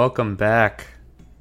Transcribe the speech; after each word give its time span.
Hello, 0.00 0.08
everyone, 0.08 0.30
and 0.30 0.34
welcome 0.34 0.36
back 0.36 0.86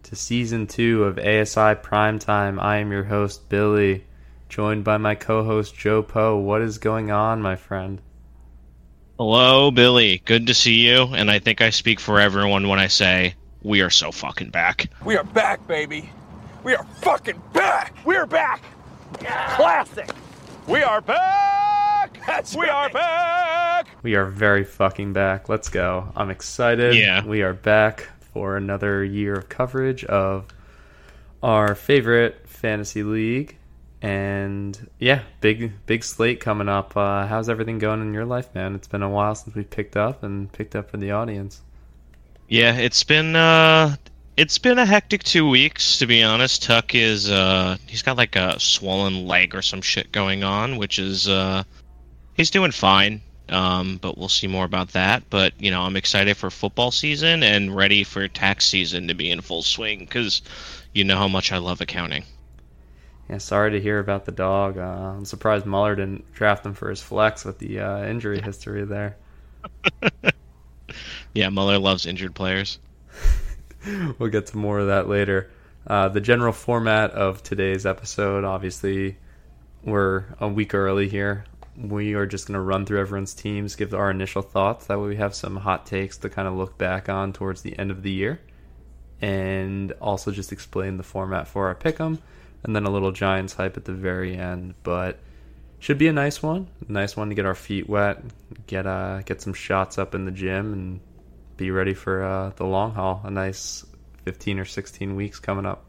to 0.03 0.17
season 0.17 0.67
two 0.67 1.05
of 1.05 1.17
ASI 1.17 1.75
Primetime. 1.79 2.61
I 2.61 2.79
am 2.79 2.91
your 2.91 3.05
host, 3.05 3.47
Billy, 3.47 4.05
joined 4.49 4.83
by 4.83 4.97
my 4.97 5.15
co 5.15 5.45
host, 5.45 5.77
Joe 5.77 6.03
Poe. 6.03 6.35
What 6.35 6.61
is 6.61 6.77
going 6.77 7.09
on, 7.09 7.41
my 7.41 7.55
friend? 7.55 8.01
Hello, 9.17 9.71
Billy. 9.71 10.21
Good 10.25 10.47
to 10.47 10.53
see 10.53 10.85
you. 10.85 11.03
And 11.03 11.31
I 11.31 11.39
think 11.39 11.61
I 11.61 11.69
speak 11.69 12.01
for 12.01 12.19
everyone 12.19 12.67
when 12.67 12.79
I 12.79 12.87
say 12.87 13.35
we 13.63 13.79
are 13.79 13.89
so 13.89 14.11
fucking 14.11 14.49
back. 14.49 14.89
We 15.05 15.15
are 15.15 15.23
back, 15.23 15.65
baby. 15.65 16.09
We 16.65 16.75
are 16.75 16.83
fucking 16.97 17.41
back. 17.53 17.95
We 18.05 18.17
are 18.17 18.27
back. 18.27 18.61
Classic. 19.21 20.09
We 20.67 20.83
are 20.83 20.99
back. 20.99 22.19
That's 22.27 22.57
we 22.57 22.67
right. 22.67 22.73
are 22.73 22.89
back. 22.89 23.87
We 24.03 24.15
are 24.15 24.25
very 24.25 24.65
fucking 24.65 25.13
back. 25.13 25.47
Let's 25.47 25.69
go. 25.69 26.11
I'm 26.13 26.29
excited. 26.29 26.95
Yeah. 26.95 27.25
We 27.25 27.41
are 27.41 27.53
back 27.53 28.09
for 28.33 28.57
another 28.57 29.03
year 29.03 29.35
of 29.35 29.49
coverage 29.49 30.03
of 30.05 30.45
our 31.41 31.75
favorite 31.75 32.47
fantasy 32.47 33.03
league. 33.03 33.55
And 34.01 34.89
yeah, 34.97 35.23
big 35.41 35.73
big 35.85 36.03
slate 36.03 36.39
coming 36.39 36.69
up. 36.69 36.95
Uh, 36.95 37.27
how's 37.27 37.49
everything 37.49 37.79
going 37.79 38.01
in 38.01 38.13
your 38.13 38.25
life, 38.25 38.53
man? 38.55 38.75
It's 38.75 38.87
been 38.87 39.03
a 39.03 39.09
while 39.09 39.35
since 39.35 39.55
we 39.55 39.63
picked 39.63 39.97
up 39.97 40.23
and 40.23 40.51
picked 40.51 40.75
up 40.75 40.89
for 40.89 40.97
the 40.97 41.11
audience. 41.11 41.61
Yeah, 42.47 42.75
it's 42.75 43.03
been 43.03 43.35
uh 43.35 43.95
it's 44.37 44.57
been 44.57 44.79
a 44.79 44.85
hectic 44.85 45.23
two 45.23 45.47
weeks 45.47 45.99
to 45.99 46.07
be 46.07 46.23
honest. 46.23 46.63
Tuck 46.63 46.95
is 46.95 47.29
uh 47.29 47.77
he's 47.87 48.01
got 48.01 48.17
like 48.17 48.35
a 48.35 48.59
swollen 48.59 49.27
leg 49.27 49.53
or 49.53 49.61
some 49.61 49.81
shit 49.81 50.11
going 50.11 50.43
on, 50.43 50.77
which 50.77 50.97
is 50.97 51.27
uh 51.27 51.63
he's 52.35 52.49
doing 52.49 52.71
fine. 52.71 53.21
Um, 53.51 53.97
but 54.01 54.17
we'll 54.17 54.29
see 54.29 54.47
more 54.47 54.65
about 54.65 54.89
that. 54.89 55.23
But 55.29 55.53
you 55.59 55.71
know, 55.71 55.81
I'm 55.81 55.95
excited 55.95 56.37
for 56.37 56.49
football 56.49 56.91
season 56.91 57.43
and 57.43 57.75
ready 57.75 58.03
for 58.03 58.27
tax 58.27 58.65
season 58.65 59.07
to 59.07 59.13
be 59.13 59.31
in 59.31 59.41
full 59.41 59.63
swing 59.63 59.99
because 59.99 60.41
you 60.93 61.03
know 61.03 61.17
how 61.17 61.27
much 61.27 61.51
I 61.51 61.57
love 61.57 61.81
accounting. 61.81 62.23
Yeah, 63.29 63.37
sorry 63.37 63.71
to 63.71 63.81
hear 63.81 63.99
about 63.99 64.25
the 64.25 64.31
dog. 64.31 64.77
Uh, 64.77 65.15
I'm 65.17 65.25
surprised 65.25 65.65
Muller 65.65 65.95
didn't 65.95 66.31
draft 66.33 66.65
him 66.65 66.73
for 66.73 66.89
his 66.89 67.01
flex 67.01 67.45
with 67.45 67.59
the 67.59 67.79
uh, 67.79 68.03
injury 68.05 68.41
history 68.41 68.85
there. 68.85 69.17
Yeah, 71.33 71.49
Muller 71.49 71.77
loves 71.77 72.05
injured 72.05 72.33
players. 72.33 72.79
we'll 74.19 74.29
get 74.29 74.47
to 74.47 74.57
more 74.57 74.79
of 74.79 74.87
that 74.87 75.07
later. 75.07 75.49
Uh, 75.85 76.09
the 76.09 76.21
general 76.21 76.53
format 76.53 77.11
of 77.11 77.43
today's 77.43 77.85
episode, 77.85 78.43
obviously, 78.43 79.17
we're 79.83 80.25
a 80.39 80.47
week 80.47 80.73
early 80.73 81.07
here. 81.07 81.45
We 81.81 82.13
are 82.15 82.25
just 82.25 82.47
going 82.47 82.55
to 82.55 82.61
run 82.61 82.85
through 82.85 82.99
everyone's 82.99 83.33
teams, 83.33 83.77
give 83.77 83.93
our 83.93 84.11
initial 84.11 84.41
thoughts. 84.41 84.87
That 84.87 84.99
way, 84.99 85.07
we 85.07 85.15
have 85.15 85.33
some 85.33 85.55
hot 85.55 85.85
takes 85.85 86.17
to 86.17 86.29
kind 86.29 86.45
of 86.45 86.55
look 86.55 86.77
back 86.77 87.07
on 87.07 87.31
towards 87.31 87.61
the 87.61 87.77
end 87.79 87.89
of 87.89 88.03
the 88.03 88.11
year, 88.11 88.41
and 89.21 89.93
also 90.01 90.31
just 90.31 90.51
explain 90.51 90.97
the 90.97 91.03
format 91.03 91.47
for 91.47 91.67
our 91.67 91.75
pick'em, 91.75 92.19
and 92.63 92.75
then 92.75 92.85
a 92.85 92.89
little 92.89 93.13
Giants 93.13 93.53
hype 93.53 93.77
at 93.77 93.85
the 93.85 93.93
very 93.93 94.35
end. 94.35 94.73
But 94.83 95.19
should 95.79 95.97
be 95.97 96.09
a 96.09 96.13
nice 96.13 96.43
one, 96.43 96.67
nice 96.89 97.15
one 97.15 97.29
to 97.29 97.35
get 97.35 97.45
our 97.45 97.55
feet 97.55 97.87
wet, 97.87 98.21
get 98.67 98.85
uh, 98.85 99.21
get 99.21 99.41
some 99.41 99.53
shots 99.53 99.97
up 99.97 100.13
in 100.13 100.25
the 100.25 100.31
gym, 100.31 100.73
and 100.73 100.99
be 101.55 101.71
ready 101.71 101.93
for 101.93 102.23
uh, 102.23 102.49
the 102.57 102.65
long 102.65 102.93
haul. 102.93 103.21
A 103.23 103.31
nice 103.31 103.85
15 104.25 104.59
or 104.59 104.65
16 104.65 105.15
weeks 105.15 105.39
coming 105.39 105.65
up. 105.65 105.85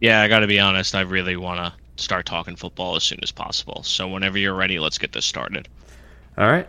Yeah, 0.00 0.22
I 0.22 0.28
got 0.28 0.40
to 0.40 0.46
be 0.46 0.60
honest. 0.60 0.94
I 0.94 1.02
really 1.02 1.36
want 1.36 1.58
to 1.58 1.78
start 1.98 2.26
talking 2.26 2.56
football 2.56 2.96
as 2.96 3.04
soon 3.04 3.20
as 3.22 3.30
possible. 3.30 3.82
So 3.82 4.08
whenever 4.08 4.38
you're 4.38 4.54
ready, 4.54 4.78
let's 4.78 4.98
get 4.98 5.12
this 5.12 5.26
started. 5.26 5.68
All 6.36 6.50
right. 6.50 6.68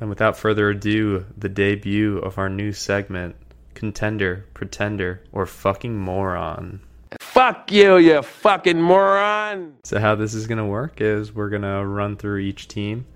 And 0.00 0.08
without 0.08 0.36
further 0.36 0.70
ado, 0.70 1.24
the 1.36 1.48
debut 1.48 2.18
of 2.18 2.38
our 2.38 2.48
new 2.48 2.72
segment 2.72 3.36
Contender, 3.74 4.46
Pretender, 4.52 5.22
or 5.32 5.46
Fucking 5.46 5.96
Moron. 5.96 6.80
Fuck 7.20 7.72
you, 7.72 7.96
you 7.96 8.22
fucking 8.22 8.80
moron. 8.80 9.76
So, 9.84 9.98
how 9.98 10.14
this 10.14 10.34
is 10.34 10.46
going 10.46 10.58
to 10.58 10.64
work 10.64 11.00
is 11.00 11.32
we're 11.32 11.48
going 11.48 11.62
to 11.62 11.84
run 11.86 12.16
through 12.16 12.38
each 12.38 12.68
team, 12.68 13.06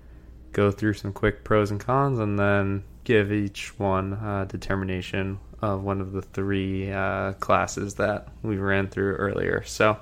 go 0.53 0.71
through 0.71 0.93
some 0.93 1.13
quick 1.13 1.43
pros 1.43 1.71
and 1.71 1.79
cons, 1.79 2.19
and 2.19 2.39
then 2.39 2.83
give 3.03 3.31
each 3.31 3.77
one 3.77 4.13
uh, 4.13 4.45
determination 4.45 5.39
of 5.61 5.83
one 5.83 6.01
of 6.01 6.11
the 6.11 6.21
three 6.21 6.91
uh, 6.91 7.33
classes 7.33 7.95
that 7.95 8.27
we 8.41 8.57
ran 8.57 8.87
through 8.87 9.15
earlier. 9.15 9.63
So 9.65 9.97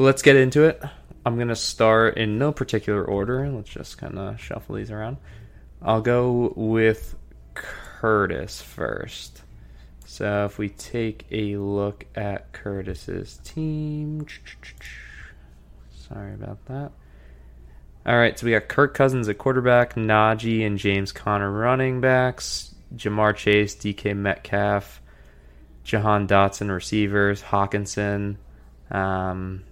let's 0.00 0.22
get 0.22 0.36
into 0.36 0.64
it. 0.64 0.82
I'm 1.24 1.36
going 1.36 1.48
to 1.48 1.56
start 1.56 2.16
in 2.16 2.38
no 2.38 2.52
particular 2.52 3.04
order. 3.04 3.48
Let's 3.50 3.68
just 3.68 3.98
kind 3.98 4.18
of 4.18 4.40
shuffle 4.40 4.76
these 4.76 4.90
around. 4.90 5.18
I'll 5.82 6.00
go 6.00 6.52
with 6.56 7.14
Curtis 7.54 8.62
first. 8.62 9.42
So 10.06 10.46
if 10.46 10.58
we 10.58 10.70
take 10.70 11.26
a 11.30 11.56
look 11.56 12.06
at 12.14 12.52
Curtis's 12.52 13.38
team. 13.44 14.26
Sorry 16.08 16.34
about 16.34 16.64
that. 16.66 16.92
All 18.06 18.16
right, 18.16 18.38
so 18.38 18.46
we 18.46 18.52
got 18.52 18.68
Kirk 18.68 18.94
Cousins 18.94 19.28
at 19.28 19.36
quarterback, 19.36 19.94
Najee 19.94 20.66
and 20.66 20.78
James 20.78 21.12
Conner 21.12 21.50
running 21.50 22.00
backs, 22.00 22.74
Ja'Marr 22.96 23.36
Chase, 23.36 23.76
DK 23.76 24.16
Metcalf, 24.16 25.02
Jahan 25.84 26.26
Dotson 26.26 26.74
receivers, 26.74 27.42
Hockenson, 27.42 28.36
um, 28.90 29.62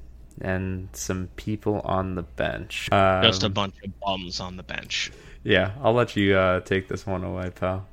and 0.42 0.88
some 0.92 1.28
people 1.36 1.80
on 1.84 2.14
the 2.14 2.22
bench. 2.22 2.88
Um, 2.92 3.22
Just 3.22 3.42
a 3.42 3.48
bunch 3.48 3.74
of 3.84 3.98
bums 4.00 4.40
on 4.40 4.56
the 4.56 4.62
bench. 4.62 5.10
yeah, 5.44 5.72
I'll 5.82 5.92
let 5.94 6.16
you 6.16 6.36
uh, 6.36 6.60
take 6.60 6.88
this 6.88 7.06
one 7.06 7.24
away, 7.24 7.50
pal. 7.50 7.86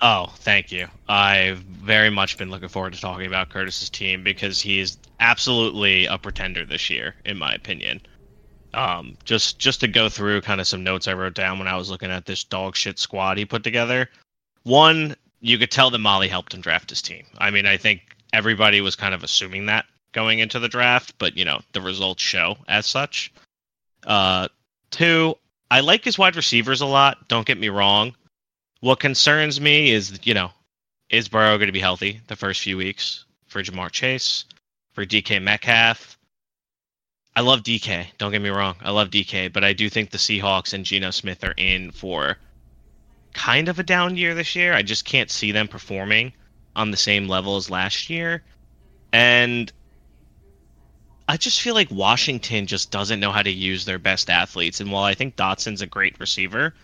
Oh, 0.00 0.32
thank 0.38 0.72
you. 0.72 0.88
I've 1.08 1.58
very 1.58 2.10
much 2.10 2.36
been 2.36 2.50
looking 2.50 2.68
forward 2.68 2.92
to 2.94 3.00
talking 3.00 3.26
about 3.26 3.50
Curtis's 3.50 3.88
team 3.88 4.24
because 4.24 4.60
he's 4.60 4.98
absolutely 5.20 6.06
a 6.06 6.18
pretender 6.18 6.64
this 6.64 6.90
year, 6.90 7.14
in 7.24 7.38
my 7.38 7.52
opinion. 7.54 8.00
Um, 8.74 9.16
just 9.24 9.58
just 9.58 9.80
to 9.80 9.88
go 9.88 10.08
through 10.08 10.40
kind 10.40 10.60
of 10.60 10.66
some 10.66 10.82
notes 10.82 11.06
I 11.06 11.12
wrote 11.12 11.34
down 11.34 11.58
when 11.58 11.68
I 11.68 11.76
was 11.76 11.90
looking 11.90 12.10
at 12.10 12.24
this 12.24 12.42
dog 12.42 12.74
shit 12.74 12.98
squad 12.98 13.38
he 13.38 13.44
put 13.44 13.62
together. 13.62 14.08
One, 14.64 15.14
you 15.40 15.58
could 15.58 15.70
tell 15.70 15.90
that 15.90 15.98
Molly 15.98 16.26
helped 16.28 16.54
him 16.54 16.62
draft 16.62 16.90
his 16.90 17.02
team. 17.02 17.24
I 17.38 17.50
mean, 17.50 17.66
I 17.66 17.76
think 17.76 18.00
everybody 18.32 18.80
was 18.80 18.96
kind 18.96 19.14
of 19.14 19.22
assuming 19.22 19.66
that 19.66 19.84
going 20.12 20.38
into 20.38 20.58
the 20.58 20.68
draft, 20.68 21.14
but 21.18 21.36
you 21.36 21.44
know 21.44 21.60
the 21.72 21.80
results 21.80 22.22
show 22.22 22.56
as 22.68 22.86
such. 22.86 23.32
Uh, 24.06 24.48
two, 24.90 25.36
I 25.70 25.80
like 25.80 26.04
his 26.04 26.18
wide 26.18 26.36
receivers 26.36 26.80
a 26.80 26.86
lot. 26.86 27.28
Don't 27.28 27.46
get 27.46 27.58
me 27.58 27.68
wrong. 27.68 28.14
What 28.80 29.00
concerns 29.00 29.60
me 29.60 29.90
is, 29.90 30.20
you 30.24 30.34
know, 30.34 30.50
is 31.08 31.28
Burrow 31.28 31.56
going 31.56 31.68
to 31.68 31.72
be 31.72 31.80
healthy 31.80 32.20
the 32.26 32.36
first 32.36 32.62
few 32.62 32.76
weeks 32.76 33.24
for 33.46 33.62
Ja'Marr 33.62 33.90
Chase, 33.90 34.44
for 34.92 35.06
DK 35.06 35.40
Metcalf? 35.40 36.18
I 37.34 37.40
love 37.40 37.62
DK. 37.62 38.06
Don't 38.18 38.32
get 38.32 38.42
me 38.42 38.50
wrong. 38.50 38.76
I 38.82 38.90
love 38.90 39.10
DK, 39.10 39.52
but 39.52 39.64
I 39.64 39.72
do 39.72 39.88
think 39.88 40.10
the 40.10 40.18
Seahawks 40.18 40.74
and 40.74 40.84
Geno 40.84 41.10
Smith 41.10 41.42
are 41.44 41.54
in 41.56 41.90
for 41.90 42.36
kind 43.32 43.68
of 43.68 43.78
a 43.78 43.82
down 43.82 44.16
year 44.16 44.34
this 44.34 44.54
year. 44.54 44.74
I 44.74 44.82
just 44.82 45.04
can't 45.04 45.30
see 45.30 45.52
them 45.52 45.68
performing 45.68 46.32
on 46.76 46.90
the 46.90 46.96
same 46.96 47.28
level 47.28 47.56
as 47.56 47.70
last 47.70 48.10
year. 48.10 48.42
And 49.12 49.72
I 51.32 51.38
just 51.38 51.62
feel 51.62 51.72
like 51.72 51.90
Washington 51.90 52.66
just 52.66 52.90
doesn't 52.90 53.18
know 53.18 53.32
how 53.32 53.40
to 53.40 53.50
use 53.50 53.86
their 53.86 53.98
best 53.98 54.28
athletes. 54.28 54.82
And 54.82 54.92
while 54.92 55.04
I 55.04 55.14
think 55.14 55.34
Dotson's 55.34 55.80
a 55.80 55.86
great 55.86 56.20
receiver, 56.20 56.74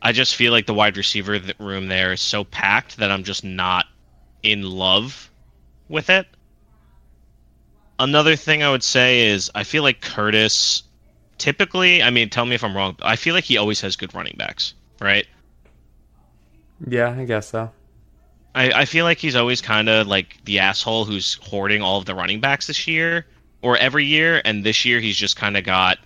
I 0.00 0.12
just 0.12 0.36
feel 0.36 0.52
like 0.52 0.64
the 0.64 0.72
wide 0.72 0.96
receiver 0.96 1.38
room 1.58 1.88
there 1.88 2.14
is 2.14 2.22
so 2.22 2.44
packed 2.44 2.96
that 2.96 3.10
I'm 3.10 3.24
just 3.24 3.44
not 3.44 3.84
in 4.42 4.62
love 4.62 5.30
with 5.90 6.08
it. 6.08 6.26
Another 7.98 8.36
thing 8.36 8.62
I 8.62 8.70
would 8.70 8.82
say 8.82 9.26
is 9.26 9.50
I 9.54 9.64
feel 9.64 9.82
like 9.82 10.00
Curtis 10.00 10.84
typically, 11.36 12.02
I 12.02 12.08
mean, 12.08 12.30
tell 12.30 12.46
me 12.46 12.54
if 12.54 12.64
I'm 12.64 12.74
wrong, 12.74 12.94
but 12.96 13.06
I 13.06 13.16
feel 13.16 13.34
like 13.34 13.44
he 13.44 13.58
always 13.58 13.82
has 13.82 13.96
good 13.96 14.14
running 14.14 14.36
backs, 14.38 14.72
right? 14.98 15.26
Yeah, 16.86 17.10
I 17.10 17.26
guess 17.26 17.50
so. 17.50 17.70
I, 18.54 18.72
I 18.72 18.84
feel 18.86 19.04
like 19.04 19.18
he's 19.18 19.36
always 19.36 19.60
kind 19.60 19.90
of 19.90 20.06
like 20.06 20.42
the 20.46 20.58
asshole 20.58 21.04
who's 21.04 21.34
hoarding 21.42 21.82
all 21.82 21.98
of 21.98 22.06
the 22.06 22.14
running 22.14 22.40
backs 22.40 22.66
this 22.66 22.88
year 22.88 23.26
or 23.62 23.76
every 23.76 24.04
year, 24.04 24.40
and 24.44 24.64
this 24.64 24.84
year 24.84 25.00
he's 25.00 25.16
just 25.16 25.36
kind 25.36 25.56
of 25.56 25.64
got. 25.64 25.98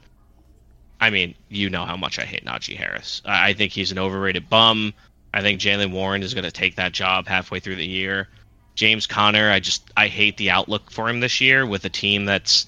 I 1.01 1.11
mean, 1.11 1.35
you 1.49 1.69
know 1.69 1.85
how 1.85 1.97
much 1.97 2.19
I 2.19 2.25
hate 2.25 2.45
Najee 2.45 2.77
Harris. 2.77 3.23
I, 3.25 3.51
I 3.51 3.53
think 3.55 3.73
he's 3.73 3.91
an 3.91 3.99
overrated 3.99 4.49
bum. 4.49 4.95
I 5.35 5.41
think 5.41 5.61
Jaylen 5.61 5.91
Warren 5.91 6.23
is 6.23 6.35
going 6.35 6.45
to 6.45 6.53
take 6.53 6.77
that 6.77 6.93
job 6.93 7.27
halfway 7.27 7.59
through 7.59 7.77
the 7.77 7.87
year. 7.87 8.29
James 8.75 9.07
Conner, 9.07 9.51
I 9.51 9.61
just 9.61 9.91
I 9.97 10.09
hate 10.09 10.37
the 10.37 10.51
outlook 10.51 10.91
for 10.91 11.09
him 11.09 11.21
this 11.21 11.41
year 11.41 11.67
with 11.67 11.85
a 11.85 11.91
team 11.91 12.25
that's. 12.25 12.67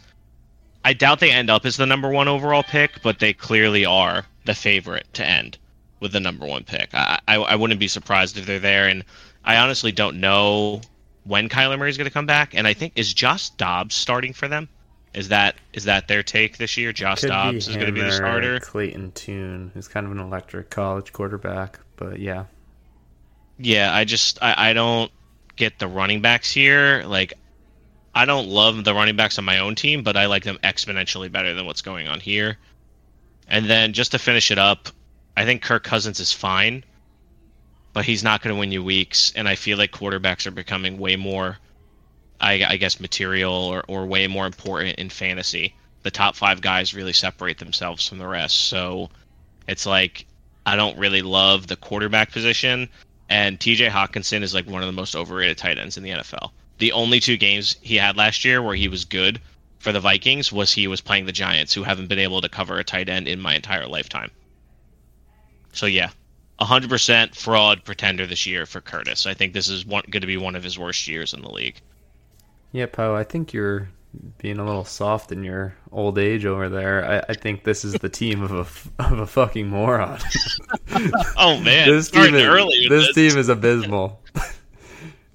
I 0.86 0.92
doubt 0.92 1.20
they 1.20 1.31
end 1.31 1.48
up 1.48 1.64
as 1.64 1.78
the 1.78 1.86
number 1.86 2.10
one 2.10 2.28
overall 2.28 2.62
pick, 2.62 3.00
but 3.02 3.19
they 3.19 3.32
clearly 3.32 3.86
are 3.86 4.26
the 4.44 4.54
favorite 4.54 5.06
to 5.14 5.25
end 5.25 5.56
with 6.00 6.12
the 6.12 6.20
number 6.20 6.44
one 6.44 6.64
pick. 6.64 6.90
I, 6.92 7.19
I, 7.26 7.36
I 7.36 7.56
wouldn't 7.56 7.81
be 7.81 7.88
surprised 7.88 8.36
if 8.36 8.44
they're 8.44 8.58
there, 8.58 8.86
and 8.88 9.02
I 9.44 9.56
honestly 9.56 9.92
don't 9.92 10.20
know 10.20 10.82
when 11.25 11.49
Kyler 11.49 11.79
Murray 11.79 11.91
is 11.91 11.97
going 11.97 12.09
to 12.09 12.12
come 12.12 12.26
back. 12.26 12.55
And 12.55 12.67
I 12.67 12.75
think 12.75 12.93
is 12.97 13.12
Josh 13.12 13.50
Dobbs 13.50 13.94
starting 13.94 14.32
for 14.32 14.49
them? 14.49 14.69
Is 15.15 15.29
that 15.29 15.56
is 15.73 15.85
that 15.85 16.09
their 16.09 16.23
take 16.23 16.59
this 16.59 16.76
year? 16.76 16.93
Josh 16.93 17.21
Could 17.21 17.29
Dobbs 17.29 17.69
is 17.69 17.76
going 17.76 17.87
to 17.87 17.93
be 17.93 18.00
the 18.00 18.12
starter. 18.12 18.59
Clayton 18.61 19.12
Tune, 19.12 19.71
who's 19.73 19.87
kind 19.88 20.06
of 20.06 20.12
an 20.12 20.19
electric 20.19 20.71
college 20.71 21.12
quarterback, 21.12 21.79
But 21.97 22.19
yeah, 22.19 22.47
Yeah, 23.59 23.94
I 23.94 24.05
just 24.05 24.43
I, 24.43 24.71
I 24.71 24.73
don't 24.73 25.11
get 25.56 25.79
the 25.79 25.87
running 25.87 26.21
backs 26.21 26.50
here. 26.50 27.05
Like 27.06 27.32
I 28.15 28.25
don't 28.25 28.49
love 28.49 28.82
the 28.82 28.93
running 28.94 29.17
backs 29.17 29.38
on 29.38 29.44
my 29.44 29.59
own 29.59 29.77
team, 29.77 30.03
but 30.03 30.17
I 30.17 30.27
like 30.27 30.43
them 30.43 30.59
exponentially 30.65 31.31
better 31.31 31.55
than 31.55 31.65
what's 31.65 31.82
going 31.82 32.09
on 32.09 32.20
here. 32.20 32.59
And 33.49 33.67
then 33.67 33.93
just 33.93 34.12
to 34.12 34.19
finish 34.19 34.50
it 34.50 34.59
up, 34.59 34.88
I 35.37 35.44
think 35.44 35.62
Kirk 35.62 35.85
Cousins 35.85 36.19
is 36.19 36.32
fine, 36.32 36.85
but 37.94 38.05
he's 38.05 38.25
not 38.25 38.43
going 38.43 38.55
to 38.55 38.58
win 38.58 38.73
you 38.73 38.82
weeks. 38.82 39.32
And 39.35 39.49
I 39.49 39.55
feel 39.55 39.79
like 39.79 39.93
quarterbacks 39.93 40.46
are 40.46 40.50
becoming 40.50 40.99
way 40.99 41.17
more, 41.17 41.58
I, 42.41 42.64
I 42.64 42.76
guess, 42.76 43.00
material 43.00 43.52
or, 43.52 43.85
or 43.88 44.05
way 44.05 44.26
more 44.26 44.46
important 44.46 44.99
in 44.99 45.08
fantasy. 45.08 45.75
The 46.02 46.11
top 46.11 46.35
five 46.37 46.61
guys 46.61 46.93
really 46.93 47.14
separate 47.14 47.58
themselves 47.58 48.06
from 48.06 48.19
the 48.19 48.26
rest. 48.26 48.56
So 48.56 49.08
it's 49.67 49.87
like 49.87 50.26
I 50.67 50.76
don't 50.76 50.99
really 50.99 51.23
love 51.23 51.69
the 51.69 51.76
quarterback 51.76 52.32
position. 52.32 52.88
And 53.31 53.58
TJ 53.58 53.88
Hockenson 53.88 54.43
is 54.43 54.52
like 54.52 54.67
one 54.67 54.82
of 54.82 54.87
the 54.87 54.93
most 54.93 55.14
overrated 55.14 55.56
tight 55.56 55.79
ends 55.79 55.96
in 55.96 56.02
the 56.02 56.11
NFL. 56.11 56.50
The 56.79 56.93
only 56.93 57.20
two 57.20 57.37
games 57.37 57.76
he 57.81 57.96
had 57.96 58.17
last 58.17 58.44
year 58.44 58.61
where 58.61 58.75
he 58.75 58.88
was 58.88 59.05
good 59.05 59.41
for 59.79 59.93
the 59.93 60.00
Vikings 60.00 60.50
was 60.50 60.73
he 60.73 60.88
was 60.88 61.00
playing 61.00 61.26
the 61.26 61.32
Giants, 61.32 61.73
who 61.73 61.85
haven't 61.85 62.08
been 62.08 62.19
able 62.19 62.41
to 62.41 62.49
cover 62.49 62.79
a 62.79 62.85
tight 62.85 63.08
end 63.08 63.29
in 63.29 63.41
my 63.41 63.55
entire 63.55 63.87
lifetime. 63.87 64.31
So 65.73 65.87
yeah, 65.87 66.11
100% 66.61 67.35
fraud 67.35 67.85
pretender 67.85 68.27
this 68.27 68.47
year 68.47 68.67
for 68.67 68.81
Curtis. 68.81 69.27
I 69.27 69.35
think 69.35 69.53
this 69.53 69.69
is 69.69 69.85
going 69.85 70.03
to 70.11 70.27
be 70.27 70.37
one 70.37 70.55
of 70.55 70.62
his 70.62 70.79
worst 70.79 71.09
years 71.09 71.35
in 71.35 71.43
the 71.43 71.51
league. 71.51 71.81
yeah, 72.73 72.87
Poe. 72.87 73.15
I 73.15 73.25
think 73.25 73.53
you're 73.53 73.89
being 74.39 74.59
a 74.59 74.65
little 74.65 74.85
soft 74.85 75.33
in 75.33 75.43
your 75.43 75.75
old 75.91 76.19
age 76.19 76.45
over 76.45 76.69
there. 76.69 77.05
I, 77.05 77.33
I 77.33 77.35
think 77.35 77.65
this 77.65 77.85
is 77.85 77.95
the 77.95 78.09
team 78.09 78.43
of 78.43 78.53
a 78.53 79.03
of 79.05 79.19
a 79.19 79.27
fucking 79.27 79.69
moron. 79.69 80.21
Oh 81.37 81.59
man, 81.59 81.89
this 81.89 82.11
team 82.11 82.35
is, 82.35 82.47
with 82.47 82.89
this 82.89 83.15
team 83.15 83.37
is 83.37 83.49
abysmal. 83.49 84.21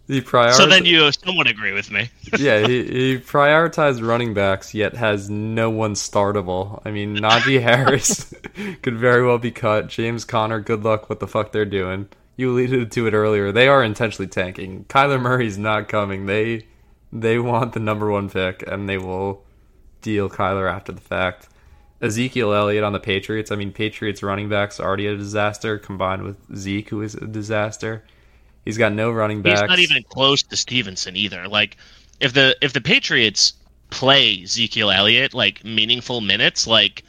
he 0.09 0.21
prioritized. 0.21 0.53
So 0.56 0.65
then 0.65 0.85
you 0.85 1.11
somewhat 1.11 1.45
agree 1.45 1.71
with 1.71 1.91
me. 1.91 2.09
yeah, 2.39 2.65
he, 2.67 2.83
he 2.83 3.17
prioritized 3.19 4.06
running 4.06 4.33
backs, 4.33 4.73
yet 4.73 4.95
has 4.95 5.29
no 5.29 5.69
one 5.69 5.94
startable. 5.94 6.81
I 6.83 6.89
mean, 6.89 7.15
Najee 7.15 7.61
Harris 7.61 8.33
could 8.81 8.97
very 8.97 9.23
well 9.23 9.38
be 9.38 9.51
cut. 9.51 9.88
James 9.88 10.25
Conner, 10.25 10.59
good 10.59 10.83
luck 10.83 11.09
what 11.09 11.19
the 11.19 11.27
fuck 11.27 11.51
they're 11.51 11.63
doing. 11.63 12.09
You 12.35 12.51
alluded 12.51 12.91
to 12.91 13.06
it 13.06 13.13
earlier. 13.13 13.51
They 13.51 13.67
are 13.67 13.83
intentionally 13.83 14.27
tanking. 14.27 14.85
Kyler 14.85 15.21
Murray's 15.21 15.59
not 15.59 15.88
coming. 15.88 16.25
They 16.25 16.65
they 17.13 17.38
want 17.38 17.73
the 17.73 17.79
number 17.79 18.09
one 18.09 18.29
pick, 18.31 18.63
and 18.65 18.89
they 18.89 18.97
will 18.97 19.44
deal 20.01 20.27
Kyler 20.27 20.71
after 20.71 20.91
the 20.91 21.01
fact. 21.01 21.50
Ezekiel 22.01 22.53
Elliott 22.53 22.83
on 22.83 22.94
the 22.94 23.00
Patriots. 23.00 23.51
I 23.51 23.57
mean, 23.57 23.73
Patriots 23.73 24.23
running 24.23 24.50
backs 24.50 24.79
already 24.79 25.06
a 25.06 25.15
disaster, 25.15 25.77
combined 25.77 26.23
with 26.23 26.38
Zeke, 26.56 26.89
who 26.89 27.01
is 27.03 27.13
a 27.13 27.27
disaster. 27.27 28.06
He's 28.69 28.77
got 28.77 28.94
no 28.94 29.12
running 29.12 29.42
backs. 29.42 29.62
He's 29.62 29.69
not 29.69 29.80
even 29.80 30.04
close 30.04 30.44
to 30.44 30.56
Stevenson 30.56 31.16
either. 31.16 31.48
Like 31.48 31.77
if 32.19 32.33
the 32.33 32.56
if 32.62 32.74
the 32.74 32.81
Patriots 32.81 33.54
play 33.89 34.44
Ezekiel 34.44 34.92
Elliott 34.92 35.33
like 35.33 35.66
meaningful 35.66 36.21
minutes, 36.21 36.68
like 36.68 37.04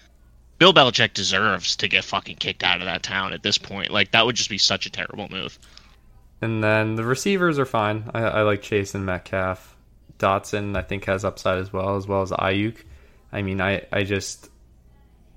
Bill 0.59 0.73
Belichick 0.73 1.13
deserves 1.13 1.77
to 1.77 1.89
get 1.89 2.05
fucking 2.05 2.37
kicked 2.37 2.63
out 2.63 2.81
of 2.81 2.87
that 2.87 3.03
town 3.03 3.33
at 3.33 3.43
this 3.43 3.59
point. 3.59 3.91
Like 3.91 4.13
that 4.13 4.25
would 4.25 4.37
just 4.37 4.51
be 4.51 4.59
such 4.59 4.87
a 4.87 4.91
terrible 4.91 5.29
move. 5.29 5.59
And 6.41 6.65
then 6.65 6.97
the 6.97 7.05
receivers 7.05 7.59
are 7.59 7.67
fine. 7.67 8.11
I, 8.15 8.23
I 8.23 8.43
like 8.43 8.63
Chase 8.63 8.95
and 8.95 9.05
Metcalf. 9.05 9.77
Dotson, 10.19 10.77
I 10.77 10.83
think, 10.83 11.05
has 11.07 11.25
upside 11.25 11.59
as 11.59 11.73
well, 11.73 11.97
as 11.97 12.07
well 12.07 12.23
as 12.23 12.31
Aiyuk. 12.31 12.77
I 13.33 13.43
mean, 13.43 13.61
I, 13.61 13.87
I 13.93 14.05
just, 14.05 14.49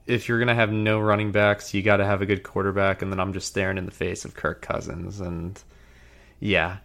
if 0.08 0.28
you're 0.28 0.40
going 0.40 0.48
to 0.50 0.56
have 0.56 0.72
no 0.72 1.00
running 1.00 1.31
backs, 1.31 1.74
you 1.74 1.81
got 1.81 1.98
to 1.98 2.06
have 2.06 2.22
a 2.22 2.25
good 2.25 2.44
quarterback. 2.44 3.02
And 3.02 3.12
then 3.12 3.20
I'm 3.20 3.34
just 3.34 3.48
staring 3.48 3.78
in 3.78 3.86
the 3.86 3.92
face 3.92 4.25
of 4.25 4.36
Kirk 4.36 4.62
Cousins. 4.62 5.22
And 5.22 5.62
yeah, 6.44 6.78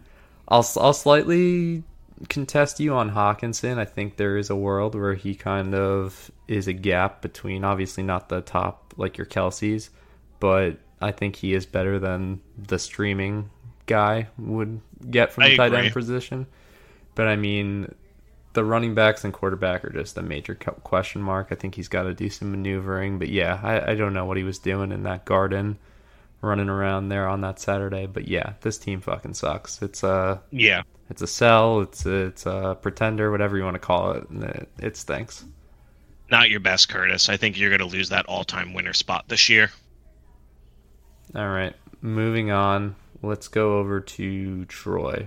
I'll, 0.47 0.67
I'll 0.77 0.93
slightly 0.93 1.83
contest 2.29 2.79
you 2.79 2.95
on 2.95 3.11
Hockenson. 3.11 3.77
I 3.79 3.85
think 3.85 4.17
there 4.17 4.37
is 4.37 4.51
a 4.51 4.57
world 4.57 4.95
where 4.95 5.15
he 5.15 5.35
kind 5.35 5.75
of 5.75 6.31
is 6.47 6.69
a 6.69 6.73
gap 6.73 7.23
between, 7.23 7.65
obviously, 7.65 8.05
not 8.05 8.29
the 8.29 8.41
top 8.41 8.95
like 8.97 9.19
your 9.19 9.27
Kelce's, 9.27 9.91
but 10.39 10.79
I 11.01 11.11
think 11.11 11.35
he 11.37 11.55
is 11.55 11.67
better 11.67 11.99
than 11.99 12.41
the 12.57 12.79
streaming 12.79 13.51
guy 13.87 14.29
would 14.39 14.81
get 15.11 15.33
from 15.33 15.45
I 15.45 15.51
the 15.51 15.57
tight 15.57 15.67
agree. 15.73 15.87
end 15.87 15.93
position. 15.93 16.47
But 17.17 17.27
I 17.27 17.35
mean, 17.35 17.93
the 18.53 18.65
running 18.65 18.95
backs 18.95 19.25
and 19.25 19.33
quarterback 19.33 19.85
are 19.85 19.91
just 19.91 20.17
a 20.19 20.23
major 20.23 20.55
question 20.55 21.21
mark. 21.21 21.49
I 21.51 21.57
think 21.57 21.75
he's 21.75 21.89
got 21.89 22.05
to 22.05 22.15
do 22.15 22.31
some 22.31 22.53
maneuvering. 22.53 23.19
But 23.19 23.29
yeah, 23.29 23.59
I, 23.61 23.93
I 23.93 23.95
don't 23.97 24.15
know 24.15 24.25
what 24.25 24.37
he 24.37 24.45
was 24.45 24.59
doing 24.61 24.93
in 24.93 25.03
that 25.03 25.25
garden, 25.25 25.79
running 26.41 26.69
around 26.69 27.09
there 27.09 27.27
on 27.29 27.41
that 27.43 27.59
Saturday. 27.59 28.07
But 28.07 28.29
yeah, 28.29 28.55
this 28.61 28.79
team 28.79 29.01
fucking 29.01 29.35
sucks. 29.35 29.83
It's 29.83 30.03
a 30.03 30.41
Yeah. 30.51 30.83
it's 31.11 31.23
a 31.23 31.27
sell. 31.27 31.81
It's 31.81 32.07
a, 32.07 32.27
it's 32.27 32.47
a 32.47 32.77
pretender, 32.81 33.31
whatever 33.31 33.57
you 33.57 33.65
want 33.65 33.75
to 33.75 33.81
call 33.81 34.13
it. 34.13 34.29
And 34.31 34.45
it, 34.45 34.69
it 34.81 34.97
stinks. 34.97 35.45
Not 36.31 36.51
your 36.51 36.61
best, 36.61 36.89
Curtis. 36.89 37.29
I 37.29 37.37
think 37.39 37.59
you're 37.59 37.71
gonna 37.71 37.91
lose 37.91 38.11
that 38.11 38.27
all 38.27 38.45
time 38.45 38.75
winner 38.75 38.93
spot 38.93 39.25
this 39.29 39.49
year. 39.49 39.71
All 41.35 41.49
right, 41.49 41.75
moving 42.01 42.51
on. 42.51 42.97
Let's 43.23 43.49
go 43.49 43.79
over 43.79 44.01
to 44.01 44.65
Troy. 44.67 45.27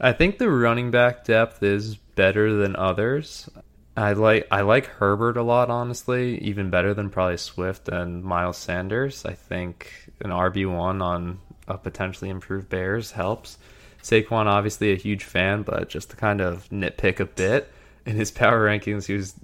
I 0.00 0.12
think 0.12 0.38
the 0.38 0.50
running 0.50 0.90
back 0.90 1.24
depth 1.24 1.62
is 1.62 1.96
better 1.96 2.54
than 2.54 2.74
others. 2.76 3.48
I 3.98 4.12
like 4.12 4.46
I 4.50 4.60
like 4.60 4.86
Herbert 4.86 5.36
a 5.36 5.42
lot, 5.42 5.70
honestly, 5.70 6.38
even 6.38 6.70
better 6.70 6.94
than 6.94 7.10
probably 7.10 7.36
Swift 7.36 7.88
and 7.88 8.22
Miles 8.22 8.56
Sanders. 8.56 9.24
I 9.24 9.34
think 9.34 9.92
an 10.20 10.30
RB 10.30 10.72
one 10.72 11.02
on 11.02 11.40
a 11.66 11.76
potentially 11.76 12.30
improved 12.30 12.68
Bears 12.68 13.10
helps. 13.10 13.58
Saquon, 14.02 14.46
obviously 14.46 14.92
a 14.92 14.96
huge 14.96 15.24
fan, 15.24 15.62
but 15.64 15.88
just 15.88 16.10
to 16.10 16.16
kind 16.16 16.40
of 16.40 16.68
nitpick 16.70 17.18
a 17.18 17.26
bit 17.26 17.72
in 18.06 18.14
his 18.14 18.30
power 18.30 18.66
rankings, 18.66 19.06
he 19.06 19.14
was 19.14 19.34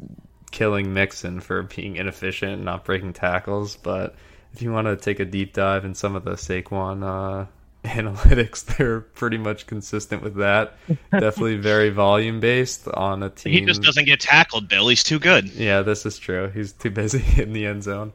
killing 0.52 0.94
Mixon 0.94 1.40
for 1.40 1.64
being 1.64 1.96
inefficient 1.96 2.52
and 2.52 2.64
not 2.64 2.84
breaking 2.84 3.12
tackles. 3.12 3.74
But 3.74 4.14
if 4.52 4.62
you 4.62 4.72
want 4.72 4.86
to 4.86 4.96
take 4.96 5.18
a 5.18 5.24
deep 5.24 5.52
dive 5.52 5.84
in 5.84 5.96
some 5.96 6.14
of 6.14 6.22
the 6.22 6.34
Saquon 6.34 7.02
uh, 7.02 7.46
analytics, 7.88 8.64
they're 8.64 9.00
pretty 9.00 9.36
much 9.36 9.66
consistent 9.66 10.22
with 10.22 10.36
that. 10.36 10.74
Definitely 11.12 11.56
very 11.56 11.90
volume 11.90 12.40
based 12.40 12.88
on 12.88 13.22
a 13.22 13.28
team. 13.28 13.52
He 13.52 13.60
just 13.60 13.82
doesn't 13.82 14.06
get 14.06 14.20
tackled, 14.20 14.68
Bill. 14.68 14.88
He's 14.88 15.04
too 15.04 15.18
good. 15.18 15.50
Yeah, 15.50 15.82
this 15.82 16.06
is 16.06 16.18
true. 16.18 16.48
He's 16.48 16.72
too 16.72 16.90
busy 16.90 17.22
in 17.42 17.52
the 17.52 17.66
end 17.66 17.82
zone. 17.82 18.12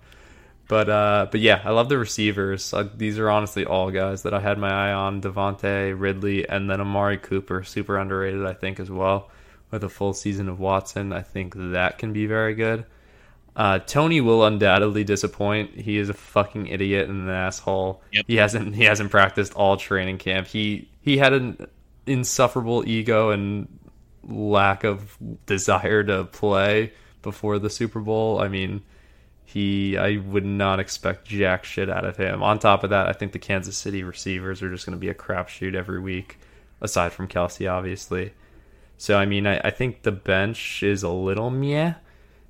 But 0.67 0.89
uh, 0.89 1.27
but 1.31 1.39
yeah, 1.39 1.61
I 1.63 1.71
love 1.71 1.89
the 1.89 1.97
receivers. 1.97 2.73
Uh, 2.73 2.89
these 2.95 3.17
are 3.17 3.29
honestly 3.29 3.65
all 3.65 3.89
guys 3.91 4.23
that 4.23 4.33
I 4.33 4.39
had 4.39 4.57
my 4.57 4.69
eye 4.69 4.93
on: 4.93 5.21
Davante, 5.21 5.99
Ridley, 5.99 6.47
and 6.47 6.69
then 6.69 6.81
Amari 6.81 7.17
Cooper, 7.17 7.63
super 7.63 7.97
underrated, 7.97 8.45
I 8.45 8.53
think, 8.53 8.79
as 8.79 8.89
well. 8.89 9.29
With 9.71 9.83
a 9.83 9.89
full 9.89 10.13
season 10.13 10.49
of 10.49 10.59
Watson, 10.59 11.13
I 11.13 11.21
think 11.21 11.53
that 11.55 11.99
can 11.99 12.11
be 12.13 12.25
very 12.25 12.55
good. 12.55 12.85
Uh, 13.59 13.77
Tony 13.79 14.21
will 14.21 14.45
undoubtedly 14.45 15.03
disappoint. 15.03 15.77
He 15.77 15.97
is 15.97 16.07
a 16.07 16.13
fucking 16.13 16.67
idiot 16.67 17.09
and 17.09 17.27
an 17.27 17.29
asshole. 17.29 18.01
Yep. 18.13 18.25
He 18.25 18.37
hasn't 18.37 18.73
he 18.73 18.85
hasn't 18.85 19.11
practiced 19.11 19.53
all 19.53 19.75
training 19.75 20.17
camp. 20.17 20.47
He 20.47 20.87
he 21.01 21.17
had 21.17 21.33
an 21.33 21.67
insufferable 22.05 22.87
ego 22.87 23.31
and 23.31 23.67
lack 24.23 24.85
of 24.85 25.17
desire 25.45 26.05
to 26.05 26.23
play 26.23 26.93
before 27.21 27.59
the 27.59 27.69
Super 27.69 27.99
Bowl. 27.99 28.39
I 28.39 28.47
mean, 28.47 28.81
he 29.43 29.97
I 29.97 30.15
would 30.15 30.45
not 30.45 30.79
expect 30.79 31.27
jack 31.27 31.65
shit 31.65 31.89
out 31.89 32.05
of 32.05 32.15
him. 32.15 32.41
On 32.41 32.59
top 32.59 32.85
of 32.85 32.91
that, 32.91 33.09
I 33.09 33.11
think 33.11 33.33
the 33.33 33.39
Kansas 33.39 33.75
City 33.75 34.03
receivers 34.03 34.63
are 34.63 34.71
just 34.71 34.85
going 34.85 34.97
to 34.97 35.01
be 35.01 35.09
a 35.09 35.13
crapshoot 35.13 35.75
every 35.75 35.99
week, 35.99 36.37
aside 36.79 37.11
from 37.11 37.27
Kelce, 37.27 37.69
obviously. 37.69 38.31
So 38.97 39.17
I 39.17 39.25
mean, 39.25 39.45
I, 39.45 39.59
I 39.65 39.71
think 39.71 40.03
the 40.03 40.13
bench 40.13 40.81
is 40.81 41.03
a 41.03 41.09
little 41.09 41.49
meh, 41.49 41.95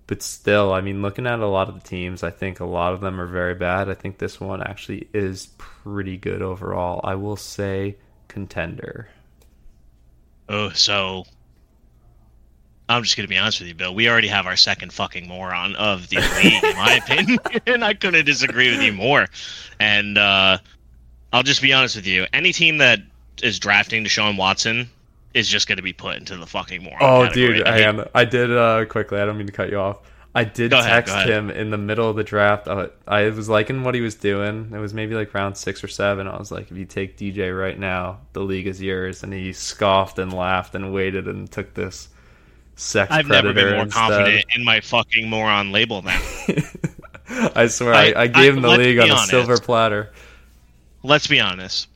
but 0.09 0.23
still, 0.23 0.73
I 0.73 0.81
mean, 0.81 1.03
looking 1.03 1.27
at 1.27 1.39
a 1.39 1.45
lot 1.45 1.69
of 1.69 1.75
the 1.75 1.87
teams, 1.87 2.23
I 2.23 2.31
think 2.31 2.59
a 2.59 2.65
lot 2.65 2.93
of 2.93 2.99
them 2.99 3.21
are 3.21 3.27
very 3.27 3.53
bad. 3.53 3.91
I 3.91 3.93
think 3.93 4.17
this 4.17 4.39
one 4.39 4.59
actually 4.59 5.07
is 5.13 5.49
pretty 5.59 6.17
good 6.17 6.41
overall. 6.41 6.99
I 7.03 7.13
will 7.13 7.35
say 7.35 7.95
contender. 8.27 9.07
Oh, 10.49 10.69
so 10.71 11.25
I'm 12.89 13.03
just 13.03 13.17
gonna 13.17 13.27
be 13.27 13.37
honest 13.37 13.59
with 13.59 13.67
you, 13.67 13.75
Bill. 13.75 13.93
We 13.93 14.09
already 14.09 14.29
have 14.29 14.47
our 14.47 14.55
second 14.55 14.91
fucking 14.93 15.27
moron 15.27 15.75
of 15.75 16.09
the 16.09 16.15
league, 16.43 16.63
in 16.63 16.75
my 16.75 16.95
opinion, 16.95 17.37
and 17.67 17.85
I 17.85 17.93
couldn't 17.93 18.25
disagree 18.25 18.71
with 18.71 18.81
you 18.81 18.93
more. 18.93 19.27
And 19.79 20.17
uh, 20.17 20.57
I'll 21.31 21.43
just 21.43 21.61
be 21.61 21.71
honest 21.71 21.95
with 21.97 22.07
you. 22.07 22.25
Any 22.33 22.51
team 22.51 22.79
that 22.79 22.97
is 23.43 23.59
drafting 23.59 24.03
Deshaun 24.03 24.37
Watson 24.37 24.89
is 25.33 25.47
just 25.47 25.67
gonna 25.67 25.81
be 25.81 25.93
put 25.93 26.17
into 26.17 26.35
the 26.37 26.45
fucking 26.47 26.83
moron. 26.83 26.99
Oh, 27.01 27.23
category. 27.27 27.57
dude, 27.59 27.67
I 27.67 27.91
mean. 27.91 28.05
I 28.15 28.25
did 28.25 28.51
uh, 28.55 28.85
quickly. 28.85 29.19
I 29.19 29.25
don't 29.25 29.37
mean 29.37 29.47
to 29.47 29.53
cut 29.53 29.69
you 29.69 29.77
off. 29.79 29.99
I 30.35 30.43
did 30.43 30.71
ahead, 30.73 31.07
text 31.07 31.27
him 31.27 31.49
in 31.49 31.71
the 31.71 31.77
middle 31.77 32.07
of 32.07 32.15
the 32.15 32.23
draft. 32.23 32.67
I, 32.67 32.89
I 33.07 33.29
was 33.29 33.49
liking 33.49 33.83
what 33.83 33.95
he 33.95 34.01
was 34.01 34.13
doing. 34.13 34.71
It 34.73 34.77
was 34.77 34.93
maybe 34.93 35.15
like 35.15 35.33
round 35.33 35.57
six 35.57 35.83
or 35.83 35.87
seven. 35.87 36.27
I 36.27 36.37
was 36.37 36.51
like, 36.51 36.69
if 36.69 36.77
you 36.77 36.85
take 36.85 37.17
DJ 37.17 37.57
right 37.57 37.77
now, 37.77 38.19
the 38.33 38.41
league 38.41 38.67
is 38.67 38.79
yours. 38.79 39.23
And 39.23 39.33
he 39.33 39.53
scoffed 39.53 40.19
and 40.19 40.31
laughed 40.31 40.75
and 40.75 40.93
waited 40.93 41.27
and 41.27 41.51
took 41.51 41.73
this 41.73 42.09
sex 42.75 43.11
I've 43.11 43.27
never 43.27 43.53
been 43.53 43.73
more 43.73 43.83
instead. 43.85 43.99
confident 43.99 44.45
in 44.55 44.63
my 44.63 44.81
fucking 44.81 45.27
moron 45.29 45.71
label 45.71 46.03
now. 46.03 46.21
I 47.55 47.65
swear, 47.67 47.93
I, 47.95 48.11
I- 48.11 48.21
I 48.21 48.27
gave 48.27 48.55
him 48.55 48.61
the 48.61 48.69
league 48.69 48.99
on 48.99 49.09
a 49.09 49.17
silver 49.17 49.57
platter. 49.57 50.11
let's 51.01 51.25
be 51.27 51.39
honest. 51.39 51.87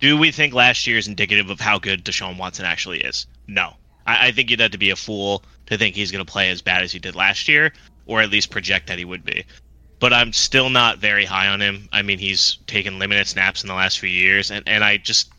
Do 0.00 0.18
we 0.18 0.30
think 0.30 0.52
last 0.52 0.86
year 0.86 0.98
is 0.98 1.08
indicative 1.08 1.50
of 1.50 1.60
how 1.60 1.78
good 1.78 2.04
Deshaun 2.04 2.36
Watson 2.36 2.64
actually 2.64 3.00
is? 3.00 3.26
No. 3.46 3.74
I, 4.06 4.28
I 4.28 4.32
think 4.32 4.50
you'd 4.50 4.60
have 4.60 4.72
to 4.72 4.78
be 4.78 4.90
a 4.90 4.96
fool 4.96 5.42
to 5.66 5.78
think 5.78 5.94
he's 5.94 6.12
going 6.12 6.24
to 6.24 6.30
play 6.30 6.50
as 6.50 6.62
bad 6.62 6.82
as 6.82 6.92
he 6.92 6.98
did 6.98 7.14
last 7.14 7.48
year, 7.48 7.72
or 8.06 8.20
at 8.20 8.30
least 8.30 8.50
project 8.50 8.86
that 8.88 8.98
he 8.98 9.04
would 9.04 9.24
be. 9.24 9.44
But 10.00 10.12
I'm 10.12 10.32
still 10.32 10.68
not 10.68 10.98
very 10.98 11.24
high 11.24 11.48
on 11.48 11.62
him. 11.62 11.88
I 11.92 12.02
mean, 12.02 12.18
he's 12.18 12.58
taken 12.66 12.98
limited 12.98 13.26
snaps 13.26 13.62
in 13.62 13.68
the 13.68 13.74
last 13.74 13.98
few 13.98 14.10
years, 14.10 14.50
and, 14.50 14.66
and 14.68 14.84
I 14.84 14.98
just. 14.98 15.30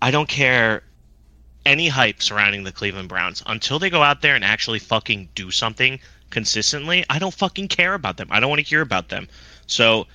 I 0.00 0.10
don't 0.10 0.28
care 0.28 0.82
any 1.64 1.88
hype 1.88 2.22
surrounding 2.22 2.64
the 2.64 2.72
Cleveland 2.72 3.08
Browns 3.08 3.42
until 3.46 3.78
they 3.78 3.90
go 3.90 4.02
out 4.02 4.20
there 4.20 4.34
and 4.34 4.44
actually 4.44 4.80
fucking 4.80 5.28
do 5.34 5.50
something 5.50 6.00
consistently. 6.30 7.04
I 7.08 7.18
don't 7.18 7.34
fucking 7.34 7.68
care 7.68 7.94
about 7.94 8.16
them. 8.16 8.28
I 8.30 8.40
don't 8.40 8.50
want 8.50 8.60
to 8.60 8.68
hear 8.68 8.80
about 8.80 9.10
them. 9.10 9.28
So, 9.66 10.06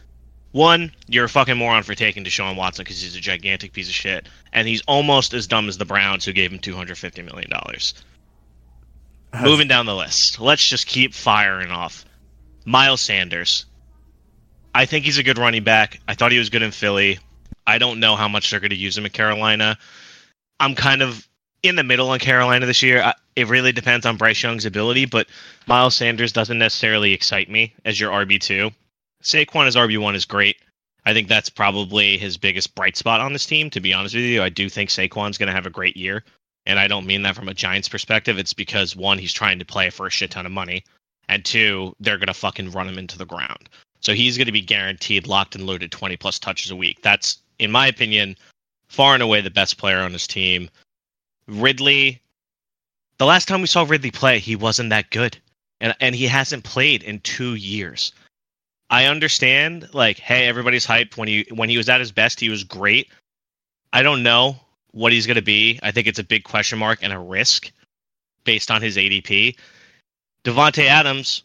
one, 0.52 0.92
you're 1.08 1.26
a 1.26 1.30
fucking 1.30 1.58
moron 1.58 1.84
for 1.84 1.96
taking 1.96 2.24
Deshaun 2.24 2.56
Watson 2.56 2.84
because 2.84 3.02
he's 3.02 3.16
a 3.16 3.22
gigantic 3.22 3.74
piece 3.74 3.90
of 3.90 3.94
shit, 3.94 4.28
and 4.54 4.68
he's 4.68 4.82
almost 4.88 5.34
as 5.34 5.48
dumb 5.48 5.68
as 5.68 5.78
the 5.78 5.86
Browns 5.86 6.26
who 6.26 6.34
gave 6.34 6.52
him 6.52 6.60
250 6.60 7.22
million 7.22 7.50
dollars. 7.50 7.94
Moving 9.42 9.68
down 9.68 9.86
the 9.86 9.96
list, 9.96 10.40
let's 10.40 10.68
just 10.68 10.88
keep 10.88 11.14
firing 11.14 11.70
off. 11.70 12.06
Miles 12.66 13.02
Sanders. 13.02 13.66
I 14.74 14.86
think 14.86 15.06
he's 15.06 15.18
a 15.18 15.24
good 15.24 15.38
running 15.38 15.64
back. 15.64 16.00
I 16.08 16.14
thought 16.16 16.32
he 16.32 16.40
was 16.40 16.50
good 16.50 16.62
in 16.62 16.72
Philly. 16.72 17.20
I 17.66 17.78
don't 17.78 18.00
know 18.00 18.16
how 18.16 18.28
much 18.28 18.50
they're 18.50 18.60
going 18.60 18.72
to 18.72 18.76
use 18.76 18.98
him 18.98 19.06
in 19.06 19.12
Carolina. 19.12 19.78
I'm 20.60 20.76
kind 20.76 21.02
of 21.02 21.28
in 21.64 21.76
the 21.76 21.84
middle 21.84 22.10
on 22.10 22.20
Carolina 22.20 22.66
this 22.66 22.82
year. 22.82 23.14
It 23.36 23.48
really 23.48 23.72
depends 23.72 24.06
on 24.06 24.18
Bryce 24.18 24.42
Young's 24.42 24.66
ability, 24.66 25.06
but 25.06 25.28
Miles 25.68 25.96
Sanders 25.96 26.32
doesn't 26.32 26.58
necessarily 26.58 27.14
excite 27.14 27.50
me 27.50 27.74
as 27.86 28.00
your 28.00 28.12
RB2. 28.12 28.74
Saquon 29.28 29.68
as 29.68 29.76
RB1 29.76 30.16
is 30.16 30.26
great. 30.26 30.58
I 31.06 31.14
think 31.14 31.28
that's 31.28 31.50
probably 31.50 32.18
his 32.18 32.38
biggest 32.38 32.76
bright 32.76 32.96
spot 32.96 33.20
on 33.20 33.34
this 33.34 33.46
team, 33.46 33.70
to 33.72 33.82
be 33.82 33.94
honest 33.94 34.16
with 34.16 34.24
you. 34.24 34.42
I 34.42 34.50
do 34.50 34.70
think 34.70 34.90
Saquon's 34.90 35.38
going 35.38 35.48
to 35.48 35.54
have 35.54 35.66
a 35.66 35.70
great 35.70 35.98
year. 35.98 36.24
And 36.66 36.80
I 36.80 36.88
don't 36.88 37.06
mean 37.06 37.24
that 37.24 37.36
from 37.36 37.50
a 37.50 37.54
Giants 37.54 37.90
perspective. 37.90 38.38
It's 38.38 38.54
because, 38.54 38.96
one, 38.96 39.18
he's 39.18 39.34
trying 39.34 39.60
to 39.60 39.66
play 39.66 39.90
for 39.90 40.08
a 40.08 40.10
shit 40.10 40.32
ton 40.32 40.46
of 40.46 40.52
money. 40.52 40.84
And 41.28 41.44
two, 41.44 41.94
they're 42.00 42.18
going 42.18 42.28
to 42.28 42.34
fucking 42.34 42.72
run 42.72 42.88
him 42.88 42.98
into 42.98 43.18
the 43.18 43.26
ground. 43.26 43.70
So 44.00 44.14
he's 44.14 44.38
going 44.38 44.46
to 44.46 44.54
be 44.54 44.62
guaranteed 44.62 45.28
locked 45.28 45.56
and 45.56 45.66
loaded 45.66 45.92
20 45.92 46.16
plus 46.18 46.40
touches 46.40 46.72
a 46.72 46.76
week. 46.76 47.02
That's, 47.02 47.40
in 47.60 47.72
my 47.72 47.88
opinion, 47.88 48.38
far 48.88 49.14
and 49.14 49.24
away 49.24 49.42
the 49.42 49.50
best 49.50 49.78
player 49.78 50.00
on 50.00 50.14
his 50.14 50.28
team. 50.28 50.70
Ridley, 51.48 52.22
the 53.18 53.26
last 53.26 53.48
time 53.48 53.62
we 53.62 53.68
saw 53.68 53.84
Ridley 53.84 54.12
play, 54.12 54.40
he 54.40 54.56
wasn't 54.56 54.90
that 54.92 55.10
good. 55.10 55.38
And 55.80 55.96
and 56.00 56.16
he 56.16 56.26
hasn't 56.26 56.64
played 56.64 57.04
in 57.04 57.20
2 57.22 57.56
years. 57.56 58.12
I 58.90 59.06
understand 59.06 59.90
like 59.94 60.18
hey, 60.20 60.48
everybody's 60.48 60.86
hyped 60.86 61.18
when 61.18 61.28
he 61.28 61.46
when 61.52 61.70
he 61.70 61.78
was 61.78 61.90
at 61.90 62.00
his 62.00 62.12
best, 62.12 62.40
he 62.40 62.50
was 62.50 62.64
great. 62.64 63.10
I 63.94 64.02
don't 64.02 64.24
know 64.24 64.58
what 64.92 65.12
he's 65.12 65.28
going 65.28 65.36
to 65.36 65.42
be. 65.42 65.80
I 65.84 65.92
think 65.92 66.08
it's 66.08 66.20
a 66.20 66.24
big 66.24 66.44
question 66.44 66.80
mark 66.80 67.00
and 67.02 67.14
a 67.14 67.20
risk 67.20 67.72
based 68.44 68.72
on 68.72 68.82
his 68.82 68.98
ADP. 68.98 69.56
Davante 70.44 70.84
mm-hmm. 70.84 70.90
Adams, 70.90 71.44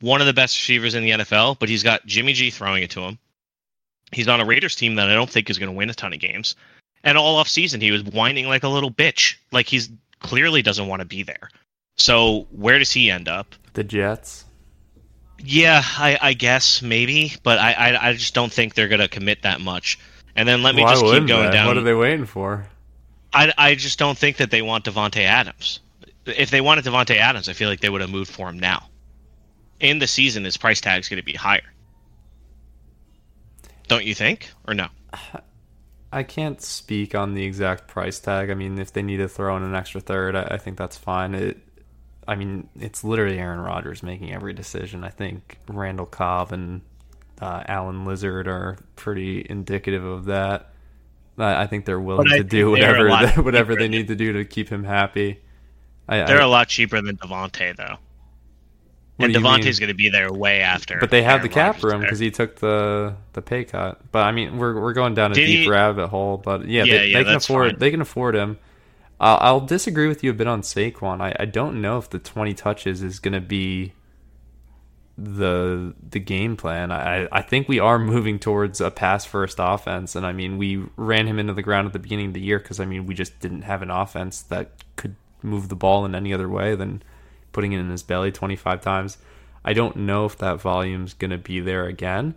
one 0.00 0.20
of 0.20 0.26
the 0.26 0.32
best 0.32 0.56
receivers 0.56 0.94
in 0.94 1.02
the 1.02 1.10
NFL, 1.10 1.58
but 1.58 1.68
he's 1.68 1.82
got 1.82 2.04
Jimmy 2.06 2.32
G 2.32 2.50
throwing 2.50 2.82
it 2.82 2.90
to 2.90 3.00
him. 3.00 3.18
He's 4.10 4.28
on 4.28 4.40
a 4.40 4.44
Raiders 4.44 4.76
team 4.76 4.96
that 4.96 5.08
I 5.08 5.14
don't 5.14 5.30
think 5.30 5.48
is 5.48 5.58
going 5.58 5.70
to 5.70 5.76
win 5.76 5.88
a 5.88 5.94
ton 5.94 6.12
of 6.12 6.20
games. 6.20 6.54
And 7.04 7.16
all 7.16 7.36
off 7.36 7.48
season, 7.48 7.80
he 7.80 7.90
was 7.90 8.02
whining 8.04 8.46
like 8.46 8.62
a 8.62 8.68
little 8.68 8.90
bitch. 8.90 9.36
Like 9.52 9.66
he's 9.66 9.88
clearly 10.20 10.62
doesn't 10.62 10.86
want 10.86 11.00
to 11.00 11.06
be 11.06 11.22
there. 11.22 11.48
So 11.96 12.46
where 12.50 12.78
does 12.78 12.90
he 12.90 13.10
end 13.10 13.28
up? 13.28 13.54
The 13.72 13.84
Jets. 13.84 14.44
Yeah, 15.44 15.82
I, 15.84 16.18
I 16.20 16.32
guess 16.34 16.82
maybe, 16.82 17.32
but 17.42 17.58
I, 17.58 17.72
I, 17.72 18.08
I 18.08 18.12
just 18.12 18.34
don't 18.34 18.52
think 18.52 18.74
they're 18.74 18.88
gonna 18.88 19.08
commit 19.08 19.42
that 19.42 19.60
much. 19.60 19.98
And 20.34 20.48
then 20.48 20.62
let 20.62 20.74
me 20.74 20.82
Why 20.82 20.92
just 20.92 21.04
keep 21.04 21.26
going 21.26 21.46
they? 21.46 21.52
down. 21.52 21.66
What 21.66 21.76
are 21.76 21.82
they 21.82 21.94
waiting 21.94 22.26
for? 22.26 22.66
I, 23.32 23.52
I 23.56 23.74
just 23.74 23.98
don't 23.98 24.16
think 24.16 24.36
that 24.38 24.50
they 24.50 24.62
want 24.62 24.84
Davante 24.84 25.22
Adams. 25.22 25.80
If 26.26 26.50
they 26.50 26.60
wanted 26.60 26.84
Davante 26.84 27.16
Adams, 27.16 27.48
I 27.48 27.54
feel 27.54 27.68
like 27.68 27.80
they 27.80 27.88
would 27.88 28.00
have 28.00 28.10
moved 28.10 28.30
for 28.30 28.48
him 28.48 28.58
now. 28.58 28.88
In 29.80 29.98
the 29.98 30.06
season, 30.06 30.44
his 30.44 30.56
price 30.56 30.80
tag 30.80 31.00
is 31.00 31.08
going 31.08 31.18
to 31.18 31.24
be 31.24 31.34
higher. 31.34 31.72
Don't 33.88 34.04
you 34.04 34.14
think, 34.14 34.50
or 34.66 34.74
no? 34.74 34.88
I 36.12 36.22
can't 36.22 36.60
speak 36.60 37.14
on 37.14 37.32
the 37.32 37.42
exact 37.42 37.88
price 37.88 38.18
tag. 38.18 38.50
I 38.50 38.54
mean, 38.54 38.78
if 38.78 38.92
they 38.92 39.02
need 39.02 39.16
to 39.16 39.28
throw 39.28 39.56
in 39.56 39.62
an 39.62 39.74
extra 39.74 40.00
third, 40.00 40.36
I, 40.36 40.42
I 40.42 40.58
think 40.58 40.76
that's 40.76 40.98
fine. 40.98 41.34
It, 41.34 41.58
I 42.26 42.36
mean, 42.36 42.68
it's 42.78 43.02
literally 43.02 43.38
Aaron 43.38 43.60
Rodgers 43.60 44.02
making 44.02 44.32
every 44.32 44.52
decision. 44.52 45.02
I 45.04 45.08
think 45.10 45.58
Randall 45.68 46.06
Cobb 46.06 46.52
and 46.52 46.82
uh, 47.40 47.64
Allen 47.66 48.04
Lazard 48.04 48.46
are 48.46 48.78
pretty 48.96 49.44
indicative 49.48 50.04
of 50.04 50.26
that. 50.26 50.72
I, 51.38 51.62
I 51.62 51.66
think 51.66 51.84
they're 51.84 52.00
willing 52.00 52.28
to 52.28 52.44
do 52.44 52.74
think 52.74 52.84
they're 52.84 53.06
a 53.06 53.10
whatever 53.10 53.26
they, 53.36 53.42
whatever 53.42 53.74
they 53.76 53.88
need 53.88 54.08
to 54.08 54.14
do 54.14 54.32
to 54.34 54.44
keep 54.44 54.68
him 54.68 54.84
happy. 54.84 55.40
I, 56.08 56.24
They're 56.24 56.40
I, 56.40 56.44
a 56.44 56.48
lot 56.48 56.68
cheaper 56.68 57.00
than 57.00 57.16
Davante, 57.16 57.76
though. 57.76 57.96
And? 59.18 59.34
Davante's 59.34 59.78
going 59.78 59.88
to 59.88 59.94
be 59.94 60.08
there 60.08 60.32
way 60.32 60.60
after. 60.62 60.98
But 60.98 61.10
they 61.10 61.22
have 61.22 61.40
Aaron 61.40 61.42
the 61.42 61.48
cap 61.48 61.74
Rodgers 61.76 61.92
room 61.92 62.00
because 62.00 62.18
he 62.18 62.30
took 62.30 62.56
the 62.56 63.14
the 63.34 63.42
pay 63.42 63.64
cut. 63.64 64.00
But 64.10 64.26
I 64.26 64.32
mean, 64.32 64.58
we're 64.58 64.80
we're 64.80 64.94
going 64.94 65.14
down 65.14 65.32
a 65.32 65.34
Did 65.34 65.46
deep 65.46 65.60
he- 65.60 65.68
rabbit 65.68 66.08
hole. 66.08 66.38
But 66.38 66.66
yeah, 66.66 66.84
Yeah, 66.84 66.98
they, 66.98 67.06
yeah, 67.08 67.18
they 67.18 67.24
can 67.24 67.34
afford 67.36 67.70
fine. 67.72 67.78
they 67.78 67.90
can 67.90 68.00
afford 68.00 68.34
him. 68.34 68.58
I'll, 69.22 69.38
I'll 69.40 69.60
disagree 69.60 70.08
with 70.08 70.24
you 70.24 70.30
a 70.30 70.34
bit 70.34 70.48
on 70.48 70.62
Saquon. 70.62 71.20
I, 71.20 71.34
I 71.38 71.44
don't 71.44 71.80
know 71.80 71.96
if 71.96 72.10
the 72.10 72.18
twenty 72.18 72.52
touches 72.52 73.02
is 73.02 73.20
going 73.20 73.34
to 73.34 73.40
be 73.40 73.92
the 75.16 75.94
the 76.10 76.18
game 76.18 76.56
plan. 76.56 76.90
I 76.90 77.28
I 77.30 77.40
think 77.40 77.68
we 77.68 77.78
are 77.78 77.98
moving 78.00 78.38
towards 78.38 78.80
a 78.80 78.90
pass 78.90 79.24
first 79.24 79.56
offense, 79.60 80.16
and 80.16 80.26
I 80.26 80.32
mean 80.32 80.58
we 80.58 80.84
ran 80.96 81.26
him 81.28 81.38
into 81.38 81.54
the 81.54 81.62
ground 81.62 81.86
at 81.86 81.92
the 81.92 82.00
beginning 82.00 82.28
of 82.28 82.34
the 82.34 82.40
year 82.40 82.58
because 82.58 82.80
I 82.80 82.84
mean 82.84 83.06
we 83.06 83.14
just 83.14 83.38
didn't 83.38 83.62
have 83.62 83.80
an 83.80 83.90
offense 83.90 84.42
that 84.42 84.72
could 84.96 85.14
move 85.40 85.68
the 85.68 85.76
ball 85.76 86.04
in 86.04 86.14
any 86.14 86.34
other 86.34 86.48
way 86.48 86.74
than 86.74 87.02
putting 87.52 87.72
it 87.72 87.78
in 87.78 87.90
his 87.90 88.02
belly 88.02 88.32
twenty 88.32 88.56
five 88.56 88.80
times. 88.80 89.18
I 89.64 89.72
don't 89.72 89.94
know 89.94 90.24
if 90.24 90.36
that 90.38 90.60
volume's 90.60 91.14
going 91.14 91.30
to 91.30 91.38
be 91.38 91.60
there 91.60 91.86
again, 91.86 92.34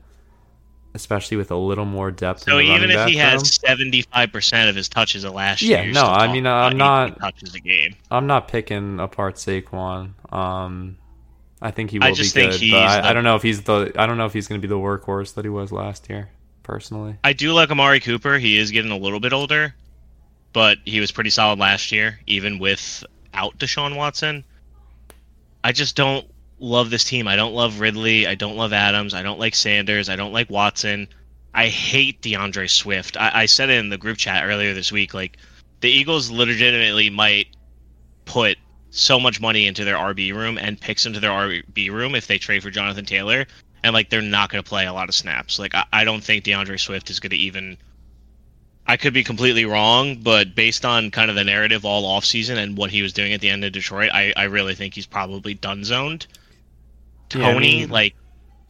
especially 0.96 1.38
with 1.38 1.52
a 1.52 1.56
little 1.56 1.86
more 1.86 2.10
depth. 2.10 2.44
So 2.44 2.60
even 2.60 2.90
if 2.90 3.08
he 3.08 3.18
has 3.18 3.56
seventy 3.56 4.02
five 4.02 4.32
percent 4.32 4.70
of 4.70 4.76
his 4.76 4.90
touches 4.90 5.24
of 5.24 5.34
last 5.34 5.62
Yeah, 5.62 5.78
year, 5.78 5.86
you're 5.86 5.94
no, 5.94 6.06
I 6.06 6.32
mean, 6.32 6.48
I'm 6.48 6.78
not- 6.78 7.20
touches 7.20 7.54
a 7.54 7.60
game. 7.60 7.96
I'm 8.10 8.26
not 8.26 8.48
picking 8.48 9.00
apart 9.00 9.36
Saquon. 9.36 10.12
Um, 10.34 10.98
I 11.62 11.72
think 11.72 11.92
he 11.92 12.00
will 12.00 12.08
I 12.08 12.12
just 12.12 12.34
be 12.34 12.42
think 12.42 12.52
good, 12.54 12.62
he's 12.62 12.72
but 12.72 12.82
I, 13.06 13.10
I 13.10 13.14
don't 13.14 13.24
know 13.24 13.36
if 13.36 13.44
he's 13.44 13.62
the. 13.64 13.92
I 13.96 14.06
don't 14.06 14.18
know 14.18 14.26
if 14.26 14.34
he's 14.34 14.48
going 14.48 14.60
to 14.60 14.68
be 14.68 14.70
the 14.70 14.80
workhorse 14.80 15.34
that 15.36 15.46
he 15.46 15.50
was 15.50 15.72
last 15.72 16.10
year. 16.10 16.30
Personally, 16.64 17.16
I 17.24 17.34
do 17.34 17.54
like 17.54 17.70
Amari 17.70 18.00
Cooper. 18.00 18.40
He 18.40 18.58
is 18.58 18.72
getting 18.72 18.90
a 18.92 18.98
little 18.98 19.20
bit 19.20 19.34
older, 19.34 19.76
but 20.52 20.80
he 20.84 21.00
was 21.00 21.12
pretty 21.12 21.30
solid 21.30 21.60
last 21.60 21.92
year, 21.92 22.20
even 22.26 22.58
without 22.58 23.58
Deshaun 23.60 23.96
Watson. 23.96 24.44
I 25.64 25.72
just 25.72 25.96
don't 25.96 26.26
love 26.60 26.90
this 26.90 27.04
team. 27.04 27.28
I 27.28 27.36
don't 27.36 27.54
love 27.54 27.80
Ridley. 27.80 28.28
I 28.28 28.36
don't 28.36 28.58
love 28.58 28.74
Adams. 28.74 29.14
I 29.14 29.24
don't 29.24 29.40
like 29.40 29.56
Sanders. 29.56 30.10
I 30.10 30.16
don't 30.16 30.34
like 30.34 30.50
Watson. 30.50 31.08
I 31.54 31.68
hate 31.68 32.22
DeAndre 32.22 32.70
Swift. 32.70 33.18
I, 33.18 33.32
I 33.34 33.46
said 33.46 33.70
it 33.70 33.80
in 33.80 33.90
the 33.90 33.98
group 33.98 34.18
chat 34.18 34.44
earlier 34.46 34.74
this 34.74 34.92
week. 34.92 35.14
Like, 35.14 35.38
the 35.82 35.90
Eagles 35.90 36.30
legitimately 36.30 37.10
might 37.10 37.48
put 38.26 38.58
so 38.90 39.20
much 39.20 39.42
money 39.42 39.68
into 39.68 39.84
their 39.84 39.98
RB 39.98 40.34
room 40.34 40.58
and 40.58 40.80
picks 40.80 41.06
into 41.06 41.20
their 41.20 41.32
RB 41.32 41.92
room 41.92 42.16
if 42.16 42.28
they 42.28 42.38
trade 42.38 42.64
for 42.64 42.72
Jonathan 42.72 43.06
Taylor 43.06 43.46
and 43.86 43.94
like 43.94 44.10
they're 44.10 44.22
not 44.22 44.50
going 44.50 44.64
to 44.64 44.68
play 44.68 44.88
a 44.88 44.94
lot 44.94 45.10
of 45.10 45.16
snaps. 45.16 45.60
Like 45.60 45.76
I, 45.76 45.86
I 45.94 46.04
don't 46.04 46.24
think 46.24 46.44
DeAndre 46.44 46.80
Swift 46.80 47.10
is 47.12 47.20
going 47.20 47.30
to 47.30 47.38
even. 47.38 47.78
I 48.88 48.98
could 48.98 49.14
be 49.14 49.24
completely 49.24 49.66
wrong, 49.66 50.18
but 50.18 50.56
based 50.56 50.86
on 50.86 51.12
kind 51.12 51.30
of 51.30 51.36
the 51.36 51.44
narrative 51.44 51.86
all 51.86 52.20
offseason 52.20 52.58
and 52.58 52.78
what 52.78 52.92
he 52.92 53.02
was 53.02 53.14
doing 53.14 53.34
at 53.34 53.42
the 53.42 53.50
end 53.50 53.64
of 53.64 53.72
Detroit, 53.72 54.12
I, 54.14 54.32
I 54.38 54.44
really 54.44 54.76
think 54.76 54.94
he's 54.94 55.08
probably 55.08 55.56
done 55.56 55.84
zoned. 55.84 56.28
Yeah, 57.34 57.48
I 57.48 57.54
Tony, 57.54 57.80
mean- 57.82 57.90
like, 57.90 58.16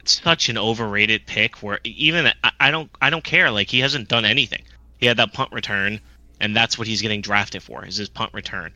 such 0.05 0.49
an 0.49 0.57
overrated 0.57 1.25
pick. 1.25 1.63
Where 1.63 1.79
even 1.83 2.27
I, 2.43 2.51
I 2.59 2.71
don't 2.71 2.89
I 3.01 3.09
don't 3.09 3.23
care. 3.23 3.51
Like 3.51 3.69
he 3.69 3.79
hasn't 3.79 4.07
done 4.07 4.25
anything. 4.25 4.63
He 4.97 5.07
had 5.07 5.17
that 5.17 5.33
punt 5.33 5.51
return, 5.51 5.99
and 6.39 6.55
that's 6.55 6.77
what 6.77 6.87
he's 6.87 7.01
getting 7.01 7.21
drafted 7.21 7.63
for. 7.63 7.85
Is 7.85 7.97
his 7.97 8.09
punt 8.09 8.33
return. 8.33 8.73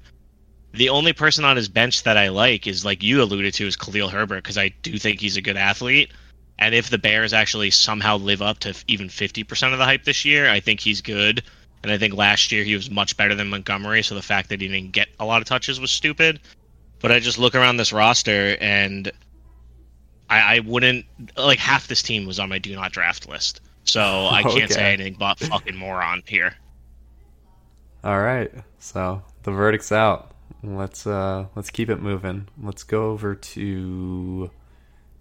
The 0.71 0.89
only 0.89 1.13
person 1.13 1.45
on 1.45 1.55
his 1.55 1.67
bench 1.67 2.03
that 2.03 2.17
I 2.17 2.29
like 2.29 2.67
is 2.67 2.85
like 2.85 3.01
you 3.01 3.21
alluded 3.21 3.53
to 3.55 3.67
is 3.67 3.75
Khalil 3.75 4.09
Herbert 4.09 4.43
because 4.43 4.57
I 4.57 4.69
do 4.81 4.97
think 4.99 5.19
he's 5.19 5.37
a 5.37 5.41
good 5.41 5.57
athlete. 5.57 6.11
And 6.59 6.75
if 6.75 6.89
the 6.89 6.97
Bears 6.97 7.33
actually 7.33 7.71
somehow 7.71 8.17
live 8.17 8.41
up 8.41 8.59
to 8.59 8.75
even 8.87 9.07
50% 9.07 9.71
of 9.71 9.79
the 9.79 9.85
hype 9.85 10.03
this 10.03 10.25
year, 10.25 10.49
I 10.49 10.59
think 10.59 10.81
he's 10.81 11.01
good. 11.01 11.41
And 11.81 11.91
I 11.91 11.97
think 11.97 12.13
last 12.13 12.51
year 12.51 12.65
he 12.65 12.75
was 12.75 12.91
much 12.91 13.15
better 13.15 13.33
than 13.33 13.49
Montgomery, 13.49 14.03
so 14.03 14.13
the 14.13 14.21
fact 14.21 14.49
that 14.49 14.59
he 14.59 14.67
didn't 14.67 14.91
get 14.91 15.07
a 15.19 15.25
lot 15.25 15.41
of 15.41 15.47
touches 15.47 15.79
was 15.79 15.89
stupid. 15.89 16.41
But 16.99 17.13
I 17.13 17.19
just 17.19 17.39
look 17.39 17.55
around 17.55 17.77
this 17.77 17.93
roster 17.93 18.57
and 18.59 19.09
I, 20.29 20.57
I 20.57 20.59
wouldn't 20.59 21.05
like 21.37 21.59
half 21.59 21.87
this 21.87 22.03
team 22.03 22.25
was 22.25 22.39
on 22.39 22.49
my 22.49 22.59
do 22.59 22.75
not 22.75 22.91
draft 22.91 23.27
list. 23.29 23.61
So 23.85 24.27
I 24.27 24.43
can't 24.45 24.71
Okay. 24.71 24.73
say 24.73 24.93
anything 24.93 25.15
but 25.19 25.39
fucking 25.39 25.75
moron 25.77 26.23
here. 26.27 26.55
all 28.03 28.19
right. 28.21 28.51
So 28.79 29.23
the 29.43 29.51
verdict's 29.51 29.91
out. 29.91 30.31
Let's 30.63 31.07
uh 31.07 31.47
let's 31.55 31.69
keep 31.69 31.89
it 31.89 32.01
moving. 32.01 32.47
Let's 32.61 32.83
go 32.83 33.11
over 33.11 33.35
to 33.35 34.51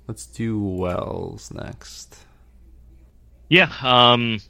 let's 0.08 0.26
do 0.26 0.60
Wells 0.60 1.52
next. 1.52 2.18
Yeah, 3.50 3.70
um, 3.82 4.40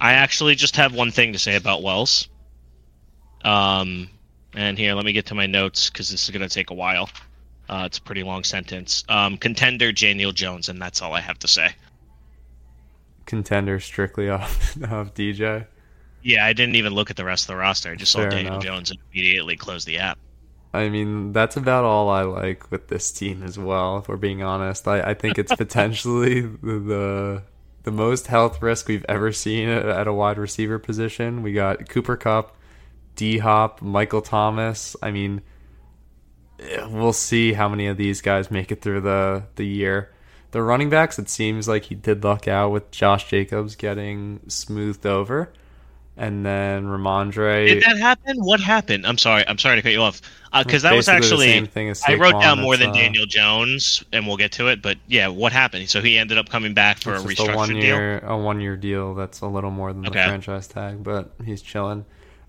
I 0.00 0.14
actually 0.14 0.54
just 0.56 0.76
have 0.76 0.94
one 0.94 1.10
thing 1.12 1.32
to 1.34 1.38
say 1.38 1.56
about 1.56 1.82
Wells. 1.82 2.28
Um, 3.44 4.10
and 4.54 4.78
here, 4.78 4.94
let 4.94 5.04
me 5.04 5.12
get 5.12 5.26
to 5.26 5.34
my 5.34 5.46
notes 5.46 5.90
because 5.90 6.10
this 6.10 6.24
is 6.24 6.30
going 6.30 6.46
to 6.46 6.52
take 6.54 6.70
a 6.70 6.74
while. 6.74 7.08
Uh, 7.68 7.84
it's 7.86 7.98
a 7.98 8.02
pretty 8.02 8.22
long 8.22 8.44
sentence. 8.44 9.04
Um, 9.08 9.36
contender 9.36 9.92
Daniel 9.92 10.32
Jones, 10.32 10.68
and 10.68 10.80
that's 10.80 11.02
all 11.02 11.12
I 11.14 11.20
have 11.20 11.38
to 11.40 11.48
say. 11.48 11.74
Contender 13.24 13.80
strictly 13.80 14.28
off 14.28 14.76
of 14.76 15.14
DJ. 15.14 15.66
Yeah, 16.22 16.44
I 16.44 16.52
didn't 16.52 16.76
even 16.76 16.94
look 16.94 17.10
at 17.10 17.16
the 17.16 17.24
rest 17.24 17.44
of 17.44 17.48
the 17.48 17.56
roster. 17.56 17.90
I 17.90 17.96
just 17.96 18.14
Fair 18.14 18.30
saw 18.30 18.36
Daniel 18.36 18.54
enough. 18.54 18.64
Jones 18.64 18.90
and 18.90 19.00
immediately 19.12 19.56
closed 19.56 19.86
the 19.86 19.98
app. 19.98 20.18
I 20.72 20.88
mean, 20.88 21.32
that's 21.32 21.56
about 21.56 21.84
all 21.84 22.10
I 22.10 22.22
like 22.22 22.70
with 22.70 22.88
this 22.88 23.10
team 23.10 23.42
as 23.42 23.58
well. 23.58 23.98
If 23.98 24.08
we're 24.08 24.16
being 24.16 24.42
honest, 24.42 24.86
I, 24.86 25.00
I 25.00 25.14
think 25.14 25.38
it's 25.38 25.54
potentially 25.56 26.42
the 26.42 27.42
the 27.84 27.92
most 27.92 28.26
health 28.26 28.60
risk 28.60 28.88
we've 28.88 29.06
ever 29.08 29.30
seen 29.30 29.68
at, 29.68 30.08
a 30.08 30.12
wide 30.12 30.38
receiver 30.38 30.78
position. 30.78 31.42
We 31.42 31.52
got 31.52 31.88
Cooper 31.88 32.16
Kupp, 32.16 32.56
D 33.14 33.38
Hop, 33.38 33.80
Michael 33.80 34.22
Thomas. 34.22 34.96
I 35.00 35.12
mean, 35.12 35.40
we'll 36.88 37.12
see 37.12 37.52
how 37.52 37.68
many 37.68 37.86
of 37.86 37.96
these 37.96 38.20
guys 38.20 38.50
make 38.50 38.70
it 38.72 38.82
through 38.82 39.02
the 39.02 39.44
the 39.56 39.66
year. 39.66 40.10
The 40.52 40.62
running 40.62 40.88
backs, 40.88 41.18
it 41.18 41.28
seems 41.28 41.68
like 41.68 41.84
he 41.84 41.94
did 41.94 42.24
luck 42.24 42.48
out 42.48 42.70
with 42.70 42.90
Josh 42.90 43.28
Jacobs 43.28 43.76
getting 43.76 44.40
smoothed 44.48 45.04
over, 45.04 45.52
and 46.16 46.46
then 46.46 46.86
Rhamondre. 46.86 47.66
Did 47.68 47.82
that 47.82 47.98
happen? 47.98 48.38
What 48.38 48.60
happened? 48.60 49.06
I'm 49.06 49.18
sorry. 49.18 49.46
I'm 49.46 49.58
sorry 49.58 49.76
to 49.76 49.82
cut 49.82 49.92
you 49.92 50.00
off. 50.00 50.22
Because 50.56 50.82
that 50.82 50.94
was 50.94 51.08
actually 51.08 51.48
same 51.48 51.66
thing 51.66 51.90
as 51.90 52.02
I 52.06 52.14
wrote 52.14 52.40
down 52.40 52.60
more 52.60 52.76
than 52.76 52.90
uh, 52.90 52.94
Daniel 52.94 53.26
Jones, 53.26 54.02
and 54.12 54.26
we'll 54.26 54.38
get 54.38 54.52
to 54.52 54.68
it. 54.68 54.80
But 54.80 54.96
yeah, 55.06 55.28
what 55.28 55.52
happened? 55.52 55.90
So 55.90 56.00
he 56.00 56.16
ended 56.16 56.38
up 56.38 56.48
coming 56.48 56.72
back 56.72 56.98
for 56.98 57.14
a 57.14 57.20
a 57.20 57.56
one 57.56 57.68
deal. 57.68 57.82
year 57.82 58.18
a 58.20 58.38
one 58.38 58.60
year 58.60 58.76
deal 58.76 59.14
that's 59.14 59.40
a 59.40 59.46
little 59.46 59.70
more 59.70 59.92
than 59.92 60.02
the 60.02 60.10
franchise 60.10 60.68
tag, 60.68 61.02
but 61.02 61.32
he's 61.44 61.60
chilling. 61.60 62.06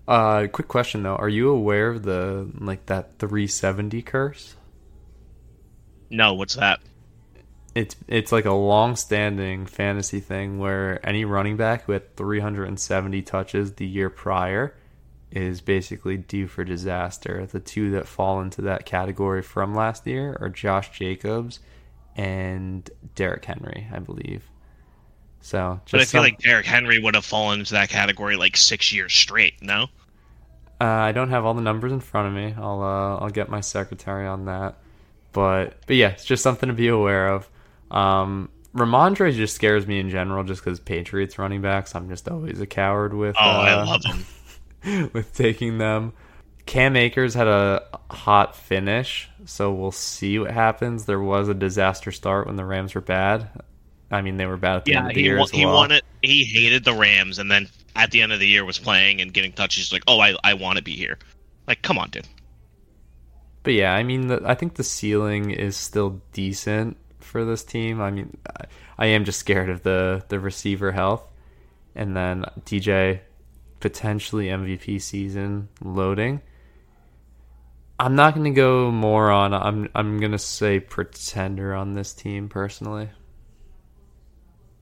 Uh, 0.08 0.46
quick 0.46 0.68
question 0.68 1.02
though: 1.02 1.16
Are 1.16 1.28
you 1.28 1.50
aware 1.50 1.90
of 1.90 2.02
the 2.02 2.50
like 2.58 2.86
that 2.86 3.18
370 3.18 4.00
curse? 4.02 4.56
No, 6.10 6.32
what's 6.34 6.54
that? 6.56 6.80
It's 7.74 7.94
it's 8.08 8.32
like 8.32 8.46
a 8.46 8.52
long 8.52 8.96
standing 8.96 9.66
fantasy 9.66 10.20
thing 10.20 10.58
where 10.58 11.06
any 11.06 11.26
running 11.26 11.58
back 11.58 11.84
who 11.84 11.92
had 11.92 12.16
370 12.16 13.20
touches 13.22 13.74
the 13.74 13.86
year 13.86 14.08
prior 14.08 14.74
is 15.30 15.60
basically 15.60 16.16
due 16.16 16.46
for 16.46 16.64
disaster. 16.64 17.44
The 17.44 17.60
two 17.60 17.90
that 17.90 18.08
fall 18.08 18.40
into 18.40 18.62
that 18.62 18.86
category 18.86 19.42
from 19.42 19.74
last 19.74 20.06
year 20.06 20.34
are 20.40 20.48
Josh 20.48 20.90
Jacobs 20.98 21.60
and 22.16 22.88
Derrick 23.14 23.44
Henry, 23.44 23.86
I 23.92 23.98
believe. 23.98 24.42
So, 25.42 25.80
just 25.84 25.92
But 25.92 26.00
I 26.00 26.04
feel 26.04 26.06
some- 26.06 26.22
like 26.22 26.38
Derrick 26.38 26.64
Henry 26.66 26.98
would 26.98 27.14
have 27.14 27.26
fallen 27.26 27.60
into 27.60 27.74
that 27.74 27.90
category 27.90 28.36
like 28.36 28.56
six 28.56 28.90
years 28.92 29.12
straight. 29.12 29.62
No. 29.62 29.88
Uh, 30.80 30.84
I 30.84 31.12
don't 31.12 31.30
have 31.30 31.44
all 31.44 31.54
the 31.54 31.60
numbers 31.62 31.92
in 31.92 32.00
front 32.00 32.28
of 32.28 32.34
me. 32.34 32.54
I'll 32.56 32.82
uh, 32.82 33.16
I'll 33.18 33.30
get 33.30 33.48
my 33.48 33.60
secretary 33.60 34.26
on 34.26 34.44
that. 34.46 34.76
But 35.32 35.74
but 35.86 35.96
yeah, 35.96 36.10
it's 36.10 36.24
just 36.24 36.42
something 36.42 36.68
to 36.68 36.74
be 36.74 36.88
aware 36.88 37.28
of. 37.28 37.48
Um, 37.90 38.48
Rhamondre 38.74 39.32
just 39.34 39.54
scares 39.56 39.86
me 39.86 39.98
in 39.98 40.10
general, 40.10 40.44
just 40.44 40.62
because 40.62 40.78
Patriots 40.78 41.38
running 41.38 41.62
backs. 41.62 41.94
I'm 41.94 42.08
just 42.08 42.28
always 42.28 42.60
a 42.60 42.66
coward 42.66 43.12
with. 43.12 43.34
Oh, 43.38 43.42
I 43.42 43.72
uh, 43.72 43.86
love 43.86 44.04
him. 44.04 45.10
with 45.12 45.34
taking 45.34 45.78
them. 45.78 46.12
Cam 46.66 46.96
Akers 46.96 47.32
had 47.34 47.48
a 47.48 47.82
hot 48.10 48.54
finish, 48.54 49.28
so 49.46 49.72
we'll 49.72 49.90
see 49.90 50.38
what 50.38 50.50
happens. 50.50 51.06
There 51.06 51.20
was 51.20 51.48
a 51.48 51.54
disaster 51.54 52.12
start 52.12 52.46
when 52.46 52.56
the 52.56 52.64
Rams 52.64 52.94
were 52.94 53.00
bad. 53.00 53.48
I 54.10 54.20
mean, 54.22 54.36
they 54.36 54.46
were 54.46 54.58
bad 54.58 54.76
at 54.76 54.84
the 54.84 54.94
end 54.94 55.06
Yeah, 55.06 55.08
of 55.08 55.14
the 55.14 55.20
he 55.22 55.26
year 55.26 55.36
wa- 55.38 55.44
as 55.44 55.50
he 55.50 55.64
well. 55.64 55.74
wanted 55.74 56.02
he 56.22 56.44
hated 56.44 56.84
the 56.84 56.92
Rams, 56.94 57.38
and 57.38 57.50
then 57.50 57.68
at 57.96 58.10
the 58.10 58.22
end 58.22 58.32
of 58.32 58.40
the 58.40 58.46
year 58.46 58.64
was 58.64 58.78
playing 58.78 59.20
and 59.20 59.32
getting 59.32 59.52
touches. 59.52 59.92
Like, 59.92 60.04
oh, 60.06 60.20
I 60.20 60.34
I 60.42 60.54
want 60.54 60.78
to 60.78 60.84
be 60.84 60.96
here. 60.96 61.18
Like, 61.66 61.82
come 61.82 61.98
on, 61.98 62.10
dude. 62.10 62.26
But 63.62 63.74
yeah, 63.74 63.92
I 63.92 64.02
mean, 64.02 64.28
the, 64.28 64.40
I 64.44 64.54
think 64.54 64.74
the 64.74 64.84
ceiling 64.84 65.50
is 65.50 65.76
still 65.76 66.22
decent 66.32 66.96
for 67.20 67.44
this 67.44 67.64
team. 67.64 68.00
I 68.00 68.10
mean, 68.10 68.36
I, 68.46 68.64
I 68.98 69.06
am 69.06 69.24
just 69.24 69.40
scared 69.40 69.68
of 69.70 69.82
the 69.82 70.24
the 70.28 70.40
receiver 70.40 70.92
health, 70.92 71.22
and 71.94 72.16
then 72.16 72.44
DJ 72.64 73.20
potentially 73.80 74.46
MVP 74.46 75.00
season 75.00 75.68
loading. 75.82 76.40
I'm 78.00 78.14
not 78.14 78.34
going 78.34 78.44
to 78.44 78.56
go 78.56 78.90
more 78.90 79.30
on. 79.30 79.52
I'm 79.52 79.88
I'm 79.94 80.18
going 80.18 80.32
to 80.32 80.38
say 80.38 80.80
pretender 80.80 81.74
on 81.74 81.94
this 81.94 82.12
team 82.12 82.48
personally. 82.48 83.10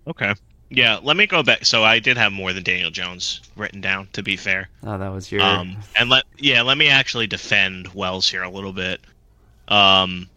Okay. 0.06 0.34
Yeah, 0.68 0.98
let 1.02 1.16
me 1.16 1.26
go 1.26 1.42
back. 1.42 1.64
So 1.64 1.84
I 1.84 2.00
did 2.00 2.16
have 2.16 2.32
more 2.32 2.52
than 2.52 2.62
Daniel 2.62 2.90
Jones 2.90 3.40
written 3.54 3.80
down. 3.80 4.08
To 4.14 4.22
be 4.22 4.36
fair. 4.36 4.68
Oh, 4.82 4.98
that 4.98 5.08
was 5.08 5.30
your. 5.30 5.42
Um, 5.42 5.76
and 5.98 6.10
let 6.10 6.24
yeah, 6.38 6.62
let 6.62 6.76
me 6.76 6.88
actually 6.88 7.26
defend 7.26 7.88
Wells 7.88 8.28
here 8.28 8.42
a 8.42 8.50
little 8.50 8.72
bit. 8.72 9.00
Um, 9.68 10.28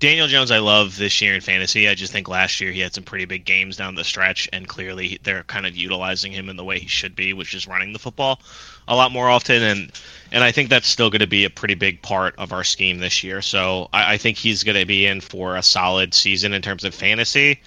Daniel 0.00 0.26
Jones, 0.26 0.50
I 0.50 0.58
love 0.58 0.98
this 0.98 1.22
year 1.22 1.34
in 1.34 1.40
fantasy. 1.40 1.88
I 1.88 1.94
just 1.94 2.12
think 2.12 2.28
last 2.28 2.60
year 2.60 2.72
he 2.72 2.80
had 2.80 2.92
some 2.92 3.04
pretty 3.04 3.24
big 3.24 3.44
games 3.44 3.76
down 3.76 3.94
the 3.94 4.04
stretch, 4.04 4.48
and 4.52 4.68
clearly 4.68 5.18
they're 5.22 5.44
kind 5.44 5.66
of 5.66 5.76
utilizing 5.76 6.30
him 6.30 6.50
in 6.50 6.56
the 6.56 6.64
way 6.64 6.78
he 6.78 6.88
should 6.88 7.16
be, 7.16 7.32
which 7.32 7.54
is 7.54 7.66
running 7.66 7.92
the 7.92 7.98
football 7.98 8.40
a 8.86 8.94
lot 8.94 9.12
more 9.12 9.30
often. 9.30 9.62
And 9.62 9.92
and 10.30 10.44
I 10.44 10.52
think 10.52 10.68
that's 10.68 10.88
still 10.88 11.10
going 11.10 11.20
to 11.20 11.26
be 11.26 11.44
a 11.44 11.50
pretty 11.50 11.74
big 11.74 12.02
part 12.02 12.34
of 12.38 12.52
our 12.52 12.64
scheme 12.64 12.98
this 12.98 13.24
year. 13.24 13.40
So 13.40 13.88
I, 13.92 14.14
I 14.14 14.18
think 14.18 14.36
he's 14.36 14.62
going 14.62 14.78
to 14.78 14.86
be 14.86 15.06
in 15.06 15.20
for 15.20 15.56
a 15.56 15.62
solid 15.62 16.12
season 16.12 16.52
in 16.52 16.60
terms 16.60 16.84
of 16.84 16.94
fantasy. 16.94 17.60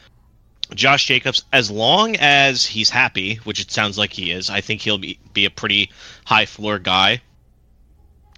Josh 0.73 1.05
Jacobs, 1.05 1.43
as 1.53 1.71
long 1.71 2.15
as 2.17 2.65
he's 2.65 2.89
happy, 2.89 3.35
which 3.43 3.61
it 3.61 3.71
sounds 3.71 3.97
like 3.97 4.13
he 4.13 4.31
is, 4.31 4.49
I 4.49 4.61
think 4.61 4.81
he'll 4.81 4.97
be, 4.97 5.19
be 5.33 5.45
a 5.45 5.49
pretty 5.49 5.91
high 6.25 6.45
floor 6.45 6.79
guy 6.79 7.21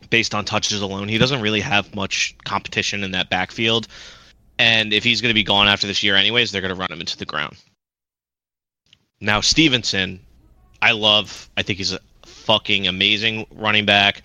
based 0.10 0.36
on 0.36 0.46
touches 0.46 0.82
alone. 0.82 1.08
He 1.08 1.18
doesn't 1.18 1.42
really 1.42 1.62
have 1.62 1.96
much 1.96 2.36
competition 2.46 3.04
in 3.04 3.12
that 3.12 3.30
backfield. 3.30 3.88
And 4.58 4.92
if 4.94 5.04
he's 5.04 5.22
going 5.22 5.30
to 5.30 5.36
be 5.36 5.44
gone 5.44 5.68
after 5.68 5.88
this 5.88 6.04
year, 6.04 6.16
anyways, 6.16 6.52
they're 6.52 6.62
going 6.62 6.74
to 6.74 6.80
run 6.80 6.92
him 6.92 7.00
into 7.00 7.18
the 7.18 7.26
ground. 7.26 7.58
Now, 9.22 9.42
Stevenson, 9.42 10.20
I 10.82 10.92
love. 10.92 11.50
I 11.58 11.64
think 11.64 11.78
he's 11.78 11.94
a 11.94 12.00
fucking 12.26 12.88
amazing 12.88 13.46
running 13.52 13.86
back. 13.86 14.22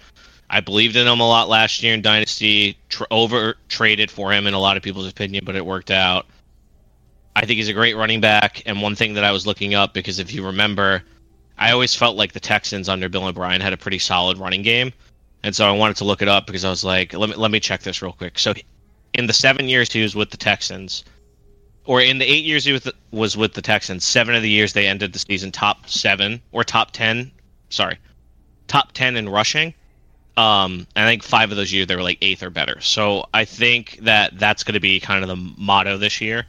I 0.51 0.61
believed 0.61 0.97
in 0.97 1.07
him 1.07 1.21
a 1.21 1.29
lot 1.29 1.49
last 1.49 1.83
year 1.83 1.95
in 1.95 2.03
Dynasty. 2.03 2.77
Tr- 2.89 3.05
over 3.11 3.57
traded 3.69 4.11
for 4.11 4.33
him 4.33 4.47
in 4.47 4.55
a 4.55 4.59
lot 4.59 4.77
of 4.77 4.83
people's 4.83 5.09
opinion, 5.09 5.45
but 5.45 5.57
it 5.57 5.67
worked 5.67 5.91
out. 5.91 6.27
I 7.37 7.47
think 7.47 7.57
he's 7.57 7.69
a 7.69 7.73
great 7.73 7.97
running 7.97 8.21
back. 8.21 8.63
And 8.67 8.81
one 8.81 8.95
thing 8.95 9.15
that 9.15 9.25
I 9.25 9.33
was 9.33 9.47
looking 9.47 9.75
up 9.75 9.93
because 9.93 10.19
if 10.19 10.33
you 10.33 10.45
remember, 10.45 11.03
I 11.59 11.73
always 11.73 11.95
felt 11.95 12.17
like 12.17 12.33
the 12.33 12.41
Texans 12.41 12.89
under 12.89 13.09
Bill 13.09 13.27
O'Brien 13.27 13.61
had 13.61 13.73
a 13.73 13.77
pretty 13.77 13.99
solid 13.99 14.39
running 14.39 14.63
game, 14.63 14.93
and 15.43 15.55
so 15.55 15.67
I 15.67 15.73
wanted 15.73 15.97
to 15.99 16.05
look 16.05 16.23
it 16.23 16.29
up 16.29 16.47
because 16.47 16.65
I 16.65 16.71
was 16.71 16.85
like, 16.85 17.13
let 17.13 17.31
me 17.31 17.37
let 17.37 17.51
me 17.51 17.61
check 17.61 17.83
this 17.83 18.03
real 18.03 18.13
quick. 18.13 18.39
So, 18.39 18.55
in 19.13 19.27
the 19.27 19.33
seven 19.33 19.69
years 19.69 19.93
he 19.93 20.03
was 20.03 20.17
with 20.17 20.31
the 20.31 20.37
Texans, 20.37 21.05
or 21.85 22.01
in 22.01 22.19
the 22.19 22.25
eight 22.25 22.45
years 22.45 22.65
he 22.65 22.73
was, 22.73 22.91
was 23.13 23.37
with 23.37 23.55
the 23.55 23.63
Texans, 23.63 24.05
seven 24.05 24.35
of 24.35 24.43
the 24.43 24.51
years 24.51 24.73
they 24.73 24.87
ended 24.87 25.13
the 25.13 25.19
season 25.19 25.53
top 25.53 25.89
seven 25.89 26.43
or 26.51 26.65
top 26.65 26.91
ten. 26.91 27.31
Sorry, 27.69 27.99
top 28.67 28.93
ten 28.93 29.17
in 29.17 29.29
rushing. 29.29 29.75
Um, 30.37 30.89
I 30.97 31.07
think 31.07 31.23
five 31.23 31.53
of 31.53 31.57
those 31.57 31.73
years 31.73 31.87
they 31.87 31.95
were 31.95 32.03
like 32.03 32.19
eighth 32.21 32.43
or 32.43 32.51
better. 32.51 32.81
So 32.81 33.27
I 33.33 33.45
think 33.45 33.99
that 34.03 34.37
that's 34.41 34.65
going 34.65 34.75
to 34.75 34.81
be 34.81 34.99
kind 34.99 35.23
of 35.23 35.29
the 35.29 35.55
motto 35.57 35.97
this 35.97 36.21
year 36.21 36.47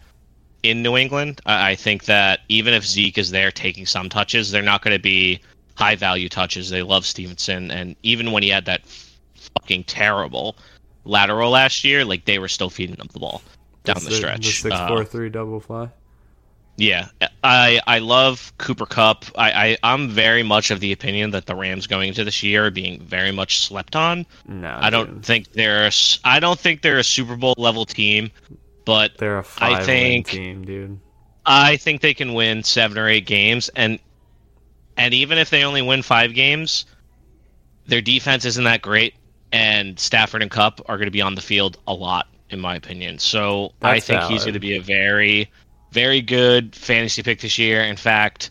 in 0.70 0.82
New 0.84 0.98
England. 0.98 1.42
I, 1.46 1.72
I 1.72 1.76
think 1.76 2.06
that 2.06 2.42
even 2.50 2.74
if 2.74 2.86
Zeke 2.86 3.18
is 3.18 3.32
there 3.32 3.52
taking 3.52 3.86
some 3.86 4.10
touches, 4.10 4.52
they're 4.52 4.62
not 4.62 4.82
going 4.82 4.96
to 4.96 5.02
be 5.02 5.40
high 5.76 5.96
value 5.96 6.30
touches. 6.30 6.70
They 6.70 6.82
love 6.84 7.06
Stevenson, 7.06 7.72
and 7.72 7.96
even 8.04 8.32
when 8.32 8.44
he 8.44 8.50
had 8.50 8.66
that 8.66 8.82
fucking 9.36 9.84
terrible 9.86 10.56
lateral 11.06 11.52
last 11.52 11.84
year, 11.84 12.04
like 12.06 12.26
they 12.26 12.40
were 12.40 12.48
still 12.48 12.70
feeding 12.70 12.96
him 12.98 13.08
the 13.14 13.20
ball 13.20 13.42
down 13.84 13.96
That's 13.96 14.06
the 14.06 14.12
stretch. 14.12 14.46
The 14.46 14.52
six 14.52 14.76
Uh, 14.76 14.88
four 14.88 15.06
three 15.06 15.30
double 15.30 15.60
fly. 15.60 15.90
yeah, 16.78 17.08
I 17.44 17.80
I 17.88 18.00
love 18.00 18.52
Cooper 18.58 18.86
Kupp. 18.86 19.26
I, 19.38 19.52
I 19.52 19.78
I'm 19.84 20.10
very 20.10 20.44
much 20.44 20.72
of 20.72 20.80
the 20.80 20.92
opinion 20.92 21.32
that 21.32 21.46
the 21.46 21.56
Rams 21.56 21.88
going 21.88 22.10
into 22.10 22.24
this 22.24 22.42
year 22.44 22.66
are 22.66 22.72
being 22.72 23.00
very 23.02 23.32
much 23.32 23.60
slept 23.60 23.96
on. 23.96 24.26
No, 24.48 24.76
I 24.82 24.90
don't 24.90 25.16
dude. 25.16 25.26
think 25.26 25.52
they're 25.54 25.86
a 25.88 25.92
I 26.24 26.40
don't 26.40 26.60
think 26.60 26.82
they're 26.82 26.98
a 27.00 27.04
Super 27.04 27.36
Bowl 27.36 27.54
level 27.58 27.86
team, 27.86 28.32
but 28.86 29.18
They're 29.18 29.40
a 29.40 29.44
five 29.44 29.80
win 29.80 29.86
think- 29.86 30.28
team, 30.28 30.66
dude. 30.66 31.00
I 31.48 31.78
think 31.78 32.02
they 32.02 32.16
can 32.16 32.34
win 32.34 32.64
seven 32.64 32.98
or 32.98 33.08
eight 33.08 33.28
games, 33.28 33.70
and 33.76 34.00
and 34.98 35.14
even 35.14 35.38
if 35.38 35.50
they 35.50 35.64
only 35.64 35.82
win 35.82 36.02
five 36.02 36.34
games, 36.34 36.86
their 37.86 38.02
defense 38.02 38.46
isn't 38.46 38.64
that 38.64 38.82
great, 38.82 39.14
and 39.52 40.00
Stafford 40.00 40.42
and 40.42 40.50
Kupp 40.50 40.82
are 40.88 40.98
going 40.98 41.06
to 41.06 41.12
be 41.12 41.22
on 41.22 41.36
the 41.36 41.42
field 41.42 41.78
a 41.88 41.94
lot, 41.94 42.28
in 42.50 42.60
my 42.60 42.76
opinion. 42.76 43.20
So 43.20 43.74
I 43.82 43.96
That's 43.96 44.08
think 44.08 44.24
he's 44.24 44.42
going 44.44 44.56
to 44.56 44.60
be 44.60 44.76
a 44.76 44.82
very, 44.82 45.52
very 45.92 46.22
good 46.22 46.76
fantasy 46.76 47.22
pick 47.22 47.42
this 47.42 47.60
year. 47.60 47.84
In 47.84 47.96
fact, 47.96 48.50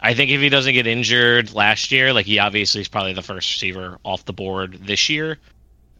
I 0.00 0.14
think 0.14 0.30
if 0.30 0.40
he 0.40 0.48
doesn't 0.48 0.72
get 0.72 0.86
injured 0.86 1.52
last 1.52 1.92
year, 1.92 2.14
like 2.14 2.24
he 2.24 2.38
obviously 2.38 2.80
is 2.80 2.88
probably 2.88 3.12
the 3.12 3.22
first 3.22 3.52
receiver 3.52 3.98
off 4.02 4.24
the 4.24 4.32
board 4.32 4.78
this 4.82 5.10
year. 5.10 5.36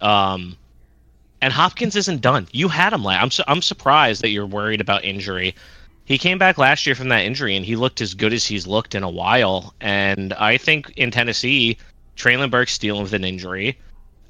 Um, 0.00 0.56
and 1.40 1.52
Hopkins 1.52 1.96
isn't 1.96 2.20
done. 2.20 2.48
You 2.52 2.68
had 2.68 2.92
him 2.92 3.04
last. 3.04 3.22
I'm 3.22 3.30
su- 3.30 3.44
I'm 3.48 3.62
surprised 3.62 4.22
that 4.22 4.30
you're 4.30 4.46
worried 4.46 4.80
about 4.80 5.04
injury. 5.04 5.54
he 6.04 6.18
came 6.18 6.38
back 6.38 6.58
last 6.58 6.86
year 6.86 6.94
from 6.94 7.08
that 7.10 7.24
injury 7.24 7.54
and 7.56 7.64
he 7.64 7.76
looked 7.76 8.00
as 8.00 8.14
good 8.14 8.32
as 8.32 8.44
he's 8.44 8.66
looked 8.66 8.94
in 8.94 9.02
a 9.04 9.10
while. 9.10 9.74
And 9.80 10.32
I 10.32 10.56
think 10.56 10.90
in 10.96 11.10
Tennessee, 11.10 11.78
Treylon 12.16 12.50
Burks 12.50 12.78
dealing 12.78 13.02
with 13.02 13.14
an 13.14 13.24
injury. 13.24 13.78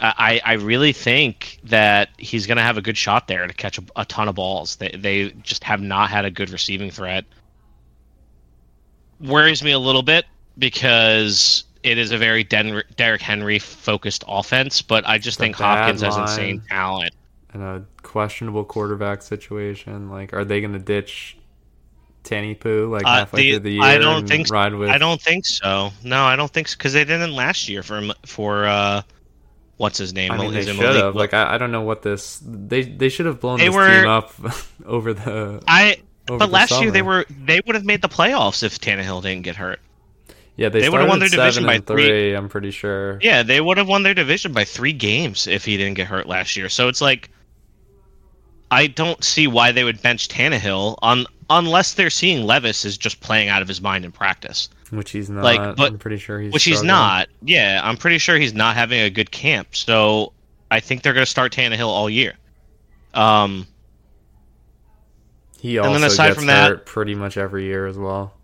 I, 0.02 0.40
I 0.44 0.52
really 0.54 0.92
think 0.92 1.58
that 1.64 2.08
he's 2.16 2.46
going 2.46 2.56
to 2.56 2.62
have 2.62 2.78
a 2.78 2.82
good 2.82 2.96
shot 2.96 3.28
there 3.28 3.46
to 3.46 3.52
catch 3.52 3.78
a, 3.78 3.82
a, 3.96 4.04
ton 4.06 4.28
of 4.28 4.34
balls. 4.34 4.76
They, 4.76 4.88
they 4.96 5.30
just 5.42 5.62
have 5.64 5.82
not 5.82 6.08
had 6.08 6.24
a 6.24 6.30
good 6.30 6.48
receiving 6.48 6.90
threat. 6.90 7.26
Worries 9.20 9.62
me 9.62 9.72
a 9.72 9.78
little 9.78 10.02
bit 10.02 10.24
because 10.56 11.64
it 11.82 11.98
is 11.98 12.12
a 12.12 12.18
very 12.18 12.44
Den- 12.44 12.82
Derrick 12.96 13.22
Henry 13.22 13.58
focused 13.58 14.24
offense, 14.26 14.82
but 14.82 15.06
I 15.06 15.18
just 15.18 15.38
think 15.38 15.56
Hopkins 15.56 16.02
has 16.02 16.16
insane 16.16 16.62
talent. 16.68 17.14
And 17.52 17.62
a 17.62 17.84
questionable 18.02 18.64
quarterback 18.64 19.22
situation. 19.22 20.10
Like, 20.10 20.32
are 20.32 20.44
they 20.44 20.60
going 20.60 20.72
to 20.74 20.78
ditch 20.78 21.36
Tanny 22.22 22.54
Poo 22.54 22.88
like 22.90 23.04
uh, 23.04 23.14
halfway 23.14 23.42
the, 23.42 23.50
through 23.50 23.58
the 23.60 23.70
year? 23.72 23.82
I 23.82 23.98
don't 23.98 24.28
think. 24.28 24.46
So. 24.46 24.54
Ride 24.54 24.74
with... 24.74 24.90
I 24.90 24.98
don't 24.98 25.20
think 25.20 25.46
so. 25.46 25.90
No, 26.04 26.24
I 26.24 26.36
don't 26.36 26.50
think 26.50 26.68
so 26.68 26.76
because 26.76 26.92
they 26.92 27.04
didn't 27.04 27.32
last 27.32 27.68
year 27.68 27.82
for 27.82 28.02
for. 28.24 28.66
uh 28.66 29.02
what's 29.80 29.96
his 29.96 30.12
name? 30.12 30.30
I 30.30 30.36
mean, 30.36 30.52
they 30.52 30.62
should 30.62 30.76
have. 30.76 31.16
Like, 31.16 31.32
I, 31.32 31.54
I 31.54 31.58
don't 31.58 31.72
know 31.72 31.80
what 31.80 32.02
this. 32.02 32.40
They 32.44 32.82
they 32.82 33.08
should 33.08 33.26
have 33.26 33.40
blown 33.40 33.58
they 33.58 33.66
this 33.66 33.74
were, 33.74 33.88
team 33.88 34.08
up 34.08 34.32
over 34.86 35.14
the. 35.14 35.62
I. 35.66 36.02
But 36.26 36.50
last 36.50 36.68
summer. 36.68 36.82
year 36.82 36.90
they 36.92 37.02
were 37.02 37.24
they 37.28 37.60
would 37.66 37.74
have 37.74 37.84
made 37.84 38.02
the 38.02 38.08
playoffs 38.08 38.62
if 38.62 38.78
Tannehill 38.78 39.22
didn't 39.22 39.42
get 39.42 39.56
hurt. 39.56 39.80
Yeah, 40.60 40.68
they, 40.68 40.82
they 40.82 40.90
would 40.90 41.00
have 41.00 41.08
won 41.08 41.20
their 41.20 41.30
division 41.30 41.64
by 41.64 41.78
three. 41.78 42.06
three. 42.06 42.34
I'm 42.34 42.50
pretty 42.50 42.70
sure. 42.70 43.18
Yeah, 43.22 43.42
they 43.42 43.62
would 43.62 43.78
have 43.78 43.88
won 43.88 44.02
their 44.02 44.12
division 44.12 44.52
by 44.52 44.64
three 44.64 44.92
games 44.92 45.46
if 45.46 45.64
he 45.64 45.78
didn't 45.78 45.94
get 45.94 46.06
hurt 46.06 46.26
last 46.26 46.54
year. 46.54 46.68
So 46.68 46.88
it's 46.88 47.00
like, 47.00 47.30
I 48.70 48.86
don't 48.86 49.24
see 49.24 49.46
why 49.46 49.72
they 49.72 49.84
would 49.84 50.02
bench 50.02 50.28
Tannehill 50.28 50.98
on 51.00 51.24
unless 51.48 51.94
they're 51.94 52.10
seeing 52.10 52.44
Levis 52.44 52.84
is 52.84 52.98
just 52.98 53.20
playing 53.20 53.48
out 53.48 53.62
of 53.62 53.68
his 53.68 53.80
mind 53.80 54.04
in 54.04 54.12
practice. 54.12 54.68
Which 54.90 55.12
he's 55.12 55.30
not. 55.30 55.44
Like, 55.44 55.76
but 55.76 55.92
I'm 55.92 55.98
pretty 55.98 56.18
sure 56.18 56.38
he's. 56.38 56.52
Which 56.52 56.64
struggling. 56.64 56.82
he's 56.82 56.86
not. 56.86 57.28
Yeah, 57.40 57.80
I'm 57.82 57.96
pretty 57.96 58.18
sure 58.18 58.36
he's 58.36 58.52
not 58.52 58.76
having 58.76 59.00
a 59.00 59.08
good 59.08 59.30
camp. 59.30 59.74
So 59.74 60.34
I 60.70 60.80
think 60.80 61.00
they're 61.00 61.14
going 61.14 61.24
to 61.24 61.30
start 61.30 61.52
Tannehill 61.52 61.88
all 61.88 62.10
year. 62.10 62.34
Um. 63.14 63.66
He 65.58 65.78
also 65.78 65.94
and 65.94 66.02
then 66.02 66.10
aside 66.10 66.28
gets 66.28 66.40
from 66.40 66.48
hurt 66.48 66.84
pretty 66.84 67.14
much 67.14 67.38
every 67.38 67.64
year 67.64 67.86
as 67.86 67.96
well. 67.96 68.34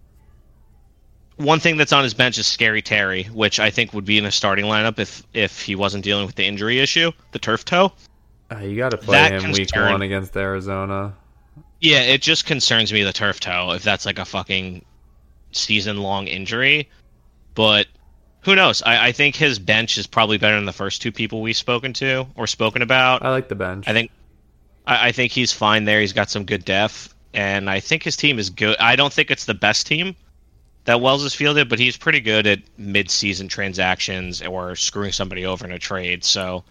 One 1.36 1.60
thing 1.60 1.76
that's 1.76 1.92
on 1.92 2.02
his 2.02 2.14
bench 2.14 2.38
is 2.38 2.46
Scary 2.46 2.80
Terry, 2.80 3.24
which 3.24 3.60
I 3.60 3.70
think 3.70 3.92
would 3.92 4.06
be 4.06 4.16
in 4.16 4.24
a 4.24 4.32
starting 4.32 4.64
lineup 4.64 4.98
if 4.98 5.22
if 5.34 5.62
he 5.62 5.74
wasn't 5.74 6.02
dealing 6.04 6.26
with 6.26 6.34
the 6.34 6.44
injury 6.44 6.80
issue, 6.80 7.12
the 7.32 7.38
turf 7.38 7.64
toe. 7.64 7.92
Uh, 8.50 8.58
you 8.58 8.76
got 8.76 8.90
to 8.90 8.96
play 8.96 9.18
that 9.18 9.32
him 9.32 9.40
concern, 9.40 9.82
week 9.82 9.92
one 9.92 10.02
against 10.02 10.36
Arizona. 10.36 11.14
Yeah, 11.80 12.00
it 12.00 12.22
just 12.22 12.46
concerns 12.46 12.92
me 12.92 13.02
the 13.02 13.12
turf 13.12 13.40
toe 13.40 13.72
if 13.72 13.82
that's 13.82 14.06
like 14.06 14.18
a 14.18 14.24
fucking 14.24 14.84
season 15.52 15.98
long 15.98 16.26
injury. 16.26 16.88
But 17.54 17.86
who 18.40 18.54
knows? 18.54 18.82
I, 18.82 19.08
I 19.08 19.12
think 19.12 19.36
his 19.36 19.58
bench 19.58 19.98
is 19.98 20.06
probably 20.06 20.38
better 20.38 20.56
than 20.56 20.64
the 20.64 20.72
first 20.72 21.02
two 21.02 21.12
people 21.12 21.42
we've 21.42 21.56
spoken 21.56 21.92
to 21.94 22.26
or 22.36 22.46
spoken 22.46 22.80
about. 22.80 23.22
I 23.22 23.30
like 23.30 23.48
the 23.48 23.54
bench. 23.54 23.86
I 23.86 23.92
think 23.92 24.10
I, 24.86 25.08
I 25.08 25.12
think 25.12 25.32
he's 25.32 25.52
fine 25.52 25.84
there. 25.84 26.00
He's 26.00 26.12
got 26.12 26.30
some 26.30 26.44
good 26.44 26.64
depth, 26.64 27.14
and 27.34 27.68
I 27.68 27.80
think 27.80 28.04
his 28.04 28.16
team 28.16 28.38
is 28.38 28.48
good. 28.48 28.76
I 28.78 28.96
don't 28.96 29.12
think 29.12 29.30
it's 29.30 29.44
the 29.44 29.54
best 29.54 29.86
team 29.86 30.16
that 30.86 31.00
Wells 31.00 31.22
has 31.22 31.34
fielded, 31.34 31.68
but 31.68 31.78
he's 31.78 31.96
pretty 31.96 32.20
good 32.20 32.46
at 32.46 32.60
mid-season 32.78 33.48
transactions 33.48 34.40
or 34.42 34.74
screwing 34.74 35.12
somebody 35.12 35.44
over 35.44 35.64
in 35.64 35.72
a 35.72 35.78
trade. 35.78 36.24
So 36.24 36.64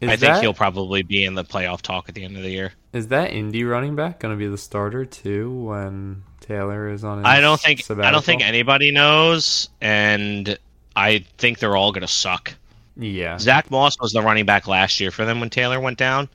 is 0.00 0.08
I 0.08 0.16
think 0.16 0.36
he'll 0.36 0.54
probably 0.54 1.02
be 1.02 1.24
in 1.24 1.34
the 1.34 1.44
playoff 1.44 1.82
talk 1.82 2.08
at 2.08 2.14
the 2.14 2.24
end 2.24 2.36
of 2.36 2.42
the 2.42 2.50
year. 2.50 2.72
Is 2.92 3.08
that 3.08 3.32
Indy 3.32 3.64
running 3.64 3.94
back 3.94 4.18
going 4.18 4.34
to 4.34 4.38
be 4.38 4.48
the 4.48 4.58
starter 4.58 5.04
too 5.04 5.52
when 5.52 6.22
Taylor 6.40 6.88
is 6.88 7.04
on? 7.04 7.24
I 7.26 7.40
don't 7.40 7.60
think 7.60 7.80
sabbatical? 7.80 8.08
I 8.08 8.10
don't 8.10 8.24
think 8.24 8.42
anybody 8.42 8.92
knows, 8.92 9.68
and 9.80 10.58
I 10.96 11.24
think 11.38 11.58
they're 11.58 11.76
all 11.76 11.92
going 11.92 12.00
to 12.02 12.08
suck. 12.08 12.54
Yeah, 12.96 13.38
Zach 13.38 13.70
Moss 13.70 13.98
was 14.00 14.12
the 14.12 14.22
running 14.22 14.46
back 14.46 14.66
last 14.66 15.00
year 15.00 15.10
for 15.10 15.24
them 15.24 15.40
when 15.40 15.50
Taylor 15.50 15.80
went 15.80 15.98
down 15.98 16.28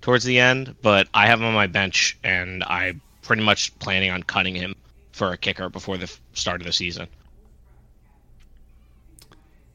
towards 0.00 0.24
the 0.24 0.38
end, 0.38 0.74
but 0.82 1.08
I 1.12 1.26
have 1.26 1.40
him 1.40 1.46
on 1.46 1.54
my 1.54 1.66
bench, 1.66 2.16
and 2.24 2.64
I'm 2.64 3.00
pretty 3.22 3.42
much 3.42 3.76
planning 3.78 4.10
on 4.10 4.22
cutting 4.22 4.54
him 4.54 4.74
for 5.18 5.32
a 5.32 5.36
kicker 5.36 5.68
before 5.68 5.98
the 5.98 6.10
start 6.32 6.60
of 6.60 6.66
the 6.66 6.72
season. 6.72 7.08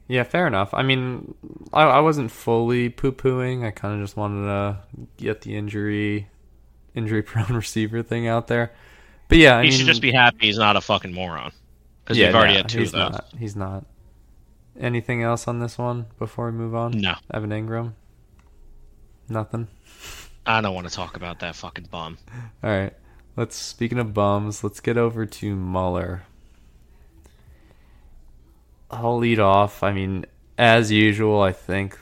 Yeah, 0.08 0.24
fair 0.24 0.46
enough. 0.46 0.74
I 0.74 0.82
mean, 0.82 1.34
I, 1.72 1.84
I 1.84 2.00
wasn't 2.00 2.30
fully 2.30 2.88
poo 2.90 3.12
pooing. 3.12 3.64
I 3.64 3.70
kind 3.70 3.94
of 3.94 4.00
just 4.00 4.16
wanted 4.16 4.46
to 4.46 4.78
get 5.16 5.42
the 5.42 5.56
injury 5.56 6.28
injury 6.94 7.22
prone 7.22 7.46
receiver 7.56 8.02
thing 8.02 8.26
out 8.26 8.48
there. 8.48 8.72
But 9.28 9.38
yeah, 9.38 9.56
I 9.58 9.62
he 9.62 9.70
mean, 9.70 9.78
should 9.78 9.86
just 9.86 10.02
be 10.02 10.12
happy 10.12 10.46
he's 10.46 10.58
not 10.58 10.76
a 10.76 10.80
fucking 10.80 11.12
moron. 11.12 11.52
Because 12.04 12.18
yeah, 12.18 12.34
already 12.34 12.54
had 12.54 12.68
two 12.68 12.80
he's 12.80 12.92
of 12.92 13.00
those. 13.00 13.12
Not, 13.12 13.26
he's 13.38 13.56
not. 13.56 13.84
Anything 14.78 15.22
else 15.22 15.48
on 15.48 15.60
this 15.60 15.78
one 15.78 16.06
before 16.18 16.50
we 16.50 16.52
move 16.52 16.74
on? 16.74 16.92
No. 16.92 17.14
Evan 17.32 17.50
Engram. 17.50 17.94
Nothing? 19.28 19.68
I 20.44 20.60
don't 20.60 20.74
want 20.74 20.86
to 20.88 20.94
talk 20.94 21.16
about 21.16 21.40
that 21.40 21.54
fucking 21.56 21.88
bum. 21.90 22.18
All 22.62 22.70
right. 22.70 22.92
Let's 23.36 23.56
speaking 23.56 23.98
of 23.98 24.14
bums, 24.14 24.62
let's 24.62 24.80
get 24.80 24.96
over 24.96 25.26
to 25.26 25.56
Mueller. 25.56 26.22
I'll 28.90 29.18
lead 29.18 29.40
off. 29.40 29.82
I 29.82 29.92
mean, 29.92 30.26
as 30.56 30.92
usual, 30.92 31.40
I 31.40 31.52
think 31.52 31.98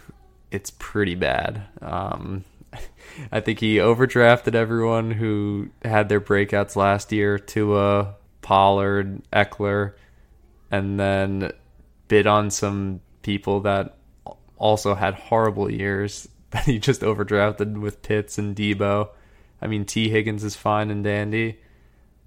it's 0.51 0.71
pretty 0.71 1.15
bad. 1.15 1.63
Um, 1.81 2.45
I 3.33 3.41
think 3.41 3.61
he 3.61 3.77
overdrafted 3.77 4.55
everyone 4.55 5.11
who 5.11 5.71
had 5.83 6.09
their 6.09 6.21
breakouts 6.21 6.77
last 6.77 7.13
year 7.13 7.39
Tua, 7.39 8.17
Pollard, 8.43 9.23
Ekeler, 9.33 9.95
and 10.71 11.01
then 11.01 11.53
bid 12.09 12.27
on 12.27 12.51
some 12.51 13.01
people 13.23 13.61
that 13.61 13.97
also 14.59 14.95
had 14.95 15.15
horrible 15.15 15.71
years 15.71 16.29
that 16.51 16.65
he 16.65 16.79
just 16.79 17.01
overdrafted 17.01 17.81
with 17.81 18.03
Pitts 18.03 18.37
and 18.37 18.55
Deebo. 18.55 19.09
I 19.63 19.69
mean, 19.69 19.85
T. 19.85 20.09
Higgins 20.09 20.45
is 20.45 20.57
fine 20.57 20.91
and 20.91 21.05
dandy 21.05 21.59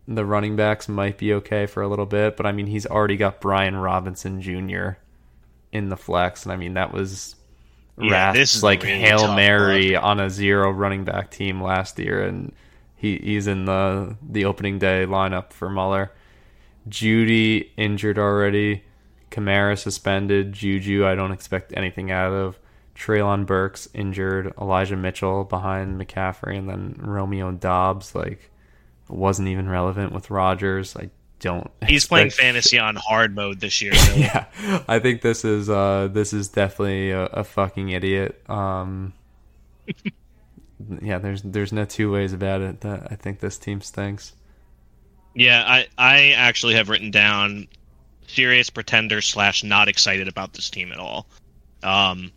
the 0.07 0.25
running 0.25 0.55
backs 0.55 0.87
might 0.87 1.17
be 1.17 1.33
okay 1.33 1.65
for 1.65 1.81
a 1.81 1.87
little 1.87 2.05
bit, 2.05 2.37
but 2.37 2.45
I 2.45 2.51
mean, 2.51 2.67
he's 2.67 2.85
already 2.85 3.17
got 3.17 3.41
Brian 3.41 3.75
Robinson 3.75 4.41
Jr. 4.41 4.97
in 5.71 5.89
the 5.89 5.97
flex, 5.97 6.43
and 6.43 6.51
I 6.51 6.57
mean 6.57 6.75
that 6.75 6.93
was 6.93 7.35
yeah, 7.99 8.31
this 8.31 8.55
is 8.55 8.63
like 8.63 8.83
really 8.83 8.99
hail 8.99 9.33
mary 9.33 9.95
on 9.95 10.19
a 10.19 10.29
zero 10.29 10.69
running 10.69 11.05
back 11.05 11.31
team 11.31 11.61
last 11.61 11.97
year, 11.97 12.23
and 12.23 12.51
he 12.95 13.17
he's 13.17 13.47
in 13.47 13.65
the 13.65 14.15
the 14.21 14.45
opening 14.45 14.77
day 14.79 15.05
lineup 15.07 15.53
for 15.53 15.69
Muller. 15.69 16.11
Jeudy 16.87 17.71
injured 17.77 18.19
already. 18.19 18.83
Kamara 19.31 19.77
suspended. 19.77 20.53
Juju, 20.53 21.05
I 21.05 21.15
don't 21.15 21.31
expect 21.31 21.73
anything 21.75 22.11
out 22.11 22.31
of. 22.31 22.59
Treylon 22.95 23.45
Burks 23.45 23.89
injured. 23.93 24.53
Elijah 24.59 24.95
Mitchell 24.95 25.43
behind 25.43 25.99
McCaffrey, 25.99 26.57
and 26.57 26.69
then 26.69 26.95
Romeo 26.97 27.51
Doubs 27.51 28.15
Like, 28.15 28.51
wasn't 29.09 29.49
even 29.49 29.69
relevant 29.69 30.13
with 30.13 30.31
Rodgers. 30.31 30.95
I 30.95 31.09
don't. 31.39 31.69
He's 31.87 32.07
playing 32.07 32.31
fantasy 32.31 32.79
on 32.79 32.95
hard 32.95 33.35
mode 33.35 33.59
this 33.59 33.81
year. 33.81 33.93
yeah, 34.15 34.45
I 34.87 34.99
think 34.99 35.21
this 35.21 35.45
is 35.45 35.69
uh, 35.69 36.09
this 36.11 36.33
is 36.33 36.47
definitely 36.47 37.11
a, 37.11 37.25
a 37.25 37.43
fucking 37.43 37.89
idiot. 37.89 38.41
Um, 38.49 39.13
yeah, 41.01 41.19
there's 41.19 41.41
there's 41.41 41.73
no 41.73 41.85
two 41.85 42.11
ways 42.11 42.33
about 42.33 42.61
it. 42.61 42.81
That 42.81 43.11
I 43.11 43.15
think 43.15 43.39
this 43.39 43.57
team 43.57 43.81
stinks. 43.81 44.33
Yeah, 45.33 45.63
I 45.67 45.87
I 45.97 46.31
actually 46.31 46.75
have 46.75 46.89
written 46.89 47.11
down 47.11 47.67
serious 48.27 48.69
pretender 48.69 49.21
slash 49.21 49.63
not 49.63 49.87
excited 49.87 50.27
about 50.27 50.53
this 50.53 50.69
team 50.69 50.91
at 50.91 50.97
all. 50.99 51.27
Um, 51.83 52.31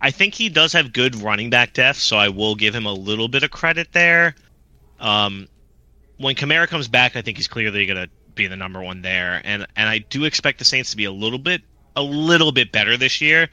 I 0.00 0.10
think 0.10 0.34
he 0.34 0.48
does 0.48 0.72
have 0.72 0.92
good 0.92 1.16
running 1.16 1.50
back 1.50 1.72
depth, 1.72 1.98
so 1.98 2.16
I 2.16 2.28
will 2.28 2.54
give 2.54 2.74
him 2.74 2.86
a 2.86 2.92
little 2.92 3.28
bit 3.28 3.42
of 3.42 3.50
credit 3.50 3.92
there. 3.92 4.34
Um, 5.00 5.48
when 6.18 6.34
Kamara 6.34 6.66
comes 6.68 6.88
back, 6.88 7.16
I 7.16 7.22
think 7.22 7.36
he's 7.36 7.48
clearly 7.48 7.86
going 7.86 7.96
to 7.96 8.10
be 8.34 8.46
the 8.46 8.56
number 8.56 8.82
one 8.82 9.02
there, 9.02 9.40
and 9.44 9.66
and 9.76 9.88
I 9.88 9.98
do 9.98 10.24
expect 10.24 10.58
the 10.58 10.64
Saints 10.64 10.90
to 10.90 10.96
be 10.96 11.04
a 11.04 11.12
little 11.12 11.38
bit 11.38 11.62
a 11.96 12.02
little 12.02 12.52
bit 12.52 12.72
better 12.72 12.96
this 12.96 13.20
year. 13.20 13.48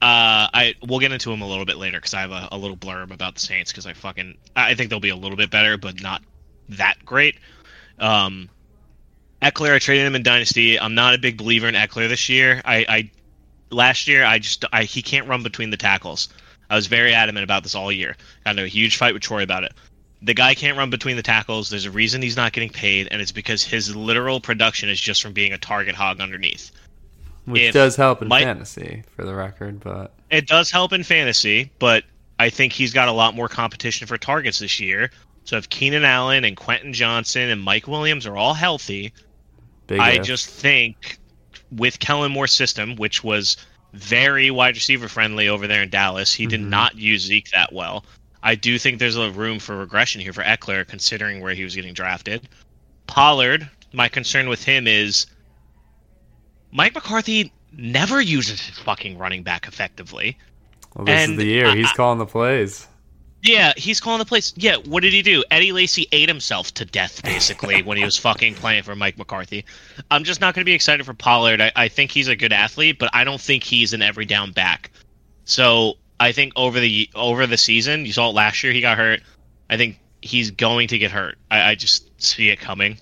Uh, 0.00 0.48
I 0.52 0.74
we'll 0.86 0.98
get 0.98 1.12
into 1.12 1.32
him 1.32 1.42
a 1.42 1.48
little 1.48 1.64
bit 1.64 1.76
later 1.76 1.98
because 1.98 2.14
I 2.14 2.20
have 2.20 2.30
a, 2.30 2.48
a, 2.52 2.58
little 2.58 2.76
blurb 2.76 3.10
about 3.10 3.34
the 3.34 3.40
Saints 3.40 3.72
because 3.72 3.86
I 3.86 3.94
fucking 3.94 4.36
I 4.54 4.74
think 4.74 4.90
they'll 4.90 5.00
be 5.00 5.08
a 5.08 5.16
little 5.16 5.36
bit 5.36 5.50
better, 5.50 5.76
but 5.76 6.02
not 6.02 6.22
that 6.68 7.04
great. 7.04 7.36
Um, 7.98 8.48
Ekeler, 9.42 9.74
I 9.74 9.78
traded 9.78 10.06
him 10.06 10.14
in 10.14 10.22
Dynasty. 10.22 10.78
I'm 10.78 10.94
not 10.94 11.14
a 11.14 11.18
big 11.18 11.36
believer 11.36 11.68
in 11.68 11.74
Ekeler 11.74 12.08
this 12.08 12.28
year. 12.28 12.62
I, 12.64 12.86
I 12.88 13.10
last 13.74 14.08
year 14.08 14.24
I 14.24 14.38
just 14.38 14.64
I, 14.72 14.84
he 14.84 15.02
can't 15.02 15.28
run 15.28 15.42
between 15.42 15.70
the 15.70 15.76
tackles. 15.76 16.28
I 16.70 16.76
was 16.76 16.86
very 16.86 17.12
adamant 17.12 17.44
about 17.44 17.62
this 17.62 17.74
all 17.74 17.92
year. 17.92 18.16
Got 18.44 18.52
into 18.52 18.64
a 18.64 18.68
huge 18.68 18.96
fight 18.96 19.12
with 19.12 19.22
Troy 19.22 19.42
about 19.42 19.64
it 19.64 19.72
the 20.24 20.34
guy 20.34 20.54
can't 20.54 20.78
run 20.78 20.88
between 20.88 21.16
the 21.16 21.22
tackles. 21.22 21.68
There's 21.68 21.84
a 21.84 21.90
reason 21.90 22.22
he's 22.22 22.36
not 22.36 22.52
getting 22.52 22.70
paid, 22.70 23.08
and 23.10 23.20
it's 23.20 23.30
because 23.32 23.62
his 23.62 23.94
literal 23.94 24.40
production 24.40 24.88
is 24.88 24.98
just 24.98 25.20
from 25.20 25.34
being 25.34 25.52
a 25.52 25.58
target 25.58 25.94
hog 25.94 26.18
underneath. 26.20 26.70
Which 27.44 27.60
if 27.60 27.74
does 27.74 27.94
help 27.94 28.22
in 28.22 28.28
Mike, 28.28 28.44
fantasy, 28.44 29.04
for 29.14 29.24
the 29.24 29.34
record, 29.34 29.80
but 29.80 30.14
it 30.30 30.46
does 30.46 30.70
help 30.70 30.94
in 30.94 31.02
fantasy. 31.02 31.70
But 31.78 32.04
I 32.38 32.48
think 32.48 32.72
he's 32.72 32.94
got 32.94 33.08
a 33.08 33.12
lot 33.12 33.34
more 33.34 33.48
competition 33.48 34.06
for 34.06 34.16
targets 34.16 34.58
this 34.60 34.80
year 34.80 35.10
So 35.44 35.58
if 35.58 35.68
Keenan 35.68 36.04
Allen 36.04 36.44
and 36.44 36.56
Quentin 36.56 36.94
Johnston 36.94 37.50
and 37.50 37.62
Mike 37.62 37.86
Williams 37.86 38.26
are 38.26 38.36
all 38.36 38.54
healthy, 38.54 39.12
Big 39.86 40.00
I 40.00 40.12
if. 40.12 40.24
just 40.24 40.48
think 40.48 41.18
with 41.76 41.98
Kellen 41.98 42.32
Moore's 42.32 42.52
system, 42.52 42.96
which 42.96 43.22
was 43.24 43.56
very 43.92 44.50
wide 44.50 44.74
receiver 44.74 45.08
friendly 45.08 45.48
over 45.48 45.66
there 45.66 45.82
in 45.82 45.90
Dallas, 45.90 46.32
he 46.32 46.46
did 46.46 46.60
Mhm. 46.60 46.68
not 46.68 46.96
use 46.96 47.22
Zeke 47.22 47.50
that 47.52 47.72
well. 47.72 48.04
I 48.42 48.54
do 48.54 48.78
think 48.78 48.98
there's 48.98 49.16
a 49.16 49.30
room 49.30 49.58
for 49.58 49.76
regression 49.76 50.20
here 50.20 50.32
for 50.32 50.42
Ekeler, 50.42 50.86
considering 50.86 51.40
where 51.40 51.54
he 51.54 51.64
was 51.64 51.74
getting 51.74 51.94
drafted. 51.94 52.48
Pollard, 53.06 53.68
my 53.92 54.08
concern 54.08 54.48
with 54.48 54.64
him 54.64 54.86
is 54.86 55.26
Mike 56.72 56.94
McCarthy 56.94 57.52
never 57.72 58.20
uses 58.20 58.60
his 58.60 58.78
fucking 58.80 59.16
running 59.18 59.42
back 59.42 59.66
effectively. 59.66 60.36
well, 60.94 61.04
this 61.06 61.28
is 61.28 61.36
the 61.36 61.44
year. 61.46 61.66
I- 61.68 61.76
He's 61.76 61.92
calling 61.92 62.18
the 62.18 62.26
plays. 62.26 62.86
Yeah, 63.44 63.74
he's 63.76 64.00
calling 64.00 64.20
the 64.20 64.24
place. 64.24 64.54
Yeah, 64.56 64.76
what 64.86 65.02
did 65.02 65.12
he 65.12 65.20
do? 65.20 65.44
Eddie 65.50 65.72
Lacy 65.72 66.08
ate 66.12 66.30
himself 66.30 66.72
to 66.74 66.86
death 66.86 67.22
basically 67.22 67.82
when 67.82 67.98
he 67.98 68.04
was 68.04 68.16
fucking 68.16 68.54
playing 68.54 68.84
for 68.84 68.96
Mike 68.96 69.18
McCarthy. 69.18 69.66
I'm 70.10 70.24
just 70.24 70.40
not 70.40 70.54
going 70.54 70.62
to 70.62 70.64
be 70.64 70.72
excited 70.72 71.04
for 71.04 71.12
Pollard. 71.12 71.60
I, 71.60 71.70
I 71.76 71.88
think 71.88 72.10
he's 72.10 72.26
a 72.26 72.34
good 72.34 72.54
athlete, 72.54 72.98
but 72.98 73.10
I 73.12 73.22
don't 73.22 73.40
think 73.40 73.62
he's 73.62 73.92
an 73.92 74.00
every 74.00 74.24
down 74.24 74.52
back. 74.52 74.90
So 75.44 75.98
I 76.18 76.32
think 76.32 76.54
over 76.56 76.80
the 76.80 77.10
over 77.14 77.46
the 77.46 77.58
season, 77.58 78.06
you 78.06 78.14
saw 78.14 78.30
it 78.30 78.34
last 78.34 78.62
year. 78.62 78.72
He 78.72 78.80
got 78.80 78.96
hurt. 78.96 79.20
I 79.68 79.76
think 79.76 80.00
he's 80.22 80.50
going 80.50 80.88
to 80.88 80.98
get 80.98 81.10
hurt. 81.10 81.36
I, 81.50 81.72
I 81.72 81.74
just 81.74 82.18
see 82.22 82.48
it 82.48 82.58
coming. 82.58 82.96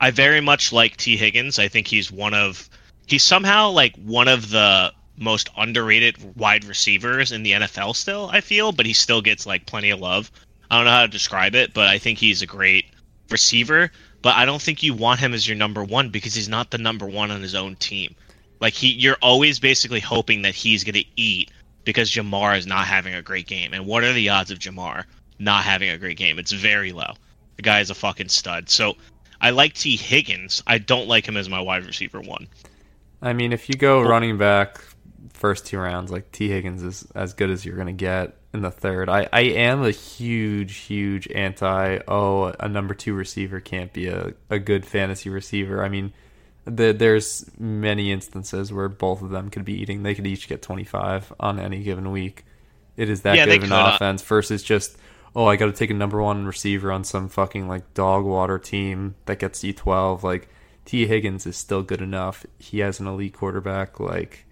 I 0.00 0.12
very 0.12 0.40
much 0.40 0.72
like 0.72 0.96
T 0.96 1.16
Higgins. 1.16 1.58
I 1.58 1.66
think 1.66 1.88
he's 1.88 2.12
one 2.12 2.34
of 2.34 2.70
he's 3.06 3.24
somehow 3.24 3.70
like 3.70 3.96
one 3.96 4.28
of 4.28 4.50
the 4.50 4.92
most 5.16 5.50
underrated 5.56 6.36
wide 6.36 6.64
receivers 6.64 7.32
in 7.32 7.42
the 7.42 7.52
NFL 7.52 7.94
still, 7.96 8.30
I 8.32 8.40
feel, 8.40 8.72
but 8.72 8.86
he 8.86 8.92
still 8.92 9.22
gets 9.22 9.46
like 9.46 9.66
plenty 9.66 9.90
of 9.90 10.00
love. 10.00 10.30
I 10.70 10.76
don't 10.76 10.86
know 10.86 10.90
how 10.90 11.02
to 11.02 11.08
describe 11.08 11.54
it, 11.54 11.74
but 11.74 11.88
I 11.88 11.98
think 11.98 12.18
he's 12.18 12.42
a 12.42 12.46
great 12.46 12.86
receiver, 13.30 13.90
but 14.22 14.36
I 14.36 14.44
don't 14.44 14.62
think 14.62 14.82
you 14.82 14.94
want 14.94 15.20
him 15.20 15.34
as 15.34 15.46
your 15.46 15.56
number 15.56 15.84
1 15.84 16.10
because 16.10 16.34
he's 16.34 16.48
not 16.48 16.70
the 16.70 16.78
number 16.78 17.06
1 17.06 17.30
on 17.30 17.42
his 17.42 17.54
own 17.54 17.76
team. 17.76 18.14
Like 18.60 18.74
he 18.74 18.92
you're 18.92 19.18
always 19.20 19.58
basically 19.58 20.00
hoping 20.00 20.42
that 20.42 20.54
he's 20.54 20.84
going 20.84 20.94
to 20.94 21.04
eat 21.16 21.50
because 21.84 22.10
Jamar 22.10 22.56
is 22.56 22.66
not 22.66 22.86
having 22.86 23.14
a 23.14 23.22
great 23.22 23.46
game. 23.46 23.74
And 23.74 23.86
what 23.86 24.04
are 24.04 24.12
the 24.12 24.28
odds 24.28 24.50
of 24.50 24.60
Jamar 24.60 25.04
not 25.38 25.64
having 25.64 25.90
a 25.90 25.98
great 25.98 26.16
game? 26.16 26.38
It's 26.38 26.52
very 26.52 26.92
low. 26.92 27.14
The 27.56 27.62
guy 27.62 27.80
is 27.80 27.90
a 27.90 27.94
fucking 27.94 28.28
stud. 28.28 28.70
So 28.70 28.96
I 29.40 29.50
like 29.50 29.74
T 29.74 29.96
Higgins. 29.96 30.62
I 30.66 30.78
don't 30.78 31.08
like 31.08 31.26
him 31.26 31.36
as 31.36 31.48
my 31.48 31.60
wide 31.60 31.84
receiver 31.84 32.20
one. 32.20 32.46
I 33.20 33.32
mean, 33.32 33.52
if 33.52 33.68
you 33.68 33.74
go 33.74 34.00
running 34.00 34.38
back 34.38 34.80
first 35.42 35.66
two 35.66 35.76
rounds, 35.76 36.12
like 36.12 36.30
T. 36.30 36.48
Higgins 36.48 36.84
is 36.84 37.04
as 37.16 37.34
good 37.34 37.50
as 37.50 37.66
you're 37.66 37.74
going 37.74 37.88
to 37.88 37.92
get 37.92 38.36
in 38.54 38.62
the 38.62 38.70
third. 38.70 39.08
I, 39.08 39.28
I 39.32 39.40
am 39.40 39.82
a 39.82 39.90
huge, 39.90 40.76
huge 40.76 41.26
anti, 41.32 41.98
oh, 42.06 42.54
a 42.60 42.68
number 42.68 42.94
two 42.94 43.12
receiver 43.12 43.58
can't 43.58 43.92
be 43.92 44.06
a, 44.06 44.34
a 44.50 44.60
good 44.60 44.86
fantasy 44.86 45.30
receiver. 45.30 45.84
I 45.84 45.88
mean, 45.88 46.12
the, 46.64 46.92
there's 46.92 47.50
many 47.58 48.12
instances 48.12 48.72
where 48.72 48.88
both 48.88 49.20
of 49.20 49.30
them 49.30 49.50
could 49.50 49.64
be 49.64 49.74
eating. 49.82 50.04
They 50.04 50.14
could 50.14 50.28
each 50.28 50.46
get 50.46 50.62
25 50.62 51.32
on 51.40 51.58
any 51.58 51.82
given 51.82 52.12
week. 52.12 52.44
It 52.96 53.10
is 53.10 53.22
that 53.22 53.34
Yeah, 53.34 53.46
good 53.46 53.64
of 53.64 53.64
an 53.64 53.72
offense 53.72 54.22
versus 54.22 54.62
just, 54.62 54.96
oh, 55.34 55.46
I 55.46 55.56
got 55.56 55.66
to 55.66 55.72
take 55.72 55.90
a 55.90 55.94
number 55.94 56.22
one 56.22 56.46
receiver 56.46 56.92
on 56.92 57.02
some 57.02 57.28
fucking 57.28 57.66
like 57.66 57.94
dog 57.94 58.24
water 58.24 58.60
team 58.60 59.16
that 59.26 59.40
gets 59.40 59.64
E12. 59.64 60.22
Like, 60.22 60.48
T. 60.84 61.08
Higgins 61.08 61.46
is 61.46 61.56
still 61.56 61.82
good 61.82 62.00
enough. 62.00 62.46
He 62.60 62.78
has 62.78 63.00
an 63.00 63.08
elite 63.08 63.34
quarterback. 63.34 63.98
Like, 63.98 64.46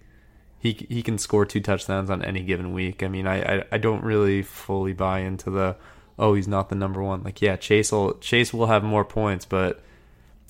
he 0.61 0.85
he 0.89 1.01
can 1.01 1.17
score 1.17 1.45
two 1.45 1.59
touchdowns 1.59 2.09
on 2.09 2.23
any 2.23 2.43
given 2.43 2.71
week. 2.71 3.01
I 3.01 3.07
mean, 3.07 3.25
I, 3.25 3.41
I, 3.41 3.63
I 3.73 3.77
don't 3.79 4.03
really 4.03 4.43
fully 4.43 4.93
buy 4.93 5.19
into 5.19 5.49
the 5.49 5.75
oh 6.19 6.35
he's 6.35 6.47
not 6.47 6.69
the 6.69 6.75
number 6.75 7.01
one. 7.01 7.23
Like 7.23 7.41
yeah, 7.41 7.55
Chase 7.55 7.91
will 7.91 8.13
Chase 8.19 8.53
will 8.53 8.67
have 8.67 8.83
more 8.83 9.03
points, 9.03 9.43
but 9.43 9.81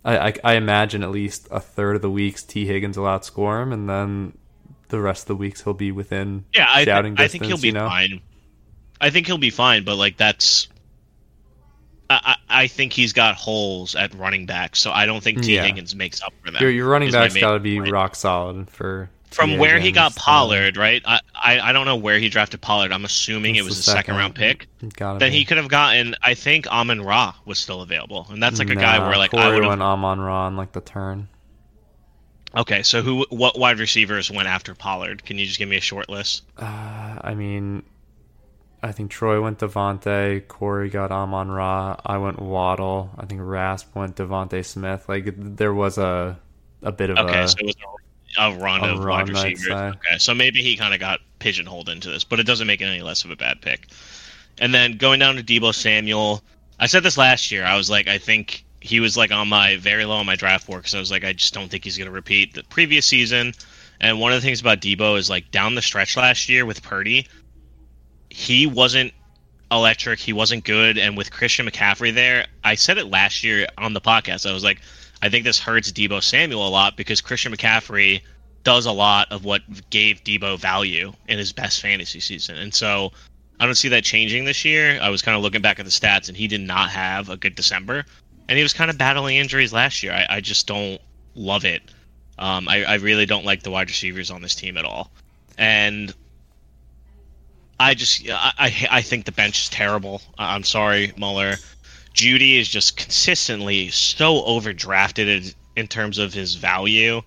I, 0.04 0.18
I, 0.30 0.34
I 0.44 0.54
imagine 0.56 1.02
at 1.02 1.12
least 1.12 1.48
a 1.50 1.62
third 1.62 1.96
of 1.96 2.02
the 2.02 2.10
weeks 2.12 2.44
T 2.44 2.66
Higgins 2.66 2.98
will 2.98 3.06
outscore 3.06 3.64
him, 3.64 3.72
and 3.72 3.90
then 3.90 4.38
the 4.90 5.00
rest 5.00 5.24
of 5.24 5.28
the 5.30 5.36
weeks 5.38 5.64
he'll 5.64 5.74
be 5.74 5.94
within 5.94 6.44
Yeah, 6.54 6.68
I, 6.70 6.84
shouting 6.84 7.16
thi- 7.16 7.24
I 7.24 7.28
think 7.30 7.46
he'll 7.46 7.58
be 7.58 7.68
you 7.68 7.74
know? 7.74 7.88
fine. 7.88 8.20
I 9.00 9.10
think 9.12 9.28
he'll 9.28 9.38
be 9.38 9.50
fine, 9.50 9.86
but 9.86 9.96
like 9.96 10.18
that's. 10.18 10.68
I, 12.10 12.36
I 12.50 12.68
think 12.68 12.92
he's 12.92 13.14
got 13.14 13.36
holes 13.36 13.96
at 13.96 14.14
running 14.16 14.46
back, 14.46 14.76
so 14.76 14.92
I 14.92 15.06
don't 15.06 15.24
think 15.24 15.42
T. 15.44 15.56
Yeah. 15.56 15.64
Higgins 15.64 15.96
makes 15.96 16.22
up 16.22 16.34
for 16.44 16.52
that. 16.52 16.62
Your 16.62 16.70
your 16.70 16.90
running 16.90 17.10
back's 17.10 17.38
got 17.38 17.54
to 17.54 17.60
be 17.62 17.80
point. 17.80 17.92
rock 17.94 18.16
solid 18.18 18.70
for 18.70 19.10
From 19.32 19.56
T. 19.56 19.58
where 19.58 19.80
he 19.80 19.92
got 19.92 20.16
Pollard, 20.16 20.78
right? 20.78 21.02
I, 21.06 21.20
I 21.34 21.60
I 21.60 21.72
don't 21.74 21.86
know 21.86 21.96
where 21.96 22.20
he 22.20 22.30
drafted 22.30 22.62
Pollard. 22.62 22.92
I'm 22.92 23.06
assuming 23.06 23.56
it 23.56 23.64
was 23.64 23.78
the 23.78 23.80
a 23.80 23.84
second, 23.84 24.16
second. 24.16 24.16
round 24.16 24.36
pick. 24.36 24.68
Gotta 24.96 25.20
Then 25.20 25.32
be. 25.32 25.32
he 25.32 25.46
could 25.46 25.58
have 25.58 25.70
gotten. 25.70 26.16
I 26.22 26.34
think 26.34 26.68
Amon 26.68 27.02
Ra 27.02 27.34
was 27.46 27.60
still 27.60 27.82
available, 27.82 28.28
and 28.30 28.42
that's 28.44 28.60
like 28.60 28.70
a 28.70 28.76
guy 28.76 29.00
where 29.00 29.18
like 29.18 29.34
I 29.36 29.50
Corey 29.50 29.54
would 29.54 29.64
have. 29.64 29.70
went 29.70 29.82
Amon 29.82 30.20
Ra 30.20 30.48
on 30.48 30.58
like 30.58 30.74
the 30.74 30.82
turn. 30.82 31.30
Okay, 32.56 32.84
so 32.84 33.02
who? 33.02 33.26
What 33.30 33.58
wide 33.58 33.80
receivers 33.80 34.30
went 34.32 34.48
after 34.48 34.76
Pollard? 34.76 35.24
Can 35.26 35.38
you 35.38 35.46
just 35.46 35.58
give 35.60 35.70
me 35.70 35.78
a 35.78 35.82
short 35.82 36.10
list? 36.10 36.44
Uh, 36.58 37.18
I 37.22 37.34
mean, 37.36 37.84
I 38.84 38.92
think 38.92 39.12
Troy 39.12 39.42
went 39.42 39.60
Davante, 39.60 40.48
Corey 40.48 40.90
got 40.90 41.12
Amon 41.12 41.50
Ra, 41.52 41.98
I 42.06 42.18
went 42.18 42.40
Waddle, 42.40 43.12
I 43.18 43.26
think 43.26 43.42
Rasp 43.44 43.96
went 43.96 44.16
DeVonta 44.18 44.66
Smith. 44.66 45.08
Like 45.10 45.34
there 45.38 45.74
was 45.74 45.98
a 45.98 46.40
a 46.82 46.92
bit 46.92 47.10
of 47.10 47.18
Okay, 47.18 47.44
a 47.44 47.48
so 47.48 47.56
it 47.60 47.66
was 47.66 47.76
a, 48.38 48.52
a 48.52 48.58
run 48.58 48.82
a 48.82 48.94
of 48.94 49.00
run, 49.00 49.08
wide 49.08 49.22
I'd 49.22 49.30
receivers. 49.30 49.70
Okay, 49.70 50.18
so 50.18 50.34
maybe 50.34 50.62
he 50.62 50.78
kind 50.78 50.94
of 50.94 51.00
got 51.00 51.20
pigeonholed 51.40 51.90
into 51.90 52.10
this, 52.10 52.24
but 52.24 52.40
it 52.40 52.46
doesn't 52.46 52.68
make 52.68 52.82
it 52.82 52.86
any 52.86 53.02
less 53.02 53.24
of 53.24 53.32
a 53.32 53.36
bad 53.36 53.62
pick. 53.62 53.88
And 54.60 54.74
then 54.74 54.98
going 54.98 55.20
down 55.20 55.36
to 55.36 55.44
Deebo 55.44 55.74
Samuel, 55.74 56.44
I 56.80 56.88
said 56.88 57.04
this 57.04 57.18
last 57.18 57.52
year. 57.52 57.64
I 57.64 57.76
was 57.76 57.90
like, 57.90 58.08
I 58.08 58.18
think 58.18 58.64
he 58.82 59.00
was 59.00 59.16
like 59.16 59.32
on 59.32 59.48
my 59.48 59.78
very 59.78 60.06
low 60.06 60.18
on 60.18 60.26
my 60.26 60.36
draft 60.36 60.68
board 60.68 60.82
because 60.82 60.96
I 60.96 61.00
was 61.00 61.12
like, 61.12 61.24
I 61.24 61.34
just 61.34 61.54
don't 61.54 61.70
think 61.70 61.84
he's 61.84 61.98
going 61.98 62.08
to 62.08 62.12
repeat 62.12 62.54
the 62.54 62.64
previous 62.64 63.06
season. 63.06 63.54
And 64.00 64.20
one 64.20 64.34
of 64.34 64.42
the 64.42 64.46
things 64.46 64.60
about 64.60 64.82
Deebo 64.82 65.18
is 65.18 65.30
like 65.30 65.52
down 65.52 65.76
the 65.76 65.82
stretch 65.82 66.18
last 66.18 66.50
year 66.50 66.66
with 66.66 66.82
Purdy, 66.82 67.28
he 68.30 68.66
wasn't 68.66 69.14
electric. 69.72 70.20
He 70.20 70.34
wasn't 70.34 70.64
good. 70.64 70.98
And 70.98 71.16
with 71.16 71.32
Christian 71.32 71.68
McCaffrey 71.68 72.14
there, 72.14 72.48
I 72.64 72.76
said 72.76 72.98
it 72.98 73.06
last 73.06 73.44
year 73.44 73.68
on 73.78 73.94
the 73.94 74.02
podcast. 74.02 74.50
I 74.50 74.54
was 74.54 74.64
like, 74.64 74.82
I 75.22 75.30
think 75.30 75.46
this 75.46 75.60
hurts 75.60 75.92
Deebo 75.92 76.24
Samuel 76.24 76.68
a 76.68 76.70
lot 76.70 76.98
because 76.98 77.22
Christian 77.22 77.54
McCaffrey 77.54 78.22
does 78.64 78.86
a 78.86 78.92
lot 78.92 79.32
of 79.32 79.46
what 79.46 79.62
gave 79.90 80.24
Deebo 80.24 80.60
value 80.60 81.14
in 81.28 81.38
his 81.38 81.52
best 81.52 81.82
fantasy 81.82 82.20
season. 82.20 82.58
And 82.58 82.74
so 82.74 83.12
I 83.60 83.66
don't 83.66 83.76
see 83.76 83.90
that 83.90 84.04
changing 84.04 84.46
this 84.46 84.66
year. 84.66 85.00
I 85.02 85.10
was 85.10 85.22
kind 85.22 85.36
of 85.36 85.44
looking 85.44 85.62
back 85.62 85.80
at 85.80 85.86
the 85.86 85.92
stats, 85.92 86.28
and 86.28 86.38
he 86.38 86.48
did 86.48 86.62
not 86.62 86.90
have 86.90 87.30
a 87.30 87.38
good 87.38 87.56
December. 87.56 88.06
And 88.50 88.58
he 88.58 88.64
was 88.64 88.74
kind 88.74 88.90
of 88.90 88.98
battling 88.98 89.38
injuries 89.38 89.72
last 89.72 90.04
year. 90.04 90.14
I, 90.14 90.38
I 90.38 90.42
just 90.42 90.68
don't 90.68 91.00
love 91.36 91.66
it. 91.66 91.82
Um, 92.38 92.68
I, 92.68 92.84
I 92.84 92.96
really 92.96 93.26
don't 93.26 93.46
like 93.46 93.64
the 93.64 93.72
wide 93.72 93.90
receivers 93.90 94.32
on 94.32 94.42
this 94.42 94.56
team 94.56 94.78
at 94.78 94.86
all. 94.86 95.12
And 95.58 96.14
I 97.80 97.94
just 97.94 98.28
I, 98.30 98.52
I, 98.58 98.88
I 98.92 99.02
think 99.02 99.26
the 99.26 99.32
bench 99.32 99.64
is 99.64 99.70
terrible. 99.70 100.22
I'm 100.38 100.64
sorry, 100.64 101.14
Muller. 101.18 101.56
Jeudy 102.14 102.60
is 102.60 102.70
just 102.70 102.98
consistently 102.98 103.90
so 103.90 104.42
overdrafted 104.44 105.28
in, 105.28 105.54
in 105.76 105.88
terms 105.88 106.18
of 106.18 106.34
his 106.34 106.56
value. 106.56 107.22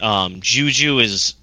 Um, 0.00 0.40
Juju 0.40 0.98
is 0.98 1.34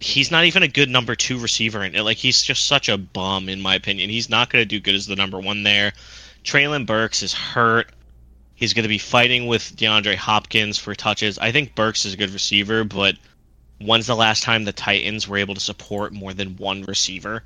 he's 0.00 0.30
not 0.30 0.44
even 0.44 0.62
a 0.62 0.68
good 0.68 0.90
number 0.90 1.14
two 1.14 1.38
receiver, 1.38 1.82
and 1.82 1.94
like 2.04 2.16
he's 2.16 2.42
just 2.42 2.66
such 2.66 2.88
a 2.88 2.98
bum 2.98 3.48
in 3.48 3.60
my 3.60 3.74
opinion. 3.74 4.10
He's 4.10 4.28
not 4.28 4.50
going 4.50 4.62
to 4.62 4.66
do 4.66 4.80
good 4.80 4.94
as 4.94 5.06
the 5.06 5.16
number 5.16 5.38
one 5.38 5.62
there. 5.62 5.92
Treylon 6.44 6.86
Burks 6.86 7.22
is 7.22 7.32
hurt. 7.32 7.92
He's 8.54 8.74
going 8.74 8.84
to 8.84 8.88
be 8.88 8.98
fighting 8.98 9.46
with 9.46 9.76
DeAndre 9.76 10.16
Hopkins 10.16 10.78
for 10.78 10.94
touches. 10.94 11.38
I 11.38 11.52
think 11.52 11.74
Burks 11.74 12.04
is 12.04 12.14
a 12.14 12.16
good 12.16 12.30
receiver, 12.30 12.84
but 12.84 13.16
when's 13.80 14.06
the 14.06 14.16
last 14.16 14.42
time 14.42 14.64
the 14.64 14.72
Titans 14.72 15.26
were 15.26 15.38
able 15.38 15.54
to 15.54 15.60
support 15.60 16.12
more 16.12 16.32
than 16.32 16.56
one 16.56 16.82
receiver 16.82 17.42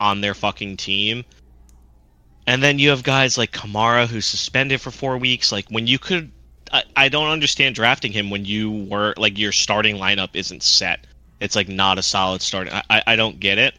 on 0.00 0.20
their 0.20 0.34
fucking 0.34 0.76
team? 0.76 1.24
And 2.48 2.62
then 2.62 2.78
you 2.78 2.88
have 2.88 3.02
guys 3.02 3.36
like 3.36 3.52
Kamara 3.52 4.06
who's 4.06 4.24
suspended 4.24 4.80
for 4.80 4.90
four 4.90 5.18
weeks. 5.18 5.52
Like 5.52 5.66
when 5.68 5.86
you 5.86 5.98
could, 5.98 6.32
I, 6.72 6.82
I 6.96 7.08
don't 7.10 7.28
understand 7.28 7.74
drafting 7.74 8.10
him 8.10 8.30
when 8.30 8.46
you 8.46 8.86
were 8.90 9.12
like 9.18 9.36
your 9.36 9.52
starting 9.52 9.96
lineup 9.96 10.30
isn't 10.32 10.62
set. 10.62 11.06
It's 11.40 11.54
like 11.54 11.68
not 11.68 11.98
a 11.98 12.02
solid 12.02 12.40
start. 12.40 12.70
I, 12.72 13.02
I, 13.06 13.16
don't 13.16 13.38
get 13.38 13.58
it. 13.58 13.74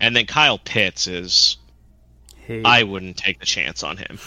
And 0.00 0.16
then 0.16 0.24
Kyle 0.24 0.56
Pitts 0.56 1.06
is, 1.06 1.58
hey, 2.46 2.62
I 2.64 2.82
wouldn't 2.82 3.18
take 3.18 3.40
the 3.40 3.46
chance 3.46 3.82
on 3.82 3.98
him. 3.98 4.18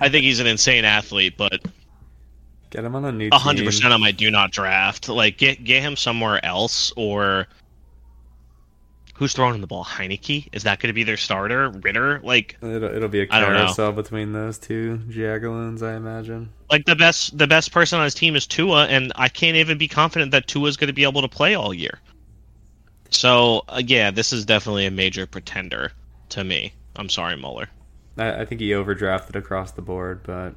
I 0.00 0.08
think 0.08 0.22
he's 0.22 0.38
an 0.38 0.46
insane 0.46 0.84
athlete, 0.84 1.36
but 1.36 1.60
get 2.70 2.84
him 2.84 2.94
on 2.94 3.04
a 3.06 3.10
new 3.10 3.30
hundred 3.32 3.62
team. 3.62 3.66
percent 3.66 3.92
on 3.92 4.00
my 4.00 4.12
do 4.12 4.30
not 4.30 4.52
draft. 4.52 5.08
Like 5.08 5.36
get 5.36 5.64
get 5.64 5.82
him 5.82 5.96
somewhere 5.96 6.42
else 6.44 6.92
or 6.96 7.48
who's 9.16 9.32
throwing 9.32 9.60
the 9.60 9.66
ball? 9.66 9.84
Heinicke? 9.84 10.48
Is 10.52 10.64
that 10.64 10.78
going 10.78 10.88
to 10.88 10.94
be 10.94 11.04
their 11.04 11.16
starter? 11.16 11.70
Ridder? 11.70 12.20
Like 12.22 12.56
It'll, 12.62 12.84
it'll 12.84 13.08
be 13.08 13.20
a 13.20 13.26
carousel 13.26 13.92
between 13.92 14.32
those 14.32 14.58
two 14.58 14.98
jagaloons, 15.08 15.82
I 15.82 15.94
imagine. 15.96 16.50
like 16.70 16.84
the 16.84 16.96
best 16.96 17.36
the 17.36 17.46
best 17.46 17.72
person 17.72 17.98
on 17.98 18.04
his 18.04 18.14
team 18.14 18.36
is 18.36 18.46
Tua, 18.46 18.86
and 18.86 19.12
I 19.16 19.28
can't 19.28 19.56
even 19.56 19.78
be 19.78 19.88
confident 19.88 20.30
that 20.32 20.46
Tua 20.46 20.68
is 20.68 20.76
going 20.76 20.88
to 20.88 20.94
be 20.94 21.04
able 21.04 21.22
to 21.22 21.28
play 21.28 21.54
all 21.54 21.72
year. 21.74 21.98
So 23.10 23.64
uh, 23.68 23.82
yeah, 23.84 24.10
this 24.10 24.32
is 24.32 24.44
definitely 24.44 24.86
a 24.86 24.90
major 24.90 25.26
pretender 25.26 25.92
to 26.30 26.44
me. 26.44 26.72
I'm 26.96 27.08
sorry, 27.08 27.36
Muller. 27.36 27.68
I, 28.18 28.42
I 28.42 28.44
think 28.44 28.60
he 28.60 28.70
overdrafted 28.70 29.34
across 29.36 29.72
the 29.72 29.82
board, 29.82 30.22
but 30.24 30.54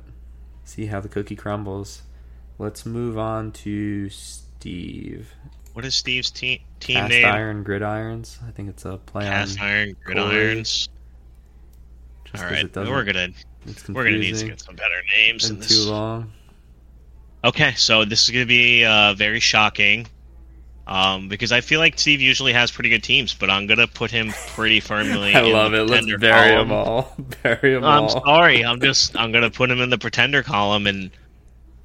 see 0.63 0.85
how 0.87 0.99
the 0.99 1.09
cookie 1.09 1.35
crumbles. 1.35 2.01
Let's 2.57 2.85
move 2.85 3.17
on 3.17 3.51
to 3.53 4.09
Steve. 4.09 5.33
What 5.73 5.85
is 5.85 5.95
Steve's 5.95 6.31
team 6.31 6.59
team 6.79 6.95
Cast 6.97 7.09
name? 7.11 7.25
Iron 7.25 7.63
Gridirons. 7.63 8.37
I 8.47 8.51
think 8.51 8.69
it's 8.69 8.85
a 8.85 8.97
play 8.97 9.23
Cast 9.23 9.59
on. 9.59 9.65
Iron 9.65 9.95
Gridirons. 10.05 10.89
All 12.35 12.43
right, 12.43 12.75
we're 12.75 13.03
gonna 13.03 13.29
we're 13.89 14.03
gonna 14.03 14.17
need 14.17 14.35
to 14.35 14.45
get 14.47 14.61
some 14.61 14.75
better 14.75 15.01
names 15.17 15.49
in 15.49 15.55
and 15.55 15.63
this. 15.63 15.85
too 15.85 15.89
long. 15.91 16.31
Okay, 17.43 17.73
so 17.75 18.05
this 18.05 18.23
is 18.23 18.29
gonna 18.29 18.45
be 18.45 18.85
uh, 18.85 19.13
very 19.15 19.39
shocking. 19.39 20.05
Um, 20.85 21.27
because 21.29 21.51
I 21.51 21.61
feel 21.61 21.79
like 21.79 21.99
Steve 21.99 22.19
usually 22.19 22.51
has 22.53 22.71
pretty 22.71 22.89
good 22.89 23.03
teams, 23.03 23.33
but 23.33 23.49
I'm 23.49 23.67
gonna 23.67 23.87
put 23.87 24.09
him 24.11 24.31
pretty 24.49 24.79
firmly. 24.79 25.33
I 25.35 25.43
in 25.43 25.53
love 25.53 25.71
the 25.71 25.81
it. 25.81 25.89
Let's 25.89 26.05
bury 26.17 26.51
column. 26.51 26.69
them 26.69 26.71
all. 26.71 27.15
bury 27.43 27.73
them 27.75 27.83
I'm 27.83 28.03
all. 28.03 28.23
sorry. 28.25 28.65
I'm 28.65 28.79
just 28.81 29.15
I'm 29.17 29.31
gonna 29.31 29.51
put 29.51 29.69
him 29.71 29.81
in 29.81 29.89
the 29.89 29.97
pretender 29.99 30.43
column 30.43 30.87
and 30.87 31.11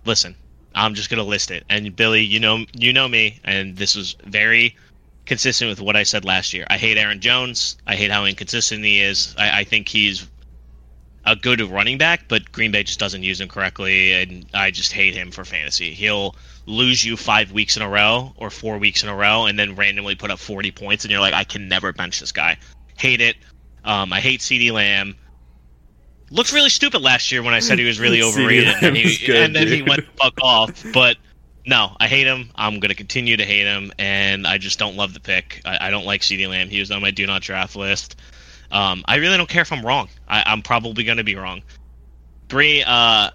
listen. 0.04 0.34
I'm 0.74 0.94
just 0.94 1.10
gonna 1.10 1.24
list 1.24 1.50
it. 1.50 1.64
And 1.68 1.94
Billy, 1.94 2.22
you 2.22 2.40
know 2.40 2.64
you 2.72 2.92
know 2.92 3.08
me, 3.08 3.40
and 3.44 3.76
this 3.76 3.94
was 3.94 4.16
very 4.24 4.76
consistent 5.26 5.70
with 5.70 5.80
what 5.80 5.96
I 5.96 6.02
said 6.02 6.24
last 6.24 6.52
year. 6.52 6.66
I 6.68 6.78
hate 6.78 6.98
Aaron 6.98 7.20
Jones. 7.20 7.76
I 7.86 7.96
hate 7.96 8.10
how 8.10 8.24
inconsistent 8.24 8.84
he 8.84 9.00
is. 9.00 9.34
I, 9.38 9.60
I 9.60 9.64
think 9.64 9.88
he's 9.88 10.26
a 11.26 11.34
good 11.34 11.60
running 11.62 11.96
back, 11.98 12.28
but 12.28 12.52
Green 12.52 12.70
Bay 12.70 12.82
just 12.82 12.98
doesn't 12.98 13.22
use 13.22 13.40
him 13.40 13.48
correctly, 13.48 14.12
and 14.12 14.46
I 14.52 14.70
just 14.70 14.92
hate 14.92 15.14
him 15.14 15.30
for 15.30 15.44
fantasy. 15.44 15.94
He'll 15.94 16.36
lose 16.66 17.04
you 17.04 17.16
five 17.16 17.52
weeks 17.52 17.76
in 17.76 17.82
a 17.82 17.88
row 17.88 18.34
or 18.36 18.50
four 18.50 18.78
weeks 18.78 19.02
in 19.02 19.08
a 19.08 19.14
row, 19.14 19.46
and 19.46 19.58
then 19.58 19.74
randomly 19.74 20.14
put 20.14 20.30
up 20.30 20.38
40 20.38 20.70
points, 20.72 21.04
and 21.04 21.10
you're 21.10 21.20
like, 21.20 21.34
I 21.34 21.44
can 21.44 21.68
never 21.68 21.92
bench 21.92 22.20
this 22.20 22.32
guy. 22.32 22.58
Hate 22.98 23.20
it. 23.20 23.36
Um, 23.84 24.12
I 24.12 24.20
hate 24.20 24.40
CeeDee 24.40 24.72
Lamb. 24.72 25.16
Looked 26.34 26.52
really 26.52 26.68
stupid 26.68 27.00
last 27.00 27.30
year 27.30 27.44
when 27.44 27.54
I 27.54 27.60
said 27.60 27.78
he 27.78 27.84
was 27.84 28.00
really 28.00 28.20
overrated, 28.28 28.74
and, 28.82 28.96
he, 28.96 29.24
good, 29.24 29.36
and 29.36 29.54
then 29.54 29.68
he 29.68 29.82
went 29.82 30.04
the 30.04 30.12
fuck 30.16 30.34
off. 30.42 30.84
But 30.92 31.16
no, 31.64 31.96
I 32.00 32.08
hate 32.08 32.26
him. 32.26 32.50
I'm 32.56 32.80
gonna 32.80 32.96
continue 32.96 33.36
to 33.36 33.44
hate 33.44 33.66
him, 33.66 33.92
and 34.00 34.44
I 34.44 34.58
just 34.58 34.76
don't 34.76 34.96
love 34.96 35.14
the 35.14 35.20
pick. 35.20 35.62
I, 35.64 35.86
I 35.86 35.90
don't 35.90 36.04
like 36.04 36.22
CeeDee 36.22 36.48
Lamb. 36.48 36.70
He 36.70 36.80
was 36.80 36.90
on 36.90 37.00
my 37.02 37.12
do 37.12 37.24
not 37.24 37.42
draft 37.42 37.76
list. 37.76 38.16
Um, 38.72 39.04
I 39.06 39.16
really 39.16 39.36
don't 39.36 39.48
care 39.48 39.62
if 39.62 39.70
I'm 39.70 39.86
wrong. 39.86 40.08
I, 40.26 40.42
I'm 40.44 40.60
probably 40.60 41.04
gonna 41.04 41.22
be 41.22 41.36
wrong. 41.36 41.62
Bree, 42.48 42.82
uh, 42.84 43.30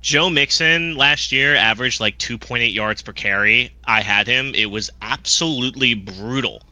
Joe 0.00 0.28
Mixon 0.28 0.96
last 0.96 1.30
year 1.30 1.54
averaged 1.54 2.00
like 2.00 2.18
2.8 2.18 2.74
yards 2.74 3.02
per 3.02 3.12
carry. 3.12 3.72
I 3.84 4.00
had 4.00 4.26
him. 4.26 4.52
It 4.56 4.66
was 4.66 4.90
absolutely 5.00 5.94
brutal 5.94 6.62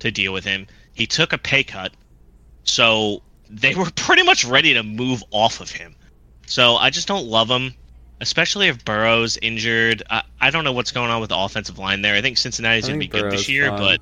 to 0.00 0.10
deal 0.10 0.32
with 0.32 0.44
him. 0.44 0.66
He 0.94 1.06
took 1.06 1.32
a 1.32 1.38
pay 1.38 1.62
cut, 1.62 1.92
so 2.64 3.22
they 3.50 3.74
were 3.74 3.90
pretty 3.94 4.22
much 4.22 4.44
ready 4.44 4.74
to 4.74 4.82
move 4.82 5.22
off 5.30 5.60
of 5.60 5.70
him. 5.70 5.94
So 6.46 6.76
I 6.76 6.90
just 6.90 7.08
don't 7.08 7.26
love 7.26 7.48
him, 7.48 7.74
especially 8.20 8.68
if 8.68 8.84
Burrow's 8.84 9.36
injured. 9.42 10.02
I, 10.10 10.22
I 10.40 10.50
don't 10.50 10.64
know 10.64 10.72
what's 10.72 10.92
going 10.92 11.10
on 11.10 11.20
with 11.20 11.30
the 11.30 11.38
offensive 11.38 11.78
line 11.78 12.02
there. 12.02 12.14
I 12.14 12.22
think 12.22 12.38
Cincinnati's 12.38 12.84
I 12.84 12.88
gonna 12.88 12.98
be 12.98 13.08
think 13.08 13.24
good 13.24 13.32
this 13.32 13.48
year, 13.48 13.68
fine. 13.68 13.78
but 13.78 14.00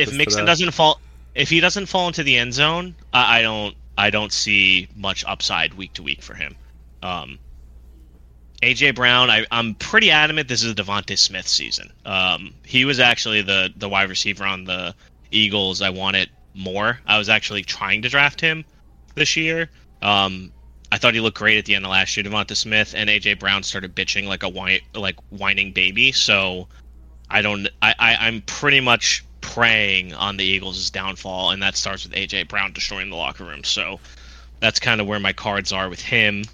if 0.00 0.16
Mixon 0.16 0.40
today. 0.40 0.46
doesn't 0.46 0.70
fall, 0.72 1.00
if 1.34 1.48
he 1.50 1.60
doesn't 1.60 1.86
fall 1.86 2.06
into 2.08 2.22
the 2.22 2.36
end 2.36 2.54
zone, 2.54 2.94
I, 3.12 3.40
I 3.40 3.42
don't, 3.42 3.74
I 3.96 4.10
don't 4.10 4.32
see 4.32 4.88
much 4.96 5.24
upside 5.26 5.74
week 5.74 5.92
to 5.94 6.02
week 6.02 6.22
for 6.22 6.34
him. 6.34 6.56
Um, 7.02 7.38
AJ 8.62 8.94
Brown, 8.94 9.30
I, 9.30 9.46
I'm 9.50 9.74
pretty 9.74 10.10
adamant 10.10 10.48
this 10.48 10.62
is 10.62 10.72
a 10.72 10.74
DeVonta 10.74 11.18
Smith 11.18 11.46
season. 11.46 11.92
Um, 12.06 12.54
he 12.64 12.84
was 12.84 12.98
actually 12.98 13.42
the 13.42 13.72
the 13.76 13.88
wide 13.88 14.08
receiver 14.08 14.44
on 14.44 14.64
the 14.64 14.94
Eagles. 15.30 15.82
I 15.82 15.90
wanted 15.90 16.30
more. 16.54 17.00
I 17.06 17.18
was 17.18 17.28
actually 17.28 17.62
trying 17.62 18.02
to 18.02 18.08
draft 18.08 18.40
him 18.40 18.64
this 19.14 19.36
year. 19.36 19.70
Um, 20.02 20.52
I 20.92 20.98
thought 20.98 21.14
he 21.14 21.20
looked 21.20 21.38
great 21.38 21.58
at 21.58 21.64
the 21.64 21.74
end 21.74 21.84
of 21.84 21.90
last 21.90 22.16
year. 22.16 22.24
DeVonta 22.24 22.56
Smith 22.56 22.94
and 22.96 23.10
AJ 23.10 23.40
Brown 23.40 23.62
started 23.62 23.94
bitching 23.94 24.26
like 24.26 24.42
a 24.42 24.48
whine, 24.48 24.80
like 24.94 25.16
whining 25.30 25.72
baby. 25.72 26.12
So 26.12 26.68
I 27.28 27.42
don't. 27.42 27.68
I, 27.82 27.94
I 27.98 28.16
I'm 28.16 28.42
pretty 28.42 28.80
much 28.80 29.24
preying 29.40 30.14
on 30.14 30.36
the 30.36 30.44
Eagles' 30.44 30.90
downfall, 30.90 31.50
and 31.50 31.62
that 31.62 31.76
starts 31.76 32.04
with 32.04 32.14
AJ 32.14 32.48
Brown 32.48 32.72
destroying 32.72 33.10
the 33.10 33.16
locker 33.16 33.44
room. 33.44 33.64
So 33.64 33.98
that's 34.60 34.78
kind 34.78 35.00
of 35.00 35.06
where 35.06 35.20
my 35.20 35.32
cards 35.32 35.72
are 35.72 35.88
with 35.88 36.00
him. 36.00 36.44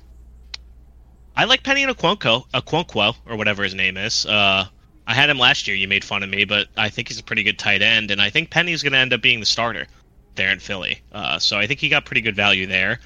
I 1.37 1.45
like 1.45 1.63
Penny 1.63 1.83
and 1.83 1.97
Aquanco, 1.97 2.47
Aquanquo, 2.53 3.15
or 3.27 3.37
whatever 3.37 3.63
his 3.63 3.75
name 3.75 3.97
is. 3.97 4.27
Uh, 4.27 4.67
I 5.11 5.15
had 5.15 5.29
him 5.29 5.39
last 5.39 5.67
year. 5.67 5.77
You 5.77 5.89
made 5.89 6.05
fun 6.05 6.23
of 6.23 6.31
me, 6.31 6.45
but 6.45 6.69
I 6.77 6.89
think 6.89 7.09
he's 7.09 7.19
a 7.19 7.23
pretty 7.25 7.43
good 7.43 7.59
tight 7.59 7.83
end, 7.83 8.11
and 8.11 8.23
I 8.23 8.31
think 8.31 8.51
Penny's 8.51 8.83
going 8.83 8.93
to 8.93 8.99
end 8.99 9.13
up 9.13 9.21
being 9.21 9.41
the 9.41 9.47
starter 9.47 9.87
there 10.37 10.51
in 10.51 10.59
Philly. 10.61 11.01
Uh, 11.13 11.39
so 11.39 11.59
I 11.59 11.67
think 11.67 11.81
he 11.81 11.89
got 11.89 12.05
pretty 12.05 12.21
good 12.21 12.37
value 12.37 12.67
there. 12.67 13.01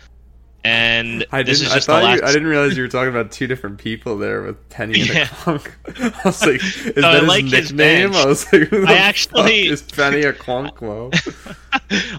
And 0.67 1.27
I 1.31 1.43
this 1.43 1.59
didn't. 1.61 1.77
is 1.77 1.85
I 1.89 1.93
thought 1.93 2.05
last. 2.05 2.23
you. 2.23 2.27
I 2.27 2.33
didn't 2.33 2.49
realize 2.49 2.75
you 2.75 2.83
were 2.85 2.89
talking 2.89 3.11
about 3.11 3.31
two 3.31 3.47
different 3.47 3.77
people 3.77 4.17
there 4.17 4.41
with 4.43 4.67
Penny 4.71 5.01
and 5.03 5.09
Yeah. 5.15 5.23
a 5.25 5.27
Clunk. 5.29 5.75
I 6.01 6.21
was 6.25 6.41
like, 6.47 6.63
is 6.65 6.97
No, 6.97 7.09
I 7.09 7.13
that 7.13 7.21
his 7.21 7.29
like 7.29 7.45
nickname? 7.45 8.11
bench. 8.13 8.17
I 8.17 8.27
was 8.27 8.51
like, 8.53 8.73
I 8.73 8.95
actually- 8.97 9.67
is 9.67 9.83
Penny 9.83 10.23
a 10.23 10.33
Clonkwo? 10.33 11.13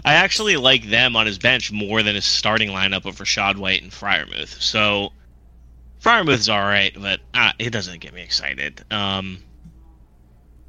I 0.04 0.14
actually 0.14 0.56
like 0.56 0.84
them 0.88 1.16
on 1.16 1.26
his 1.26 1.38
bench 1.38 1.72
more 1.72 2.04
than 2.04 2.14
his 2.14 2.24
starting 2.24 2.68
lineup 2.70 3.04
of 3.04 3.16
Rachaad 3.16 3.56
White 3.56 3.82
and 3.82 3.90
Freiermuth. 3.90 4.60
So 4.62 5.10
Freiermuth's 6.00 6.48
all 6.48 6.60
right, 6.62 6.94
but 7.00 7.18
uh, 7.34 7.50
it 7.58 7.70
doesn't 7.70 7.98
get 8.00 8.14
me 8.14 8.22
excited. 8.22 8.84
Um, 8.92 9.38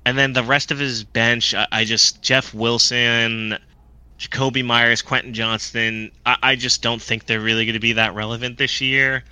and 0.08 0.18
then 0.18 0.32
the 0.32 0.42
rest 0.42 0.72
of 0.72 0.80
his 0.80 1.04
bench, 1.04 1.54
I, 1.54 1.68
I 1.70 1.84
just 1.84 2.22
Jeff 2.22 2.54
Wilson, 2.54 3.58
Jakobi 4.18 4.64
Meyers, 4.64 5.02
Quentin 5.02 5.34
Johnston. 5.34 6.12
I, 6.26 6.38
I 6.42 6.56
just 6.56 6.82
don't 6.82 7.02
think 7.02 7.26
they're 7.26 7.42
really 7.42 7.66
going 7.66 7.74
to 7.74 7.82
be 7.82 7.92
that 7.92 8.16
relevant 8.16 8.58
this 8.58 8.80
year. 8.80 9.26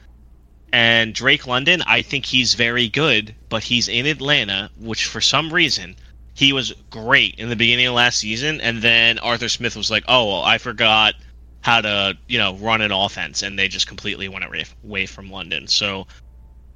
And 0.73 1.15
Drake 1.15 1.47
London, 1.47 1.81
I 1.88 2.01
think 2.01 2.25
he's 2.25 2.55
very 2.55 2.89
good, 2.89 3.33
but 3.47 3.63
he's 3.63 3.88
in 3.88 4.05
Atlanta, 4.05 4.69
which 4.77 5.05
for 5.05 5.21
some 5.21 5.53
reason 5.53 5.95
he 6.33 6.51
was 6.51 6.73
great 6.89 7.35
in 7.35 7.47
the 7.47 7.55
beginning 7.55 7.88
of 7.88 7.93
last 7.93 8.17
season, 8.17 8.59
and 8.59 8.81
then 8.81 9.17
Arthur 9.19 9.47
Smith 9.47 9.77
was 9.77 9.89
like, 9.89 10.03
"Oh, 10.09 10.25
well, 10.25 10.43
I 10.43 10.57
forgot 10.57 11.15
how 11.61 11.79
to, 11.79 12.17
you 12.27 12.38
know, 12.38 12.55
run 12.55 12.81
an 12.81 12.91
offense," 12.91 13.43
and 13.43 13.57
they 13.57 13.69
just 13.69 13.88
completely 13.88 14.27
went 14.27 14.43
away, 14.43 14.65
away 14.83 15.05
from 15.05 15.31
London. 15.31 15.67
So 15.67 16.05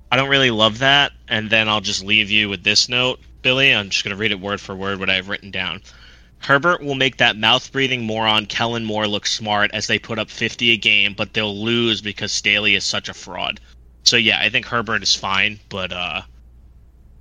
I 0.10 0.16
don't 0.16 0.30
really 0.30 0.52
love 0.52 0.80
that. 0.80 1.12
And 1.28 1.50
then 1.50 1.68
I'll 1.68 1.82
just 1.82 2.02
leave 2.02 2.32
you 2.32 2.48
with 2.48 2.64
this 2.64 2.88
note, 2.88 3.20
Billy. 3.42 3.74
I'm 3.74 3.90
just 3.90 4.04
going 4.04 4.16
to 4.16 4.20
read 4.20 4.32
it 4.32 4.40
word 4.40 4.62
for 4.62 4.76
word 4.76 5.00
what 5.00 5.10
I've 5.10 5.30
written 5.30 5.52
down. 5.52 5.82
Herbert 6.40 6.82
will 6.82 6.96
make 6.96 7.18
that 7.18 7.38
mouth 7.38 7.72
breathing 7.72 8.04
moron 8.04 8.46
Kellen 8.46 8.86
Moore 8.86 9.08
look 9.08 9.28
smart 9.28 9.72
as 9.74 9.88
they 9.88 10.00
put 10.00 10.20
up 10.20 10.30
50 10.30 10.72
a 10.72 10.78
game, 10.78 11.14
but 11.14 11.34
they'll 11.34 11.58
lose 11.62 12.02
because 12.02 12.32
Staley 12.32 12.76
is 12.76 12.84
such 12.86 13.10
a 13.10 13.14
fraud. 13.14 13.60
So 14.04 14.16
yeah, 14.16 14.40
I 14.40 14.50
think 14.50 14.66
Herbert 14.66 15.04
is 15.04 15.16
fine, 15.16 15.60
but 15.68 15.92
uh, 15.92 16.22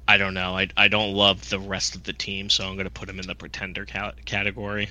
I 0.07 0.17
don't 0.17 0.35
know. 0.35 0.57
I, 0.57 0.69
I 0.77 0.89
don't 0.89 1.15
love 1.15 1.51
the 1.51 1.59
rest 1.59 1.97
of 1.97 2.05
the 2.05 2.13
team, 2.13 2.49
so 2.49 2.67
I'm 2.67 2.75
going 2.75 2.87
to 2.87 2.91
put 2.91 3.09
him 3.09 3.19
in 3.19 3.27
the 3.27 3.35
pretender 3.35 3.85
ca- 3.85 4.13
category. 4.25 4.89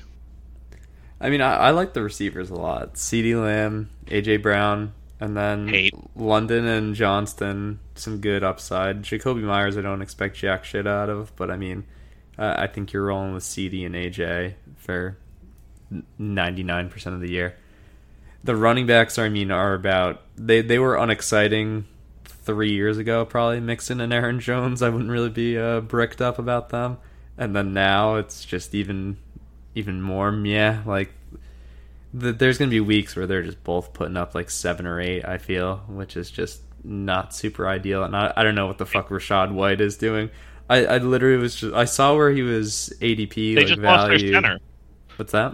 I 1.20 1.30
mean, 1.30 1.42
I, 1.42 1.56
I 1.56 1.70
like 1.72 1.94
the 1.94 2.04
receivers 2.04 2.50
a 2.50 2.56
lot. 2.56 2.96
CeeDee 2.96 3.42
Lamb, 3.42 3.90
AJ 4.08 4.44
Brown, 4.44 4.94
and 5.20 5.36
then 5.36 5.68
Hate. 5.70 5.96
London 6.16 6.68
and 6.68 6.94
Johnston. 6.94 7.80
Some 7.98 8.20
good 8.20 8.44
upside. 8.44 9.04
Jakobi 9.04 9.42
Meyers, 9.42 9.78
I 9.78 9.82
don't 9.82 10.02
expect 10.02 10.38
jack 10.38 10.64
shit 10.64 10.88
out 10.88 11.10
of, 11.10 11.36
but 11.36 11.50
I 11.50 11.58
mean, 11.58 11.86
uh, 12.38 12.56
I 12.58 12.68
think 12.68 12.94
you're 12.94 13.06
rolling 13.06 13.34
with 13.34 13.44
CeeDee 13.44 13.86
and 13.86 13.96
AJ 13.96 14.54
for 14.76 15.18
99% 16.20 17.08
of 17.08 17.22
the 17.22 17.32
year. 17.32 17.56
The 18.44 18.56
running 18.56 18.86
backs, 18.86 19.18
I 19.18 19.30
mean, 19.30 19.52
are 19.52 19.74
about 19.74 20.22
they 20.38 20.62
they 20.62 20.80
were 20.80 20.96
unexciting 20.96 21.86
three 22.24 22.72
years 22.72 22.98
ago, 22.98 23.26
probably 23.26 23.60
Mixon 23.60 24.00
and 24.00 24.14
Aaron 24.14 24.40
Jones. 24.40 24.82
I 24.82 24.90
wouldn't 24.90 25.10
really 25.10 25.30
be 25.30 25.58
uh, 25.58 25.82
bricked 25.82 26.22
up 26.22 26.40
about 26.40 26.70
them, 26.70 26.98
and 27.38 27.56
then 27.56 27.74
now 27.74 28.16
it's 28.16 28.46
just 28.46 28.74
even 28.76 29.18
even 29.76 30.02
more 30.02 30.32
yeah. 30.32 30.84
Like 30.86 31.12
the, 32.14 32.32
there's 32.32 32.58
gonna 32.58 32.72
be 32.72 32.80
weeks 32.80 33.16
where 33.16 33.28
they're 33.28 33.44
just 33.44 33.64
both 33.64 33.92
putting 33.94 34.16
up 34.16 34.34
like 34.34 34.50
seven 34.50 34.86
or 34.86 35.02
eight. 35.02 35.26
I 35.26 35.40
feel, 35.40 35.78
which 35.88 36.16
is 36.16 36.32
just 36.32 36.62
not 36.88 37.34
super 37.36 37.68
ideal. 37.68 38.04
And 38.04 38.16
I, 38.16 38.34
I 38.36 38.44
don't 38.44 38.56
know 38.56 38.68
what 38.68 38.78
the 38.78 38.86
fuck 38.86 39.10
Rachaad 39.10 39.52
White 39.52 39.82
is 39.82 39.98
doing. 39.98 40.30
I, 40.70 40.86
I 40.86 40.98
literally 40.98 41.38
was 41.38 41.56
just 41.56 41.74
I 41.74 41.86
saw 41.86 42.16
where 42.16 42.32
he 42.32 42.42
was 42.42 42.94
ADP 43.02 43.34
They 43.56 43.56
like 43.56 43.68
just 43.68 43.80
lost 43.80 44.08
their 44.08 44.18
value. 44.18 44.34
center. 44.34 44.60
What's 45.18 45.32
that? 45.32 45.54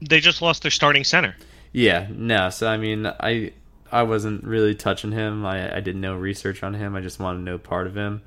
They 0.00 0.20
just 0.20 0.42
lost 0.42 0.62
their 0.62 0.70
starting 0.70 1.04
center. 1.04 1.36
Yeah, 1.72 2.06
no. 2.10 2.50
So 2.50 2.66
I 2.68 2.76
mean, 2.76 3.06
I 3.06 3.52
I 3.90 4.02
wasn't 4.02 4.44
really 4.44 4.74
touching 4.74 5.12
him. 5.12 5.44
I 5.46 5.76
I 5.76 5.80
did 5.80 5.96
no 5.96 6.14
research 6.14 6.62
on 6.62 6.74
him. 6.74 6.94
I 6.94 7.00
just 7.00 7.18
wanted 7.18 7.38
to 7.38 7.44
know 7.44 7.58
part 7.58 7.86
of 7.86 7.96
him. 7.96 8.22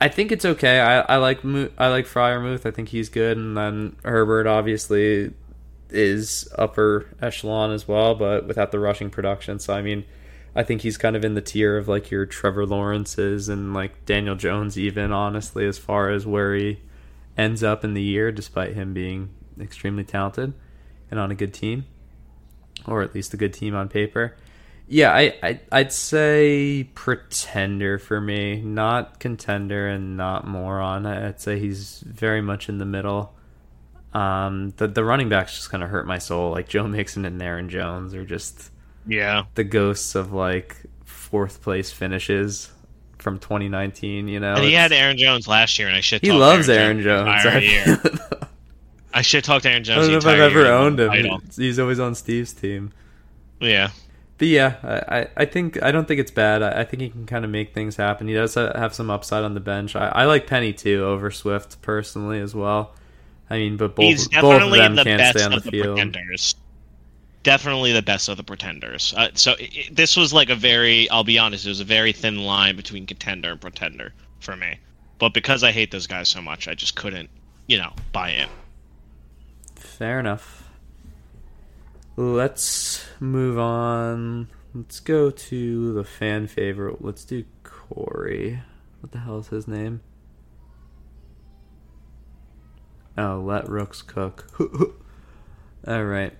I 0.00 0.08
think 0.08 0.32
it's 0.32 0.44
okay. 0.44 0.80
I 0.80 1.00
I 1.00 1.16
like 1.16 1.44
Mo- 1.44 1.70
I 1.78 1.88
like 1.88 2.06
Freiermuth. 2.06 2.66
I 2.66 2.70
think 2.70 2.88
he's 2.88 3.08
good, 3.08 3.36
and 3.36 3.56
then 3.56 3.96
Herbert 4.04 4.46
obviously 4.46 5.32
is 5.90 6.48
upper 6.58 7.06
echelon 7.22 7.70
as 7.70 7.86
well, 7.86 8.14
but 8.14 8.46
without 8.46 8.72
the 8.72 8.78
rushing 8.80 9.10
production. 9.10 9.58
So 9.58 9.74
I 9.74 9.82
mean, 9.82 10.04
I 10.56 10.62
think 10.62 10.82
he's 10.82 10.96
kind 10.96 11.16
of 11.16 11.24
in 11.24 11.34
the 11.34 11.40
tier 11.42 11.76
of 11.76 11.88
like 11.88 12.10
your 12.10 12.26
Trevor 12.26 12.66
Lawrences 12.66 13.48
and 13.48 13.74
like 13.74 14.04
Daniel 14.06 14.36
Jones, 14.36 14.78
even 14.78 15.12
honestly, 15.12 15.66
as 15.66 15.78
far 15.78 16.10
as 16.10 16.26
where 16.26 16.54
he 16.54 16.80
ends 17.36 17.62
up 17.64 17.84
in 17.84 17.94
the 17.94 18.02
year, 18.02 18.30
despite 18.32 18.74
him 18.74 18.94
being 18.94 19.30
extremely 19.60 20.04
talented 20.04 20.54
and 21.10 21.18
on 21.20 21.30
a 21.30 21.34
good 21.34 21.54
team. 21.54 21.86
or 22.86 23.02
at 23.02 23.14
least 23.14 23.34
a 23.34 23.36
good 23.36 23.52
team 23.54 23.74
on 23.74 23.88
paper. 23.88 24.36
Yeah, 24.86 25.12
I, 25.12 25.34
I 25.42 25.60
I'd 25.72 25.92
say 25.92 26.84
pretender 26.94 27.98
for 27.98 28.20
me, 28.20 28.60
not 28.60 29.18
contender 29.18 29.88
and 29.88 30.16
not 30.16 30.46
moron. 30.46 31.06
I'd 31.06 31.40
say 31.40 31.58
he's 31.58 32.00
very 32.00 32.42
much 32.42 32.68
in 32.68 32.78
the 32.78 32.84
middle. 32.84 33.34
Um, 34.12 34.74
the 34.76 34.86
the 34.88 35.04
running 35.04 35.28
backs 35.30 35.54
just 35.56 35.70
kind 35.70 35.82
of 35.82 35.90
hurt 35.90 36.06
my 36.06 36.18
soul. 36.18 36.50
Like 36.52 36.68
Joe 36.68 36.86
Mixon 36.86 37.24
and 37.24 37.40
Aaron 37.42 37.68
Jones 37.70 38.14
are 38.14 38.24
just 38.26 38.70
Yeah. 39.06 39.44
the 39.54 39.64
ghosts 39.64 40.14
of 40.14 40.32
like 40.32 40.76
fourth 41.04 41.62
place 41.62 41.90
finishes 41.90 42.70
from 43.18 43.38
2019. 43.38 44.28
You 44.28 44.40
know, 44.40 44.54
And 44.54 44.64
he 44.64 44.72
had 44.72 44.92
Aaron 44.92 45.16
Jones 45.18 45.46
last 45.48 45.78
year, 45.78 45.88
and 45.88 45.96
I 45.96 46.00
should. 46.00 46.22
he 46.22 46.32
loves 46.32 46.68
Aaron 46.68 47.02
Jones. 47.02 47.28
I 47.28 47.96
I 49.14 49.22
shit 49.22 49.44
talked 49.44 49.64
Aaron 49.64 49.82
I 49.88 49.94
don't 49.94 50.10
know 50.10 50.16
if 50.18 50.26
I've 50.26 50.40
ever 50.40 50.66
owned 50.66 50.98
him. 50.98 51.40
He's 51.56 51.78
always 51.78 52.00
on 52.00 52.14
Steve's 52.14 52.52
team. 52.52 52.92
Yeah. 53.60 53.90
But 54.36 54.48
yeah, 54.48 54.74
I, 55.08 55.28
I- 55.36 55.44
think 55.44 55.80
I 55.82 55.92
don't 55.92 56.08
think 56.08 56.18
it's 56.18 56.32
bad. 56.32 56.62
I, 56.62 56.80
I 56.80 56.84
think 56.84 57.00
he 57.00 57.08
can 57.10 57.24
kind 57.24 57.44
of 57.44 57.50
make 57.52 57.72
things 57.72 57.94
happen. 57.94 58.26
He 58.26 58.34
does 58.34 58.54
have 58.56 58.92
some 58.92 59.08
upside 59.10 59.44
on 59.44 59.54
the 59.54 59.60
bench. 59.60 59.94
I, 59.94 60.08
I 60.08 60.24
like 60.24 60.48
Penny 60.48 60.72
too 60.72 61.04
over 61.04 61.30
Swift 61.30 61.80
personally 61.82 62.40
as 62.40 62.54
well. 62.54 62.92
I 63.48 63.58
mean, 63.58 63.76
but 63.76 63.94
both 63.94 64.28
both 64.32 64.62
of 64.62 64.70
them 64.72 64.96
the 64.96 65.04
can't 65.04 65.36
stay 65.38 65.44
on 65.44 65.52
the 65.52 65.60
the 65.60 65.70
field. 65.70 65.96
pretenders. 65.98 66.56
Definitely 67.44 67.92
the 67.92 68.02
best 68.02 68.28
of 68.28 68.36
the 68.36 68.42
pretenders. 68.42 69.14
Uh, 69.16 69.28
so 69.34 69.52
i 69.52 69.54
i 69.62 69.88
this 69.92 70.16
was 70.16 70.32
like 70.32 70.50
a 70.50 70.56
very, 70.56 71.08
I'll 71.10 71.24
be 71.24 71.38
honest, 71.38 71.66
it 71.66 71.68
was 71.68 71.80
a 71.80 71.84
very 71.84 72.12
thin 72.12 72.38
line 72.38 72.74
between 72.74 73.06
contender 73.06 73.52
and 73.52 73.60
pretender 73.60 74.12
for 74.40 74.56
me. 74.56 74.78
But 75.18 75.32
because 75.32 75.62
I 75.62 75.70
hate 75.70 75.92
those 75.92 76.08
guys 76.08 76.28
so 76.28 76.42
much, 76.42 76.66
I 76.66 76.74
just 76.74 76.96
couldn't, 76.96 77.30
you 77.68 77.78
know, 77.78 77.92
buy 78.12 78.30
in. 78.30 78.48
Fair 79.76 80.18
enough. 80.18 80.70
Let's 82.16 83.06
move 83.20 83.58
on. 83.58 84.48
Let's 84.74 85.00
go 85.00 85.30
to 85.30 85.92
the 85.92 86.04
fan 86.04 86.46
favorite. 86.46 87.04
Let's 87.04 87.24
do 87.24 87.44
Corey. 87.62 88.62
What 89.00 89.12
the 89.12 89.18
hell 89.18 89.38
is 89.38 89.48
his 89.48 89.68
name? 89.68 90.00
Oh, 93.16 93.40
let 93.44 93.68
Rooks 93.68 94.02
cook. 94.02 94.50
All 95.86 96.04
right. 96.04 96.34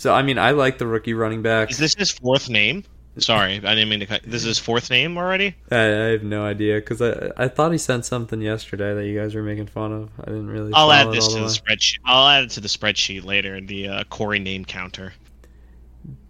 So 0.00 0.14
I 0.14 0.22
mean, 0.22 0.38
I 0.38 0.52
like 0.52 0.78
the 0.78 0.86
rookie 0.86 1.12
running 1.12 1.42
back. 1.42 1.70
Is 1.70 1.76
this 1.76 1.94
his 1.94 2.10
fourth 2.10 2.48
name? 2.48 2.84
Sorry, 3.18 3.56
I 3.56 3.74
didn't 3.74 3.90
mean 3.90 4.00
to 4.00 4.06
cut. 4.06 4.22
This 4.22 4.40
is 4.40 4.46
his 4.46 4.58
fourth 4.58 4.88
name 4.88 5.18
already? 5.18 5.54
I, 5.70 5.76
I 5.76 6.06
have 6.12 6.22
no 6.22 6.42
idea 6.42 6.76
because 6.76 7.02
I 7.02 7.30
I 7.36 7.48
thought 7.48 7.70
he 7.70 7.76
sent 7.76 8.06
something 8.06 8.40
yesterday 8.40 8.94
that 8.94 9.06
you 9.06 9.20
guys 9.20 9.34
were 9.34 9.42
making 9.42 9.66
fun 9.66 9.92
of. 9.92 10.10
I 10.18 10.24
didn't 10.30 10.48
really. 10.48 10.72
I'll 10.72 10.90
add 10.90 11.12
this 11.12 11.28
to 11.28 11.34
the 11.34 11.42
way. 11.42 11.48
spreadsheet. 11.48 11.98
I'll 12.06 12.26
add 12.26 12.44
it 12.44 12.50
to 12.52 12.62
the 12.62 12.68
spreadsheet 12.68 13.26
later, 13.26 13.60
the 13.60 13.88
uh, 13.88 14.04
Corey 14.04 14.38
name 14.38 14.64
counter. 14.64 15.12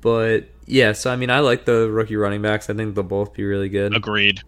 But 0.01 0.49
yeah, 0.67 0.91
so 0.91 1.13
I 1.13 1.15
mean, 1.15 1.31
I 1.31 1.39
like 1.39 1.65
the 1.65 1.89
rookie 1.89 2.17
running 2.17 2.43
backs. 2.43 2.69
I 2.71 2.75
think 2.75 2.97
they'll 2.97 3.05
both 3.05 3.35
be 3.35 3.45
really 3.45 3.69
good. 3.69 3.95
Agreed. 3.95 4.41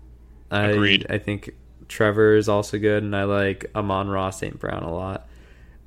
I, 0.51 0.71
Agreed. 0.71 1.07
I 1.09 1.19
think 1.19 1.55
Trevor 1.87 2.35
is 2.35 2.49
also 2.49 2.77
good, 2.77 3.05
and 3.05 3.15
I 3.15 3.23
like 3.23 3.71
Amon-Ra 3.77 4.31
St. 4.31 4.59
Brown 4.59 4.83
a 4.83 4.93
lot. 4.93 5.29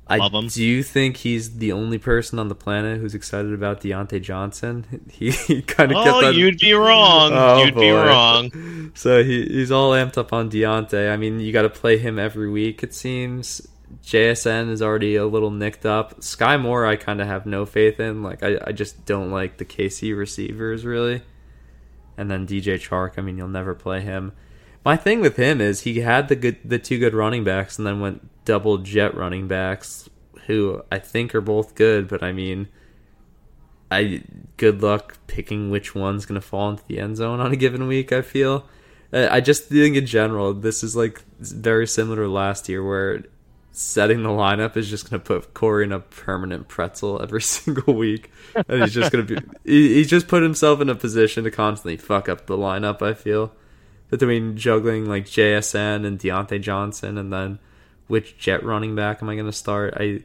I 0.08 0.18
Love 0.18 0.34
him. 0.34 0.46
do 0.46 0.64
you 0.64 0.84
think 0.84 1.16
he's 1.16 1.56
the 1.56 1.72
only 1.72 1.98
person 1.98 2.38
on 2.38 2.46
the 2.46 2.54
planet 2.54 3.00
who's 3.00 3.14
excited 3.14 3.52
about 3.52 3.80
Diontae 3.80 4.22
Johnson. 4.22 4.86
He, 5.10 5.30
he 5.30 5.62
kind 5.62 5.90
of 5.90 6.04
kept 6.04 6.16
Oh, 6.16 6.30
you'd 6.30 6.58
be 6.58 6.74
wrong. 6.74 7.32
Oh, 7.32 7.64
you'd 7.64 7.74
be 7.74 7.90
wrong. 7.90 8.92
So 8.94 9.24
he, 9.24 9.46
he's 9.46 9.70
all 9.72 9.92
amped 9.92 10.18
up 10.18 10.32
on 10.32 10.50
Diontae. 10.50 11.10
I 11.10 11.16
mean, 11.16 11.40
you 11.40 11.52
got 11.52 11.62
to 11.62 11.70
play 11.70 11.98
him 11.98 12.18
every 12.18 12.50
week, 12.50 12.82
it 12.82 12.94
seems. 12.94 13.66
JSN 14.04 14.70
is 14.70 14.82
already 14.82 15.16
a 15.16 15.26
little 15.26 15.50
nicked 15.50 15.86
up. 15.86 16.20
Skyy 16.20 16.60
Moore, 16.60 16.86
I 16.86 16.96
kind 16.96 17.20
of 17.20 17.26
have 17.26 17.46
no 17.46 17.66
faith 17.66 17.98
in. 17.98 18.22
Like, 18.22 18.42
I, 18.42 18.58
I 18.64 18.72
just 18.72 19.06
don't 19.06 19.30
like 19.30 19.56
the 19.56 19.64
KC 19.64 20.16
receivers, 20.16 20.84
really. 20.84 21.22
And 22.16 22.30
then 22.30 22.46
DJ 22.46 22.74
Chark, 22.74 23.18
I 23.18 23.22
mean, 23.22 23.38
you'll 23.38 23.48
never 23.48 23.74
play 23.74 24.02
him. 24.02 24.32
My 24.86 24.96
thing 24.96 25.20
with 25.20 25.34
him 25.34 25.60
is 25.60 25.80
he 25.80 25.98
had 25.98 26.28
the 26.28 26.36
good, 26.36 26.58
the 26.64 26.78
two 26.78 27.00
good 27.00 27.12
running 27.12 27.42
backs, 27.42 27.76
and 27.76 27.84
then 27.84 27.98
went 27.98 28.44
double 28.44 28.78
jet 28.78 29.16
running 29.16 29.48
backs, 29.48 30.08
who 30.46 30.80
I 30.92 31.00
think 31.00 31.34
are 31.34 31.40
both 31.40 31.74
good. 31.74 32.06
But 32.06 32.22
I 32.22 32.30
mean, 32.30 32.68
I 33.90 34.22
good 34.58 34.84
luck 34.84 35.18
picking 35.26 35.70
which 35.70 35.96
one's 35.96 36.24
going 36.24 36.40
to 36.40 36.46
fall 36.46 36.70
into 36.70 36.84
the 36.86 37.00
end 37.00 37.16
zone 37.16 37.40
on 37.40 37.50
a 37.50 37.56
given 37.56 37.88
week. 37.88 38.12
I 38.12 38.22
feel. 38.22 38.68
Uh, 39.12 39.26
I 39.28 39.40
just 39.40 39.64
think 39.64 39.96
in 39.96 40.06
general, 40.06 40.54
this 40.54 40.84
is 40.84 40.94
like 40.94 41.20
very 41.40 41.88
similar 41.88 42.22
to 42.22 42.28
last 42.28 42.68
year, 42.68 42.84
where 42.84 43.24
setting 43.72 44.22
the 44.22 44.28
lineup 44.28 44.76
is 44.76 44.88
just 44.88 45.10
going 45.10 45.20
to 45.20 45.26
put 45.26 45.52
Corey 45.52 45.82
in 45.82 45.90
a 45.90 45.98
permanent 45.98 46.68
pretzel 46.68 47.20
every 47.20 47.42
single 47.42 47.94
week, 47.94 48.30
and 48.54 48.82
he's 48.82 48.94
just 48.94 49.10
going 49.10 49.26
to 49.26 49.34
be. 49.34 49.46
He, 49.64 49.94
he's 49.94 50.08
just 50.08 50.28
put 50.28 50.44
himself 50.44 50.80
in 50.80 50.88
a 50.88 50.94
position 50.94 51.42
to 51.42 51.50
constantly 51.50 51.96
fuck 51.96 52.28
up 52.28 52.46
the 52.46 52.56
lineup. 52.56 53.02
I 53.02 53.14
feel 53.14 53.50
between 54.10 54.56
juggling 54.56 55.06
like 55.06 55.26
JSN 55.26 56.06
and 56.06 56.18
Diontae 56.18 56.60
Johnson, 56.60 57.18
and 57.18 57.32
then 57.32 57.58
which 58.06 58.38
jet 58.38 58.64
running 58.64 58.94
back 58.94 59.22
am 59.22 59.28
I 59.28 59.34
going 59.34 59.46
to 59.46 59.52
start? 59.52 59.94
I. 59.96 60.24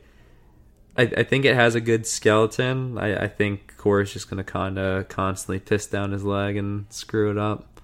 I, 0.98 1.04
I 1.04 1.24
think 1.24 1.46
it 1.46 1.56
has 1.56 1.74
a 1.74 1.80
good 1.80 2.06
skeleton. 2.06 2.98
I, 2.98 3.24
I 3.24 3.28
think 3.30 3.78
Corey's 3.78 4.12
just 4.12 4.30
going 4.30 4.40
to 4.40 4.44
kind 4.44 4.78
of 4.78 5.08
constantly 5.08 5.60
piss 5.60 5.88
down 5.88 6.12
his 6.12 6.26
leg 6.26 6.58
and 6.58 6.86
screw 6.90 7.32
it 7.32 7.38
up. 7.38 7.80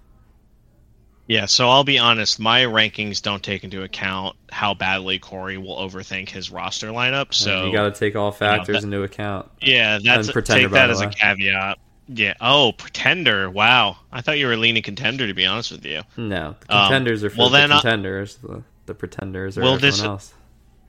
Yeah, 1.28 1.46
so 1.46 1.70
I'll 1.70 1.84
be 1.84 2.00
honest. 2.00 2.40
My 2.40 2.62
rankings 2.64 3.22
don't 3.22 3.44
take 3.44 3.64
into 3.66 3.84
account 3.84 4.38
how 4.50 4.74
badly 4.74 5.20
Corey 5.20 5.58
will 5.58 5.78
overthink 5.78 6.30
his 6.30 6.50
roster 6.50 6.88
lineup. 6.88 7.34
So 7.34 7.66
you 7.66 7.74
got 7.74 7.94
to 7.94 8.00
take 8.00 8.16
all 8.16 8.32
factors 8.32 8.78
that- 8.78 8.84
into 8.84 9.04
account. 9.04 9.50
yeah, 9.62 10.00
that's 10.04 10.28
take 10.28 10.72
that 10.72 10.90
as 10.90 11.02
a 11.02 11.08
caveat. 11.08 11.78
Yeah. 12.08 12.34
Oh, 12.42 12.72
pretender. 12.72 13.50
Wow. 13.50 13.98
I 14.12 14.22
thought 14.22 14.38
you 14.38 14.48
were 14.48 14.56
leaning 14.58 14.84
contender. 14.84 15.28
To 15.28 15.34
be 15.34 15.46
honest 15.46 15.72
with 15.72 15.86
you. 15.86 16.02
No, 16.16 16.56
the 16.68 16.76
Um, 16.76 16.84
contenders 16.84 17.24
are 17.24 17.30
for 17.30 17.38
well, 17.38 17.50
the 17.50 17.58
then, 17.58 17.72
uh, 17.72 17.82
contenders. 17.82 18.36
The, 18.36 18.64
the 18.86 18.94
pretenders 18.94 19.58
are 19.58 19.62
Well, 19.62 19.74
everyone 19.76 19.92
this- 19.92 20.04
else. 20.04 20.34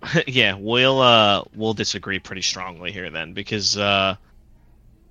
yeah, 0.29 0.55
we'll 0.55 1.01
uh 1.01 1.43
we'll 1.57 1.75
disagree 1.75 2.21
pretty 2.21 2.43
strongly 2.43 2.93
here 2.93 3.11
then 3.11 3.33
because 3.33 3.77
uh 3.77 4.15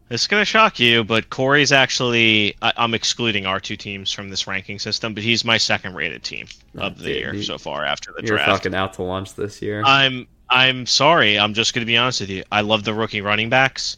this 0.07 0.21
is 0.21 0.27
gonna 0.27 0.45
shock 0.45 0.79
you, 0.79 1.03
but 1.03 1.29
Corey's 1.29 1.73
actually 1.73 2.55
I, 2.61 2.71
I'm 2.77 2.93
excluding 2.93 3.45
our 3.45 3.59
two 3.59 3.75
teams 3.75 4.13
from 4.13 4.29
this 4.29 4.47
ranking 4.47 4.79
system, 4.79 5.13
but 5.13 5.23
he's 5.23 5.43
my 5.43 5.57
second 5.57 5.95
rated 5.95 6.23
team 6.23 6.47
of 6.77 6.99
the 6.99 7.03
dude, 7.03 7.15
year 7.17 7.33
you- 7.35 7.43
so 7.43 7.57
far 7.57 7.83
after 7.83 8.13
the 8.15 8.25
You're 8.25 8.37
draft. 8.37 8.49
fucking 8.49 8.73
out 8.75 8.93
to 8.93 9.03
lunch 9.03 9.35
this 9.35 9.61
year. 9.61 9.83
I'm 9.85 10.25
I'm 10.49 10.85
sorry. 10.85 11.37
I'm 11.37 11.53
just 11.53 11.73
going 11.73 11.81
to 11.81 11.85
be 11.85 11.97
honest 11.97 12.21
with 12.21 12.29
you. 12.29 12.45
I 12.49 12.61
love 12.61 12.85
the 12.85 12.93
rookie 12.93 13.19
running 13.19 13.49
backs. 13.49 13.97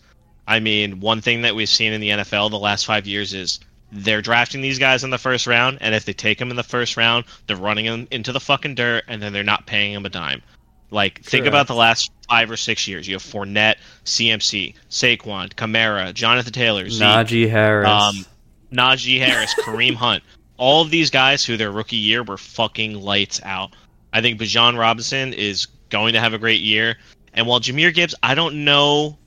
I 0.49 0.59
mean, 0.59 0.99
one 0.99 1.21
thing 1.21 1.43
that 1.43 1.55
we've 1.55 1.69
seen 1.69 1.93
in 1.93 2.01
the 2.01 2.09
NFL 2.09 2.49
the 2.49 2.57
last 2.57 2.87
five 2.87 3.05
years 3.05 3.35
is 3.35 3.59
they're 3.91 4.23
drafting 4.23 4.61
these 4.61 4.79
guys 4.79 5.03
in 5.03 5.11
the 5.11 5.19
first 5.19 5.45
round, 5.45 5.77
and 5.79 5.93
if 5.93 6.05
they 6.05 6.13
take 6.13 6.39
them 6.39 6.49
in 6.49 6.55
the 6.55 6.63
first 6.63 6.97
round, 6.97 7.25
they're 7.45 7.55
running 7.55 7.85
them 7.85 8.07
into 8.09 8.31
the 8.31 8.39
fucking 8.39 8.73
dirt, 8.73 9.03
and 9.07 9.21
then 9.21 9.31
they're 9.31 9.43
not 9.43 9.67
paying 9.67 9.93
them 9.93 10.07
a 10.07 10.09
dime. 10.09 10.41
Like, 10.89 11.21
think 11.21 11.43
Correct. 11.43 11.47
about 11.47 11.67
the 11.67 11.75
last 11.75 12.09
five 12.27 12.49
or 12.49 12.57
six 12.57 12.87
years. 12.87 13.07
You 13.07 13.13
have 13.13 13.21
Fournette, 13.21 13.75
CMC, 14.05 14.73
Saquon, 14.89 15.53
Kamara, 15.53 16.15
Jonathan 16.15 16.51
Taylor, 16.51 16.89
Zeke, 16.89 17.03
Najee 17.03 17.47
Harris. 17.47 17.87
um, 17.87 18.25
Najee 18.73 19.19
Harris, 19.19 19.53
Kareem 19.53 19.93
Hunt, 19.95 20.23
all 20.57 20.81
of 20.81 20.89
these 20.89 21.11
guys 21.11 21.45
who 21.45 21.57
their 21.57 21.71
rookie 21.71 21.95
year 21.95 22.23
were 22.23 22.37
fucking 22.37 22.99
lights 22.99 23.39
out. 23.43 23.75
I 24.11 24.21
think 24.21 24.39
Bijan 24.39 24.79
Robinson 24.79 25.33
is 25.33 25.67
going 25.89 26.13
to 26.13 26.19
have 26.19 26.33
a 26.33 26.39
great 26.39 26.61
year. 26.61 26.97
And 27.35 27.45
while 27.45 27.59
Jahmyr 27.59 27.93
Gibbs, 27.93 28.15
I 28.23 28.33
don't 28.33 28.65
know, 28.65 29.19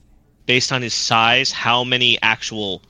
based 0.45 0.71
on 0.71 0.81
his 0.81 0.93
size, 0.93 1.51
how 1.51 1.83
many 1.83 2.21
actual 2.21 2.81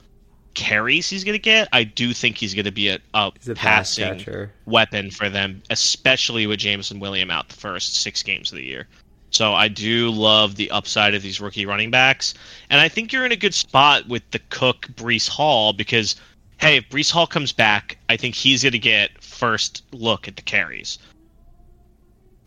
carries 0.54 1.08
he's 1.08 1.24
going 1.24 1.34
to 1.34 1.38
get. 1.38 1.68
I 1.72 1.84
do 1.84 2.12
think 2.14 2.38
he's 2.38 2.54
going 2.54 2.64
to 2.64 2.72
be 2.72 2.88
a, 2.88 2.98
a, 3.12 3.32
a 3.48 3.54
passing 3.54 4.24
weapon 4.66 5.10
for 5.10 5.28
them, 5.28 5.62
especially 5.70 6.46
with 6.46 6.60
Jameson 6.60 7.00
William 7.00 7.30
out 7.30 7.48
the 7.48 7.56
first 7.56 7.96
six 7.96 8.22
games 8.22 8.50
of 8.52 8.56
the 8.56 8.64
year. 8.64 8.86
So 9.30 9.52
I 9.52 9.66
do 9.66 10.10
love 10.10 10.54
the 10.54 10.70
upside 10.70 11.14
of 11.14 11.22
these 11.22 11.40
rookie 11.40 11.66
running 11.66 11.90
backs, 11.90 12.34
and 12.70 12.80
I 12.80 12.88
think 12.88 13.12
you're 13.12 13.26
in 13.26 13.32
a 13.32 13.36
good 13.36 13.54
spot 13.54 14.06
with 14.06 14.22
the 14.30 14.38
Cook 14.48 14.86
Breece 14.94 15.28
Hall 15.28 15.72
because, 15.72 16.14
hey, 16.58 16.76
if 16.76 16.88
Breece 16.88 17.10
Hall 17.10 17.26
comes 17.26 17.50
back, 17.50 17.98
I 18.08 18.16
think 18.16 18.36
he's 18.36 18.62
going 18.62 18.72
to 18.72 18.78
get 18.78 19.10
first 19.22 19.82
look 19.90 20.28
at 20.28 20.36
the 20.36 20.42
carries. 20.42 20.98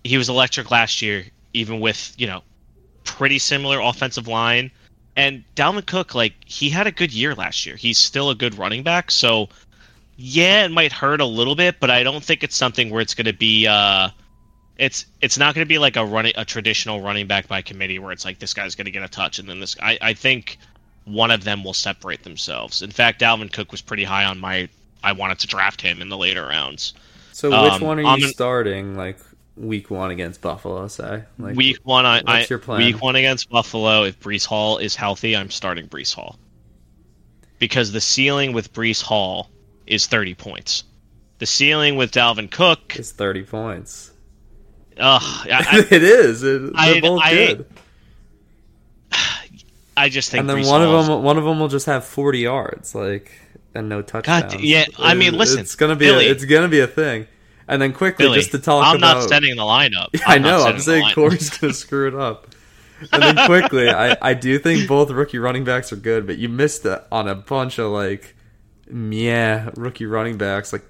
He 0.06 0.18
was 0.18 0.30
electric 0.30 0.72
last 0.72 1.02
year, 1.02 1.26
even 1.54 1.82
with 1.82 2.16
you 2.18 2.26
know 2.26 2.42
pretty 3.04 3.40
similar 3.40 3.82
offensive 3.82 4.30
line. 4.30 4.72
And 5.18 5.44
Dalvin 5.56 5.86
Cook, 5.86 6.14
like 6.14 6.36
he 6.46 6.70
had 6.70 6.86
a 6.86 6.92
good 6.92 7.12
year 7.12 7.34
last 7.34 7.66
year. 7.66 7.76
He's 7.76 7.98
still 7.98 8.30
a 8.30 8.36
good 8.36 8.56
running 8.56 8.84
back, 8.84 9.10
so 9.10 9.50
yeah, 10.16 10.66
it 10.66 10.72
might 10.72 10.92
hurt 10.92 11.22
a 11.22 11.26
little 11.26 11.56
bit, 11.56 11.80
but 11.80 11.90
I 11.90 12.04
don't 12.04 12.24
think 12.24 12.44
it's 12.44 12.56
something 12.56 12.92
where 12.92 13.02
it's 13.02 13.16
going 13.16 13.26
to 13.26 13.34
be. 13.34 13.66
Uh, 13.66 14.10
it's 14.78 15.08
it's 15.20 15.38
not 15.38 15.56
going 15.56 15.66
to 15.66 15.68
be 15.68 15.80
like 15.80 15.96
a 15.96 16.06
running 16.06 16.34
a 16.36 16.46
traditional 16.46 17.02
running 17.02 17.26
back 17.26 17.48
by 17.48 17.64
committee 17.64 17.98
where 17.98 18.12
it's 18.12 18.26
like 18.26 18.38
this 18.38 18.54
guy's 18.54 18.76
going 18.76 18.86
to 18.86 18.92
get 18.92 19.02
a 19.02 19.08
touch 19.08 19.40
and 19.40 19.50
then 19.50 19.60
this. 19.60 19.76
I 19.82 19.98
I 20.02 20.14
think 20.14 20.60
one 21.06 21.32
of 21.32 21.44
them 21.44 21.64
will 21.64 21.74
separate 21.74 22.24
themselves. 22.24 22.84
In 22.84 22.92
fact, 22.92 23.22
Dalvin 23.22 23.52
Cook 23.52 23.72
was 23.72 23.82
pretty 23.82 24.04
high 24.04 24.26
on 24.26 24.40
my. 24.40 24.70
I 25.04 25.14
wanted 25.14 25.40
to 25.40 25.48
draft 25.48 25.82
him 25.82 26.00
in 26.00 26.10
the 26.10 26.18
later 26.18 26.46
rounds. 26.46 26.94
So 27.32 27.50
which 27.50 27.74
um, 27.74 27.82
one 27.82 28.00
are 28.00 28.06
I'm 28.06 28.20
you 28.20 28.28
starting? 28.28 28.96
Like 28.96 29.18
week 29.58 29.90
one 29.90 30.12
against 30.12 30.42
Buffalo, 30.42 30.88
say. 30.88 31.24
Like 31.40 31.56
week 31.56 31.80
one, 31.84 32.06
I, 32.06 32.20
I 32.20 32.22
what's 32.40 32.50
your 32.50 32.60
plan? 32.60 32.80
week 32.80 33.02
one 33.02 33.16
against 33.16 33.50
Buffalo. 33.50 34.04
If 34.04 34.20
Breece 34.20 34.46
Hall 34.46 34.78
is 34.78 34.96
healthy, 34.96 35.36
I'm 35.36 35.50
starting 35.52 35.88
Breece 35.88 36.14
Hall. 36.14 36.38
because 37.60 37.92
the 37.92 38.02
ceiling 38.02 38.54
with 38.54 38.72
Breece 38.74 39.02
Hall 39.02 39.50
is 39.88 40.06
30 40.08 40.36
points. 40.36 40.84
The 41.40 41.46
ceiling 41.46 41.96
with 41.98 42.12
Dalvin 42.12 42.50
Cook, 42.50 42.96
is 42.98 43.12
thirty 43.12 43.44
points. 43.44 44.12
ugh, 45.00 45.22
I, 45.24 45.86
it 45.92 46.02
is. 46.04 46.42
It, 46.44 46.62
they're 46.62 46.72
I- 46.76 47.00
both 47.00 47.22
I- 47.24 47.34
good. 47.36 47.66
I 49.98 50.10
just 50.10 50.30
think 50.32 50.42
And 50.42 50.50
then 50.50 50.58
Breece 50.58 50.70
one 50.70 50.82
of 50.84 51.06
them, 51.08 51.24
one 51.24 51.38
of 51.38 51.44
them 51.44 51.60
will 51.60 51.68
just 51.68 51.86
have 51.88 52.06
forty 52.06 52.40
yards, 52.40 52.94
like 52.96 53.32
and 53.74 53.90
no 53.90 54.02
touchdowns. 54.02 54.56
yeah, 54.62 54.86
I 54.98 55.14
mean, 55.14 55.36
listen, 55.38 55.60
it's 55.60 55.76
gonna 55.76 55.96
be, 55.96 56.06
Billy. 56.06 56.28
a, 56.28 56.32
it's 56.32 56.46
gonna 56.46 56.68
be 56.68 56.80
a 56.80 56.88
thing. 56.88 57.28
And 57.68 57.82
then 57.82 57.94
quickly, 57.94 58.26
Billy, 58.26 58.38
just 58.40 58.52
to 58.52 58.60
talk 58.60 58.82
about 58.82 58.90
I'm 58.92 58.98
about, 58.98 59.20
not 59.22 59.30
setting 59.30 59.56
the 59.56 59.64
lineup. 59.64 60.08
I 60.28 60.36
I'm 60.36 60.42
not 60.42 60.60
know. 60.60 60.66
I'm 60.66 60.80
saying. 60.80 61.14
Corey's 61.14 61.50
gonna 61.50 61.74
screw 61.74 62.08
it 62.08 62.16
up. 62.16 62.48
And 63.12 63.22
then 63.22 63.46
quickly, 63.46 63.90
I, 63.90 64.18
I 64.22 64.34
do 64.34 64.58
think 64.58 64.88
both 64.88 65.12
rookie 65.12 65.38
running 65.38 65.64
backs 65.64 65.92
are 65.94 65.98
good, 65.98 66.26
but 66.26 66.38
you 66.38 66.50
missed 66.50 66.86
on 67.12 67.28
a 67.28 67.36
bunch 67.36 67.78
of 67.78 67.92
like, 67.92 68.36
yeah, 68.92 69.70
rookie 69.76 70.06
running 70.08 70.38
backs. 70.38 70.74
Like 70.74 70.84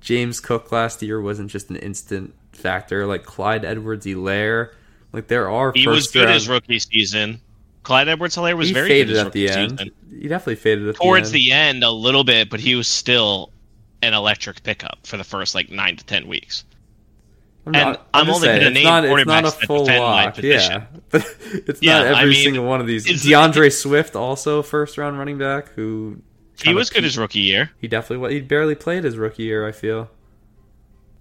James 0.00 0.40
Cook 0.40 0.72
last 0.72 1.02
year 1.02 1.20
wasn't 1.20 1.50
just 1.50 1.68
an 1.68 1.76
instant 1.76 2.34
factor. 2.52 3.06
Like 3.06 3.24
Clyde 3.24 3.64
Edwards-Helaire, 3.64 4.72
like 5.12 5.26
there 5.28 5.50
are. 5.50 5.72
He 5.74 5.86
was 5.86 6.10
good 6.10 6.24
round- 6.24 6.34
his 6.34 6.48
rookie 6.48 6.78
season. 6.78 7.40
Clyde 7.82 8.08
Edwards-Helaire 8.08 8.56
was 8.56 8.68
he 8.68 8.74
very 8.74 8.88
faded 8.88 9.14
good 9.14 9.26
at 9.26 9.32
the 9.32 9.48
end. 9.48 9.90
He 10.10 10.28
definitely 10.28 10.56
faded 10.56 10.88
at 10.88 10.96
Towards 10.96 11.30
the 11.30 11.50
end. 11.50 11.82
the 11.82 11.84
end, 11.84 11.84
a 11.84 11.90
little 11.90 12.24
bit, 12.24 12.50
but 12.50 12.60
he 12.60 12.74
was 12.74 12.86
still 12.86 13.50
an 14.02 14.14
electric 14.14 14.62
pickup 14.62 15.06
for 15.06 15.16
the 15.16 15.24
first 15.24 15.54
like 15.54 15.70
nine 15.70 15.96
to 15.96 16.04
ten 16.04 16.26
weeks. 16.28 16.64
I'm 17.66 17.74
and 17.74 17.84
not- 17.92 18.08
I'm 18.14 18.26
just 18.26 18.36
only 18.36 18.48
gonna 18.48 18.60
it's 18.70 18.74
name 18.74 18.84
not, 18.84 19.04
it's 19.04 19.26
not 19.26 19.44
a 19.44 19.48
quarterbacks 19.48 19.58
that 19.60 19.66
full 19.66 19.86
my 19.86 19.98
lock. 19.98 20.38
Yeah, 20.42 20.86
it's 21.12 21.82
Yeah, 21.82 22.02
not 22.02 22.14
I 22.14 22.20
every 22.22 22.32
mean, 22.32 22.44
single 22.44 22.64
one 22.64 22.80
of 22.80 22.86
these. 22.86 23.22
D'Andre 23.22 23.68
Swift 23.68 24.16
also 24.16 24.62
first 24.62 24.96
round 24.98 25.18
running 25.18 25.36
back 25.38 25.68
who 25.70 26.22
He 26.62 26.72
was 26.74 26.88
good 26.90 27.04
his 27.04 27.18
rookie 27.18 27.40
year. 27.40 27.70
He 27.78 27.86
definitely 27.88 28.32
he 28.34 28.40
barely 28.40 28.74
played 28.74 29.04
his 29.04 29.16
rookie 29.18 29.42
year. 29.44 29.66
I 29.66 29.72
feel 29.72 30.10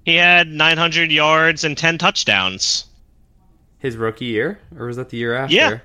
He 0.06 0.16
had 0.16 0.48
900 0.48 1.12
yards 1.12 1.64
and 1.66 1.78
10 1.78 1.98
touchdowns. 1.98 2.86
his 3.78 3.96
rookie 3.98 4.26
year, 4.26 4.60
or 4.78 4.86
was 4.88 4.96
that 4.98 5.10
the 5.10 5.18
year 5.18 5.34
after? 5.36 5.54
Yeah. 5.56 5.80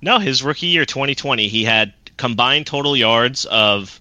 No, 0.00 0.18
his 0.18 0.42
rookie 0.42 0.66
year 0.66 0.84
2020, 0.84 1.48
he 1.48 1.64
had 1.64 1.92
combined 2.16 2.66
total 2.66 2.96
yards 2.96 3.44
of 3.46 4.00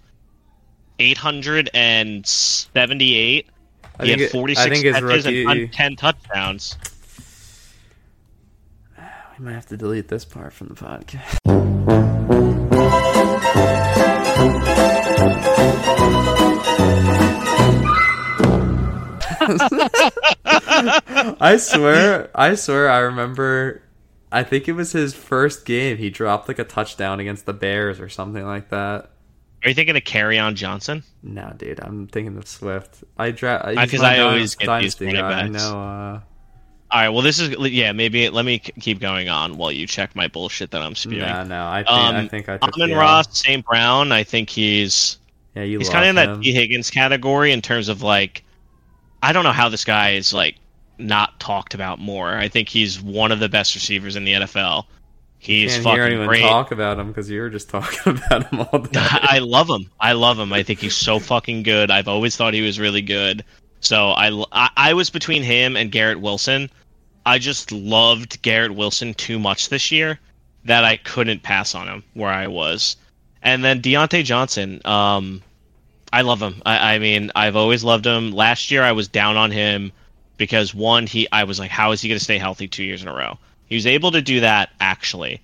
878. 1.02 3.48
I 4.00 4.04
He 4.06 4.10
had 4.12 4.20
think 4.20 4.30
it- 4.30 4.32
46 4.32 4.66
I 4.66 4.70
think 4.70 4.84
catches 4.86 5.26
rookie. 5.26 5.46
and 5.46 5.74
10 5.74 5.96
touchdowns. 5.96 6.78
We 9.38 9.46
might 9.46 9.54
have 9.54 9.66
to 9.68 9.78
delete 9.78 10.08
this 10.08 10.26
part 10.26 10.54
from 10.54 10.68
the 10.68 10.76
podcast. 10.76 11.38
I 21.44 21.58
swear, 21.58 22.30
I 22.36 22.56
swear, 22.56 22.90
I 22.90 23.00
remember. 23.00 23.82
I 24.32 24.44
think 24.44 24.68
it 24.68 24.74
was 24.74 24.92
his 24.94 25.14
first 25.14 25.66
game. 25.66 25.98
He 25.98 26.10
dropped 26.10 26.48
like 26.48 26.60
a 26.60 26.64
touchdown 26.64 27.20
against 27.20 27.46
the 27.46 27.54
Bears 27.54 28.00
or 28.00 28.10
something 28.10 28.46
like 28.46 28.70
that. 28.70 29.11
Are 29.64 29.70
you 29.70 29.76
thinking 29.76 29.96
of 29.96 30.04
Carry 30.04 30.40
on 30.40 30.56
Johnson? 30.56 31.04
No, 31.22 31.54
dude, 31.58 31.80
I'm 31.82 32.08
thinking 32.08 32.36
of 32.38 32.48
Swift. 32.48 33.04
I 33.18 33.32
draft 33.32 33.66
Uh, 33.66 33.86
'cause 33.86 34.02
I 34.02 34.20
always 34.20 34.56
get 34.56 34.82
these 34.82 35.00
running 35.00 35.16
guy. 35.16 35.28
I 35.28 35.44
backs. 35.50 35.64
know. 35.64 35.80
Uh, 35.82 36.20
All 36.94 37.00
right, 37.00 37.10
well, 37.10 37.22
this 37.22 37.40
is 37.40 37.56
yeah. 37.72 37.92
Maybe 37.94 38.28
let 38.30 38.44
me 38.44 38.60
keep 38.60 39.00
going 39.00 39.30
on 39.30 39.56
while 39.58 39.72
you 39.72 39.88
check 39.88 40.16
my 40.16 40.28
bullshit 40.28 40.72
that 40.72 40.82
I'm 40.82 40.96
spewing. 40.96 41.20
no, 41.20 41.44
no. 41.44 41.68
I 41.68 41.84
think 41.84 41.90
Um, 41.98 42.16
I 42.16 42.28
think 42.28 42.50
I 42.50 42.58
took 42.58 42.76
Amon-Ra, 42.76 43.22
St. 43.30 43.64
Brown. 43.66 44.12
I 44.12 44.24
think 44.24 44.50
he's 44.50 45.18
Yeah, 45.56 45.64
you 45.64 45.78
he's 45.80 45.90
kind 45.90 46.04
of 46.04 46.10
in 46.10 46.16
that. 46.16 46.42
Tee 46.44 46.52
Higgins 46.54 46.90
category 46.90 47.52
in 47.54 47.62
terms 47.62 47.88
of 47.88 48.02
like, 48.02 48.44
I 49.24 49.32
don't 49.32 49.44
know 49.44 49.52
how 49.54 49.70
this 49.70 49.86
guy 49.86 50.12
is 50.16 50.34
like 50.34 50.56
not 50.98 51.40
talked 51.40 51.74
about 51.74 52.00
more. 52.00 52.36
I 52.36 52.48
think 52.50 52.68
he's 52.68 53.00
one 53.02 53.32
of 53.32 53.40
the 53.40 53.48
best 53.50 53.74
receivers 53.76 54.16
in 54.18 54.26
the 54.26 54.34
NFL. 54.34 54.86
He's 55.44 55.72
Can't 55.72 55.84
fucking 55.86 55.96
hear 55.98 56.06
anyone 56.06 56.28
great. 56.28 56.42
talk 56.42 56.72
about 56.72 57.00
him 57.00 57.08
because 57.08 57.28
you 57.28 57.42
were 57.42 57.50
just 57.50 57.68
talking 57.72 58.14
about 58.16 58.52
him 58.52 58.60
all 58.60 58.78
the 58.78 58.90
time. 58.94 59.20
I 59.24 59.40
love 59.40 59.68
him. 59.68 59.90
I 60.00 60.14
love 60.14 60.38
him. 60.38 60.54
I 60.54 60.62
think 60.62 60.78
he's 60.78 60.94
so 60.96 61.18
fucking 61.18 61.64
good. 61.64 61.90
I've 61.90 62.08
always 62.08 62.36
thought 62.36 62.54
he 62.54 62.62
was 62.62 62.80
really 62.80 63.02
good. 63.02 63.44
So 63.80 64.10
I, 64.10 64.46
I, 64.52 64.70
I 64.78 64.94
was 64.94 65.10
between 65.10 65.42
him 65.42 65.76
and 65.76 65.92
Garrett 65.92 66.22
Wilson. 66.22 66.70
I 67.26 67.40
just 67.40 67.72
loved 67.72 68.40
Garrett 68.44 68.76
Wilson 68.76 69.16
too 69.16 69.40
much 69.40 69.70
this 69.70 69.92
year 69.92 70.20
that 70.66 70.84
I 70.84 70.98
couldn't 70.98 71.42
pass 71.42 71.74
on 71.74 71.88
him 71.88 72.04
where 72.14 72.30
I 72.32 72.46
was. 72.46 72.96
And 73.42 73.66
then 73.66 73.82
Diontae 73.82 74.24
Johnson, 74.24 74.80
um, 74.86 75.42
I 76.14 76.22
love 76.22 76.40
him. 76.40 76.62
I, 76.68 76.94
I 76.96 77.00
mean, 77.00 77.32
I've 77.36 77.56
always 77.56 77.84
loved 77.84 78.06
him. 78.06 78.32
Last 78.32 78.70
year 78.70 78.84
I 78.84 78.92
was 78.92 79.08
down 79.08 79.38
on 79.38 79.50
him 79.50 79.92
because 80.38 80.76
one, 80.76 81.08
he 81.08 81.28
I 81.32 81.46
was 81.46 81.58
like, 81.58 81.72
how 81.72 81.94
is 81.94 82.02
he 82.02 82.10
going 82.10 82.20
to 82.20 82.24
stay 82.24 82.38
healthy 82.38 82.68
two 82.68 82.84
years 82.84 83.02
in 83.02 83.08
a 83.08 83.16
row? 83.16 83.40
He 83.72 83.76
was 83.76 83.88
able 83.88 84.12
to 84.12 84.22
do 84.22 84.42
that 84.42 84.70
actually. 84.82 85.42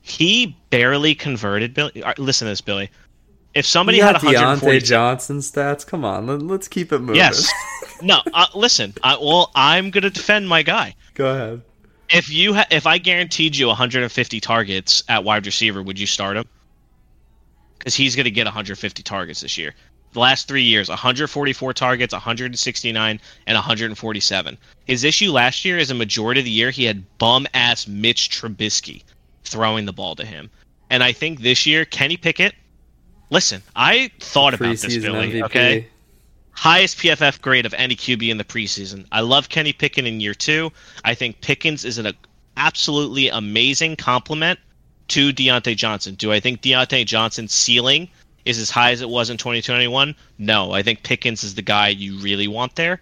He 0.00 0.56
barely 0.70 1.14
converted. 1.14 1.74
Billy, 1.74 2.02
listen 2.18 2.46
to 2.46 2.50
this, 2.50 2.60
Billy. 2.60 2.90
If 3.54 3.66
somebody 3.66 4.00
had 4.00 4.14
got 4.14 4.24
140, 4.24 4.78
Diontae 4.78 4.84
Johnson 4.84 5.38
stats. 5.38 5.86
Come 5.86 6.04
on, 6.04 6.26
let, 6.26 6.42
let's 6.42 6.66
keep 6.66 6.90
it 6.92 6.98
moving. 6.98 7.14
yes, 7.14 7.48
no. 8.02 8.20
Uh, 8.34 8.46
listen, 8.56 8.94
I, 9.04 9.16
well, 9.16 9.52
I'm 9.54 9.90
going 9.92 10.02
to 10.02 10.10
defend 10.10 10.48
my 10.48 10.64
guy. 10.64 10.96
Go 11.14 11.32
ahead. 11.32 11.62
If 12.08 12.28
you 12.28 12.52
ha- 12.54 12.66
if 12.72 12.84
I 12.84 12.98
guaranteed 12.98 13.54
you 13.54 13.68
150 13.68 14.40
targets 14.40 15.04
at 15.08 15.22
wide 15.22 15.46
receiver, 15.46 15.84
would 15.84 16.00
you 16.00 16.08
start 16.08 16.36
him? 16.36 16.48
Because 17.78 17.94
he's 17.94 18.16
going 18.16 18.24
to 18.24 18.32
get 18.32 18.46
150 18.46 19.04
targets 19.04 19.40
this 19.40 19.56
year. 19.56 19.72
The 20.12 20.20
last 20.20 20.46
three 20.46 20.62
years, 20.62 20.88
144 20.88 21.72
targets, 21.72 22.12
169, 22.12 23.20
and 23.46 23.54
147. 23.54 24.58
His 24.84 25.04
issue 25.04 25.32
last 25.32 25.64
year 25.64 25.78
is 25.78 25.90
a 25.90 25.94
majority 25.94 26.40
of 26.40 26.44
the 26.44 26.50
year 26.50 26.70
he 26.70 26.84
had 26.84 27.04
bum 27.18 27.46
ass 27.54 27.86
Mitch 27.88 28.28
Trubisky 28.30 29.02
throwing 29.44 29.86
the 29.86 29.92
ball 29.92 30.14
to 30.16 30.24
him, 30.24 30.50
and 30.90 31.02
I 31.02 31.12
think 31.12 31.40
this 31.40 31.66
year 31.66 31.84
Kenny 31.84 32.16
Pickett. 32.16 32.54
Listen, 33.30 33.62
I 33.74 34.10
thought 34.20 34.52
about 34.52 34.76
this, 34.76 34.98
Billy. 34.98 35.32
MVP. 35.32 35.44
Okay, 35.44 35.88
highest 36.52 36.98
PFF 36.98 37.40
grade 37.40 37.64
of 37.64 37.74
any 37.74 37.96
QB 37.96 38.28
in 38.28 38.36
the 38.36 38.44
preseason. 38.44 39.06
I 39.10 39.20
love 39.20 39.48
Kenny 39.48 39.72
Pickett 39.72 40.06
in 40.06 40.20
year 40.20 40.34
two. 40.34 40.70
I 41.04 41.14
think 41.14 41.40
Pickens 41.40 41.84
is 41.84 41.96
an 41.96 42.12
absolutely 42.56 43.28
amazing 43.28 43.96
compliment 43.96 44.58
to 45.08 45.32
Diontae 45.32 45.76
Johnson. 45.76 46.14
Do 46.14 46.32
I 46.32 46.40
think 46.40 46.60
Diontae 46.60 47.06
Johnson's 47.06 47.52
ceiling 47.52 48.08
is 48.44 48.58
as 48.58 48.70
high 48.70 48.92
as 48.92 49.00
it 49.00 49.08
was 49.08 49.30
in 49.30 49.36
2021? 49.36 50.14
No. 50.38 50.72
I 50.72 50.82
think 50.82 51.02
Pickens 51.02 51.44
is 51.44 51.54
the 51.54 51.62
guy 51.62 51.88
you 51.88 52.18
really 52.18 52.48
want 52.48 52.76
there, 52.76 53.00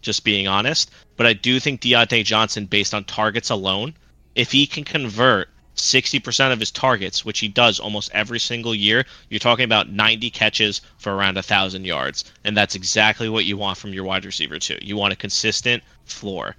just 0.00 0.24
being 0.24 0.46
honest. 0.46 0.90
But 1.16 1.26
I 1.26 1.32
do 1.32 1.60
think 1.60 1.80
Diontae 1.80 2.24
Johnson, 2.24 2.66
based 2.66 2.94
on 2.94 3.04
targets 3.04 3.50
alone, 3.50 3.94
if 4.34 4.52
he 4.52 4.66
can 4.66 4.84
convert 4.84 5.48
60% 5.76 6.52
of 6.52 6.60
his 6.60 6.70
targets, 6.70 7.24
which 7.24 7.38
he 7.38 7.48
does 7.48 7.80
almost 7.80 8.10
every 8.12 8.38
single 8.38 8.74
year, 8.74 9.06
you're 9.30 9.40
talking 9.40 9.64
about 9.64 9.90
90 9.90 10.30
catches 10.30 10.80
for 10.98 11.14
around 11.14 11.36
a 11.36 11.38
1,000 11.38 11.84
yards. 11.84 12.24
And 12.44 12.56
that's 12.56 12.74
exactly 12.74 13.28
what 13.28 13.46
you 13.46 13.56
want 13.56 13.78
from 13.78 13.94
your 13.94 14.04
wide 14.04 14.24
receiver, 14.24 14.58
too. 14.58 14.78
You 14.82 14.96
want 14.96 15.12
a 15.12 15.16
consistent 15.16 15.82
floor. 16.04 16.56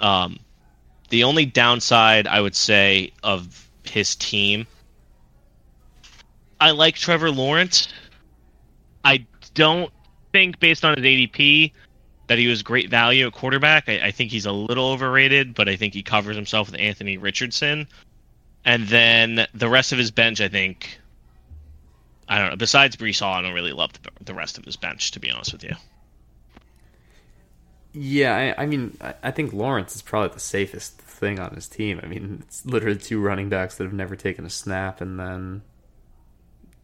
Um, 0.00 0.40
the 1.08 1.24
only 1.24 1.46
downside, 1.46 2.26
I 2.26 2.40
would 2.40 2.56
say, 2.56 3.12
of 3.22 3.68
his 3.84 4.16
team, 4.16 4.66
I 6.60 6.70
like 6.70 6.96
Trevor 6.96 7.30
Lawrence. 7.30 7.88
I 9.04 9.26
don't 9.54 9.92
think, 10.32 10.58
based 10.58 10.84
on 10.84 10.96
his 10.96 11.04
ADP, 11.04 11.72
that 12.28 12.38
he 12.38 12.48
was 12.48 12.62
great 12.62 12.90
value 12.90 13.26
at 13.26 13.32
quarterback. 13.32 13.88
I, 13.88 14.06
I 14.06 14.10
think 14.10 14.30
he's 14.30 14.46
a 14.46 14.52
little 14.52 14.90
overrated, 14.90 15.54
but 15.54 15.68
I 15.68 15.76
think 15.76 15.94
he 15.94 16.02
covers 16.02 16.36
himself 16.36 16.70
with 16.70 16.80
Anthony 16.80 17.16
Richardson. 17.16 17.86
And 18.64 18.88
then 18.88 19.46
the 19.54 19.68
rest 19.68 19.92
of 19.92 19.98
his 19.98 20.10
bench, 20.10 20.40
I 20.40 20.48
think. 20.48 20.98
I 22.28 22.38
don't 22.38 22.50
know. 22.50 22.56
Besides 22.56 22.96
Breece 22.96 23.20
Hall, 23.20 23.34
I 23.34 23.42
don't 23.42 23.54
really 23.54 23.72
love 23.72 23.92
the, 23.92 24.10
the 24.24 24.34
rest 24.34 24.58
of 24.58 24.64
his 24.64 24.76
bench, 24.76 25.12
to 25.12 25.20
be 25.20 25.30
honest 25.30 25.52
with 25.52 25.62
you. 25.62 25.74
Yeah, 27.92 28.54
I, 28.58 28.64
I 28.64 28.66
mean, 28.66 28.96
I, 29.00 29.14
I 29.22 29.30
think 29.30 29.52
Lawrence 29.52 29.94
is 29.94 30.02
probably 30.02 30.34
the 30.34 30.40
safest 30.40 30.98
thing 30.98 31.38
on 31.38 31.54
his 31.54 31.68
team. 31.68 32.00
I 32.02 32.06
mean, 32.06 32.42
it's 32.42 32.66
literally 32.66 32.98
two 32.98 33.20
running 33.20 33.48
backs 33.48 33.76
that 33.76 33.84
have 33.84 33.92
never 33.92 34.16
taken 34.16 34.44
a 34.44 34.50
snap, 34.50 35.00
and 35.00 35.18
then 35.18 35.62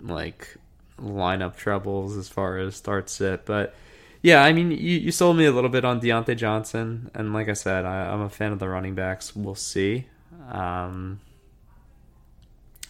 like 0.02 0.56
lineup 1.00 1.56
troubles 1.56 2.16
as 2.16 2.28
far 2.28 2.58
as 2.58 2.76
start 2.76 3.08
sit. 3.08 3.44
But 3.44 3.74
yeah, 4.22 4.42
I 4.42 4.52
mean, 4.52 4.70
you, 4.70 4.76
you 4.98 5.12
sold 5.12 5.36
me 5.36 5.46
a 5.46 5.52
little 5.52 5.70
bit 5.70 5.84
on 5.84 6.00
Diontae 6.00 6.36
Johnson, 6.36 7.10
and 7.14 7.32
like 7.32 7.48
I 7.48 7.54
said, 7.54 7.84
I, 7.84 8.12
I'm 8.12 8.20
a 8.20 8.30
fan 8.30 8.52
of 8.52 8.58
the 8.58 8.68
running 8.68 8.94
backs. 8.94 9.34
We'll 9.34 9.54
see. 9.54 10.06
Um, 10.50 11.20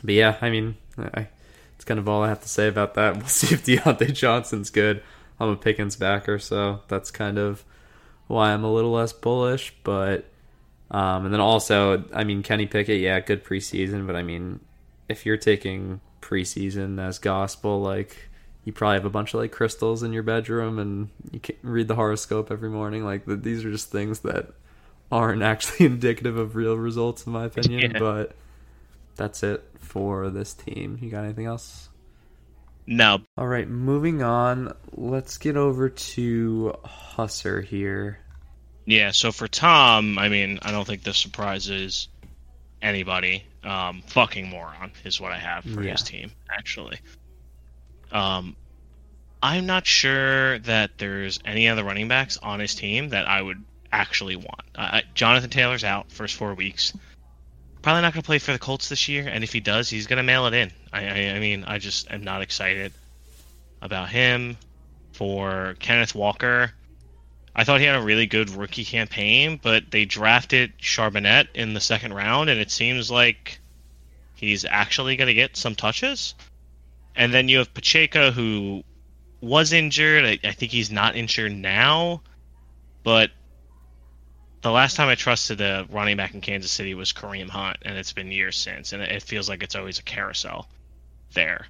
but 0.02 0.14
yeah, 0.14 0.36
I 0.40 0.50
mean, 0.50 0.76
I, 0.98 1.28
it's 1.76 1.84
kind 1.84 1.98
of 1.98 2.08
all 2.08 2.22
I 2.22 2.28
have 2.28 2.42
to 2.42 2.48
say 2.48 2.68
about 2.68 2.94
that. 2.94 3.16
We'll 3.16 3.26
see 3.26 3.54
if 3.54 3.64
Diontae 3.64 4.12
Johnson's 4.12 4.70
good. 4.70 5.02
I'm 5.40 5.48
a 5.48 5.56
Pickens 5.56 5.96
backer, 5.96 6.38
so 6.38 6.80
that's 6.88 7.10
kind 7.10 7.38
of 7.38 7.64
why 8.26 8.52
I'm 8.52 8.64
a 8.64 8.72
little 8.72 8.92
less 8.92 9.12
bullish. 9.12 9.74
But 9.82 10.26
um, 10.90 11.24
and 11.24 11.32
then 11.32 11.40
also, 11.40 12.04
I 12.12 12.24
mean, 12.24 12.42
Kenny 12.42 12.66
Pickett, 12.66 13.00
yeah, 13.00 13.18
good 13.20 13.42
preseason, 13.44 14.06
but 14.06 14.14
I 14.14 14.22
mean, 14.22 14.60
if 15.08 15.24
you're 15.24 15.38
taking 15.38 16.00
preseason 16.22 16.98
as 16.98 17.18
gospel. 17.18 17.82
Like 17.82 18.30
you 18.64 18.72
probably 18.72 18.96
have 18.96 19.04
a 19.04 19.10
bunch 19.10 19.34
of 19.34 19.40
like 19.40 19.52
crystals 19.52 20.02
in 20.02 20.12
your 20.12 20.22
bedroom, 20.22 20.78
and 20.78 21.10
you 21.30 21.40
can 21.40 21.56
read 21.62 21.88
the 21.88 21.94
horoscope 21.94 22.50
every 22.50 22.70
morning. 22.70 23.04
Like 23.04 23.26
the, 23.26 23.36
these 23.36 23.64
are 23.64 23.70
just 23.70 23.90
things 23.90 24.20
that 24.20 24.54
aren't 25.10 25.42
actually 25.42 25.86
indicative 25.86 26.36
of 26.38 26.56
real 26.56 26.76
results, 26.76 27.26
in 27.26 27.32
my 27.32 27.44
opinion. 27.46 27.92
Yeah. 27.92 27.98
But 27.98 28.34
that's 29.16 29.42
it 29.42 29.62
for 29.80 30.30
this 30.30 30.54
team. 30.54 30.98
You 31.02 31.10
got 31.10 31.24
anything 31.24 31.46
else? 31.46 31.88
No, 32.84 33.20
All 33.38 33.46
right, 33.46 33.68
moving 33.68 34.22
on. 34.22 34.74
Let's 34.92 35.38
get 35.38 35.56
over 35.56 35.88
to 35.88 36.74
Husser 36.84 37.64
here. 37.64 38.18
Yeah, 38.86 39.12
so 39.12 39.30
for 39.30 39.46
Tom, 39.46 40.18
I 40.18 40.28
mean, 40.28 40.58
I 40.62 40.72
don't 40.72 40.84
think 40.84 41.04
this 41.04 41.16
surprises 41.16 42.08
anybody. 42.82 43.44
Um, 43.64 44.02
fucking 44.08 44.48
moron 44.48 44.92
is 45.04 45.20
what 45.20 45.32
I 45.32 45.38
have 45.38 45.64
for 45.64 45.82
Yeah. 45.82 45.92
his 45.92 46.02
team, 46.02 46.32
actually. 46.50 46.98
Um, 48.10 48.56
I'm 49.42 49.66
not 49.66 49.86
sure 49.86 50.58
that 50.60 50.98
there's 50.98 51.38
any 51.44 51.68
other 51.68 51.84
running 51.84 52.08
backs 52.08 52.36
on 52.36 52.60
his 52.60 52.74
team 52.74 53.10
that 53.10 53.26
I 53.26 53.40
would 53.40 53.62
actually 53.92 54.36
want. 54.36 54.60
Uh, 54.74 55.00
Jonathan 55.14 55.50
Taylor's 55.50 55.84
out 55.84 56.10
first 56.12 56.34
four 56.36 56.54
weeks. 56.54 56.92
Probably 57.82 58.02
not 58.02 58.12
going 58.12 58.22
to 58.22 58.26
play 58.26 58.38
for 58.38 58.52
the 58.52 58.58
Colts 58.58 58.88
this 58.88 59.08
year, 59.08 59.26
and 59.26 59.42
if 59.42 59.52
he 59.52 59.60
does, 59.60 59.88
he's 59.88 60.06
going 60.06 60.18
to 60.18 60.22
mail 60.22 60.46
it 60.46 60.54
in. 60.54 60.70
I, 60.92 61.06
I, 61.06 61.34
I 61.34 61.38
mean, 61.40 61.64
I 61.64 61.78
just 61.78 62.10
am 62.10 62.22
not 62.22 62.42
excited 62.42 62.92
about 63.80 64.08
him. 64.10 64.56
For 65.12 65.76
Kenneth 65.78 66.14
Walker, 66.14 66.72
I 67.54 67.64
thought 67.64 67.80
he 67.80 67.86
had 67.86 67.96
a 67.96 68.02
really 68.02 68.26
good 68.26 68.50
rookie 68.50 68.84
campaign, 68.84 69.60
but 69.62 69.90
they 69.90 70.04
drafted 70.04 70.78
Charbonnet 70.78 71.48
in 71.54 71.74
the 71.74 71.80
second 71.80 72.14
round, 72.14 72.48
and 72.48 72.58
it 72.58 72.70
seems 72.70 73.10
like 73.10 73.60
he's 74.34 74.64
actually 74.64 75.16
going 75.16 75.28
to 75.28 75.34
get 75.34 75.56
some 75.56 75.74
touches. 75.74 76.34
And 77.14 77.32
then 77.32 77.48
you 77.48 77.58
have 77.58 77.74
Pacheco, 77.74 78.30
who 78.30 78.84
was 79.42 79.72
injured. 79.72 80.24
I, 80.24 80.38
I 80.48 80.52
think 80.52 80.72
he's 80.72 80.90
not 80.90 81.14
injured 81.14 81.52
now, 81.52 82.22
but 83.02 83.30
the 84.62 84.70
last 84.70 84.96
time 84.96 85.08
I 85.08 85.16
trusted 85.16 85.60
a 85.60 85.86
running 85.90 86.16
back 86.16 86.34
in 86.34 86.40
Kansas 86.40 86.70
City 86.70 86.94
was 86.94 87.12
Kareem 87.12 87.50
Hunt, 87.50 87.78
and 87.82 87.98
it's 87.98 88.12
been 88.12 88.32
years 88.32 88.56
since, 88.56 88.92
and 88.92 89.02
it 89.02 89.22
feels 89.22 89.48
like 89.48 89.62
it's 89.62 89.74
always 89.74 89.98
a 89.98 90.02
carousel 90.02 90.68
there. 91.34 91.66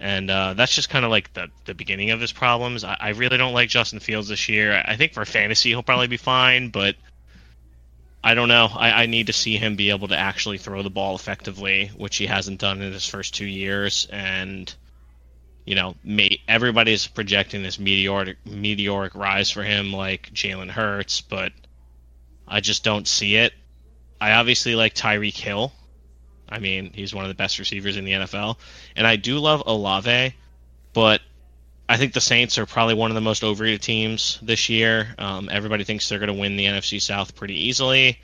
And 0.00 0.30
uh, 0.30 0.54
that's 0.54 0.74
just 0.74 0.88
kind 0.88 1.04
of 1.04 1.10
like 1.10 1.32
the, 1.34 1.48
the 1.66 1.74
beginning 1.74 2.10
of 2.10 2.20
his 2.20 2.32
problems. 2.32 2.84
I, 2.84 2.96
I 2.98 3.08
really 3.10 3.36
don't 3.36 3.52
like 3.52 3.68
Justin 3.68 4.00
Fields 4.00 4.28
this 4.28 4.48
year. 4.48 4.82
I 4.84 4.96
think 4.96 5.12
for 5.12 5.24
fantasy 5.26 5.68
he'll 5.68 5.82
probably 5.82 6.06
be 6.06 6.16
fine, 6.16 6.70
but 6.70 6.96
I 8.24 8.32
don't 8.34 8.48
know. 8.48 8.68
I, 8.74 9.02
I 9.02 9.06
need 9.06 9.26
to 9.26 9.34
see 9.34 9.56
him 9.58 9.76
be 9.76 9.90
able 9.90 10.08
to 10.08 10.16
actually 10.16 10.56
throw 10.56 10.82
the 10.82 10.90
ball 10.90 11.14
effectively, 11.14 11.90
which 11.96 12.16
he 12.16 12.26
hasn't 12.26 12.60
done 12.60 12.80
in 12.80 12.92
his 12.92 13.06
first 13.06 13.34
two 13.34 13.46
years. 13.46 14.08
And 14.10 14.74
you 15.64 15.74
know, 15.74 15.94
may, 16.02 16.40
everybody's 16.48 17.06
projecting 17.06 17.62
this 17.62 17.78
meteoric 17.78 18.38
meteoric 18.44 19.14
rise 19.14 19.50
for 19.50 19.62
him, 19.62 19.92
like 19.92 20.30
Jalen 20.32 20.70
Hurts, 20.70 21.20
but 21.20 21.52
I 22.48 22.60
just 22.60 22.82
don't 22.84 23.06
see 23.06 23.36
it. 23.36 23.52
I 24.20 24.32
obviously 24.32 24.74
like 24.74 24.94
Tyreek 24.94 25.36
Hill. 25.36 25.72
I 26.50 26.58
mean, 26.58 26.92
he's 26.94 27.14
one 27.14 27.24
of 27.24 27.28
the 27.28 27.34
best 27.34 27.58
receivers 27.58 27.96
in 27.96 28.04
the 28.04 28.12
NFL, 28.12 28.56
and 28.96 29.06
I 29.06 29.16
do 29.16 29.38
love 29.38 29.62
Olave, 29.66 30.34
but 30.92 31.20
I 31.88 31.96
think 31.96 32.12
the 32.12 32.20
Saints 32.20 32.56
are 32.56 32.66
probably 32.66 32.94
one 32.94 33.10
of 33.10 33.16
the 33.16 33.20
most 33.20 33.42
overrated 33.42 33.82
teams 33.82 34.38
this 34.42 34.68
year. 34.68 35.14
Um, 35.18 35.48
everybody 35.50 35.82
thinks 35.82 36.08
they're 36.08 36.20
going 36.20 36.28
to 36.28 36.40
win 36.40 36.56
the 36.56 36.66
NFC 36.66 37.02
South 37.02 37.34
pretty 37.34 37.66
easily. 37.66 38.20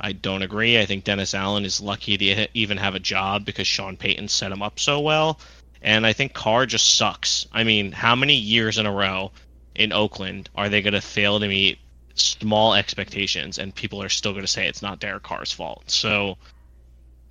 I 0.00 0.12
don't 0.12 0.42
agree. 0.42 0.80
I 0.80 0.86
think 0.86 1.04
Dennis 1.04 1.34
Allen 1.34 1.64
is 1.64 1.80
lucky 1.80 2.16
to 2.16 2.48
even 2.54 2.78
have 2.78 2.94
a 2.94 3.00
job 3.00 3.44
because 3.44 3.66
Sean 3.66 3.96
Payton 3.96 4.28
set 4.28 4.50
him 4.50 4.62
up 4.62 4.80
so 4.80 4.98
well. 5.00 5.38
And 5.82 6.06
I 6.06 6.12
think 6.12 6.32
Carr 6.32 6.64
just 6.64 6.96
sucks. 6.96 7.46
I 7.52 7.64
mean, 7.64 7.92
how 7.92 8.16
many 8.16 8.34
years 8.34 8.78
in 8.78 8.86
a 8.86 8.92
row 8.92 9.30
in 9.74 9.92
Oakland 9.92 10.48
are 10.54 10.68
they 10.68 10.80
going 10.80 10.94
to 10.94 11.00
fail 11.00 11.38
to 11.38 11.46
meet 11.46 11.78
small 12.14 12.74
expectations 12.74 13.58
and 13.58 13.74
people 13.74 14.02
are 14.02 14.08
still 14.08 14.32
going 14.32 14.44
to 14.44 14.50
say 14.50 14.66
it's 14.66 14.82
not 14.82 15.00
Derek 15.00 15.22
Carr's 15.22 15.52
fault? 15.52 15.84
So, 15.90 16.38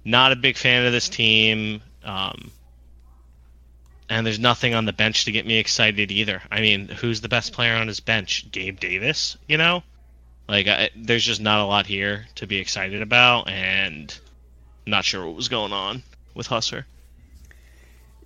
not 0.04 0.32
a 0.32 0.36
big 0.36 0.58
fan 0.58 0.86
of 0.86 0.92
this 0.92 1.10
team. 1.10 1.82
Um, 2.04 2.52
and 4.10 4.26
there's 4.26 4.40
nothing 4.40 4.74
on 4.74 4.86
the 4.86 4.94
bench 4.94 5.26
to 5.26 5.32
get 5.32 5.46
me 5.46 5.58
excited 5.58 6.12
either. 6.12 6.42
I 6.52 6.60
mean, 6.60 6.88
who's 6.88 7.22
the 7.22 7.30
best 7.30 7.54
player 7.54 7.76
on 7.76 7.88
his 7.88 8.02
bench? 8.02 8.52
Gabe 8.52 8.80
Davis, 8.80 9.38
you 9.48 9.58
know? 9.58 9.84
Like, 10.50 10.68
I, 10.68 10.90
there's 10.96 11.24
just 11.24 11.40
not 11.40 11.62
a 11.62 11.66
lot 11.66 11.86
here 11.86 12.26
to 12.36 12.46
be 12.46 12.58
excited 12.58 13.02
about, 13.02 13.48
and 13.48 14.14
not 14.86 15.06
sure 15.06 15.26
what 15.26 15.36
was 15.36 15.48
going 15.48 15.72
on 15.72 16.04
with 16.36 16.50
Husser. 16.50 16.84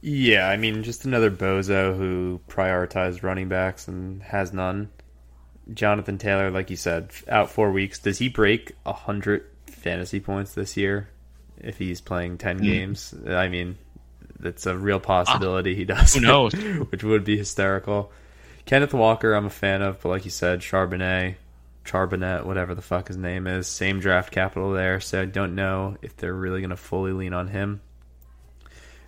Yeah, 0.01 0.49
I 0.49 0.57
mean, 0.57 0.82
just 0.82 1.05
another 1.05 1.30
bozo 1.30 1.95
who 1.95 2.41
prioritized 2.47 3.21
running 3.21 3.47
backs 3.47 3.88
and 3.88 4.23
has 4.23 4.53
none. 4.53 4.89
Jonathan 5.71 6.17
Taylor, 6.17 6.49
like 6.49 6.71
you 6.71 6.76
said, 6.76 7.11
out 7.28 7.51
four 7.51 7.71
weeks. 7.71 7.99
Does 7.99 8.17
he 8.17 8.30
break 8.30 8.73
a 8.86 8.93
hundred 8.93 9.45
fantasy 9.67 10.19
points 10.19 10.53
this 10.53 10.78
year 10.78 11.09
if 11.60 11.78
he's 11.78 12.01
playing 12.01 12.38
ten 12.38 12.58
games? 12.58 13.14
I 13.28 13.47
mean, 13.47 13.78
that's 14.39 14.66
a 14.66 14.78
real 14.78 14.99
possibility 14.99 15.76
he 15.76 15.86
does. 15.86 16.14
Who 16.14 16.22
knows? 16.22 16.53
which 16.91 17.03
would 17.03 17.24
be 17.24 17.38
hysterical. 17.38 18.12
Kenneth 18.66 18.93
Walker, 18.93 19.34
I'm 19.34 19.45
a 19.45 19.51
fan 19.51 19.82
of, 19.82 20.01
but 20.01 20.10
like 20.10 20.26
you 20.26 20.32
said, 20.32 20.62
Charbonnet, 20.62 21.36
Charbonnet, 21.86 22.45
whatever 22.45 22.74
the 22.74 22.82
fuck 22.82 23.08
his 23.08 23.18
name 23.18 23.45
is, 23.47 23.68
same 23.68 23.99
draft 23.99 24.32
capital 24.32 24.74
there. 24.74 24.99
So 24.99 25.22
I 25.22 25.26
don't 25.26 25.56
know 25.56 25.97
if 26.01 26.18
they're 26.18 26.34
really 26.34 26.62
going 26.62 26.72
to 26.72 26.78
fully 26.78 27.12
lean 27.12 27.34
on 27.34 27.47
him. 27.47 27.82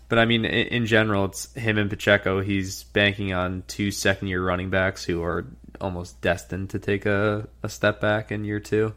But 0.09 0.19
I 0.19 0.25
mean, 0.25 0.45
in, 0.45 0.67
in 0.67 0.85
general, 0.85 1.25
it's 1.25 1.53
him 1.53 1.77
and 1.77 1.89
Pacheco. 1.89 2.41
He's 2.41 2.83
banking 2.83 3.33
on 3.33 3.63
two 3.67 3.91
second 3.91 4.27
year 4.27 4.43
running 4.43 4.69
backs 4.69 5.03
who 5.03 5.23
are 5.23 5.47
almost 5.81 6.21
destined 6.21 6.69
to 6.71 6.79
take 6.79 7.05
a, 7.05 7.47
a 7.63 7.69
step 7.69 7.99
back 7.99 8.31
in 8.31 8.45
year 8.45 8.59
two. 8.59 8.93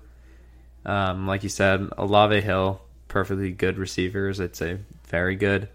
Um, 0.85 1.27
like 1.27 1.43
you 1.43 1.49
said, 1.49 1.89
Olave 1.99 2.41
Hill, 2.41 2.81
perfectly 3.11 3.53
good 3.53 3.77
receivers. 3.77 4.41
I'd 4.41 4.57
say 4.57 4.79
very 5.09 5.37
good. 5.37 5.69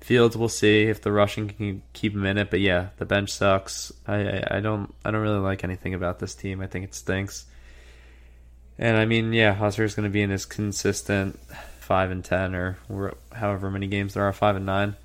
Fields, 0.00 0.36
we'll 0.36 0.50
see 0.50 0.82
if 0.82 1.00
the 1.00 1.10
rushing 1.10 1.48
can 1.48 1.82
keep 1.94 2.12
him 2.12 2.26
in 2.26 2.36
it. 2.36 2.50
But 2.50 2.60
yeah, 2.60 2.88
the 2.98 3.06
bench 3.06 3.30
sucks. 3.30 3.90
I, 4.06 4.16
I, 4.16 4.44
I 4.56 4.60
don't 4.60 4.94
I 5.02 5.10
don't 5.10 5.22
really 5.22 5.38
like 5.38 5.64
anything 5.64 5.94
about 5.94 6.18
this 6.18 6.34
team. 6.34 6.60
I 6.60 6.66
think 6.66 6.84
it 6.84 6.94
stinks. 6.94 7.46
And 8.78 8.98
I 8.98 9.06
mean, 9.06 9.32
yeah, 9.32 9.54
Husser's 9.54 9.94
going 9.94 10.08
to 10.08 10.12
be 10.12 10.20
in 10.20 10.30
his 10.30 10.44
consistent 10.44 11.38
five 11.80 12.10
and 12.10 12.24
ten 12.24 12.54
or 12.54 12.76
however 13.32 13.70
many 13.70 13.86
games 13.86 14.14
there 14.14 14.24
are, 14.24 14.32
five 14.32 14.56
and 14.56 14.66
nine. 14.66 14.96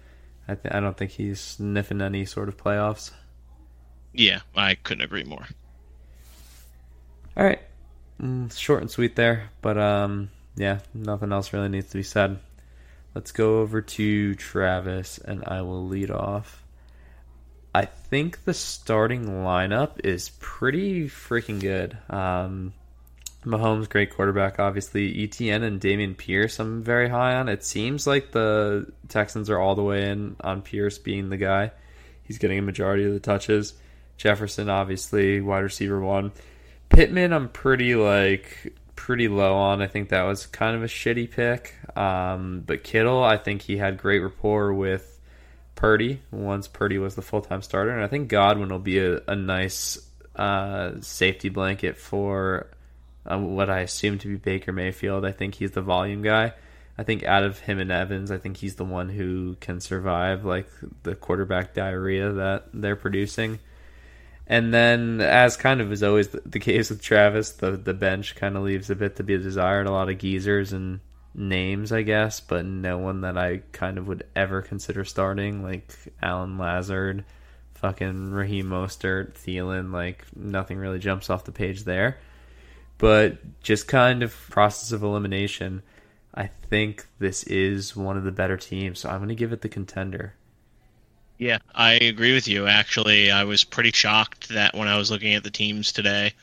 I 0.48 0.56
th- 0.56 0.74
I 0.74 0.80
don't 0.80 0.98
think 0.98 1.12
he's 1.12 1.40
sniffing 1.40 2.02
any 2.02 2.26
sort 2.26 2.50
of 2.50 2.58
playoffs. 2.58 3.12
Yeah, 4.12 4.40
I 4.56 4.76
couldn't 4.76 5.04
agree 5.04 5.24
more. 5.24 5.46
All 7.38 7.46
right, 7.46 7.62
mm, 8.22 8.52
short 8.58 8.82
and 8.82 8.90
sweet 8.90 9.16
there, 9.16 9.52
but 9.62 9.78
um, 9.78 10.32
yeah, 10.56 10.80
nothing 10.94 11.32
else 11.32 11.54
really 11.54 11.70
needs 11.70 11.90
to 11.92 11.98
be 11.98 12.04
said. 12.04 12.40
Let's 13.16 13.32
go 13.32 13.60
over 13.60 13.82
to 13.82 14.36
Travis, 14.36 15.18
and 15.18 15.44
I 15.46 15.62
will 15.62 15.88
lead 15.88 16.12
off. 16.12 16.64
I 17.74 17.86
think 17.86 18.46
the 18.46 18.54
starting 18.54 19.26
lineup 19.26 20.00
is 20.04 20.30
pretty 20.40 21.06
freaking 21.06 21.60
good. 21.60 21.98
Um, 22.10 22.74
Mahomes, 23.46 23.90
great 23.90 24.14
quarterback, 24.14 24.60
obviously. 24.60 25.14
ETN 25.28 25.64
and 25.64 25.80
Dameon 25.80 26.18
Pierce, 26.18 26.60
I'm 26.60 26.84
very 26.84 27.10
high 27.10 27.36
on. 27.36 27.48
It 27.48 27.64
seems 27.64 28.06
like 28.06 28.32
the 28.32 28.92
Texans 29.08 29.50
are 29.50 29.60
all 29.60 29.76
the 29.76 29.84
way 29.84 30.10
in 30.10 30.36
on 30.42 30.62
Pierce 30.62 30.98
being 30.98 31.30
the 31.30 31.38
guy. 31.38 31.72
He's 32.24 32.38
getting 32.38 32.60
a 32.60 32.64
majority 32.64 33.06
of 33.06 33.14
the 33.14 33.20
touches. 33.20 33.74
Jefferson, 34.18 34.70
obviously, 34.70 35.40
wide 35.40 35.60
receiver 35.60 36.00
one. 36.00 36.32
Pittman, 36.90 37.32
I'm 37.32 37.50
pretty 37.50 37.96
like 37.96 38.74
pretty 39.00 39.30
low 39.30 39.56
on. 39.56 39.82
I 39.82 39.88
think 39.88 40.10
that 40.10 40.24
was 40.24 40.46
kind 40.46 40.76
of 40.76 40.84
a 40.84 40.88
shitty 40.88 41.32
pick. 41.32 41.74
Um, 41.96 42.64
but 42.66 42.84
Kittle, 42.84 43.24
I 43.24 43.38
think 43.38 43.62
he 43.62 43.78
had 43.78 43.98
great 43.98 44.20
rapport 44.20 44.74
with 44.74 45.22
Purdy 45.76 46.22
once 46.32 46.68
Purdy 46.68 46.98
was 46.98 47.16
the 47.16 47.22
full 47.22 47.42
time 47.42 47.62
starter, 47.62 47.92
and 47.92 48.04
I 48.04 48.08
think 48.08 48.28
Godwin 48.28 48.68
will 48.68 48.78
be 48.78 49.00
a, 49.00 49.22
a 49.26 49.38
nice 49.38 49.98
uh, 50.36 51.00
safety 51.00 51.48
blanket 51.48 51.96
for 51.98 52.68
uh, 53.26 53.40
what 53.40 53.70
I 53.70 53.80
assume 53.80 54.18
to 54.20 54.28
be 54.28 54.36
Baker 54.36 54.74
Mayfield. 54.74 55.24
I 55.24 55.32
think 55.32 55.56
he's 55.56 55.72
the 55.72 55.82
volume 55.82 56.22
guy. 56.22 56.52
I 56.98 57.04
think 57.04 57.24
out 57.24 57.46
of 57.46 57.60
him 57.60 57.80
and 57.80 57.94
Evans, 57.94 58.32
I 58.32 58.38
think 58.38 58.58
he's 58.58 58.76
the 58.76 58.84
one 58.84 59.08
who 59.08 59.56
can 59.62 59.80
survive 59.80 60.44
like 60.44 60.68
the 61.04 61.16
quarterback 61.16 61.74
diarrhea 61.74 62.34
that 62.34 62.66
they're 62.74 62.98
producing. 62.98 63.60
And 64.50 64.74
then, 64.74 65.22
as 65.22 65.56
kind 65.56 65.80
of 65.80 65.92
is 65.92 66.02
always 66.02 66.30
the, 66.30 66.60
case 66.60 66.90
with 66.90 67.04
Travis, 67.04 67.52
the 67.52 67.72
the 67.72 67.94
bench 67.94 68.36
kind 68.36 68.58
of 68.58 68.64
leaves 68.64 68.90
a 68.90 68.96
bit 68.96 69.16
to 69.18 69.24
be 69.24 69.38
desired. 69.38 69.86
A 69.86 69.92
lot 69.92 70.10
of 70.10 70.18
geezers 70.18 70.74
and 70.74 71.02
names, 71.36 71.92
I 71.92 72.02
guess, 72.02 72.40
but 72.40 72.66
no 72.66 72.98
one 72.98 73.22
that 73.22 73.38
I 73.38 73.62
kind 73.72 74.00
of 74.00 74.08
would 74.08 74.26
ever 74.36 74.64
consider 74.64 75.06
starting, 75.06 75.62
like 75.62 75.94
Allen 76.24 76.58
Lazard, 76.58 77.26
fucking 77.76 78.32
Raheem 78.32 78.66
Mostert, 78.66 79.34
Thielen. 79.34 79.94
Like 79.94 80.26
nothing 80.36 80.80
really 80.80 81.00
jumps 81.00 81.30
off 81.30 81.46
the 81.46 81.52
page 81.52 81.84
there. 81.84 82.18
But 82.98 83.62
just 83.62 83.88
kind 83.88 84.24
of 84.24 84.36
process 84.50 84.92
of 84.92 85.04
elimination. 85.04 85.84
I 86.34 86.48
think 86.48 87.06
this 87.20 87.44
is 87.44 87.96
one 87.96 88.18
of 88.18 88.24
the 88.24 88.32
better 88.32 88.58
teams, 88.58 89.00
so 89.00 89.10
I'm 89.10 89.20
going 89.20 89.30
to 89.30 89.36
give 89.36 89.54
it 89.54 89.62
the 89.62 89.70
contender. 89.70 90.34
Yeah, 91.40 91.60
I 91.74 91.94
agree 91.94 92.34
with 92.34 92.50
you. 92.50 92.68
Actually, 92.68 93.32
I 93.32 93.46
was 93.46 93.64
pretty 93.64 93.94
shocked 93.94 94.50
that 94.50 94.76
when 94.76 94.90
I 94.90 94.98
was 94.98 95.10
looking 95.10 95.34
at 95.34 95.44
the 95.44 95.50
teams 95.50 95.94
today, 95.94 96.34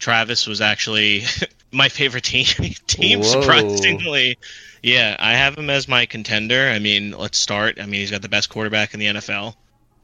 Travis 0.00 0.48
was 0.48 0.60
actually 0.60 1.22
my 1.72 1.88
favorite 1.88 2.24
team. 2.24 2.44
team 2.88 3.20
Whoa. 3.20 3.40
surprisingly, 3.40 4.36
yeah, 4.82 5.16
I 5.18 5.34
have 5.34 5.56
him 5.56 5.70
as 5.70 5.86
my 5.86 6.06
contender. 6.06 6.68
I 6.68 6.80
mean, 6.80 7.12
let's 7.12 7.38
start. 7.38 7.80
I 7.80 7.86
mean, 7.86 8.00
he's 8.00 8.10
got 8.10 8.20
the 8.20 8.28
best 8.28 8.48
quarterback 8.48 8.94
in 8.94 9.00
the 9.00 9.06
NFL. 9.06 9.54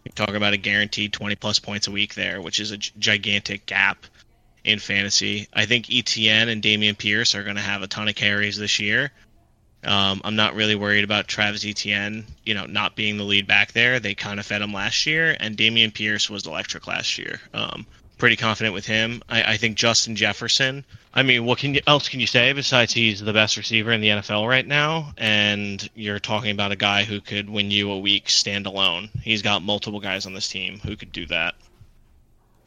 You're 0.04 0.12
talking 0.14 0.36
about 0.36 0.52
a 0.52 0.56
guaranteed 0.56 1.12
20 1.12 1.34
plus 1.34 1.58
points 1.58 1.88
a 1.88 1.90
week 1.90 2.14
there, 2.14 2.40
which 2.40 2.60
is 2.60 2.70
a 2.70 2.78
gigantic 2.78 3.66
gap 3.66 4.06
in 4.62 4.78
fantasy. 4.78 5.48
I 5.52 5.66
think 5.66 5.86
ETN 5.86 6.48
and 6.48 6.62
Dameon 6.62 6.96
Pierce 6.96 7.34
are 7.34 7.42
going 7.42 7.56
to 7.56 7.62
have 7.62 7.82
a 7.82 7.88
ton 7.88 8.08
of 8.08 8.14
carries 8.14 8.56
this 8.56 8.78
year. 8.78 9.10
Um, 9.84 10.20
I'm 10.24 10.36
not 10.36 10.54
really 10.54 10.74
worried 10.74 11.04
about 11.04 11.28
Travis 11.28 11.64
Etienne, 11.64 12.24
you 12.44 12.54
know, 12.54 12.66
not 12.66 12.96
being 12.96 13.16
the 13.16 13.24
lead 13.24 13.46
back 13.46 13.72
there. 13.72 14.00
They 14.00 14.14
kind 14.14 14.40
of 14.40 14.46
fed 14.46 14.60
him 14.60 14.72
last 14.72 15.06
year, 15.06 15.36
and 15.38 15.56
Dameon 15.56 15.94
Pierce 15.94 16.28
was 16.28 16.46
electric 16.46 16.86
last 16.86 17.16
year. 17.16 17.40
Um, 17.54 17.86
pretty 18.18 18.34
confident 18.36 18.74
with 18.74 18.86
him. 18.86 19.22
I, 19.28 19.54
I 19.54 19.56
think 19.56 19.76
Justin 19.76 20.16
Jefferson. 20.16 20.84
I 21.14 21.22
mean, 21.22 21.44
what 21.44 21.58
can 21.58 21.74
you, 21.74 21.80
else 21.86 22.08
can 22.08 22.20
you 22.20 22.26
say 22.26 22.52
besides 22.52 22.92
he's 22.92 23.20
the 23.20 23.32
best 23.32 23.56
receiver 23.56 23.92
in 23.92 24.00
the 24.00 24.08
NFL 24.08 24.48
right 24.48 24.66
now? 24.66 25.12
And 25.16 25.88
you're 25.94 26.18
talking 26.18 26.50
about 26.50 26.72
a 26.72 26.76
guy 26.76 27.04
who 27.04 27.20
could 27.20 27.48
win 27.48 27.70
you 27.70 27.90
a 27.90 27.98
week 27.98 28.26
standalone. 28.26 29.08
He's 29.22 29.42
got 29.42 29.62
multiple 29.62 30.00
guys 30.00 30.26
on 30.26 30.34
this 30.34 30.48
team 30.48 30.80
who 30.80 30.96
could 30.96 31.12
do 31.12 31.26
that. 31.26 31.54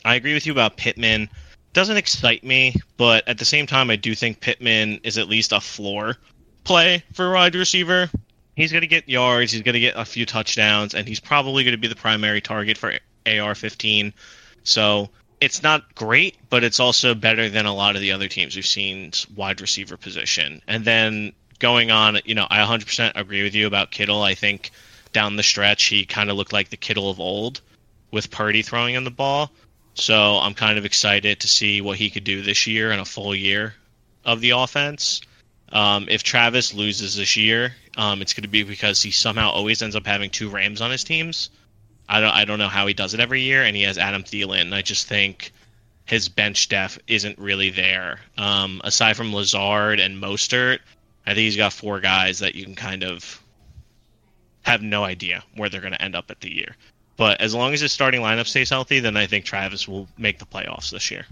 I 0.03 0.16
agree 0.16 0.34
with 0.34 0.45
you 0.45 0.53
about 0.53 0.78
Pittman. 0.78 1.30
Doesn't 1.74 1.97
excite 1.97 2.43
me, 2.43 2.76
but 2.97 3.28
at 3.28 3.38
the 3.38 3.45
same 3.45 3.68
time, 3.68 3.89
I 3.89 3.95
do 3.95 4.16
think 4.16 4.39
Pittman 4.39 4.99
is 5.03 5.18
at 5.18 5.30
least 5.30 5.51
a 5.51 5.62
floor 5.62 6.18
play 6.64 7.03
for 7.14 7.32
wide 7.32 7.55
receiver. 7.55 8.09
He's 8.55 8.72
going 8.72 8.82
to 8.82 8.88
get 8.88 9.07
yards, 9.07 9.51
he's 9.51 9.62
going 9.62 9.74
to 9.74 9.80
get 9.80 9.95
a 9.95 10.05
few 10.05 10.26
touchdowns, 10.26 10.93
and 10.93 11.07
he's 11.07 11.20
probably 11.20 11.64
going 11.64 11.74
to 11.74 11.78
be 11.78 11.88
the 11.88 11.95
primary 11.95 12.41
target 12.41 12.78
for 12.78 12.93
AR 13.26 13.55
15. 13.55 14.14
So 14.64 15.09
it's 15.39 15.64
not 15.64 15.95
great, 15.95 16.38
but 16.49 16.64
it's 16.64 16.80
also 16.80 17.16
better 17.16 17.49
than 17.49 17.66
a 17.66 17.74
lot 17.74 17.95
of 17.95 18.01
the 18.01 18.12
other 18.12 18.28
teams 18.28 18.55
we've 18.55 18.66
seen 18.66 19.12
wide 19.36 19.62
receiver 19.62 19.97
position. 19.97 20.62
And 20.68 20.86
then 20.86 21.34
going 21.59 21.91
on, 21.91 22.20
you 22.26 22.36
know, 22.36 22.47
I 22.49 22.59
100% 22.59 23.14
agree 23.16 23.43
with 23.43 23.55
you 23.55 23.68
about 23.68 23.91
Kittle. 23.91 24.22
I 24.22 24.36
think 24.36 24.72
down 25.14 25.36
the 25.36 25.43
stretch, 25.43 25.86
he 25.86 26.05
kind 26.05 26.30
of 26.30 26.38
looked 26.38 26.53
like 26.53 26.70
the 26.70 26.78
Kittle 26.78 27.09
of 27.09 27.20
old 27.20 27.62
with 28.12 28.32
Purdy 28.32 28.62
throwing 28.62 28.95
him 28.95 29.03
the 29.03 29.12
ball. 29.12 29.51
So 29.93 30.38
I'm 30.38 30.53
kind 30.53 30.78
of 30.78 30.86
excited 30.86 31.39
to 31.39 31.47
see 31.47 31.82
what 31.82 31.97
he 31.97 32.09
could 32.09 32.24
do 32.24 32.41
this 32.41 32.68
year 32.68 32.91
in 32.91 32.99
a 32.99 33.05
full 33.05 33.36
year 33.36 33.76
of 34.24 34.41
the 34.41 34.51
offense. 34.51 35.22
Um, 35.72 36.07
if 36.09 36.24
Travis 36.24 36.74
loses 36.74 37.15
this 37.15 37.38
year, 37.38 37.76
um, 37.97 38.22
it's 38.22 38.34
going 38.34 38.43
to 38.43 38.49
be 38.49 38.63
because 38.63 39.01
he 39.01 39.11
somehow 39.11 39.49
always 39.49 39.82
ends 39.82 39.95
up 39.95 40.05
having 40.05 40.30
two 40.30 40.49
Rams 40.49 40.82
on 40.82 40.91
his 40.91 41.03
teams. 41.03 41.49
I 42.09 42.19
don't 42.19 42.32
I 42.34 42.45
don't 42.45 42.59
know 42.59 42.67
how 42.67 42.88
he 42.88 42.93
does 42.93 43.13
it 43.13 43.19
every 43.19 43.41
year, 43.41 43.63
and 43.63 43.76
he 43.76 43.84
has 43.84 43.97
Adam 43.97 44.24
Thielen. 44.24 44.74
I 44.74 44.82
just 44.82 45.07
think 45.07 45.53
his 46.05 46.28
bench 46.28 46.67
depth 46.67 46.99
isn't 47.07 47.39
really 47.39 47.69
there. 47.69 48.19
Um, 48.38 48.82
aside 48.84 49.15
from 49.15 49.34
Lazard 49.34 49.99
and 49.99 50.22
Mostert, 50.22 50.80
I 51.26 51.30
think 51.30 51.45
he's 51.45 51.55
got 51.55 51.72
four 51.72 52.01
guys 52.01 52.39
that 52.39 52.55
you 52.55 52.65
can 52.65 52.76
kind 52.76 53.03
of 53.03 53.41
have 54.63 54.82
no 54.82 55.03
idea 55.03 55.43
where 55.55 55.69
they're 55.69 55.82
going 55.82 55.93
to 55.93 56.01
end 56.01 56.15
up 56.15 56.30
at 56.30 56.41
the 56.41 56.53
year. 56.53 56.76
But 57.17 57.39
as 57.39 57.53
long 57.53 57.74
as 57.74 57.82
his 57.82 57.91
starting 57.91 58.22
lineup 58.22 58.47
stays 58.47 58.69
healthy, 58.69 58.99
then 58.99 59.15
I 59.15 59.28
think 59.28 59.45
Travis 59.45 59.88
will 59.88 60.07
make 60.17 60.39
the 60.39 60.45
playoffs 60.45 60.91
this 60.91 61.11
year. 61.11 61.26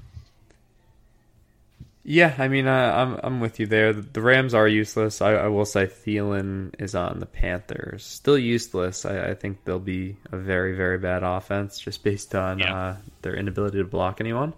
Yeah, 2.11 2.33
I 2.39 2.47
mean, 2.47 2.65
uh, 2.65 2.71
I'm 2.73 3.19
I'm 3.21 3.39
with 3.39 3.59
you 3.59 3.67
there. 3.67 3.93
The, 3.93 4.19
Rams 4.19 4.55
are 4.55 4.67
useless. 4.67 5.21
I, 5.21 5.33
I 5.33 5.47
will 5.49 5.63
say 5.65 5.85
Thielen 5.85 6.73
is 6.81 6.95
on 6.95 7.19
the 7.19 7.27
Panthers, 7.27 8.03
still 8.03 8.35
useless. 8.37 9.05
I, 9.05 9.29
I 9.29 9.33
think 9.35 9.63
they'll 9.63 9.77
be 9.77 10.17
a 10.31 10.37
very 10.37 10.75
very 10.75 10.97
bad 10.97 11.21
offense 11.21 11.79
just 11.79 12.03
based 12.03 12.33
on 12.33 12.57
Yeah. 12.57 12.75
uh, 12.75 12.97
their 13.21 13.35
inability 13.35 13.77
to 13.77 13.83
block 13.83 14.21
anyone. 14.21 14.53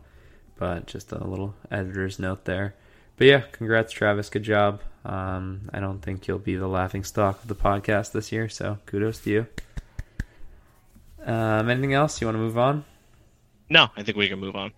But 0.58 0.88
just 0.88 1.12
a 1.12 1.22
little 1.28 1.54
editor's 1.70 2.20
note 2.20 2.45
there. 2.45 2.74
But 3.18 3.28
yeah, 3.28 3.41
congrats, 3.52 3.91
Travis. 3.91 4.30
Good 4.30 4.43
job. 4.43 4.80
Um, 5.04 5.70
I 5.74 5.82
don't 5.82 5.99
think 5.99 6.28
you'll 6.30 6.39
be 6.39 6.56
the 6.56 6.70
laughing 6.70 7.04
stock 7.04 7.41
of 7.41 7.49
the 7.49 7.56
podcast 7.56 8.14
this 8.14 8.32
year, 8.32 8.47
so 8.47 8.78
kudos 8.86 9.20
to 9.24 9.30
you. 9.30 9.47
Um, 11.26 11.70
anything 11.70 11.93
else 11.93 12.22
you 12.22 12.28
want 12.28 12.36
to 12.36 12.39
move 12.39 12.58
on? 12.58 12.86
No, 13.70 13.89
I 13.97 14.04
think 14.04 14.18
we 14.18 14.30
can 14.30 14.39
move 14.39 14.56
on. 14.56 14.72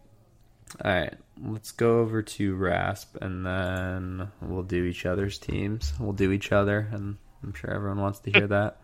All 0.84 0.92
right, 0.92 1.14
let's 1.42 1.72
go 1.72 2.00
over 2.00 2.22
to 2.22 2.56
Rasp, 2.56 3.18
and 3.22 3.46
then 3.46 4.28
we'll 4.42 4.64
do 4.64 4.84
each 4.86 5.06
other's 5.06 5.38
teams. 5.38 5.94
We'll 6.00 6.14
do 6.14 6.32
each 6.32 6.52
other, 6.52 6.88
and 6.92 7.18
I'm 7.44 7.54
sure 7.54 7.72
everyone 7.72 8.02
wants 8.02 8.20
to 8.20 8.32
hear 8.32 8.48
that. 8.48 8.78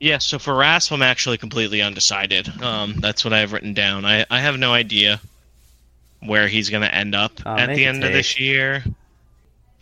Yeah, 0.00 0.18
so 0.18 0.38
for 0.40 0.54
Rasp, 0.54 0.90
I'm 0.92 1.02
actually 1.02 1.38
completely 1.38 1.80
undecided. 1.80 2.48
Um, 2.60 2.94
that's 2.94 3.24
what 3.24 3.32
I 3.32 3.38
have 3.38 3.52
written 3.52 3.72
down. 3.72 4.04
I, 4.04 4.26
I 4.28 4.40
have 4.40 4.58
no 4.58 4.72
idea 4.72 5.20
where 6.20 6.48
he's 6.48 6.70
going 6.70 6.82
to 6.82 6.92
end 6.92 7.14
up 7.14 7.32
Uh, 7.46 7.54
at 7.58 7.74
the 7.74 7.84
end 7.86 8.02
of 8.02 8.12
this 8.12 8.38
year. 8.40 8.82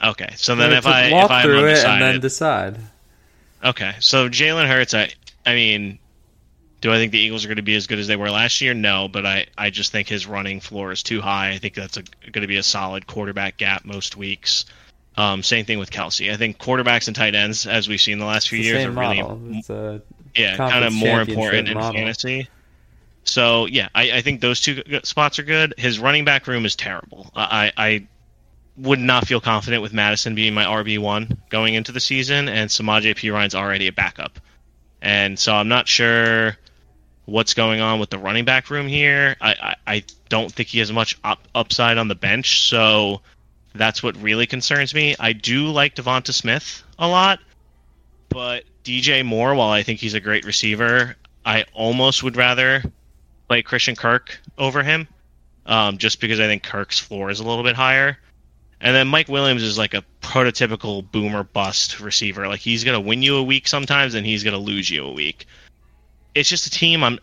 Okay, 0.02 0.30
so 0.36 0.54
then 0.56 0.72
if 0.72 0.86
I 0.86 1.10
walk 1.10 1.24
if 1.26 1.30
I'm 1.30 1.42
through 1.44 1.58
it 1.58 1.68
undecided, 1.70 2.02
and 2.02 2.02
then 2.14 2.20
decide. 2.20 2.78
okay. 3.64 3.94
So 4.00 4.28
Jalen 4.28 4.66
Hurts, 4.66 4.94
I 4.94 5.10
I 5.44 5.54
mean, 5.54 5.98
do 6.80 6.92
I 6.92 6.96
think 6.96 7.12
the 7.12 7.18
Eagles 7.18 7.44
are 7.44 7.48
going 7.48 7.56
to 7.56 7.62
be 7.62 7.74
as 7.74 7.86
good 7.86 7.98
as 7.98 8.06
they 8.06 8.16
were 8.16 8.30
last 8.30 8.60
year? 8.60 8.74
No, 8.74 9.08
but 9.08 9.26
I 9.26 9.46
I 9.56 9.70
just 9.70 9.92
think 9.92 10.08
his 10.08 10.26
running 10.26 10.60
floor 10.60 10.92
is 10.92 11.02
too 11.02 11.20
high. 11.20 11.50
I 11.50 11.58
think 11.58 11.74
that's 11.74 11.96
a, 11.96 12.02
going 12.02 12.42
to 12.42 12.46
be 12.46 12.56
a 12.56 12.62
solid 12.62 13.06
quarterback 13.06 13.56
gap 13.56 13.84
most 13.84 14.16
weeks. 14.16 14.64
Um, 15.16 15.42
same 15.42 15.64
thing 15.64 15.78
with 15.78 15.90
Kelce. 15.90 16.32
I 16.32 16.36
think 16.36 16.58
quarterbacks 16.58 17.06
and 17.06 17.16
tight 17.16 17.34
ends, 17.34 17.66
as 17.66 17.88
we've 17.88 18.00
seen 18.00 18.18
the 18.18 18.24
last 18.24 18.48
few 18.48 18.58
the 18.58 18.64
years, 18.64 18.84
are 18.84 18.90
really 18.90 19.20
model. 19.20 20.00
Yeah, 20.34 20.56
kind 20.56 20.84
of 20.84 20.92
more 20.92 21.20
important 21.20 21.68
in 21.68 21.74
model. 21.74 21.92
fantasy. 21.92 22.48
So 23.24 23.66
yeah, 23.66 23.88
I, 23.94 24.12
I 24.12 24.20
think 24.22 24.40
those 24.40 24.60
two 24.60 24.82
spots 25.02 25.38
are 25.38 25.42
good. 25.42 25.74
His 25.76 25.98
running 25.98 26.24
back 26.24 26.46
room 26.46 26.64
is 26.64 26.74
terrible. 26.76 27.30
I, 27.34 27.72
I 27.76 28.06
would 28.78 29.00
not 29.00 29.26
feel 29.26 29.40
confident 29.40 29.82
with 29.82 29.92
Madison 29.92 30.34
being 30.34 30.54
my 30.54 30.64
RB 30.64 30.98
one 30.98 31.36
going 31.50 31.74
into 31.74 31.92
the 31.92 32.00
season, 32.00 32.48
and 32.48 32.70
Samaje 32.70 33.14
Perine's 33.16 33.54
already 33.54 33.88
a 33.88 33.92
backup, 33.92 34.40
and 35.02 35.38
so 35.38 35.52
I'm 35.54 35.68
not 35.68 35.86
sure 35.86 36.56
what's 37.26 37.54
going 37.54 37.80
on 37.80 38.00
with 38.00 38.10
the 38.10 38.18
running 38.18 38.44
back 38.44 38.70
room 38.70 38.86
here. 38.86 39.36
I, 39.40 39.50
I, 39.50 39.76
I 39.94 40.04
don't 40.28 40.52
think 40.52 40.68
he 40.68 40.78
has 40.80 40.92
much 40.92 41.18
up, 41.24 41.46
upside 41.54 41.98
on 41.98 42.08
the 42.08 42.14
bench, 42.14 42.68
so 42.68 43.20
that's 43.74 44.02
what 44.02 44.16
really 44.16 44.46
concerns 44.46 44.94
me. 44.94 45.14
I 45.18 45.32
do 45.32 45.68
like 45.68 45.94
DeVonta 45.94 46.32
Smith 46.32 46.82
a 46.98 47.06
lot, 47.06 47.40
but 48.28 48.64
DJ 48.84 49.24
Moore, 49.24 49.54
while 49.54 49.70
I 49.70 49.82
think 49.82 50.00
he's 50.00 50.14
a 50.14 50.20
great 50.20 50.44
receiver, 50.44 51.16
I 51.44 51.64
almost 51.72 52.22
would 52.22 52.36
rather 52.36 52.82
play 53.48 53.62
Christian 53.62 53.96
Kirk 53.96 54.40
over 54.58 54.82
him, 54.82 55.08
um, 55.66 55.98
just 55.98 56.20
because 56.20 56.40
I 56.40 56.46
think 56.46 56.62
Kirk's 56.62 56.98
floor 56.98 57.30
is 57.30 57.40
a 57.40 57.44
little 57.44 57.64
bit 57.64 57.76
higher. 57.76 58.18
And 58.80 58.96
then 58.96 59.08
Mike 59.08 59.28
Williams 59.28 59.62
is 59.62 59.76
like 59.76 59.92
a 59.92 60.04
prototypical 60.22 61.08
boomer 61.10 61.42
bust 61.42 62.00
receiver. 62.00 62.48
Like 62.48 62.60
he's 62.60 62.82
gonna 62.82 63.00
win 63.00 63.22
you 63.22 63.36
a 63.36 63.42
week 63.42 63.68
sometimes, 63.68 64.14
and 64.14 64.24
he's 64.24 64.42
gonna 64.42 64.58
lose 64.58 64.88
you 64.88 65.04
a 65.04 65.12
week. 65.12 65.46
It's 66.34 66.48
just 66.48 66.66
a 66.66 66.70
team 66.70 67.02
I'm. 67.04 67.18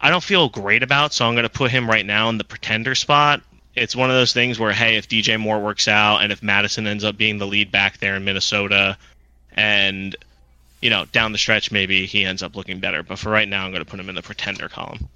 I 0.00 0.10
don't 0.10 0.22
feel 0.22 0.48
great 0.48 0.82
about, 0.82 1.12
so 1.14 1.26
I'm 1.26 1.34
gonna 1.34 1.48
put 1.48 1.70
him 1.70 1.88
right 1.88 2.04
now 2.04 2.28
in 2.28 2.38
the 2.38 2.44
pretender 2.44 2.94
spot. 2.94 3.42
It's 3.74 3.96
one 3.96 4.10
of 4.10 4.16
those 4.16 4.32
things 4.32 4.58
where, 4.58 4.72
hey, 4.72 4.96
if 4.96 5.08
DJ 5.08 5.38
Moore 5.40 5.58
works 5.58 5.88
out, 5.88 6.18
and 6.18 6.30
if 6.30 6.42
Madison 6.42 6.86
ends 6.86 7.02
up 7.02 7.16
being 7.16 7.38
the 7.38 7.46
lead 7.46 7.72
back 7.72 7.98
there 7.98 8.14
in 8.14 8.24
Minnesota, 8.24 8.96
and 9.52 10.14
you 10.84 10.90
know, 10.90 11.06
down 11.06 11.32
the 11.32 11.38
stretch, 11.38 11.72
maybe 11.72 12.04
he 12.04 12.26
ends 12.26 12.42
up 12.42 12.54
looking 12.54 12.78
better. 12.78 13.02
But 13.02 13.18
for 13.18 13.30
right 13.30 13.48
now, 13.48 13.64
I'm 13.64 13.70
going 13.70 13.82
to 13.82 13.90
put 13.90 13.98
him 13.98 14.10
in 14.10 14.14
the 14.14 14.22
pretender 14.22 14.68
column. 14.68 15.08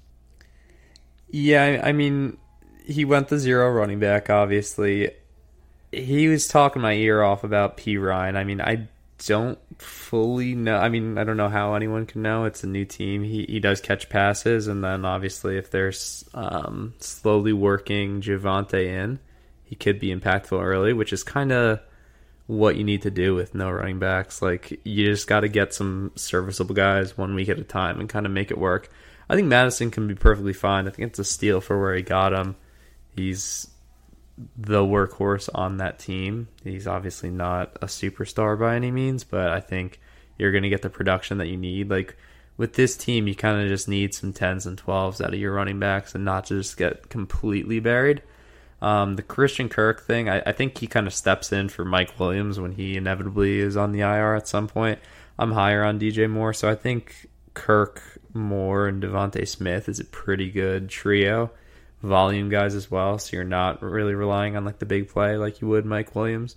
Yeah, 1.29 1.81
I 1.83 1.91
mean, 1.91 2.37
he 2.83 3.05
went 3.05 3.27
the 3.27 3.37
zero 3.37 3.69
running 3.69 3.99
back, 3.99 4.31
obviously. 4.31 5.11
He 5.91 6.27
was 6.27 6.47
talking 6.47 6.81
my 6.81 6.93
ear 6.93 7.21
off 7.21 7.43
about 7.43 7.77
Perine. 7.77 8.35
I 8.35 8.43
mean, 8.43 8.61
I 8.61 8.87
don't 9.25 9.59
fully 9.81 10.55
know. 10.55 10.77
I 10.77 10.89
mean, 10.89 11.17
I 11.17 11.23
don't 11.23 11.37
know 11.37 11.49
how 11.49 11.73
anyone 11.73 12.05
can 12.05 12.21
know. 12.21 12.45
It's 12.45 12.63
a 12.63 12.67
new 12.67 12.85
team. 12.85 13.23
He, 13.23 13.45
he 13.47 13.59
does 13.59 13.81
catch 13.81 14.09
passes, 14.09 14.67
and 14.67 14.83
then 14.83 15.05
obviously, 15.05 15.57
if 15.57 15.71
there's 15.71 16.25
um, 16.33 16.93
slowly 16.99 17.53
working 17.53 18.21
Javonte 18.21 18.85
in, 18.85 19.19
he 19.63 19.75
could 19.75 19.99
be 19.99 20.13
impactful 20.13 20.61
early, 20.61 20.93
which 20.93 21.13
is 21.13 21.23
kind 21.23 21.51
of 21.51 21.79
what 22.47 22.75
you 22.75 22.83
need 22.83 23.03
to 23.03 23.11
do 23.11 23.35
with 23.35 23.53
no 23.53 23.69
running 23.69 23.99
backs. 23.99 24.41
Like, 24.41 24.79
you 24.83 25.05
just 25.05 25.27
got 25.27 25.41
to 25.41 25.47
get 25.47 25.73
some 25.73 26.11
serviceable 26.15 26.73
guys 26.73 27.17
one 27.17 27.35
week 27.35 27.49
at 27.49 27.59
a 27.59 27.63
time 27.63 27.99
and 27.99 28.09
kind 28.09 28.25
of 28.25 28.31
make 28.31 28.49
it 28.49 28.57
work. 28.57 28.89
I 29.29 29.35
think 29.35 29.47
Madison 29.47 29.91
can 29.91 30.07
be 30.07 30.15
perfectly 30.15 30.53
fine. 30.53 30.87
I 30.87 30.91
think 30.91 31.09
it's 31.09 31.19
a 31.19 31.23
steal 31.23 31.61
for 31.61 31.79
where 31.79 31.93
he 31.93 32.01
got 32.01 32.33
him. 32.33 32.55
He's 33.15 33.69
the 34.57 34.81
workhorse 34.81 35.49
on 35.53 35.77
that 35.77 35.99
team. 35.99 36.47
He's 36.63 36.87
obviously 36.87 37.29
not 37.29 37.77
a 37.81 37.87
superstar 37.87 38.57
by 38.57 38.75
any 38.75 38.91
means, 38.91 39.23
but 39.23 39.49
I 39.49 39.59
think 39.59 39.99
you're 40.37 40.51
going 40.51 40.63
to 40.63 40.69
get 40.69 40.81
the 40.81 40.89
production 40.89 41.37
that 41.39 41.47
you 41.47 41.57
need. 41.57 41.89
Like 41.89 42.15
with 42.57 42.73
this 42.73 42.95
team, 42.95 43.27
you 43.27 43.35
kind 43.35 43.61
of 43.61 43.67
just 43.67 43.87
need 43.87 44.13
some 44.13 44.33
10s 44.33 44.65
and 44.65 44.81
12s 44.81 45.23
out 45.23 45.33
of 45.33 45.39
your 45.39 45.53
running 45.53 45.79
backs 45.79 46.15
and 46.15 46.23
not 46.23 46.45
just 46.45 46.77
get 46.77 47.09
completely 47.09 47.79
buried. 47.79 48.21
Um, 48.81 49.17
the 49.17 49.23
Christian 49.23 49.67
Kirk 49.67 50.01
thing, 50.01 50.29
I, 50.29 50.41
I 50.45 50.51
think 50.53 50.77
he 50.77 50.87
kind 50.87 51.05
of 51.05 51.13
steps 51.13 51.51
in 51.51 51.67
for 51.67 51.83
Mike 51.83 52.17
Williams 52.17 52.59
when 52.59 52.71
he 52.71 52.95
inevitably 52.95 53.59
is 53.59 53.75
on 53.75 53.91
the 53.91 53.99
IR 53.99 54.35
at 54.35 54.47
some 54.47 54.67
point. 54.67 54.99
I'm 55.37 55.51
higher 55.51 55.83
on 55.83 55.99
DJ 55.99 56.29
Moore, 56.29 56.53
so 56.53 56.69
I 56.69 56.75
think 56.75 57.27
Kirk, 57.53 58.01
Moore, 58.33 58.87
and 58.87 59.03
DeVonta 59.03 59.45
Smith 59.47 59.89
is 59.89 59.99
a 59.99 60.05
pretty 60.05 60.49
good 60.49 60.89
trio. 60.89 61.51
Volume 62.01 62.49
guys 62.49 62.75
as 62.75 62.89
well, 62.89 63.19
so 63.19 63.35
you're 63.35 63.43
not 63.43 63.81
really 63.81 64.15
relying 64.15 64.55
on 64.55 64.63
like 64.63 64.79
the 64.79 64.85
big 64.85 65.09
play 65.09 65.35
like 65.35 65.59
you 65.59 65.67
would 65.67 65.85
Mike 65.85 66.15
Williams. 66.15 66.55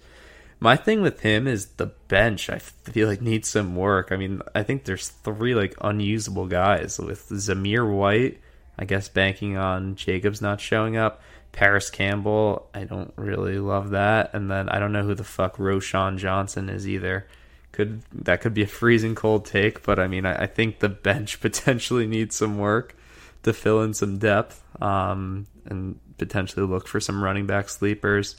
My 0.61 0.76
thing 0.76 1.03
with 1.03 1.20
him 1.20 1.49
is 1.49 1.66
the 1.66 1.86
bench. 2.07 2.49
I 2.49 2.59
feel 2.59 3.09
like 3.09 3.20
needs 3.20 3.49
some 3.49 3.74
work. 3.74 4.12
I 4.12 4.16
mean, 4.16 4.43
I 4.55 4.62
think 4.62 4.84
there's 4.84 5.09
three 5.09 5.57
like 5.57 5.74
unusable 5.80 6.47
guys 6.47 7.01
with 7.01 7.28
Zamir 7.30 7.93
White. 7.93 8.40
I 8.78 8.84
guess 8.84 9.09
banking 9.09 9.57
on 9.57 9.97
Jacobs 9.97 10.40
not 10.40 10.61
showing 10.61 10.97
up. 10.97 11.20
Parris 11.51 11.90
Campbell, 11.90 12.68
I 12.72 12.84
don't 12.84 13.12
really 13.16 13.59
love 13.59 13.90
that. 13.90 14.30
And 14.34 14.49
then 14.49 14.68
I 14.68 14.78
don't 14.78 14.93
know 14.93 15.03
who 15.03 15.16
the 15.16 15.24
fuck 15.24 15.57
Roschon 15.57 16.18
Johnson 16.18 16.68
is 16.68 16.88
either. 16.88 17.26
Could 17.72 18.03
that 18.12 18.40
could 18.40 18.55
be 18.55 18.62
a 18.62 18.68
freezing 18.68 19.16
cold 19.16 19.45
take, 19.45 19.82
but 19.82 19.99
I 19.99 20.07
mean 20.07 20.24
I, 20.24 20.45
I 20.45 20.47
think 20.47 20.78
the 20.78 20.88
bench 20.88 21.40
potentially 21.40 22.07
needs 22.07 22.36
some 22.36 22.59
work 22.59 22.95
to 23.43 23.53
fill 23.53 23.82
in 23.82 23.95
some 23.95 24.18
depth, 24.18 24.62
um, 24.80 25.47
and 25.66 25.99
potentially 26.18 26.66
look 26.66 26.86
for 26.86 27.01
some 27.01 27.22
running 27.22 27.47
back 27.47 27.68
sleepers. 27.68 28.36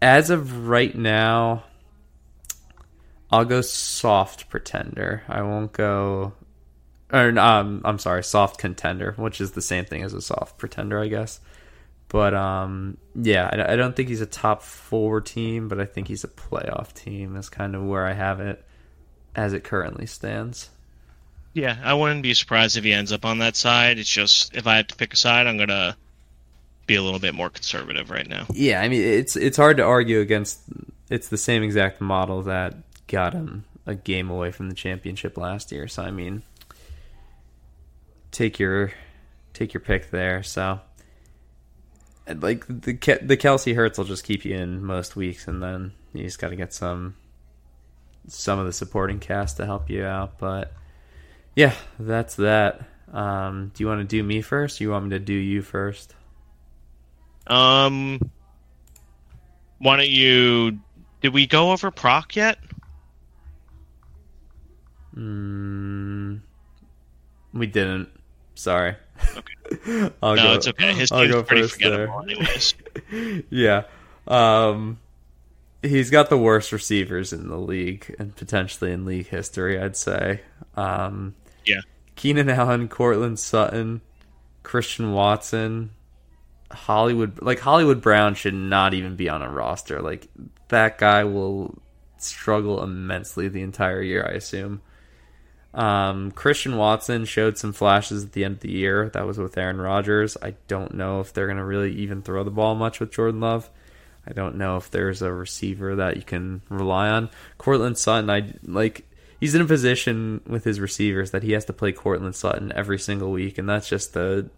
As 0.00 0.30
of 0.30 0.68
right 0.68 0.94
now, 0.94 1.64
I'll 3.30 3.44
go 3.44 3.60
soft 3.60 4.50
pretender. 4.50 5.22
I 5.28 5.42
won't 5.42 5.72
go 5.72 6.32
or 7.12 7.38
um, 7.38 7.82
I'm 7.84 7.98
sorry, 7.98 8.24
soft 8.24 8.58
contender, 8.58 9.12
which 9.16 9.40
is 9.40 9.52
the 9.52 9.60
same 9.60 9.84
thing 9.84 10.02
as 10.02 10.14
a 10.14 10.22
soft 10.22 10.56
pretender, 10.56 10.98
I 10.98 11.08
guess. 11.08 11.40
But 12.08 12.34
um, 12.34 12.96
yeah, 13.14 13.48
I, 13.52 13.74
I, 13.74 13.76
don't 13.76 13.94
think 13.94 14.08
he's 14.08 14.20
a 14.20 14.26
top 14.26 14.62
four 14.62 15.20
team, 15.20 15.68
but 15.68 15.78
I 15.78 15.84
think 15.84 16.08
he's 16.08 16.24
a 16.24 16.28
playoff 16.28 16.92
team. 16.94 17.36
Is 17.36 17.48
kind 17.48 17.74
of 17.74 17.84
where 17.84 18.06
I 18.06 18.12
have 18.12 18.40
it 18.40 18.64
as 19.34 19.52
it 19.52 19.64
currently 19.64 20.06
stands. 20.06 20.70
Yeah, 21.54 21.76
I 21.82 21.94
wouldn't 21.94 22.22
be 22.22 22.34
surprised 22.34 22.76
if 22.76 22.84
he 22.84 22.92
ends 22.92 23.12
up 23.12 23.24
on 23.24 23.38
that 23.38 23.56
side. 23.56 23.98
It's 23.98 24.08
just 24.08 24.56
if 24.56 24.66
I 24.66 24.76
have 24.76 24.86
to 24.88 24.96
pick 24.96 25.12
a 25.12 25.16
side, 25.16 25.46
I'm 25.46 25.58
gonna 25.58 25.96
be 26.86 26.94
a 26.94 27.02
little 27.02 27.20
bit 27.20 27.34
more 27.34 27.50
conservative 27.50 28.10
right 28.10 28.28
now. 28.28 28.46
Yeah, 28.52 28.80
I 28.80 28.88
mean 28.88 29.02
it's 29.02 29.36
it's 29.36 29.56
hard 29.56 29.76
to 29.76 29.82
argue 29.82 30.20
against. 30.20 30.60
It's 31.10 31.28
the 31.28 31.36
same 31.36 31.62
exact 31.62 32.00
model 32.00 32.42
that 32.42 32.74
got 33.06 33.34
him 33.34 33.64
a 33.84 33.94
game 33.94 34.30
away 34.30 34.50
from 34.50 34.68
the 34.68 34.74
championship 34.74 35.36
last 35.36 35.72
year. 35.72 35.88
So 35.88 36.02
I 36.02 36.10
mean, 36.10 36.42
take 38.30 38.58
your 38.58 38.92
take 39.52 39.74
your 39.74 39.82
pick 39.82 40.10
there. 40.10 40.42
So 40.42 40.80
like 42.26 42.66
the 42.66 42.94
the 43.22 43.36
Kelce 43.36 43.74
Hurts 43.74 43.98
will 43.98 44.04
just 44.04 44.24
keep 44.24 44.44
you 44.44 44.56
in 44.56 44.84
most 44.84 45.16
weeks, 45.16 45.48
and 45.48 45.62
then 45.62 45.92
you 46.12 46.24
just 46.24 46.38
got 46.38 46.48
to 46.48 46.56
get 46.56 46.72
some 46.72 47.16
some 48.28 48.58
of 48.58 48.66
the 48.66 48.72
supporting 48.72 49.18
cast 49.18 49.56
to 49.58 49.66
help 49.66 49.90
you 49.90 50.04
out. 50.04 50.38
But 50.38 50.72
yeah, 51.54 51.74
that's 51.98 52.36
that. 52.36 52.82
Um, 53.12 53.72
do 53.74 53.82
you 53.82 53.88
want 53.88 54.00
to 54.00 54.04
do 54.06 54.22
me 54.22 54.40
first? 54.40 54.80
Or 54.80 54.84
you 54.84 54.90
want 54.90 55.04
me 55.04 55.10
to 55.10 55.18
do 55.18 55.34
you 55.34 55.62
first? 55.62 56.14
Um, 57.46 58.18
why 59.78 59.96
don't 59.96 60.08
you? 60.08 60.78
Did 61.20 61.34
we 61.34 61.46
go 61.46 61.72
over 61.72 61.90
proc 61.90 62.36
yet? 62.36 62.58
Mm, 65.14 66.40
we 67.52 67.66
didn't. 67.66 68.08
Sorry. 68.54 68.96
Okay. 69.36 69.54
no, 70.22 70.36
go, 70.36 70.52
it's 70.54 70.68
okay. 70.68 70.94
His 70.94 71.10
team's 71.10 71.42
pretty 71.42 71.66
forgettable, 71.68 72.22
there. 72.26 72.36
anyways. 72.36 72.74
yeah. 73.50 73.84
Um, 74.26 74.98
he's 75.82 76.10
got 76.10 76.30
the 76.30 76.38
worst 76.38 76.72
receivers 76.72 77.32
in 77.32 77.48
the 77.48 77.58
league 77.58 78.14
and 78.18 78.34
potentially 78.34 78.92
in 78.92 79.04
league 79.04 79.28
history, 79.28 79.80
I'd 79.80 79.96
say. 79.96 80.40
Um, 80.76 81.34
yeah. 81.64 81.80
Keenan 82.16 82.48
Allen, 82.50 82.88
Courtland 82.88 83.38
Sutton, 83.38 84.00
Christian 84.62 85.12
Watson, 85.12 85.90
Hollywood. 86.70 87.40
Like 87.42 87.60
Hollywood 87.60 88.00
Brown 88.00 88.34
should 88.34 88.54
not 88.54 88.94
even 88.94 89.16
be 89.16 89.28
on 89.28 89.42
a 89.42 89.50
roster. 89.50 90.00
Like 90.00 90.28
that 90.68 90.98
guy 90.98 91.24
will 91.24 91.78
struggle 92.18 92.82
immensely 92.82 93.48
the 93.48 93.62
entire 93.62 94.02
year, 94.02 94.26
I 94.26 94.34
assume. 94.34 94.82
Um, 95.74 96.32
Christian 96.32 96.76
Watson 96.76 97.24
showed 97.24 97.56
some 97.56 97.72
flashes 97.72 98.24
at 98.24 98.32
the 98.32 98.44
end 98.44 98.56
of 98.56 98.60
the 98.60 98.70
year. 98.70 99.08
That 99.10 99.26
was 99.26 99.38
with 99.38 99.56
Aaron 99.56 99.80
Rodgers. 99.80 100.36
I 100.40 100.54
don't 100.68 100.94
know 100.94 101.20
if 101.20 101.32
they're 101.32 101.46
going 101.46 101.56
to 101.58 101.64
really 101.64 101.94
even 101.96 102.22
throw 102.22 102.44
the 102.44 102.50
ball 102.50 102.74
much 102.74 103.00
with 103.00 103.10
Jordan 103.10 103.40
Love. 103.40 103.70
I 104.26 104.32
don't 104.32 104.56
know 104.56 104.76
if 104.76 104.90
there's 104.90 105.22
a 105.22 105.32
receiver 105.32 105.96
that 105.96 106.16
you 106.16 106.22
can 106.22 106.62
rely 106.68 107.08
on. 107.08 107.30
Courtland 107.58 107.98
Sutton, 107.98 108.30
I 108.30 108.52
like. 108.64 109.06
He's 109.42 109.56
in 109.56 109.60
a 109.60 109.64
position 109.64 110.40
with 110.46 110.62
his 110.62 110.78
receivers 110.78 111.32
that 111.32 111.42
he 111.42 111.50
has 111.50 111.64
to 111.64 111.72
play 111.72 111.90
Courtland 111.90 112.36
Sutton 112.36 112.72
every 112.76 112.96
single 112.96 113.32
week, 113.32 113.58
and 113.58 113.68
that's 113.68 113.88
just 113.88 114.14
the 114.14 114.48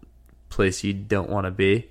place 0.49 0.83
you 0.83 0.93
don't 0.93 1.27
want 1.27 1.45
to 1.45 1.49
be. 1.49 1.89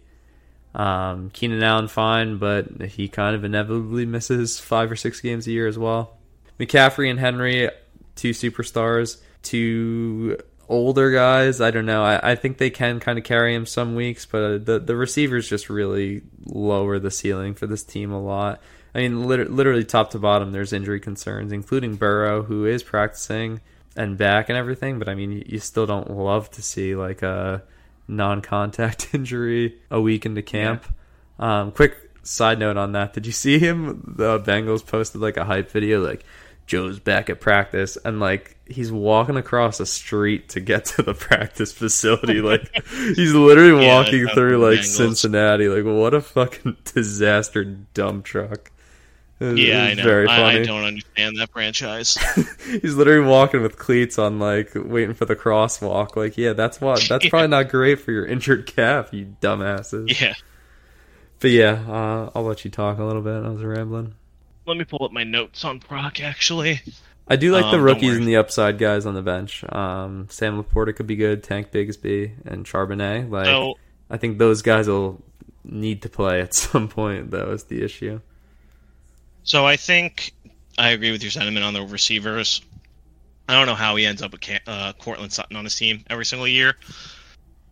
Um, 0.76 1.30
Keenan 1.30 1.64
Allen, 1.64 1.88
fine, 1.88 2.36
but 2.38 2.82
he 2.82 3.08
kind 3.08 3.34
of 3.34 3.42
inevitably 3.42 4.06
misses 4.06 4.60
five 4.60 4.92
or 4.92 4.94
six 4.94 5.20
games 5.20 5.48
a 5.48 5.50
year 5.50 5.66
as 5.66 5.76
well. 5.76 6.18
McCaffrey 6.60 7.10
and 7.10 7.18
Henry, 7.18 7.68
two 8.14 8.30
superstars, 8.30 9.20
two 9.42 10.38
older 10.68 11.10
guys. 11.10 11.60
I 11.60 11.72
don't 11.72 11.86
know. 11.86 12.04
I, 12.04 12.30
I 12.30 12.34
think 12.36 12.58
they 12.58 12.70
can 12.70 13.00
kind 13.00 13.18
of 13.18 13.24
carry 13.24 13.56
him 13.56 13.66
some 13.66 13.96
weeks, 13.96 14.24
but 14.24 14.66
the 14.66 14.78
the 14.78 14.94
receivers 14.94 15.48
just 15.48 15.68
really 15.68 16.22
lower 16.46 17.00
the 17.00 17.10
ceiling 17.10 17.54
for 17.54 17.66
this 17.66 17.82
team 17.82 18.12
a 18.12 18.22
lot. 18.22 18.60
I 18.94 19.00
mean, 19.00 19.26
lit- 19.26 19.50
literally 19.50 19.84
top 19.84 20.10
to 20.10 20.18
bottom, 20.18 20.52
there's 20.52 20.72
injury 20.72 21.00
concerns, 21.00 21.52
including 21.52 21.96
Burrow, 21.96 22.42
who 22.42 22.64
is 22.64 22.82
practicing 22.82 23.60
and 23.96 24.16
back 24.16 24.48
and 24.48 24.56
everything. 24.56 24.98
But 24.98 25.08
I 25.08 25.14
mean, 25.14 25.42
you, 25.46 25.58
still 25.58 25.86
don't 25.86 26.10
love 26.10 26.50
to 26.52 26.62
see 26.62 26.94
like 26.94 27.22
a 27.22 27.62
non-contact 28.06 29.10
injury 29.14 29.78
a 29.90 30.00
week 30.00 30.26
into 30.26 30.42
camp. 30.42 30.84
Yeah. 31.38 31.60
Um, 31.60 31.72
quick 31.72 31.96
side 32.22 32.58
note 32.58 32.76
on 32.76 32.92
that: 32.92 33.12
Did 33.12 33.26
you 33.26 33.32
see 33.32 33.58
him? 33.58 34.14
The 34.16 34.38
Bengals 34.40 34.86
posted 34.86 35.20
like 35.20 35.36
a 35.36 35.44
hype 35.44 35.70
video, 35.70 36.00
like 36.00 36.24
Joe's 36.66 36.98
back 36.98 37.28
at 37.28 37.40
practice 37.40 37.98
and 38.04 38.20
like 38.20 38.56
he's 38.66 38.90
walking 38.90 39.36
across 39.36 39.80
a 39.80 39.86
street 39.86 40.48
to 40.50 40.60
get 40.60 40.86
to 40.86 41.02
the 41.02 41.14
practice 41.14 41.72
facility. 41.72 42.40
Like 42.40 42.70
he's 42.90 43.34
literally 43.34 43.84
yeah, 43.84 43.98
walking 43.98 44.26
through 44.28 44.58
like 44.58 44.78
angles. 44.78 44.96
Cincinnati. 44.96 45.68
Like 45.68 45.84
what 45.84 46.14
a 46.14 46.20
fucking 46.20 46.76
disaster 46.84 47.64
dump 47.64 48.24
truck. 48.24 48.70
It, 49.40 49.58
yeah, 49.58 49.84
I 49.84 49.94
know. 49.94 50.04
Very 50.04 50.26
funny. 50.26 50.42
I, 50.42 50.60
I 50.60 50.64
don't 50.64 50.84
understand 50.84 51.36
that 51.38 51.50
franchise. 51.50 52.16
he's 52.82 52.94
literally 52.94 53.26
walking 53.26 53.62
with 53.62 53.76
cleats 53.78 54.18
on, 54.18 54.38
like 54.38 54.72
waiting 54.74 55.14
for 55.14 55.24
the 55.24 55.36
crosswalk. 55.36 56.16
Like, 56.16 56.38
yeah, 56.38 56.52
that's 56.52 56.80
what. 56.80 57.02
That's 57.08 57.24
yeah. 57.24 57.30
probably 57.30 57.48
not 57.48 57.68
great 57.68 58.00
for 58.00 58.12
your 58.12 58.24
injured 58.24 58.66
calf, 58.66 59.12
you 59.12 59.34
dumbasses. 59.40 60.20
Yeah. 60.20 60.34
But 61.40 61.50
yeah, 61.50 61.84
uh, 61.88 62.30
I'll 62.34 62.44
let 62.44 62.64
you 62.64 62.70
talk 62.70 62.98
a 62.98 63.04
little 63.04 63.22
bit. 63.22 63.44
I 63.44 63.48
was 63.48 63.62
rambling 63.62 64.14
let 64.66 64.76
me 64.76 64.84
pull 64.84 65.04
up 65.04 65.12
my 65.12 65.24
notes 65.24 65.64
on 65.64 65.80
Proc 65.80 66.20
actually. 66.20 66.80
I 67.26 67.36
do 67.36 67.52
like 67.52 67.64
um, 67.64 67.72
the 67.72 67.80
rookies 67.80 68.16
and 68.16 68.28
the 68.28 68.36
upside 68.36 68.78
guys 68.78 69.06
on 69.06 69.14
the 69.14 69.22
bench. 69.22 69.64
Um, 69.72 70.26
Sam 70.30 70.62
LaPorta 70.62 70.94
could 70.94 71.06
be 71.06 71.16
good. 71.16 71.42
Tank 71.42 71.70
Bigsby 71.72 72.32
and 72.44 72.66
Charbonnet. 72.66 73.30
Like, 73.30 73.46
so, 73.46 73.78
I 74.10 74.18
think 74.18 74.36
those 74.36 74.60
guys 74.60 74.88
will 74.88 75.22
need 75.64 76.02
to 76.02 76.10
play 76.10 76.42
at 76.42 76.52
some 76.54 76.88
point. 76.88 77.30
Though 77.30 77.52
is 77.52 77.64
the 77.64 77.82
issue. 77.82 78.20
So 79.44 79.66
I 79.66 79.76
think 79.76 80.32
I 80.78 80.90
agree 80.90 81.12
with 81.12 81.22
your 81.22 81.30
sentiment 81.30 81.64
on 81.64 81.74
the 81.74 81.82
receivers. 81.82 82.62
I 83.46 83.52
don't 83.52 83.66
know 83.66 83.74
how 83.74 83.94
he 83.96 84.06
ends 84.06 84.22
up 84.22 84.32
with 84.32 84.40
uh, 84.66 84.94
Courtland 84.98 85.32
Sutton 85.32 85.56
on 85.56 85.64
his 85.64 85.76
team 85.76 86.02
every 86.08 86.24
single 86.24 86.48
year, 86.48 86.74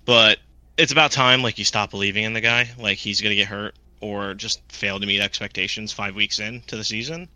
but 0.05 0.39
it's 0.77 0.93
about 0.93 1.12
time 1.12 1.43
like 1.43 1.59
you 1.59 1.64
stop 1.64 1.91
believing 1.91 2.25
in 2.25 2.35
the 2.35 2.43
guy. 2.43 2.70
Like 2.79 2.99
he's 2.99 3.23
gonna 3.23 3.35
get 3.35 3.49
hurt 3.49 3.75
or 4.01 4.35
just 4.35 4.61
fail 4.70 5.01
to 5.01 5.07
meet 5.07 5.20
expectations 5.20 5.93
five 5.93 6.14
weeks 6.14 6.39
into 6.39 6.77
the 6.77 6.85
season. 6.85 7.29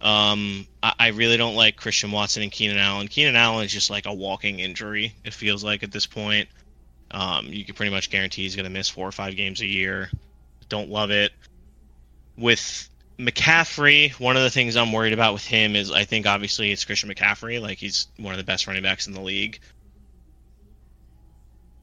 Um, 0.00 0.66
I, 0.82 0.92
I, 0.98 1.08
really 1.08 1.38
don't 1.38 1.54
like 1.54 1.76
Christian 1.76 2.12
Watson 2.12 2.42
and 2.42 2.52
Keenan 2.52 2.76
Allen. 2.76 3.08
Keenan 3.08 3.36
Allen 3.36 3.64
is 3.64 3.72
just 3.72 3.88
like 3.88 4.04
a 4.04 4.12
walking 4.12 4.60
injury. 4.60 5.14
It 5.24 5.32
feels 5.32 5.64
like 5.64 5.82
at 5.82 5.92
this 5.92 6.04
point. 6.04 6.48
Um, 7.10 7.46
you 7.46 7.64
can 7.64 7.74
pretty 7.74 7.90
much 7.90 8.10
guarantee 8.10 8.42
he's 8.42 8.54
to 8.54 8.68
miss 8.68 8.88
four 8.88 9.08
or 9.08 9.12
five 9.12 9.34
games 9.34 9.62
a 9.62 9.66
year. 9.66 10.10
Don't 10.68 10.90
love 10.90 11.10
it. 11.10 11.32
With 12.36 12.88
McCaffrey, 13.18 14.12
one 14.18 14.36
of 14.36 14.42
the 14.42 14.50
things 14.50 14.76
I'm 14.76 14.92
worried 14.92 15.12
about 15.12 15.32
with 15.32 15.44
him 15.44 15.76
is 15.76 15.90
I 15.90 16.04
think 16.04 16.26
obviously 16.26 16.72
it's 16.72 16.84
Christian 16.84 17.10
McCaffrey. 17.10 17.60
Like 17.60 17.78
he's 17.78 18.08
one 18.16 18.32
of 18.32 18.38
the 18.38 18.44
best 18.44 18.66
running 18.66 18.82
backs 18.82 19.06
in 19.06 19.12
the 19.12 19.20
league. 19.20 19.60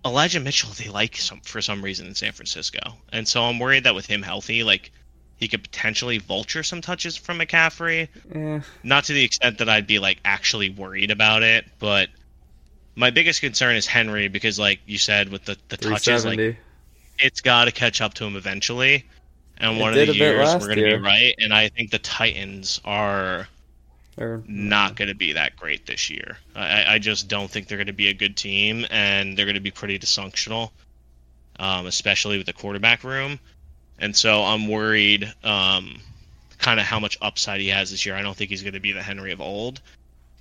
Elijah 0.03 0.39
Mitchell 0.39 0.71
they 0.71 0.89
like 0.89 1.15
some 1.15 1.41
for 1.41 1.61
some 1.61 1.83
reason 1.83 2.07
in 2.07 2.15
San 2.15 2.31
Francisco, 2.31 2.79
and 3.13 3.27
so 3.27 3.43
I'm 3.43 3.59
worried 3.59 3.83
that 3.83 3.95
with 3.95 4.07
him 4.07 4.23
healthy, 4.23 4.63
like 4.63 4.91
he 5.37 5.47
could 5.47 5.63
potentially 5.63 6.17
vulture 6.17 6.63
some 6.63 6.81
touches 6.81 7.17
from 7.17 7.39
McCaffrey. 7.39 8.07
Eh. 8.33 8.61
Not 8.83 9.05
to 9.05 9.13
the 9.13 9.23
extent 9.23 9.57
that 9.59 9.69
I'd 9.69 9.87
be 9.87 9.99
like 9.99 10.19
actually 10.25 10.69
worried 10.69 11.11
about 11.11 11.43
it, 11.43 11.65
but 11.79 12.09
my 12.95 13.09
biggest 13.09 13.41
concern 13.41 13.75
is 13.75 13.87
Henry 13.87 14.27
because, 14.27 14.59
like 14.59 14.79
you 14.85 14.97
said, 14.97 15.29
with 15.29 15.45
the 15.45 15.57
the 15.69 15.77
touches, 15.77 16.25
like 16.25 16.57
it's 17.19 17.41
got 17.41 17.65
to 17.65 17.71
catch 17.71 18.01
up 18.01 18.13
to 18.15 18.25
him 18.25 18.35
eventually. 18.35 19.05
And 19.61 19.79
one 19.79 19.93
of 19.93 20.07
the 20.07 20.13
years 20.13 20.53
we're 20.55 20.59
going 20.59 20.77
to 20.77 20.79
year. 20.79 20.97
be 20.97 21.03
right. 21.03 21.35
And 21.37 21.53
I 21.53 21.69
think 21.69 21.91
the 21.91 21.99
Titans 21.99 22.81
are 22.83 23.47
Or 24.17 24.43
not 24.47 24.95
going 24.95 25.07
to 25.07 25.15
be 25.15 25.33
that 25.33 25.55
great 25.55 25.85
this 25.85 26.09
year. 26.09 26.37
I, 26.55 26.95
I 26.95 26.99
just 26.99 27.27
don't 27.27 27.49
think 27.49 27.67
they're 27.67 27.77
going 27.77 27.87
to 27.87 27.93
be 27.93 28.07
a 28.07 28.13
good 28.13 28.35
team, 28.35 28.87
and 28.89 29.37
they're 29.37 29.45
going 29.45 29.55
to 29.55 29.61
be 29.61 29.71
pretty 29.71 29.99
dysfunctional, 29.99 30.71
um, 31.59 31.85
especially 31.85 32.37
with 32.37 32.47
the 32.47 32.53
quarterback 32.53 33.03
room. 33.03 33.39
And 33.99 34.15
so 34.15 34.43
I'm 34.43 34.67
worried, 34.67 35.31
um, 35.43 36.01
kind 36.57 36.79
of 36.79 36.87
how 36.87 36.99
much 36.99 37.17
upside 37.21 37.61
he 37.61 37.67
has 37.67 37.91
this 37.91 38.03
year. 38.03 38.15
I 38.15 38.23
don't 38.23 38.35
think 38.35 38.49
he's 38.49 38.63
going 38.63 38.73
to 38.73 38.79
be 38.79 38.93
the 38.93 39.03
Henry 39.03 39.31
of 39.31 39.41
old. 39.41 39.79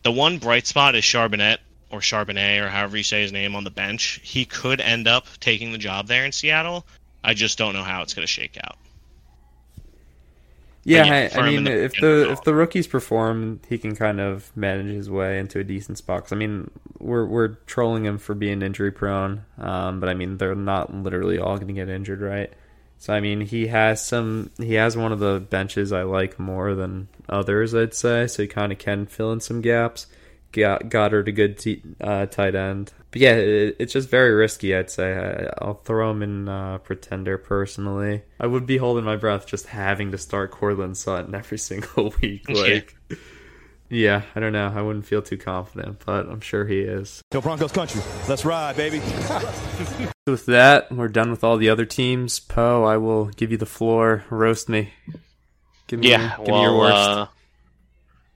The 0.03 0.13
one 0.13 0.39
bright 0.39 0.67
spot 0.67 0.95
is 0.95 1.05
Charbonnet 1.05 1.59
or 1.91 2.01
Charbonnet 2.01 2.65
or 2.65 2.71
however 2.71 2.97
you 2.97 3.03
say 3.03 3.21
his 3.21 3.33
name 3.33 3.55
on 3.55 3.65
the 3.65 3.71
bench. 3.71 4.19
He 4.23 4.47
could 4.47 4.81
end 4.81 5.07
up 5.07 5.27
taking 5.41 5.73
the 5.73 5.79
job 5.79 6.07
there 6.07 6.25
in 6.25 6.33
Seattle. 6.33 6.87
I 7.23 7.35
just 7.35 7.59
don't 7.59 7.75
know 7.75 7.83
how 7.83 8.01
it's 8.01 8.15
going 8.15 8.27
to 8.27 8.33
shake 8.33 8.57
out. 8.65 8.79
Yeah, 10.83 11.05
I, 11.35 11.39
I 11.39 11.51
mean, 11.51 11.65
the- 11.65 11.85
if 11.85 11.93
the 11.93 12.01
the 12.01 12.33
if 12.33 12.43
the 12.43 12.55
rookies 12.55 12.87
perform, 12.87 13.61
he 13.69 13.77
can 13.79 13.95
kind 13.95 14.19
of 14.21 14.51
manage 14.57 14.87
his 14.95 15.11
way 15.11 15.39
into 15.39 15.59
a 15.59 15.65
decent 15.65 15.99
spot. 15.99 16.23
'Cause, 16.25 16.33
I 16.33 16.37
mean, 16.37 16.71
we're 16.99 17.27
we're 17.27 17.49
trolling 17.67 18.05
him 18.07 18.17
for 18.19 18.35
being 18.35 18.63
injury 18.63 18.91
prone, 18.91 19.43
um, 19.59 20.01
but 20.01 20.09
I 20.09 20.15
mean, 20.15 20.39
they're 20.39 20.55
not 20.55 20.95
literally 20.95 21.39
all 21.39 21.57
going 21.57 21.69
to 21.69 21.75
get 21.75 21.89
injured, 21.91 22.21
right? 22.23 22.51
So 22.99 23.13
I 23.15 23.21
mean, 23.21 23.41
he 23.43 23.67
has 23.69 24.05
some. 24.05 24.51
He 24.59 24.75
has 24.75 24.97
one 24.97 25.13
of 25.13 25.19
the 25.21 25.41
benches 25.41 25.93
I 25.93 26.03
like 26.03 26.39
more 26.39 26.75
than 26.75 27.09
others, 27.29 27.75
I'd 27.75 27.95
say. 27.95 28.27
So 28.27 28.43
he 28.43 28.49
kind 28.49 28.73
of 28.73 28.79
can 28.79 29.07
fill 29.07 29.33
in 29.33 29.41
some 29.41 29.61
gaps. 29.61 30.07
Got 30.53 30.89
Goddard 30.89 31.29
a 31.29 31.33
good 31.33 31.59
t- 31.59 31.83
uh, 32.01 32.27
tight 32.27 32.55
end, 32.57 32.93
but 33.13 33.21
yeah, 33.21 33.35
it, 33.35 33.77
it's 33.79 33.93
just 33.93 34.09
very 34.09 34.33
risky. 34.33 34.75
I'd 34.75 34.91
say 34.91 35.13
I, 35.17 35.65
I'll 35.65 35.75
throw 35.75 36.11
him 36.11 36.23
in 36.23 36.49
uh, 36.49 36.79
pretender 36.79 37.39
personally. 37.39 38.23
I 38.41 38.47
would 38.47 38.67
be 38.67 38.77
holding 38.77 39.05
my 39.05 39.17
breath 39.17 39.47
just 39.47 39.67
having 39.67 40.11
to 40.11 40.19
start 40.19 40.51
Courtland 40.51 40.97
Sutton 40.97 41.35
every 41.35 41.59
single 41.71 42.13
week. 42.21 42.47
Yeah. 42.49 42.63
Like, 42.63 42.97
yeah, 43.89 44.23
I 44.37 44.41
don't 44.41 44.53
know. 44.53 44.73
I 44.75 44.83
wouldn't 44.83 45.07
feel 45.07 45.21
too 45.23 45.37
confident, 45.37 46.03
but 46.07 46.29
I'm 46.29 46.41
sure 46.41 46.65
he 46.65 46.81
is. 46.81 47.23
Yo, 47.33 47.41
Broncos 47.41 47.73
country. 47.73 48.01
Let's 48.29 48.45
ride, 48.45 48.77
baby. 48.77 48.99
With 50.27 50.47
that, 50.47 50.93
we're 50.93 51.09
done 51.09 51.31
with 51.33 51.43
all 51.43 51.57
the 51.57 51.71
other 51.71 51.85
teams. 51.87 52.39
Poe, 52.39 52.85
I 52.85 52.99
will 52.99 53.27
give 53.27 53.51
you 53.51 53.57
the 53.57 53.67
floor. 53.67 54.25
Roast 54.31 54.69
me. 54.69 54.93
Give 55.89 55.99
me, 55.99 56.11
Yeah, 56.11 56.37
give 56.39 56.49
me 56.55 56.63
your 56.63 56.79
worst. 56.79 56.95
Uh, 56.95 57.27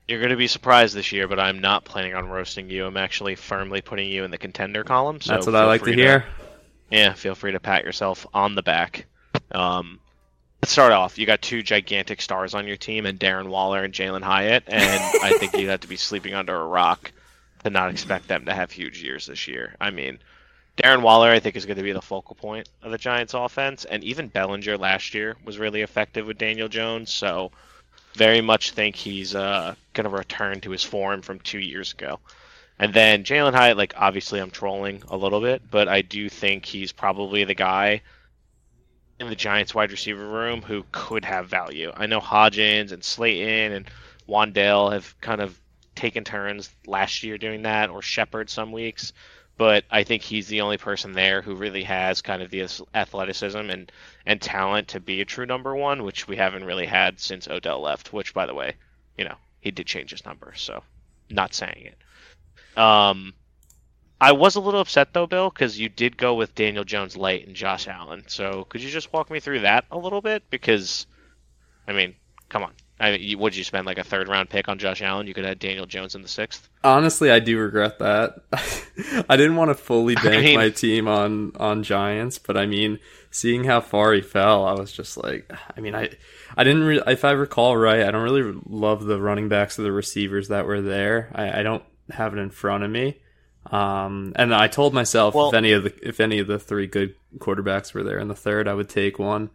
you're 0.07 0.19
going 0.19 0.31
to 0.31 0.37
be 0.37 0.47
surprised 0.47 0.95
this 0.95 1.11
year, 1.11 1.27
but 1.27 1.39
I'm 1.39 1.59
not 1.59 1.85
planning 1.85 2.13
on 2.13 2.29
roasting 2.29 2.69
you. 2.69 2.85
I'm 2.85 2.97
actually 2.97 3.35
firmly 3.35 3.81
putting 3.81 4.09
you 4.09 4.23
in 4.23 4.31
the 4.31 4.37
contender 4.37 4.83
column. 4.83 5.21
So 5.21 5.33
That's 5.33 5.45
what 5.45 5.55
I 5.55 5.65
like 5.65 5.83
to 5.83 5.93
hear. 5.93 6.25
Yeah, 6.91 7.13
feel 7.13 7.35
free 7.35 7.53
to 7.53 7.59
pat 7.59 7.83
yourself 7.83 8.27
on 8.33 8.55
the 8.55 8.61
back. 8.61 9.07
Um, 9.51 9.99
let's 10.61 10.71
start 10.71 10.91
off. 10.91 11.17
You 11.17 11.25
got 11.25 11.41
two 11.41 11.63
gigantic 11.63 12.21
stars 12.21 12.53
on 12.53 12.67
your 12.67 12.77
team, 12.77 13.05
and 13.05 13.19
Darren 13.19 13.49
Waller 13.49 13.83
and 13.83 13.93
Jalin 13.93 14.21
Hyatt, 14.21 14.63
and 14.67 15.01
I 15.23 15.37
think 15.39 15.57
you'd 15.57 15.69
have 15.69 15.81
to 15.81 15.87
be 15.87 15.97
sleeping 15.97 16.35
under 16.35 16.55
a 16.55 16.67
rock 16.67 17.11
to 17.63 17.71
not 17.71 17.89
expect 17.89 18.27
them 18.27 18.45
to 18.45 18.53
have 18.53 18.71
huge 18.71 19.01
years 19.01 19.25
this 19.25 19.47
year. 19.47 19.75
I 19.81 19.89
mean, 19.89 20.19
Darren 20.77 21.01
Waller, 21.01 21.29
I 21.29 21.39
think, 21.39 21.55
is 21.55 21.65
going 21.65 21.77
to 21.77 21.83
be 21.83 21.93
the 21.93 22.01
focal 22.01 22.35
point 22.35 22.69
of 22.83 22.91
the 22.91 22.97
Giants' 22.97 23.33
offense, 23.33 23.85
and 23.85 24.03
even 24.03 24.27
Bellinger 24.27 24.77
last 24.77 25.13
year 25.15 25.35
was 25.43 25.57
really 25.57 25.81
effective 25.81 26.27
with 26.27 26.37
Daniel 26.37 26.67
Jones. 26.67 27.11
So, 27.11 27.51
very 28.15 28.41
much 28.41 28.71
think 28.71 28.95
he's 28.95 29.35
uh, 29.35 29.75
going 29.93 30.09
to 30.09 30.15
return 30.15 30.61
to 30.61 30.71
his 30.71 30.83
form 30.83 31.21
from 31.21 31.39
two 31.39 31.59
years 31.59 31.93
ago. 31.93 32.19
And 32.77 32.93
then 32.93 33.23
Jalin 33.23 33.53
Hyatt, 33.53 33.77
like 33.77 33.93
obviously 33.97 34.39
I'm 34.39 34.51
trolling 34.51 35.03
a 35.07 35.15
little 35.15 35.39
bit, 35.41 35.61
but 35.69 35.87
I 35.87 36.01
do 36.01 36.27
think 36.27 36.65
he's 36.65 36.91
probably 36.91 37.43
the 37.45 37.55
guy 37.55 38.01
in 39.19 39.29
the 39.29 39.35
Giants 39.35 39.73
wide 39.73 39.91
receiver 39.91 40.27
room 40.27 40.61
who 40.61 40.83
could 40.91 41.23
have 41.23 41.47
value. 41.47 41.91
I 41.95 42.07
know 42.07 42.19
Hodgins 42.19 42.91
and 42.91 43.03
Slayton 43.03 43.71
and 43.71 43.89
Wan'Dale 44.27 44.91
have 44.91 45.19
kind 45.21 45.39
of 45.39 45.57
taken 45.95 46.25
turns 46.25 46.69
last 46.85 47.23
year 47.23 47.37
doing 47.37 47.61
that, 47.61 47.89
or 47.89 48.01
Shepard 48.01 48.49
some 48.49 48.73
weeks, 48.73 49.13
but 49.57 49.85
I 49.89 50.03
think 50.03 50.21
he's 50.21 50.47
the 50.47 50.61
only 50.61 50.77
person 50.77 51.13
there 51.13 51.41
who 51.41 51.55
really 51.55 51.83
has 51.83 52.21
kind 52.21 52.41
of 52.41 52.49
the 52.49 52.67
athleticism 52.93 53.57
and, 53.57 53.91
and 54.25 54.41
talent 54.41 54.89
to 54.89 54.99
be 54.99 55.21
a 55.21 55.25
true 55.25 55.45
number 55.45 55.75
one, 55.75 56.03
which 56.03 56.27
we 56.27 56.35
haven't 56.35 56.65
really 56.65 56.85
had 56.85 57.19
since 57.19 57.47
Odell 57.47 57.81
left, 57.81 58.11
which, 58.11 58.33
by 58.33 58.45
the 58.45 58.53
way, 58.53 58.75
you 59.17 59.23
know, 59.25 59.35
he 59.61 59.71
did 59.71 59.87
change 59.87 60.11
his 60.11 60.25
number, 60.25 60.53
so 60.55 60.83
not 61.29 61.53
saying 61.53 61.91
it. 61.91 62.77
Um, 62.77 63.33
I 64.19 64.33
was 64.33 64.55
a 64.55 64.59
little 64.59 64.81
upset 64.81 65.13
though, 65.13 65.27
Bill, 65.27 65.49
because 65.49 65.79
you 65.79 65.89
did 65.89 66.17
go 66.17 66.35
with 66.35 66.55
Daniel 66.55 66.83
Jones 66.83 67.15
late 67.15 67.47
and 67.47 67.55
Josh 67.55 67.87
Allen. 67.87 68.23
So 68.27 68.65
could 68.65 68.81
you 68.81 68.89
just 68.89 69.13
walk 69.13 69.29
me 69.29 69.39
through 69.39 69.61
that 69.61 69.85
a 69.91 69.97
little 69.97 70.21
bit? 70.21 70.43
Because, 70.49 71.05
I 71.87 71.93
mean, 71.93 72.15
come 72.49 72.63
on. 72.63 72.73
I 72.99 73.11
mean, 73.17 73.39
would 73.39 73.55
you 73.55 73.63
spend 73.65 73.85
like 73.85 73.97
a 73.97 74.03
third 74.03 74.29
round 74.29 74.49
pick 74.49 74.69
on 74.69 74.79
Josh 74.79 75.01
Allen? 75.01 75.27
You 75.27 75.33
could 75.33 75.43
have 75.45 75.59
Daniel 75.59 75.85
Jones 75.85 76.15
in 76.15 76.21
the 76.21 76.27
sixth. 76.29 76.69
Honestly, 76.83 77.29
I 77.29 77.39
do 77.39 77.59
regret 77.59 77.99
that. 77.99 78.35
I 79.29 79.35
didn't 79.35 79.57
want 79.57 79.69
to 79.69 79.75
fully 79.75 80.15
bank 80.15 80.43
mean- 80.45 80.55
my 80.55 80.69
team 80.69 81.07
on 81.07 81.51
on 81.57 81.83
Giants, 81.83 82.39
but 82.39 82.55
I 82.55 82.65
mean, 82.65 82.99
seeing 83.31 83.65
how 83.65 83.81
far 83.81 84.13
he 84.13 84.21
fell, 84.21 84.65
I 84.65 84.73
was 84.73 84.91
just 84.93 85.17
like, 85.17 85.51
I 85.75 85.81
mean, 85.81 85.93
I 85.93 86.09
I 86.55 86.63
didn't. 86.63 86.83
Re- 86.83 87.01
if 87.07 87.25
I 87.25 87.31
recall 87.31 87.75
right, 87.75 88.01
I 88.01 88.11
don't 88.11 88.23
really 88.23 88.59
love 88.65 89.03
the 89.03 89.19
running 89.19 89.49
backs 89.49 89.77
or 89.77 89.81
the 89.83 89.91
receivers 89.91 90.47
that 90.47 90.65
were 90.65 90.81
there. 90.81 91.31
I, 91.35 91.59
I 91.59 91.63
don't 91.63 91.83
have 92.11 92.33
it 92.33 92.39
in 92.39 92.49
front 92.49 92.83
of 92.85 92.91
me. 92.91 93.19
Um, 93.71 94.31
and 94.35 94.53
I 94.53 94.67
told 94.67 94.93
myself 94.93 95.33
Well- 95.35 95.49
if 95.49 95.53
any 95.55 95.71
of 95.73 95.83
the 95.83 96.07
if 96.07 96.19
any 96.19 96.39
of 96.39 96.47
the 96.47 96.59
three 96.59 96.87
good 96.87 97.15
quarterbacks 97.39 97.93
were 97.93 98.03
there 98.03 98.19
in 98.19 98.27
the 98.29 98.35
third, 98.35 98.67
I 98.67 98.73
would 98.73 98.87
take 98.89 99.19
one. 99.19 99.49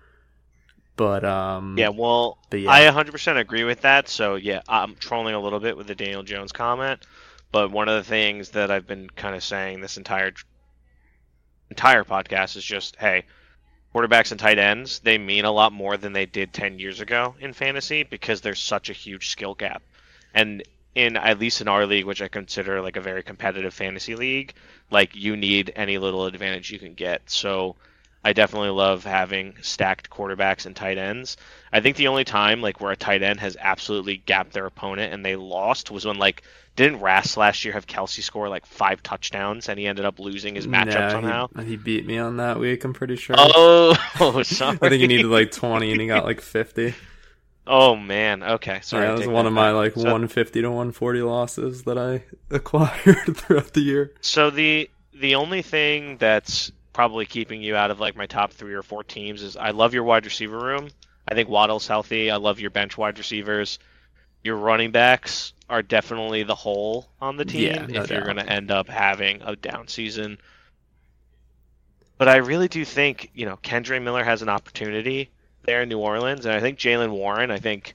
But 1.00 1.24
um, 1.24 1.76
Yeah, 1.78 1.88
well, 1.88 2.36
But 2.50 2.60
yeah. 2.60 2.70
I 2.70 2.82
100% 2.82 3.38
agree 3.38 3.64
with 3.64 3.80
that. 3.80 4.06
So 4.10 4.34
yeah, 4.34 4.60
I'm 4.68 4.96
trolling 4.96 5.34
a 5.34 5.40
little 5.40 5.58
bit 5.58 5.74
with 5.74 5.86
the 5.86 5.94
Daniel 5.94 6.22
Jones 6.22 6.52
comment, 6.52 7.06
but 7.50 7.70
one 7.70 7.88
of 7.88 7.94
the 7.94 8.06
things 8.06 8.50
that 8.50 8.70
I've 8.70 8.86
been 8.86 9.08
kind 9.08 9.34
of 9.34 9.42
saying 9.42 9.80
this 9.80 9.96
entire 9.96 10.34
entire 11.70 12.04
podcast 12.04 12.58
is 12.58 12.64
just, 12.64 12.96
hey, 12.96 13.24
quarterbacks 13.94 14.30
and 14.30 14.38
tight 14.38 14.58
ends, 14.58 14.98
they 14.98 15.16
mean 15.16 15.46
a 15.46 15.50
lot 15.50 15.72
more 15.72 15.96
than 15.96 16.12
they 16.12 16.26
did 16.26 16.52
10 16.52 16.78
years 16.78 17.00
ago 17.00 17.34
in 17.40 17.54
fantasy 17.54 18.02
because 18.02 18.42
there's 18.42 18.60
such 18.60 18.90
a 18.90 18.92
huge 18.92 19.30
skill 19.30 19.54
gap. 19.54 19.82
And 20.34 20.62
in 20.94 21.16
at 21.16 21.38
least 21.38 21.62
in 21.62 21.68
our 21.68 21.86
league, 21.86 22.04
which 22.04 22.20
I 22.20 22.28
consider 22.28 22.82
like 22.82 22.96
a 22.96 23.00
very 23.00 23.22
competitive 23.22 23.72
fantasy 23.72 24.16
league, 24.16 24.52
like 24.90 25.16
you 25.16 25.34
need 25.34 25.72
any 25.76 25.96
little 25.96 26.26
advantage 26.26 26.70
you 26.70 26.78
can 26.78 26.92
get. 26.92 27.22
So 27.30 27.76
I 28.22 28.34
definitely 28.34 28.70
love 28.70 29.04
having 29.04 29.54
stacked 29.62 30.10
quarterbacks 30.10 30.66
and 30.66 30.76
tight 30.76 30.98
ends. 30.98 31.38
I 31.72 31.80
think 31.80 31.96
the 31.96 32.08
only 32.08 32.24
time 32.24 32.60
like 32.60 32.80
where 32.80 32.92
a 32.92 32.96
tight 32.96 33.22
end 33.22 33.40
has 33.40 33.56
absolutely 33.58 34.18
gapped 34.18 34.52
their 34.52 34.66
opponent 34.66 35.14
and 35.14 35.24
they 35.24 35.36
lost 35.36 35.90
was 35.90 36.04
when 36.04 36.18
like 36.18 36.42
didn't 36.76 37.00
Rass 37.00 37.36
last 37.36 37.64
year 37.64 37.74
have 37.74 37.86
Kelce 37.86 38.22
score 38.22 38.48
like 38.48 38.66
five 38.66 39.02
touchdowns 39.02 39.68
and 39.68 39.78
he 39.78 39.86
ended 39.86 40.04
up 40.04 40.18
losing 40.18 40.54
his 40.54 40.66
matchup 40.66 41.06
he- 41.06 41.10
somehow? 41.10 41.48
He, 41.64 41.76
beat 41.76 42.06
me 42.06 42.18
on 42.18 42.36
that 42.38 42.58
week. 42.58 42.84
I'm 42.84 42.92
pretty 42.92 43.16
sure. 43.16 43.36
Oh, 43.38 43.94
oh 44.20 44.42
sorry. 44.44 44.78
I 44.82 44.88
think 44.90 45.00
he 45.00 45.06
needed 45.06 45.26
like 45.26 45.50
20 45.50 45.90
and 45.90 46.00
he 46.00 46.06
got 46.06 46.24
like 46.24 46.40
50. 46.40 46.94
Oh 47.66 47.96
man. 47.96 48.42
Okay. 48.42 48.80
Sorry. 48.82 49.04
yeah, 49.04 49.12
that 49.12 49.18
was 49.18 49.28
one 49.28 49.44
that 49.44 49.48
of 49.48 49.54
my 49.54 49.70
like 49.70 49.94
So- 49.94 50.02
150 50.02 50.60
to 50.60 50.68
140 50.68 51.22
losses 51.22 51.84
that 51.84 51.96
I 51.96 52.24
acquired 52.50 53.36
throughout 53.36 53.72
the 53.72 53.80
year. 53.80 54.12
So 54.20 54.50
the 54.50 54.90
the 55.14 55.34
only 55.34 55.62
thing 55.62 56.16
that's 56.18 56.72
probably 56.92 57.26
keeping 57.26 57.62
you 57.62 57.76
out 57.76 57.90
of 57.90 58.00
like 58.00 58.16
my 58.16 58.26
top 58.26 58.52
three 58.52 58.74
or 58.74 58.82
four 58.82 59.04
teams 59.04 59.42
is 59.42 59.56
I 59.56 59.70
love 59.70 59.94
your 59.94 60.04
wide 60.04 60.24
receiver 60.24 60.58
room. 60.58 60.88
I 61.28 61.34
think 61.34 61.48
Waddle's 61.48 61.86
healthy. 61.86 62.30
I 62.30 62.36
love 62.36 62.60
your 62.60 62.70
bench 62.70 62.98
wide 62.98 63.18
receivers. 63.18 63.78
Your 64.42 64.56
running 64.56 64.90
backs 64.90 65.52
are 65.68 65.82
definitely 65.82 66.42
the 66.42 66.54
hole 66.54 67.08
on 67.20 67.36
the 67.36 67.44
team 67.44 67.62
Yeah, 67.62 67.86
no 67.86 68.02
if 68.02 68.10
you're 68.10 68.24
going 68.24 68.36
to 68.36 68.48
end 68.48 68.70
up 68.70 68.88
having 68.88 69.42
a 69.42 69.54
down 69.54 69.86
season. 69.86 70.38
But 72.18 72.28
I 72.28 72.36
really 72.36 72.68
do 72.68 72.84
think 72.84 73.30
you 73.34 73.46
know 73.46 73.56
Kendre 73.56 74.02
Miller 74.02 74.24
has 74.24 74.42
an 74.42 74.48
opportunity 74.48 75.30
there 75.62 75.82
in 75.82 75.88
New 75.88 75.98
Orleans, 75.98 76.44
and 76.44 76.54
I 76.54 76.60
think 76.60 76.78
Jaylen 76.78 77.10
Warren. 77.10 77.50
I 77.50 77.58
think 77.58 77.94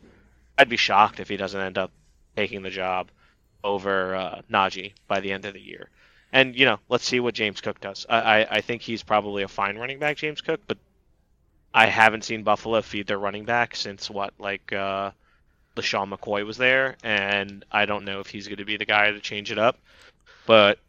I'd 0.57 0.69
be 0.69 0.77
shocked 0.77 1.19
if 1.19 1.27
he 1.27 1.37
doesn't 1.37 1.59
end 1.59 1.77
up 1.77 1.91
taking 2.35 2.61
the 2.61 2.69
job 2.69 3.09
over 3.63 4.15
uh, 4.15 4.41
Najee 4.51 4.93
by 5.07 5.19
the 5.19 5.31
end 5.31 5.45
of 5.45 5.53
the 5.53 5.59
year. 5.59 5.89
And 6.35 6.53
you 6.53 6.65
know, 6.65 6.79
let's 6.89 7.05
see 7.05 7.21
what 7.21 7.33
James 7.33 7.61
Cook 7.61 7.79
does. 7.79 8.05
I, 8.09 8.19
I, 8.19 8.47
I 8.57 8.61
think 8.61 8.81
he's 8.81 9.03
probably 9.03 9.43
a 9.43 9.47
fine 9.47 9.77
running 9.77 9.99
back, 9.99 10.17
James 10.17 10.41
Cook, 10.41 10.59
but 10.67 10.77
I 11.73 11.85
haven't 11.85 12.25
seen 12.25 12.43
Buffalo 12.43 12.81
feed 12.81 13.07
their 13.07 13.17
running 13.17 13.45
back 13.45 13.73
since 13.73 14.09
what 14.09 14.33
like 14.37 14.73
uh, 14.73 15.11
LeSean 15.77 16.13
McCoy 16.13 16.45
was 16.45 16.57
there, 16.57 16.97
and 17.03 17.63
I 17.71 17.85
don't 17.85 18.03
know 18.03 18.19
if 18.19 18.27
he's 18.27 18.49
going 18.49 18.57
to 18.57 18.65
be 18.65 18.75
the 18.75 18.83
guy 18.83 19.11
to 19.11 19.21
change 19.21 19.49
it 19.49 19.57
up. 19.57 19.79
But 20.45 20.79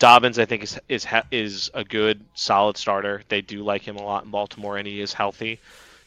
Dobbins, 0.00 0.40
I 0.40 0.44
think, 0.44 0.64
is 0.64 0.80
is 0.88 1.06
is 1.30 1.70
a 1.72 1.84
good, 1.84 2.24
solid 2.34 2.76
starter. 2.76 3.22
They 3.28 3.42
do 3.42 3.62
like 3.62 3.82
him 3.82 3.94
a 3.94 4.02
lot 4.02 4.24
in 4.24 4.32
Baltimore, 4.32 4.76
and 4.76 4.88
he 4.88 5.00
is 5.00 5.12
healthy. 5.12 5.60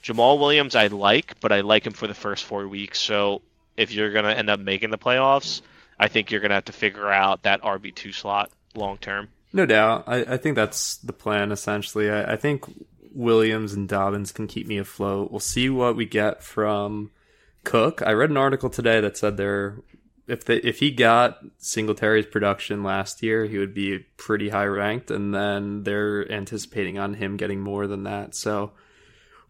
Jamaal 0.03 0.37
Williams, 0.39 0.75
I 0.75 0.87
like, 0.87 1.39
but 1.39 1.53
I 1.53 1.61
like 1.61 1.87
him 1.87 1.93
for 1.93 2.07
the 2.07 2.13
first 2.13 2.43
four 2.43 2.67
weeks. 2.67 2.99
So 2.99 3.43
if 3.77 3.93
you're 3.93 4.11
going 4.11 4.25
to 4.25 4.37
end 4.37 4.49
up 4.49 4.59
making 4.59 4.89
the 4.89 4.97
playoffs, 4.97 5.61
I 5.97 6.09
think 6.09 6.31
you're 6.31 6.41
going 6.41 6.49
to 6.49 6.55
have 6.55 6.65
to 6.65 6.73
figure 6.73 7.09
out 7.09 7.43
that 7.43 7.61
RB 7.61 7.95
two 7.95 8.11
slot 8.11 8.51
long 8.76 8.97
term. 8.97 9.30
No 9.51 9.65
doubt. 9.65 10.03
I, 10.07 10.17
I 10.22 10.38
think 10.38 10.55
that's 10.55 10.97
the 10.97 11.13
plan 11.13 11.51
essentially. 11.51 12.09
I, 12.09 12.34
I 12.34 12.36
think 12.36 12.65
Williams 13.13 13.74
and 13.74 13.88
Dobbins 13.88 14.32
can 14.32 14.47
keep 14.47 14.67
me 14.67 14.78
afloat. 14.78 15.32
We'll 15.32 15.39
see 15.39 15.70
what 15.70 15.95
we 15.95 16.05
get 16.05 16.43
from 16.43 17.11
Cook. 17.63 18.01
I 18.05 18.11
read 18.13 18.30
an 18.30 18.38
article 18.38 18.70
today 18.70 19.01
that 19.01 19.17
said 19.17 19.38
they're 19.38 19.78
if 20.28 20.45
they 20.45 20.57
if 20.57 20.80
he 20.80 20.91
got 20.91 21.39
Singletary's 21.57 22.28
production 22.28 22.84
last 22.84 23.24
year, 23.24 23.45
he 23.45 23.57
would 23.57 23.74
be 23.74 23.99
pretty 24.17 24.49
high 24.49 24.65
ranked, 24.65 25.09
and 25.09 25.34
then 25.34 25.84
they're 25.84 26.32
anticipating 26.32 26.99
on 26.99 27.15
him 27.15 27.36
getting 27.36 27.59
more 27.59 27.88
than 27.88 28.03
that. 28.03 28.36
So 28.36 28.72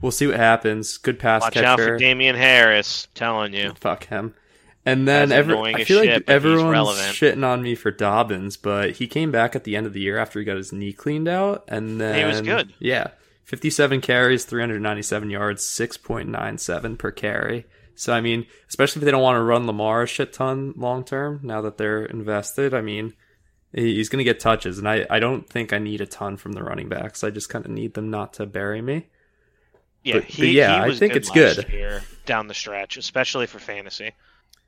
we'll 0.02 0.14
see 0.14 0.28
what 0.28 0.38
happens. 0.38 0.98
Good 0.98 1.20
pass 1.20 1.42
Watch 1.42 1.56
catcher. 1.56 1.66
out 1.66 1.80
for 1.80 1.98
Damien 1.98 2.36
Harris. 2.36 3.08
Telling 3.14 3.54
you. 3.54 3.74
Fuck 3.76 4.06
him. 4.06 4.34
And 4.86 5.08
then 5.08 5.32
every, 5.32 5.56
I 5.58 5.84
feel 5.84 6.02
shit, 6.04 6.14
like 6.28 6.30
everyone's 6.30 6.90
shitting 7.12 7.46
on 7.46 7.62
me 7.62 7.76
for 7.76 7.92
Dobbins, 7.92 8.56
but 8.58 8.92
he 8.92 9.08
came 9.08 9.30
back 9.32 9.56
at 9.56 9.64
the 9.66 9.76
end 9.76 9.86
of 9.86 9.94
the 9.94 10.00
year 10.00 10.18
after 10.18 10.40
he 10.40 10.46
got 10.46 10.58
his 10.58 10.72
knee 10.72 10.94
cleaned 10.94 11.28
out, 11.28 11.66
and 11.68 12.00
then 12.00 12.18
He 12.18 12.24
was 12.26 12.42
good. 12.42 12.74
Yeah, 12.80 13.08
fifty-seven 13.44 14.02
carries, 14.02 14.46
three 14.46 14.62
hundred 14.62 14.82
ninety-seven 14.82 15.30
yards, 15.30 15.66
six 15.66 15.98
point 15.98 16.30
nine 16.30 16.58
seven 16.58 16.96
per 16.98 17.12
carry. 17.12 17.66
So 17.96 18.14
I 18.14 18.22
mean, 18.22 18.46
especially 18.70 19.02
if 19.02 19.06
they 19.06 19.12
don't 19.12 19.22
want 19.22 19.36
to 19.36 19.42
run 19.44 19.68
Lamar 19.68 20.04
a 20.04 20.08
shit 20.08 20.32
ton 20.32 20.74
long 20.78 21.04
term, 21.04 21.42
now 21.44 21.62
that 21.62 21.78
they're 21.78 22.06
invested, 22.06 22.74
I 22.74 22.80
mean, 22.82 23.14
he's 23.74 24.08
going 24.08 24.20
to 24.20 24.24
get 24.24 24.40
touches, 24.40 24.80
and 24.80 24.88
I 24.88 25.06
I 25.10 25.20
don't 25.20 25.48
think 25.48 25.74
I 25.74 25.78
need 25.80 26.00
a 26.00 26.08
ton 26.08 26.38
from 26.38 26.54
the 26.54 26.64
running 26.64 26.88
backs. 26.88 27.24
I 27.24 27.30
just 27.32 27.50
kind 27.50 27.66
of 27.66 27.72
need 27.72 27.94
them 27.96 28.10
not 28.10 28.34
to 28.36 28.46
bury 28.46 28.82
me. 28.82 29.08
Yeah, 30.06 30.14
But- 30.16 30.24
he, 30.24 30.42
but 30.44 30.50
yeah, 30.52 30.86
he 30.86 30.92
I 30.92 30.96
think 30.96 31.14
good 31.14 31.18
it's 31.22 31.30
good. 31.30 31.70
year 31.70 32.02
down 32.26 32.48
the 32.48 32.54
stretch, 32.54 32.96
especially 32.96 33.46
for 33.46 33.60
fantasy. 33.60 34.14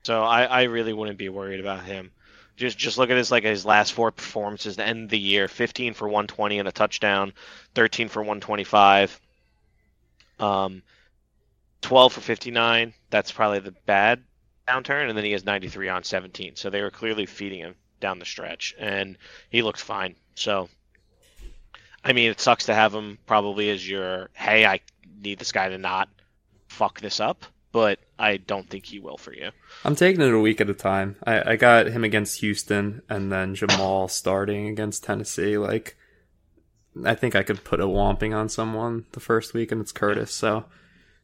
So 0.04 0.24
I, 0.24 0.44
I 0.44 0.64
really 0.64 0.94
wouldn't 0.94 1.18
be 1.18 1.30
worried 1.30 1.60
about 1.60 1.84
him. 1.84 2.12
Just 2.58 2.78
just 2.78 2.98
look 2.98 3.10
at 3.10 3.18
his 3.18 3.32
like 3.32 3.44
his 3.44 3.66
last 3.66 3.94
four 3.94 4.12
performances 4.12 4.76
to 4.76 4.86
end 4.86 5.10
the 5.10 5.20
year: 5.20 5.48
15 5.48 5.94
for 5.94 6.08
120 6.08 6.60
and 6.60 6.68
a 6.68 6.72
touchdown, 6.72 7.34
13 7.76 8.10
for 8.10 8.22
125, 8.22 9.20
um, 10.40 10.84
12 11.82 12.14
for 12.14 12.22
59. 12.22 12.94
That's 13.10 13.32
probably 13.32 13.60
the 13.60 13.72
bad 13.86 14.24
downturn, 14.68 15.10
and 15.10 15.18
then 15.18 15.26
he 15.26 15.32
has 15.32 15.46
93 15.46 15.90
on 15.90 16.04
17. 16.04 16.56
So 16.56 16.70
they 16.70 16.82
were 16.82 16.92
clearly 16.92 17.26
feeding 17.26 17.60
him 17.60 17.76
down 18.00 18.20
the 18.20 18.26
stretch, 18.26 18.76
and 18.78 19.18
he 19.50 19.62
looked 19.62 19.82
fine. 19.82 20.16
So. 20.36 20.70
I 22.04 22.14
mean, 22.14 22.32
it 22.32 22.40
sucks 22.40 22.66
to 22.66 22.74
have 22.74 22.96
him 22.96 23.20
probably 23.28 23.70
as 23.70 23.88
your 23.88 24.32
hey, 24.34 24.66
I 24.66 24.80
need 25.22 25.38
this 25.38 25.52
guy 25.52 25.70
to 25.70 25.78
not 25.78 26.10
fuck 26.68 27.00
this 27.00 27.20
up, 27.20 27.46
but 27.72 28.00
I 28.20 28.38
don't 28.38 28.70
think 28.70 28.86
he 28.86 29.00
will 29.00 29.18
for 29.18 29.34
you. 29.34 29.52
I'm 29.86 29.96
taking 29.96 30.22
it 30.22 30.34
a 30.34 30.40
week 30.40 30.62
at 30.62 30.70
a 30.70 30.74
time. 30.74 31.16
I, 31.26 31.52
I 31.52 31.56
got 31.56 31.88
him 31.88 32.04
against 32.04 32.40
Houston 32.42 33.02
and 33.10 33.32
then 33.32 33.56
Jamaal 33.56 34.10
starting 34.10 34.68
against 34.68 35.04
Tennessee. 35.04 35.58
Like, 35.58 35.96
I 37.06 37.16
think 37.16 37.36
I 37.36 37.44
could 37.44 37.64
put 37.64 37.80
a 37.80 37.86
whomping 37.86 38.36
on 38.36 38.50
someone 38.50 39.06
the 39.14 39.20
first 39.20 39.54
week, 39.54 39.72
and 39.72 39.80
it's 39.82 39.92
Curtis. 39.94 40.34
So, 40.34 40.66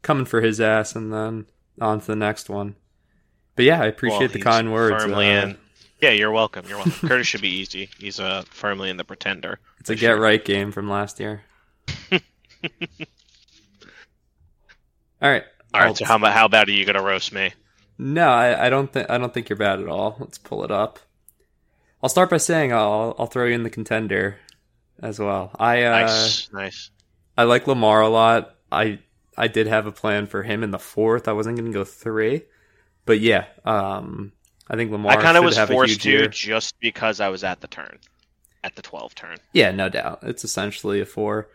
coming 0.02 0.26
for 0.26 0.42
his 0.42 0.62
ass, 0.62 0.96
and 0.96 1.12
then 1.12 1.46
on 1.82 2.00
to 2.00 2.08
the 2.08 2.16
next 2.16 2.50
one. 2.50 2.76
But 3.56 3.66
yeah, 3.66 3.82
I 3.82 3.88
appreciate 3.88 4.20
Well, 4.20 4.28
the 4.30 4.42
kind 4.42 4.72
words. 4.72 5.04
Firmly 5.04 5.28
Uh, 5.30 5.44
in. 5.48 5.58
Yeah, 6.00 6.12
you're 6.12 6.32
welcome. 6.32 6.66
You're 6.70 6.78
welcome. 6.78 7.10
Curtis 7.10 7.26
should 7.28 7.42
be 7.42 7.50
easy. 7.50 7.90
He's 7.98 8.20
uh, 8.20 8.44
firmly 8.52 8.90
in 8.92 8.98
the 8.98 9.04
pretender. 9.04 9.60
it's 9.80 9.90
a 9.90 9.96
get 9.96 10.10
sure. 10.12 10.20
right 10.20 10.44
game 10.46 10.72
from 10.72 10.90
last 10.90 11.20
year. 11.20 11.42
All 12.12 12.20
right. 15.32 15.44
All 15.74 15.82
I'll- 15.82 15.96
So 15.96 16.06
how 16.06 16.18
how 16.20 16.48
bad 16.48 16.68
are 16.70 16.72
you 16.72 16.86
gonna 16.86 17.04
roast 17.04 17.32
me? 17.32 17.54
No, 17.98 18.30
I, 18.30 18.68
I 18.68 18.70
don't 18.70 18.92
think 18.92 19.10
I 19.10 19.18
don't 19.18 19.34
think 19.34 19.50
you're 19.50 19.58
bad 19.58 19.80
at 19.80 19.88
all. 19.88 20.18
Let's 20.20 20.38
pull 20.38 20.64
it 20.64 20.72
up. 20.72 21.00
I'll 22.02 22.10
start 22.10 22.30
by 22.30 22.38
saying 22.38 22.72
I'll 22.74 23.16
I'll 23.18 23.26
throw 23.28 23.46
you 23.46 23.54
in 23.56 23.64
the 23.64 23.70
contender 23.70 24.38
as 25.02 25.20
well. 25.20 25.52
I 25.60 25.84
uh, 25.84 25.92
Nice, 26.02 26.52
nice. 26.54 26.92
I 27.38 27.44
like 27.44 27.68
Lamar 27.68 28.02
a 28.02 28.10
lot. 28.10 28.56
I 28.72 29.00
I 29.38 29.48
did 29.48 29.68
have 29.68 29.86
a 29.88 29.92
plan 29.92 30.28
for 30.28 30.44
him 30.44 30.64
in 30.64 30.72
the 30.72 30.80
fourth. 30.80 31.28
I 31.28 31.34
wasn't 31.34 31.58
going 31.58 31.72
to 31.72 31.78
go 31.78 31.84
three, 31.84 32.44
but 33.06 33.20
yeah, 33.20 33.46
um, 33.66 34.32
I 34.68 34.76
think 34.76 34.92
Lamar. 34.92 35.12
I 35.12 35.22
kind 35.22 35.38
of 35.38 35.44
was 35.44 35.58
forced 35.60 36.02
to 36.02 36.10
year. 36.10 36.28
just 36.28 36.80
because 36.80 37.20
I 37.20 37.30
was 37.30 37.44
at 37.44 37.62
the 37.62 37.68
turn, 37.68 38.00
at 38.64 38.76
the 38.76 38.82
12 38.82 39.14
turn. 39.14 39.38
Yeah, 39.54 39.70
no 39.72 39.90
doubt. 39.90 40.20
It's 40.24 40.44
essentially 40.44 41.02
a 41.02 41.06
four. 41.06 41.50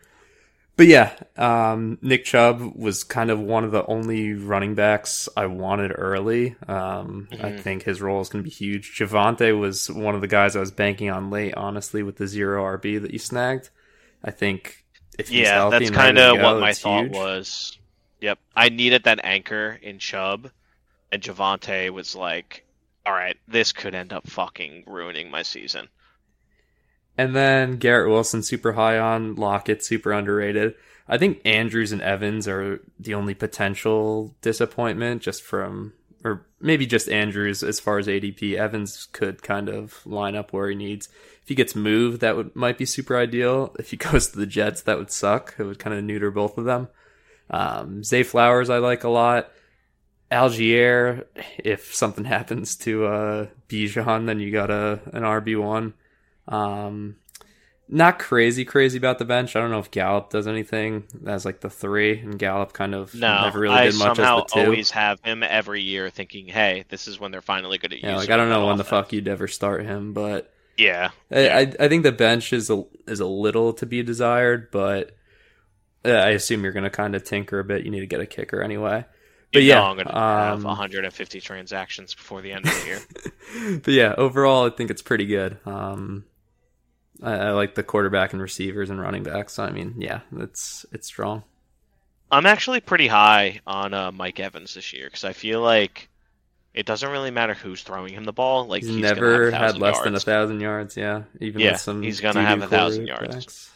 But 0.75 0.87
yeah, 0.87 1.13
um, 1.37 1.99
Nick 2.01 2.25
Chubb 2.25 2.75
was 2.75 3.03
kind 3.03 3.29
of 3.29 3.39
one 3.39 3.63
of 3.63 3.71
the 3.71 3.85
only 3.85 4.33
running 4.33 4.73
backs 4.73 5.29
I 5.37 5.45
wanted 5.45 5.91
early. 5.95 6.55
Um, 6.67 7.27
I 7.39 7.51
Mhm. 7.51 7.59
think 7.59 7.83
his 7.83 8.01
role 8.01 8.21
is 8.21 8.29
going 8.29 8.43
to 8.43 8.49
be 8.49 8.53
huge. 8.53 8.97
Javonte 8.97 9.57
was 9.57 9.91
one 9.91 10.15
of 10.15 10.21
the 10.21 10.27
guys 10.27 10.55
I 10.55 10.59
was 10.59 10.71
banking 10.71 11.11
on 11.11 11.29
late, 11.29 11.53
honestly, 11.55 12.01
with 12.01 12.17
the 12.17 12.27
zero 12.27 12.63
RB 12.63 12.97
that 12.97 13.11
you 13.11 13.19
snagged. 13.19 13.69
I 14.23 14.31
think 14.31 14.83
if 15.19 15.29
he's 15.29 15.47
Yeah, 15.47 15.53
healthy 15.57 15.85
that's 15.85 15.89
kind 15.91 16.17
of 16.17 16.39
what 16.39 16.59
my 16.59 16.73
thought 16.73 17.03
huge. 17.03 17.13
was. 17.13 17.77
Yep, 18.21 18.39
I 18.55 18.69
needed 18.69 19.03
that 19.03 19.19
anchor 19.23 19.77
in 19.81 19.99
Chubb, 19.99 20.51
and 21.11 21.21
Javonte 21.21 21.89
was 21.91 22.15
like, 22.15 22.65
"All 23.05 23.13
right, 23.13 23.37
this 23.47 23.73
could 23.73 23.93
end 23.95 24.13
up 24.13 24.27
fucking 24.29 24.85
ruining 24.87 25.29
my 25.29 25.43
season." 25.43 25.89
And 27.17 27.35
then 27.35 27.77
Garrett 27.77 28.09
Wilson, 28.09 28.41
super 28.41 28.73
high 28.73 28.97
on 28.97 29.35
Lockett, 29.35 29.83
super 29.83 30.11
underrated. 30.11 30.75
I 31.07 31.17
think 31.17 31.41
Andrews 31.45 31.91
and 31.91 32.01
Evans 32.01 32.47
are 32.47 32.79
the 32.99 33.13
only 33.13 33.33
potential 33.33 34.35
disappointment, 34.41 35.21
just 35.21 35.43
from, 35.43 35.93
or 36.23 36.47
maybe 36.59 36.85
just 36.85 37.09
Andrews 37.09 37.61
as 37.61 37.79
far 37.79 37.99
as 37.99 38.07
ADP. 38.07 38.55
Evans 38.55 39.07
could 39.11 39.43
kind 39.43 39.69
of 39.69 40.03
line 40.05 40.35
up 40.35 40.53
where 40.53 40.69
he 40.69 40.75
needs. 40.75 41.09
If 41.43 41.49
he 41.49 41.55
gets 41.55 41.75
moved, 41.75 42.21
that 42.21 42.37
would 42.37 42.55
might 42.55 42.77
be 42.77 42.85
super 42.85 43.17
ideal. 43.17 43.75
If 43.77 43.91
he 43.91 43.97
goes 44.11 44.29
to 44.29 44.39
the 44.39 44.45
Jets, 44.45 44.81
that 44.81 44.97
would 44.97 45.11
suck. 45.11 45.55
It 45.59 45.65
would 45.65 45.79
kind 45.79 45.95
of 45.95 46.03
neuter 46.03 46.31
both 46.31 46.57
of 46.57 46.65
them. 46.65 46.87
Um, 47.49 48.03
Zay 48.03 48.23
Flowers, 48.23 48.69
I 48.69 48.77
like 48.77 49.03
a 49.03 49.09
lot. 49.09 49.51
Allgeier, 50.31 51.25
if 51.59 51.93
something 51.93 52.25
happens 52.25 52.75
to 52.77 53.05
uh, 53.05 53.47
Bijan, 53.67 54.25
then 54.25 54.39
you 54.39 54.51
got 54.51 54.71
a 54.71 55.01
an 55.11 55.23
RB 55.23 55.61
one. 55.61 55.93
Um, 56.47 57.17
not 57.87 58.17
crazy 58.19 58.65
crazy 58.65 58.97
about 58.97 59.19
the 59.19 59.25
bench. 59.25 59.55
I 59.55 59.59
don't 59.59 59.71
know 59.71 59.79
if 59.79 59.91
Gallup 59.91 60.29
does 60.29 60.47
anything 60.47 61.05
as 61.27 61.45
like 61.45 61.61
the 61.61 61.69
three, 61.69 62.19
and 62.19 62.39
Gallup 62.39 62.73
kind 62.73 62.95
of 62.95 63.13
No, 63.13 63.27
never 63.41 63.59
really 63.59 63.79
I 63.79 63.85
did 63.85 63.95
much 63.95 64.19
as 64.19 64.31
the 64.31 64.43
two. 64.43 64.59
always 64.59 64.91
have 64.91 65.19
him 65.21 65.43
every 65.43 65.81
year, 65.81 66.09
thinking, 66.09 66.47
"Hey, 66.47 66.85
this 66.89 67.07
is 67.07 67.19
when 67.19 67.31
they're 67.31 67.41
finally 67.41 67.77
going 67.77 67.91
to 67.91 68.01
use." 68.01 68.15
like 68.15 68.29
I 68.29 68.37
don't 68.37 68.49
know 68.49 68.65
when 68.67 68.77
the 68.77 68.83
fuck 68.83 69.13
you'd 69.13 69.27
ever 69.27 69.47
start 69.47 69.83
him, 69.85 70.13
but 70.13 70.53
Yeah, 70.77 71.11
I, 71.31 71.49
I 71.49 71.59
I 71.79 71.87
think 71.87 72.03
the 72.03 72.11
bench 72.11 72.53
is 72.53 72.69
a 72.69 72.83
is 73.07 73.19
a 73.19 73.25
little 73.27 73.73
to 73.73 73.85
be 73.85 74.01
desired, 74.03 74.69
but 74.71 75.15
uh, 76.05 76.11
I 76.11 76.29
assume 76.31 76.63
you're 76.63 76.73
gonna 76.73 76.89
kind 76.89 77.15
of 77.15 77.23
tinker 77.23 77.59
a 77.59 77.63
bit. 77.63 77.85
You 77.85 77.91
need 77.91 78.01
to 78.01 78.07
get 78.07 78.21
a 78.21 78.25
kicker 78.25 78.61
anyway. 78.61 79.05
But 79.51 79.61
You 79.61 79.63
yeah, 79.63 79.75
know 79.75 79.83
I'm 79.83 79.95
going 79.95 80.07
to 80.07 80.13
have 80.35 80.65
um, 80.65 80.65
150 80.65 81.39
transactions 81.39 82.15
before 82.15 82.41
the 82.41 82.51
end 82.51 82.65
of 82.65 82.73
the 82.73 82.79
year. 82.79 83.07
but 83.83 83.93
yeah, 83.93 84.15
overall, 84.17 84.65
I 84.65 84.69
think 84.71 84.89
it's 84.89 85.01
pretty 85.01 85.25
good. 85.25 85.59
Um, 85.65 86.25
I, 87.23 87.33
I 87.35 87.51
like 87.51 87.75
the 87.75 87.83
quarterback 87.83 88.33
and 88.33 88.41
receivers 88.41 88.89
and 88.89 88.99
running 88.99 89.23
backs. 89.23 89.53
So, 89.53 89.63
I 89.63 89.71
mean, 89.71 89.95
yeah, 89.97 90.21
it's 90.37 90.85
it's 90.91 91.07
strong. 91.07 91.43
I'm 92.31 92.45
actually 92.45 92.81
pretty 92.81 93.07
high 93.07 93.61
on 93.65 93.93
uh, 93.93 94.11
Mike 94.11 94.39
Evans 94.39 94.73
this 94.73 94.91
year 94.93 95.05
because 95.05 95.23
I 95.23 95.33
feel 95.33 95.61
like 95.61 96.09
it 96.73 96.85
doesn't 96.85 97.09
really 97.09 97.31
matter 97.31 97.53
who's 97.53 97.83
throwing 97.83 98.13
him 98.13 98.23
the 98.23 98.33
ball. 98.33 98.65
Like 98.65 98.81
He's, 98.81 98.91
he's, 98.91 99.01
never 99.01 99.51
have 99.51 99.73
had 99.73 99.77
less 99.77 100.01
than 100.01 100.15
a 100.15 100.19
thousand 100.19 100.59
yards. 100.59 100.97
Yeah, 100.97 101.23
even 101.39 101.61
Yeah, 101.61 101.73
with 101.73 101.81
some 101.81 102.01
he's 102.01 102.19
gonna 102.19 102.43
have 102.43 102.61
a 102.61 102.67
thousand 102.67 103.07
yards. 103.07 103.35
quarterbacks. 103.35 103.69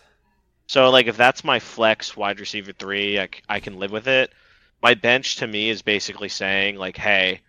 So 0.68 0.90
like 0.90 1.08
if 1.08 1.16
that's 1.16 1.44
my 1.44 1.60
flex 1.60 2.18
wide 2.18 2.40
receiver 2.40 2.74
three, 2.74 3.20
I 3.48 3.60
can 3.60 3.78
live 3.78 3.92
with 3.92 4.08
it. 4.08 4.34
My 4.82 4.96
bench 4.96 5.38
to 5.38 5.48
me 5.48 5.70
is 5.70 5.82
basically 5.82 6.30
saying 6.30 6.76
like, 6.76 6.98
hey, 6.98 7.42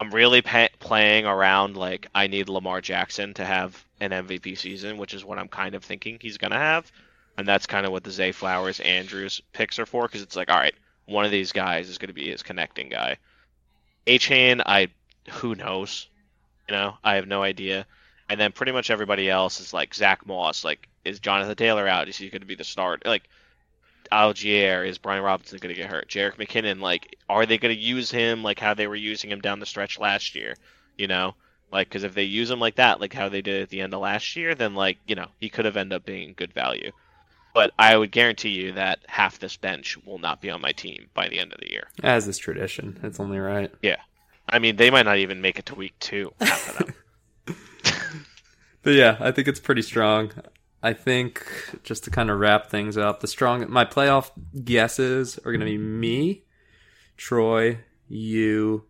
I'm 0.00 0.10
really 0.10 0.42
pa- 0.42 0.68
playing 0.80 1.26
around 1.26 1.76
like 1.76 2.08
I 2.14 2.26
need 2.26 2.48
Lamar 2.48 2.80
Jackson 2.80 3.34
to 3.34 3.44
have 3.44 3.84
an 4.02 4.10
MVP 4.10 4.58
season, 4.58 4.98
which 4.98 5.14
is 5.14 5.24
what 5.24 5.38
I'm 5.38 5.48
kind 5.48 5.74
of 5.74 5.84
thinking 5.84 6.18
he's 6.20 6.38
gonna 6.38 6.58
have, 6.58 6.90
and 7.36 7.46
that's 7.46 7.66
kind 7.66 7.86
of 7.86 7.92
what 7.92 8.04
the 8.04 8.10
Zay 8.10 8.32
Flowers 8.32 8.80
Andrews 8.80 9.40
picks 9.52 9.78
are 9.78 9.86
for 9.86 10.06
because 10.06 10.22
it's 10.22 10.36
like, 10.36 10.50
all 10.50 10.58
right, 10.58 10.74
one 11.06 11.24
of 11.24 11.30
these 11.30 11.52
guys 11.52 11.88
is 11.88 11.98
gonna 11.98 12.12
be 12.12 12.30
his 12.30 12.42
connecting 12.42 12.88
guy. 12.88 13.16
A 14.06 14.18
chain, 14.18 14.60
I 14.64 14.88
who 15.30 15.54
knows, 15.54 16.08
you 16.68 16.74
know, 16.74 16.96
I 17.02 17.16
have 17.16 17.26
no 17.26 17.42
idea. 17.42 17.86
And 18.28 18.40
then 18.40 18.52
pretty 18.52 18.72
much 18.72 18.90
everybody 18.90 19.28
else 19.28 19.60
is 19.60 19.72
like 19.72 19.94
Zack 19.94 20.26
Moss. 20.26 20.64
Like, 20.64 20.88
is 21.04 21.20
Jonathan 21.20 21.54
Taylor 21.54 21.86
out? 21.86 22.08
Is 22.08 22.16
he 22.16 22.30
going 22.30 22.40
to 22.40 22.46
be 22.46 22.54
the 22.54 22.64
start? 22.64 23.04
Like, 23.04 23.28
Allgeier, 24.10 24.86
is 24.86 24.98
Brian 24.98 25.22
Robinson 25.22 25.58
going 25.58 25.74
to 25.74 25.80
get 25.80 25.90
hurt? 25.90 26.08
Jerick 26.08 26.36
McKinnon, 26.36 26.80
like, 26.80 27.16
are 27.28 27.46
they 27.46 27.58
going 27.58 27.74
to 27.74 27.80
use 27.80 28.10
him 28.10 28.42
like 28.42 28.58
how 28.58 28.74
they 28.74 28.86
were 28.86 28.96
using 28.96 29.30
him 29.30 29.40
down 29.40 29.60
the 29.60 29.66
stretch 29.66 29.98
last 29.98 30.34
year? 30.34 30.54
You 30.96 31.08
know, 31.08 31.34
like, 31.72 31.88
because 31.88 32.04
if 32.04 32.14
they 32.14 32.22
use 32.22 32.50
him 32.50 32.60
like 32.60 32.76
that, 32.76 33.00
like 33.00 33.12
how 33.12 33.28
they 33.28 33.42
did 33.42 33.62
at 33.62 33.70
the 33.70 33.80
end 33.80 33.94
of 33.94 34.00
last 34.00 34.36
year, 34.36 34.54
then 34.54 34.74
like, 34.74 34.98
you 35.06 35.14
know, 35.14 35.28
he 35.40 35.48
could 35.48 35.64
have 35.64 35.76
ended 35.76 35.96
up 35.96 36.04
being 36.04 36.34
good 36.36 36.52
value. 36.52 36.92
But 37.54 37.72
I 37.78 37.96
would 37.96 38.12
guarantee 38.12 38.50
you 38.50 38.72
that 38.72 39.00
half 39.06 39.38
this 39.38 39.56
bench 39.56 39.98
will 40.06 40.18
not 40.18 40.40
be 40.40 40.50
on 40.50 40.60
my 40.60 40.72
team 40.72 41.08
by 41.14 41.28
the 41.28 41.38
end 41.38 41.52
of 41.52 41.60
the 41.60 41.70
year. 41.70 41.88
As 42.02 42.26
is 42.26 42.38
tradition, 42.38 42.98
it's 43.02 43.20
only 43.20 43.38
right. 43.38 43.70
Yeah, 43.82 44.00
I 44.48 44.58
mean, 44.58 44.76
they 44.76 44.90
might 44.90 45.04
not 45.04 45.18
even 45.18 45.40
make 45.40 45.58
it 45.58 45.66
to 45.66 45.74
week 45.74 45.94
two. 46.00 46.32
Half 46.40 46.80
of 46.80 46.86
them. 46.86 46.94
But 48.82 48.94
yeah, 48.94 49.16
I 49.20 49.30
think 49.30 49.48
it's 49.48 49.60
pretty 49.60 49.82
strong. 49.82 50.32
I 50.82 50.92
think 50.92 51.46
just 51.84 52.04
to 52.04 52.10
kind 52.10 52.30
of 52.30 52.40
wrap 52.40 52.68
things 52.68 52.96
up, 52.96 53.20
the 53.20 53.28
strong 53.28 53.70
my 53.70 53.84
playoff 53.84 54.32
guesses 54.64 55.38
are 55.38 55.52
going 55.52 55.60
to 55.60 55.66
be 55.66 55.78
me, 55.78 56.42
Troy, 57.16 57.78
you, 58.08 58.84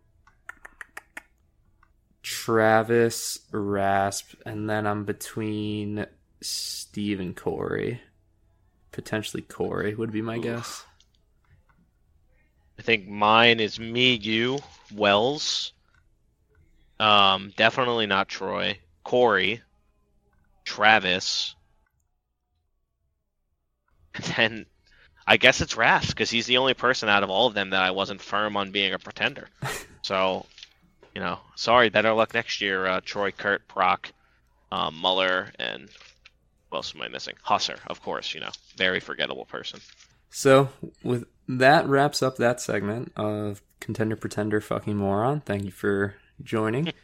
Travis, 2.23 3.39
Rasp, 3.51 4.33
and 4.45 4.69
then 4.69 4.87
I'm 4.87 5.03
between 5.03 6.05
Steve 6.41 7.19
and 7.19 7.35
Corey. 7.35 8.01
Potentially 8.91 9.43
Corey 9.43 9.93
would 9.93 10.11
be 10.11 10.21
my 10.21 10.37
guess. 10.37 10.85
I 12.79 12.81
think 12.81 13.07
mine 13.07 13.59
is 13.59 13.79
me, 13.79 14.15
you, 14.15 14.59
Wells. 14.93 15.73
Um, 16.99 17.53
definitely 17.57 18.07
not 18.07 18.29
Troy. 18.29 18.79
Corey, 19.03 19.61
Travis, 20.63 21.55
and 24.15 24.23
then 24.23 24.65
I 25.25 25.37
guess 25.37 25.61
it's 25.61 25.75
Ras 25.75 26.07
because 26.07 26.29
he's 26.29 26.45
the 26.45 26.57
only 26.57 26.73
person 26.73 27.09
out 27.09 27.23
of 27.23 27.29
all 27.29 27.47
of 27.47 27.53
them 27.53 27.71
that 27.71 27.81
I 27.81 27.91
wasn't 27.91 28.21
firm 28.21 28.55
on 28.57 28.71
being 28.71 28.93
a 28.93 28.99
pretender. 28.99 29.49
so, 30.01 30.45
you 31.13 31.21
know, 31.21 31.39
sorry. 31.55 31.89
Better 31.89 32.13
luck 32.13 32.33
next 32.33 32.61
year, 32.61 32.85
uh, 32.85 33.01
Troy, 33.03 33.31
Kurt, 33.31 33.67
Brock, 33.67 34.11
um, 34.71 34.95
Muller, 34.95 35.51
and 35.59 35.89
what 36.69 36.79
else 36.79 36.93
am 36.95 37.01
I 37.01 37.07
missing? 37.07 37.35
Husser, 37.45 37.77
of 37.87 38.01
course. 38.01 38.33
You 38.33 38.41
know, 38.41 38.49
very 38.75 38.99
forgettable 38.99 39.45
person. 39.45 39.79
So 40.29 40.69
with 41.03 41.25
that 41.47 41.87
wraps 41.87 42.23
up 42.23 42.37
that 42.37 42.59
segment 42.59 43.11
of 43.15 43.61
contender 43.79 44.15
pretender 44.15 44.61
fucking 44.61 44.95
moron. 44.95 45.41
Thank 45.41 45.65
you 45.65 45.71
for 45.71 46.15
joining. 46.41 46.91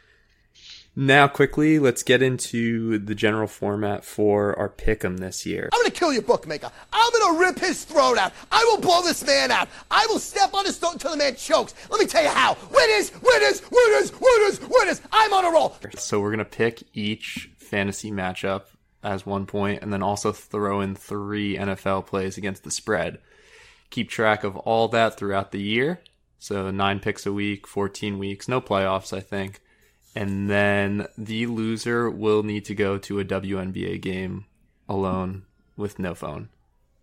now 0.99 1.29
quickly, 1.29 1.79
let's 1.79 2.03
get 2.03 2.21
into 2.21 2.99
the 2.99 3.15
general 3.15 3.47
format 3.47 4.03
for 4.03 4.57
our 4.59 4.67
pick'em 4.67 5.17
this 5.17 5.45
year. 5.45 5.69
I'm 5.71 5.79
gonna 5.79 5.91
kill 5.91 6.11
your 6.11 6.23
bookmaker. 6.23 6.69
I'm 6.91 7.11
gonna 7.13 7.39
rip 7.39 7.57
his 7.57 7.85
throat 7.85 8.17
out. 8.17 8.33
I 8.51 8.63
will 8.65 8.81
blow 8.81 9.01
this 9.01 9.25
man 9.25 9.49
out. 9.49 9.69
I 9.89 10.05
will 10.09 10.19
step 10.19 10.53
on 10.53 10.65
his 10.65 10.77
throat 10.77 10.93
until 10.93 11.11
the 11.11 11.17
man 11.17 11.35
chokes. 11.35 11.73
Let 11.89 12.01
me 12.01 12.05
tell 12.05 12.21
you 12.21 12.29
how. 12.29 12.57
Winners, 12.69 13.13
winners, 13.21 13.61
winners, 13.71 14.11
winners, 14.19 14.59
winners. 14.59 15.01
I'm 15.13 15.33
on 15.33 15.45
a 15.45 15.51
roll. 15.51 15.77
So 15.95 16.19
we're 16.19 16.31
gonna 16.31 16.43
pick 16.43 16.83
each 16.93 17.49
fantasy 17.57 18.11
matchup 18.11 18.63
as 19.01 19.25
one 19.25 19.45
point, 19.45 19.81
and 19.81 19.93
then 19.93 20.03
also 20.03 20.33
throw 20.33 20.81
in 20.81 20.95
three 20.95 21.55
NFL 21.55 22.07
plays 22.07 22.37
against 22.37 22.65
the 22.65 22.71
spread. 22.71 23.19
Keep 23.89 24.09
track 24.09 24.43
of 24.43 24.57
all 24.57 24.89
that 24.89 25.17
throughout 25.17 25.53
the 25.53 25.61
year. 25.61 26.01
So 26.39 26.71
nine 26.71 26.99
picks 26.99 27.25
a 27.25 27.31
week, 27.31 27.67
14 27.67 28.19
weeks, 28.19 28.49
no 28.49 28.59
playoffs, 28.59 29.15
I 29.15 29.21
think. 29.21 29.61
And 30.15 30.49
then 30.49 31.07
the 31.17 31.45
loser 31.45 32.09
will 32.09 32.43
need 32.43 32.65
to 32.65 32.75
go 32.75 32.97
to 32.97 33.19
a 33.19 33.25
WNBA 33.25 34.01
game 34.01 34.45
alone 34.87 35.43
with 35.77 35.99
no 35.99 36.15
phone. 36.15 36.49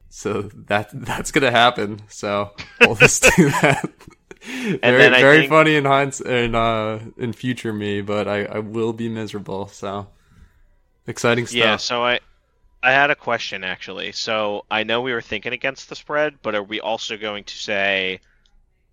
So 0.09 0.43
that 0.43 0.91
that's 0.93 1.31
gonna 1.31 1.51
happen. 1.51 2.01
So 2.09 2.53
we'll 2.81 2.95
just 3.07 3.23
do 3.37 3.51
that. 3.51 3.91
very 4.43 4.79
then 4.81 5.15
I 5.15 5.21
very 5.21 5.39
think- 5.41 5.51
funny 5.51 5.77
in 5.77 5.85
hindsight 5.85 6.27
in 6.27 6.55
uh 6.55 7.01
in 7.17 7.33
future 7.33 7.73
me, 7.73 8.01
but 8.01 8.29
I, 8.29 8.45
I 8.45 8.59
will 8.59 8.93
be 8.93 9.09
miserable. 9.09 9.69
So 9.69 10.09
exciting 11.07 11.47
stuff. 11.47 11.57
Yeah, 11.57 11.77
so 11.77 12.05
I 12.05 12.21
I 12.83 12.93
had 12.93 13.11
a 13.11 13.17
question 13.17 13.65
actually. 13.65 14.13
So 14.13 14.65
I 14.71 14.85
know 14.85 15.01
we 15.01 15.13
were 15.13 15.23
thinking 15.23 15.53
against 15.53 15.89
the 15.89 15.97
spread, 15.97 16.35
but 16.43 16.55
are 16.55 16.63
we 16.63 16.81
also 16.81 17.17
going 17.17 17.45
to 17.45 17.55
say 17.55 18.21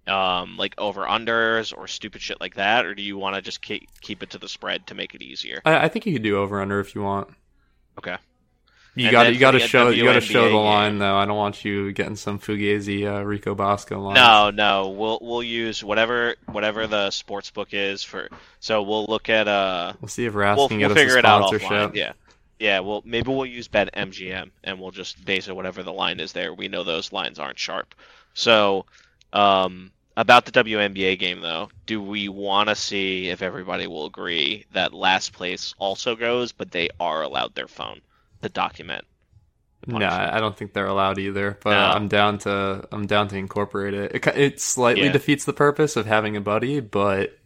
um 0.08 0.58
like 0.58 0.76
over 0.78 1.02
unders 1.04 1.76
or 1.76 1.88
stupid 1.88 2.22
shit 2.22 2.40
like 2.42 2.56
that 2.56 2.86
or 2.86 2.94
do 2.94 3.02
you 3.02 3.18
want 3.18 3.36
to 3.36 3.42
just 3.42 3.62
keep 3.62 3.88
keep 4.02 4.22
it 4.22 4.30
to 4.32 4.38
the 4.38 4.50
spread 4.50 4.86
to 4.88 4.96
make 4.96 5.16
it 5.16 5.22
easier? 5.22 5.62
I, 5.66 5.86
I 5.86 5.88
think 5.88 6.06
you 6.06 6.14
could 6.14 6.24
do 6.24 6.38
over 6.38 6.62
under 6.62 6.80
if 6.80 6.94
you 6.96 7.02
want. 7.02 7.30
Okay. 7.98 8.18
You 8.96 9.10
got 9.10 9.24
to 9.24 9.34
you 9.34 9.40
got 9.40 9.52
to 9.52 9.60
show 9.60 9.90
you 9.90 10.04
got 10.04 10.14
to 10.14 10.22
show 10.22 10.44
the 10.44 10.50
game- 10.50 10.58
line 10.58 10.98
though. 11.00 11.16
I 11.16 11.26
don't 11.26 11.38
want 11.38 11.66
you 11.66 11.92
getting 11.94 12.16
some 12.16 12.38
fugazi 12.38 13.12
uh, 13.12 13.24
Rico 13.24 13.56
Bosco 13.56 14.00
line. 14.00 14.14
No, 14.14 14.52
no. 14.52 14.90
We'll 14.90 15.18
we'll 15.22 15.42
use 15.42 15.84
whatever 15.84 16.36
whatever 16.46 16.86
the 16.86 17.10
sports 17.10 17.50
book 17.50 17.70
is 17.72 18.04
for 18.04 18.30
so 18.60 18.84
we'll 18.84 19.06
look 19.06 19.30
at 19.30 19.48
uh 19.48 19.94
We'll 20.00 20.10
see 20.10 20.26
if 20.26 20.36
Ras 20.36 20.58
we'll, 20.58 20.68
can 20.68 20.78
we'll 20.78 20.90
get 20.90 20.98
us 20.98 21.02
figure 21.02 21.16
a 21.16 21.20
it 21.20 21.26
out 21.26 21.48
sponsorship. 21.48 21.70
offline. 21.70 21.96
Yeah. 21.96 22.14
Yeah, 22.60 22.80
well 22.82 23.02
maybe 23.04 23.32
we'll 23.32 23.48
use 23.48 23.68
bet 23.68 23.90
MGM 23.96 24.52
and 24.64 24.80
we'll 24.80 24.92
just 24.92 25.26
base 25.26 25.48
it 25.48 25.56
whatever 25.56 25.82
the 25.82 25.92
line 25.92 26.20
is 26.20 26.34
there. 26.34 26.54
We 26.54 26.68
know 26.68 26.84
those 26.84 27.12
lines 27.12 27.40
aren't 27.40 27.58
sharp. 27.58 27.96
So 28.36 28.86
um 29.34 29.92
about 30.16 30.46
the 30.46 30.52
WNBA 30.52 31.18
game 31.18 31.42
though, 31.42 31.70
do 31.88 32.02
we 32.02 32.30
want 32.30 32.70
to 32.70 32.76
see 32.76 33.30
if 33.30 33.42
everybody 33.42 33.88
will 33.88 34.06
agree 34.06 34.66
that 34.74 34.94
last 34.94 35.34
place 35.34 35.74
also 35.80 36.16
goes, 36.16 36.52
but 36.52 36.72
they 36.72 36.90
are 37.00 37.24
allowed 37.24 37.56
their 37.56 37.68
phone 37.68 38.00
to 38.44 38.50
document? 38.50 39.06
No. 39.88 40.08
I 40.08 40.40
don't 40.40 40.56
think 40.56 40.72
they're 40.74 40.86
allowed 40.86 41.18
either. 41.18 41.58
But 41.64 41.72
No. 41.72 41.96
I'm 41.96 42.08
down 42.08 42.38
to 42.40 42.88
I'm 42.92 43.08
down 43.08 43.28
to 43.30 43.36
incorporate 43.38 43.94
it. 43.96 44.12
It, 44.16 44.28
it 44.38 44.62
slightly 44.62 45.06
Yeah. 45.06 45.12
defeats 45.14 45.46
the 45.46 45.52
purpose 45.54 45.96
of 45.98 46.06
having 46.06 46.38
a 46.38 46.42
buddy, 46.42 46.80
but 46.80 47.38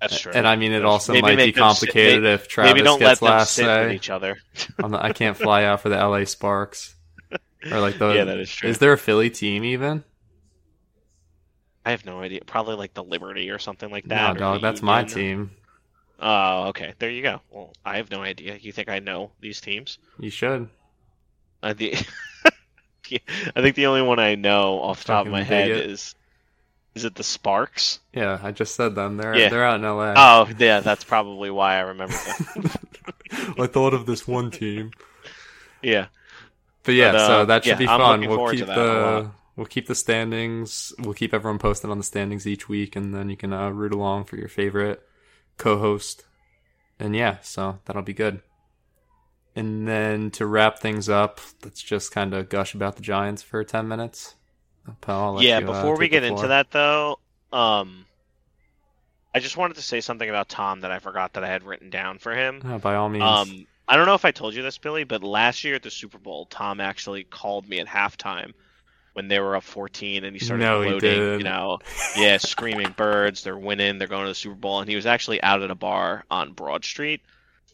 That's 0.00 0.20
true. 0.20 0.32
and 0.34 0.46
I 0.46 0.56
mean 0.56 0.72
it 0.72 0.84
also 0.84 1.12
Maybe 1.14 1.22
might 1.22 1.36
be 1.36 1.42
them 1.46 1.46
sit- 1.48 1.56
complicated 1.56 2.24
if 2.24 2.48
Travis 2.48 2.72
maybe 2.74 2.84
don't 2.84 3.00
gets 3.00 3.20
let 3.20 3.30
last 3.30 3.52
say. 3.54 3.94
each 3.94 4.08
other. 4.08 4.38
Not, 4.78 4.94
I 5.04 5.12
can't 5.12 5.36
fly 5.36 5.64
out 5.64 5.80
for 5.80 5.88
the 5.88 5.96
LA 5.96 6.24
Sparks 6.24 6.94
or 7.70 7.80
like 7.80 7.98
the. 7.98 8.12
Yeah, 8.14 8.24
that 8.24 8.38
is 8.38 8.50
true. 8.50 8.70
Is 8.70 8.78
there 8.78 8.92
a 8.92 8.98
Philly 8.98 9.30
team 9.30 9.64
even? 9.64 10.04
I 11.86 11.90
have 11.92 12.04
no 12.04 12.20
idea. 12.20 12.40
Probably 12.44 12.74
like 12.74 12.94
the 12.94 13.04
Liberty 13.04 13.48
or 13.50 13.60
something 13.60 13.90
like 13.92 14.04
that. 14.08 14.34
No, 14.34 14.38
dog. 14.38 14.60
That's 14.60 14.82
my 14.82 15.04
team. 15.04 15.52
Oh, 16.18 16.64
okay. 16.68 16.94
There 16.98 17.08
you 17.10 17.22
go. 17.22 17.40
Well, 17.50 17.72
I 17.84 17.98
have 17.98 18.10
no 18.10 18.22
idea. 18.22 18.56
You 18.60 18.72
think 18.72 18.88
I 18.88 18.98
know 18.98 19.30
these 19.40 19.60
teams? 19.60 19.98
You 20.18 20.30
should. 20.30 20.68
I 21.62 21.74
the 21.74 21.94
I 23.54 23.62
think 23.62 23.76
the 23.76 23.86
only 23.86 24.02
one 24.02 24.18
I 24.18 24.34
know 24.34 24.80
off 24.80 25.02
the 25.04 25.06
top 25.06 25.26
of 25.26 25.32
my 25.32 25.44
head 25.44 25.68
bigot. 25.68 25.86
is 25.90 26.14
is 26.96 27.04
it 27.04 27.14
the 27.14 27.22
Sparks? 27.22 28.00
Yeah, 28.12 28.40
I 28.42 28.50
just 28.50 28.74
said 28.74 28.96
them. 28.96 29.16
They're 29.16 29.36
Yeah. 29.36 29.48
they're 29.48 29.64
out 29.64 29.76
in 29.76 29.82
LA. 29.82 30.14
Oh, 30.16 30.48
yeah, 30.58 30.80
that's 30.80 31.04
probably 31.04 31.50
why 31.50 31.76
I 31.76 31.80
remember 31.80 32.16
them. 32.54 32.70
I 33.60 33.66
thought 33.68 33.94
of 33.94 34.06
this 34.06 34.26
one 34.26 34.50
team. 34.50 34.90
yeah. 35.82 36.06
But 36.82 36.94
yeah, 36.94 37.12
But, 37.12 37.20
uh, 37.20 37.26
so 37.26 37.44
that 37.44 37.64
should 37.64 37.70
yeah, 37.70 37.76
be 37.78 37.86
fun. 37.86 38.26
We'll 38.26 38.50
keep 38.50 38.66
the. 38.66 39.30
We'll 39.56 39.66
keep 39.66 39.86
the 39.86 39.94
standings. 39.94 40.92
We'll 40.98 41.14
keep 41.14 41.34
everyone 41.34 41.58
posted 41.58 41.90
on 41.90 41.98
the 41.98 42.04
standings 42.04 42.46
each 42.46 42.68
week, 42.68 42.94
and 42.94 43.14
then 43.14 43.30
you 43.30 43.36
can 43.36 43.52
uh, 43.52 43.70
root 43.70 43.92
along 43.92 44.24
for 44.24 44.36
your 44.36 44.48
favorite 44.48 45.02
co-host. 45.56 46.24
And 46.98 47.16
yeah, 47.16 47.38
so 47.42 47.78
that'll 47.84 48.02
be 48.02 48.14
good. 48.14 48.42
And 49.54 49.88
then 49.88 50.30
to 50.32 50.46
wrap 50.46 50.78
things 50.78 51.08
up, 51.08 51.40
let's 51.64 51.82
just 51.82 52.12
kind 52.12 52.34
of 52.34 52.50
gush 52.50 52.74
about 52.74 52.96
the 52.96 53.02
Giants 53.02 53.42
for 53.42 53.64
ten 53.64 53.88
minutes. 53.88 54.34
Pal, 55.00 55.42
Yeah, 55.42 55.58
you, 55.58 55.70
uh, 55.70 55.72
before 55.72 55.96
we 55.96 56.08
get 56.08 56.22
into 56.22 56.48
that 56.48 56.70
though, 56.70 57.18
um 57.52 58.04
I 59.34 59.38
just 59.38 59.56
wanted 59.56 59.74
to 59.74 59.82
say 59.82 60.00
something 60.00 60.28
about 60.28 60.48
Tom 60.48 60.80
that 60.80 60.90
I 60.90 60.98
forgot 60.98 61.34
that 61.34 61.44
I 61.44 61.48
had 61.48 61.62
written 61.62 61.90
down 61.90 62.18
for 62.18 62.34
him. 62.34 62.62
Yeah, 62.64 62.78
by 62.78 62.94
all 62.94 63.10
means. 63.10 63.22
Um, 63.22 63.66
I 63.86 63.96
don't 63.96 64.06
know 64.06 64.14
if 64.14 64.24
I 64.24 64.30
told 64.30 64.54
you 64.54 64.62
this, 64.62 64.78
Billy, 64.78 65.04
but 65.04 65.22
last 65.22 65.62
year 65.62 65.74
at 65.74 65.82
the 65.82 65.90
Super 65.90 66.16
Bowl, 66.16 66.46
Tom 66.46 66.80
actually 66.80 67.24
called 67.24 67.68
me 67.68 67.78
at 67.78 67.86
halftime 67.86 68.54
when 69.16 69.28
they 69.28 69.40
were 69.40 69.56
up 69.56 69.62
14, 69.62 70.24
and 70.24 70.36
he 70.36 70.44
started 70.44 70.62
No, 70.62 70.82
he 70.82 70.90
gloating. 70.90 71.38
You 71.38 71.44
know, 71.44 71.78
yeah, 72.18 72.36
screaming 72.36 72.94
birds, 72.94 73.42
they're 73.42 73.56
winning, 73.56 73.96
they're 73.96 74.08
going 74.08 74.24
to 74.24 74.28
the 74.28 74.34
Super 74.34 74.56
Bowl, 74.56 74.80
and 74.80 74.90
he 74.90 74.94
was 74.94 75.06
actually 75.06 75.42
out 75.42 75.62
at 75.62 75.70
a 75.70 75.74
bar 75.74 76.26
on 76.30 76.52
Broad 76.52 76.84
Street. 76.84 77.22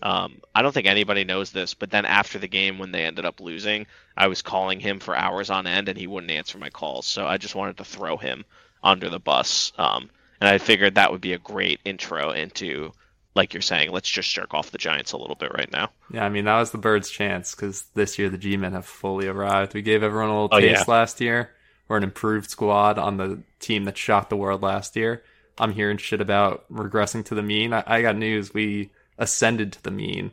Um, 0.01 0.41
I 0.55 0.63
don't 0.63 0.71
think 0.71 0.87
anybody 0.87 1.25
knows 1.25 1.51
this, 1.51 1.75
but 1.75 1.91
then 1.91 2.05
after 2.05 2.39
the 2.39 2.47
game, 2.47 2.79
when 2.79 2.93
they 2.93 3.05
ended 3.05 3.25
up 3.25 3.41
losing, 3.41 3.87
I 4.17 4.29
was 4.29 4.41
calling 4.41 4.79
him 4.79 5.01
for 5.01 5.17
hours 5.17 5.51
on 5.51 5.67
end, 5.67 5.89
and 5.89 5.99
he 5.99 6.07
wouldn't 6.07 6.31
answer 6.31 6.59
my 6.59 6.71
calls. 6.71 7.07
So 7.07 7.27
I 7.27 7.39
just 7.39 7.57
wanted 7.57 7.79
to 7.79 7.85
throw 7.85 8.17
him 8.17 8.45
under 8.85 9.09
the 9.09 9.19
bus. 9.19 9.73
Um, 9.77 10.11
and 10.41 10.49
I 10.49 10.59
figured 10.59 10.95
that 10.95 11.11
would 11.11 11.21
be 11.21 11.33
a 11.33 11.39
great 11.39 11.81
intro 11.85 12.31
into, 12.31 12.93
like 13.35 13.55
you're 13.55 13.63
saying, 13.63 13.91
let's 13.93 14.09
just 14.11 14.31
jerk 14.33 14.53
off 14.55 14.71
the 14.71 14.79
Giants 14.79 15.13
a 15.13 15.17
little 15.17 15.37
bit 15.37 15.53
right 15.55 15.71
now. 15.73 15.91
Yeah, 16.13 16.25
I 16.25 16.29
mean 16.29 16.45
that 16.45 16.59
was 16.59 16.71
the 16.71 16.79
Birds' 16.79 17.09
chance 17.11 17.55
because 17.55 17.85
this 17.95 18.19
year 18.19 18.29
the 18.29 18.39
G-men 18.39 18.73
have 18.73 18.87
fully 18.87 19.27
arrived. 19.27 19.75
We 19.75 19.83
gave 19.83 20.03
everyone 20.03 20.29
a 20.31 20.33
little 20.43 20.49
Oh, 20.53 20.61
taste 20.61 20.85
yeah. 20.87 20.95
last 20.95 21.21
year. 21.21 21.51
We're 21.89 21.97
an 21.99 22.03
improved 22.05 22.51
squad 22.51 22.99
on 22.99 23.17
the 23.17 23.43
team 23.61 23.85
that 23.85 23.97
shocked 23.99 24.31
the 24.31 24.37
world 24.37 24.63
last 24.63 24.97
year. 24.97 25.23
I'm 25.59 25.73
hearing 25.73 25.99
shit 25.99 26.21
about 26.21 26.65
regressing 26.73 27.25
to 27.27 27.35
the 27.35 27.43
mean. 27.43 27.73
I, 27.73 27.83
I 27.87 28.03
got 28.03 28.17
news. 28.17 28.55
We 28.55 28.91
ascended 29.19 29.73
to 29.75 29.83
the 29.83 29.91
mean 29.91 30.33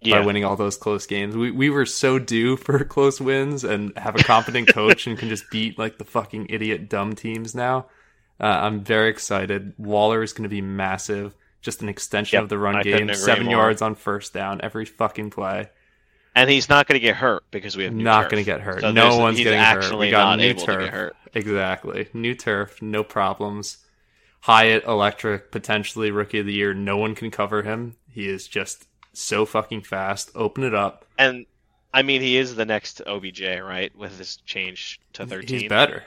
Yeah. 0.00 0.20
by 0.20 0.26
winning 0.26 0.44
all 0.44 0.56
those 0.56 0.76
close 0.76 1.06
games. 1.06 1.36
We 1.36 1.50
we 1.50 1.70
were 1.70 1.86
so 1.86 2.18
due 2.18 2.56
for 2.56 2.84
close 2.84 3.20
wins 3.20 3.64
and 3.64 3.96
have 3.96 4.14
a 4.16 4.22
competent 4.22 4.68
coach 4.68 5.06
and 5.06 5.18
can 5.18 5.28
just 5.28 5.50
beat 5.50 5.78
like 5.78 5.98
the 5.98 6.04
fucking 6.04 6.46
idiot 6.50 6.88
dumb 6.88 7.14
teams 7.14 7.54
now. 7.54 7.86
Uh, 8.40 8.46
I'm 8.46 8.82
very 8.82 9.10
excited. 9.10 9.74
Waller 9.78 10.22
is 10.22 10.32
going 10.32 10.42
to 10.44 10.48
be 10.48 10.60
massive. 10.62 11.34
Just 11.62 11.80
an 11.80 11.88
extension 11.88 12.36
Yep, 12.36 12.42
of 12.44 12.48
the 12.50 12.58
run 12.58 12.76
I 12.76 12.82
game. 12.82 13.14
Seven 13.14 13.46
more. 13.46 13.54
yards 13.54 13.80
on 13.80 13.94
first 13.94 14.34
down 14.34 14.60
every 14.62 14.84
fucking 14.84 15.30
play. 15.30 15.70
And 16.34 16.50
he's 16.50 16.68
not 16.68 16.86
going 16.86 16.96
to 16.98 17.04
get 17.04 17.16
hurt 17.16 17.44
because 17.50 17.76
we 17.76 17.84
have 17.84 17.92
new 17.92 18.04
not 18.04 18.30
going 18.30 18.42
to 18.42 18.46
get 18.46 18.60
hurt. 18.60 18.80
So 18.80 18.90
no 18.90 19.18
one's 19.18 19.38
getting 19.38 19.60
hurt. 19.60 19.96
We 19.96 20.10
got 20.10 20.38
new 20.38 20.54
turf. 20.54 20.78
to 20.78 20.84
get 20.84 20.92
hurt. 20.94 21.16
Exactly. 21.34 22.08
New 22.12 22.34
turf, 22.34 22.80
no 22.82 23.04
problems. 23.04 23.78
Hyatt 24.40 24.84
Electric, 24.84 25.52
potentially 25.52 26.10
rookie 26.10 26.40
of 26.40 26.46
the 26.46 26.52
year. 26.52 26.74
No 26.74 26.96
one 26.96 27.14
can 27.14 27.30
cover 27.30 27.62
him. 27.62 27.96
He 28.10 28.28
is 28.28 28.48
just 28.48 28.86
so 29.12 29.44
fucking 29.44 29.82
fast. 29.82 30.30
Open 30.34 30.64
it 30.64 30.74
up. 30.74 31.04
And 31.18 31.46
I 31.94 32.02
mean, 32.02 32.22
he 32.22 32.36
is 32.38 32.56
the 32.56 32.64
next 32.64 33.02
OBJ, 33.06 33.42
right? 33.62 33.94
With 33.96 34.18
his 34.18 34.38
change 34.38 35.00
to 35.12 35.26
13. 35.26 35.60
He's 35.60 35.68
better. 35.68 36.02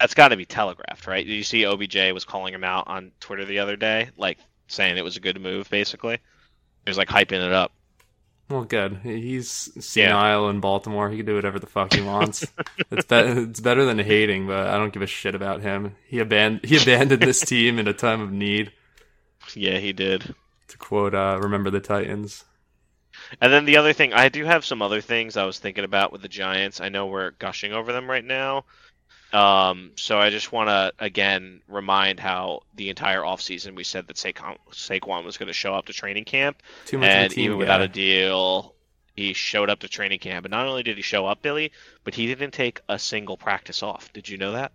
That's 0.00 0.14
got 0.14 0.28
to 0.28 0.36
be 0.36 0.44
telegraphed, 0.44 1.06
right? 1.06 1.24
Did 1.24 1.32
you 1.32 1.44
see 1.44 1.64
OBJ 1.64 2.12
was 2.12 2.24
calling 2.24 2.52
him 2.52 2.64
out 2.64 2.88
on 2.88 3.12
Twitter 3.20 3.44
the 3.44 3.60
other 3.60 3.76
day, 3.76 4.10
like 4.18 4.38
saying 4.66 4.96
it 4.96 5.04
was 5.04 5.16
a 5.16 5.20
good 5.20 5.40
move, 5.40 5.68
basically? 5.70 6.16
He 6.84 6.90
was 6.90 6.98
like 6.98 7.08
hyping 7.08 7.44
it 7.44 7.52
up. 7.52 7.72
Well, 8.50 8.64
good. 8.64 9.00
He's 9.02 9.48
senile 9.48 10.50
in 10.50 10.60
Baltimore. 10.60 11.08
He 11.08 11.16
can 11.16 11.26
do 11.26 11.34
whatever 11.34 11.58
the 11.58 11.66
fuck 11.66 11.94
he 11.94 12.02
wants. 12.02 12.46
it's 12.90 13.06
be- 13.06 13.16
it's 13.16 13.60
better 13.60 13.86
than 13.86 13.98
hating, 13.98 14.46
but 14.46 14.66
I 14.66 14.76
don't 14.76 14.92
give 14.92 15.02
a 15.02 15.06
shit 15.06 15.34
about 15.34 15.62
him. 15.62 15.96
He 16.06 16.18
abandoned 16.18 16.64
he 16.64 16.76
abandoned 16.76 17.22
this 17.22 17.40
team 17.46 17.78
in 17.78 17.88
a 17.88 17.94
time 17.94 18.20
of 18.20 18.30
need. 18.30 18.72
Yeah, 19.54 19.78
he 19.78 19.92
did. 19.92 20.34
To 20.68 20.78
quote, 20.78 21.14
uh, 21.14 21.38
"Remember 21.42 21.70
the 21.70 21.80
Titans." 21.80 22.44
And 23.40 23.52
then 23.52 23.64
the 23.64 23.78
other 23.78 23.92
thing, 23.92 24.12
I 24.12 24.28
do 24.28 24.44
have 24.44 24.64
some 24.64 24.82
other 24.82 25.00
things 25.00 25.36
I 25.36 25.44
was 25.44 25.58
thinking 25.58 25.84
about 25.84 26.12
with 26.12 26.20
the 26.20 26.28
Giants. 26.28 26.80
I 26.80 26.90
know 26.90 27.06
we're 27.06 27.30
gushing 27.30 27.72
over 27.72 27.92
them 27.92 28.10
right 28.10 28.24
now. 28.24 28.64
Um, 29.34 29.90
so 29.96 30.18
I 30.18 30.30
just 30.30 30.52
want 30.52 30.68
to 30.68 30.92
again 30.98 31.60
remind 31.68 32.20
how 32.20 32.60
the 32.74 32.88
entire 32.90 33.20
offseason 33.20 33.74
we 33.74 33.82
said 33.82 34.06
that 34.06 34.16
Saquon, 34.16 34.58
Saquon 34.70 35.24
was 35.24 35.36
going 35.38 35.48
to 35.48 35.52
show 35.52 35.74
up 35.74 35.86
to 35.86 35.92
training 35.92 36.24
camp, 36.24 36.62
Too 36.86 36.98
much 36.98 37.08
and 37.10 37.32
team 37.32 37.44
even 37.46 37.58
without 37.58 37.80
a 37.80 37.88
deal, 37.88 38.74
he 39.16 39.32
showed 39.32 39.70
up 39.70 39.80
to 39.80 39.88
training 39.88 40.20
camp. 40.20 40.44
And 40.44 40.52
not 40.52 40.66
only 40.66 40.82
did 40.84 40.96
he 40.96 41.02
show 41.02 41.26
up, 41.26 41.42
Billy, 41.42 41.72
but 42.04 42.14
he 42.14 42.26
didn't 42.26 42.52
take 42.52 42.80
a 42.88 42.98
single 42.98 43.36
practice 43.36 43.82
off. 43.82 44.12
Did 44.12 44.28
you 44.28 44.38
know 44.38 44.52
that? 44.52 44.72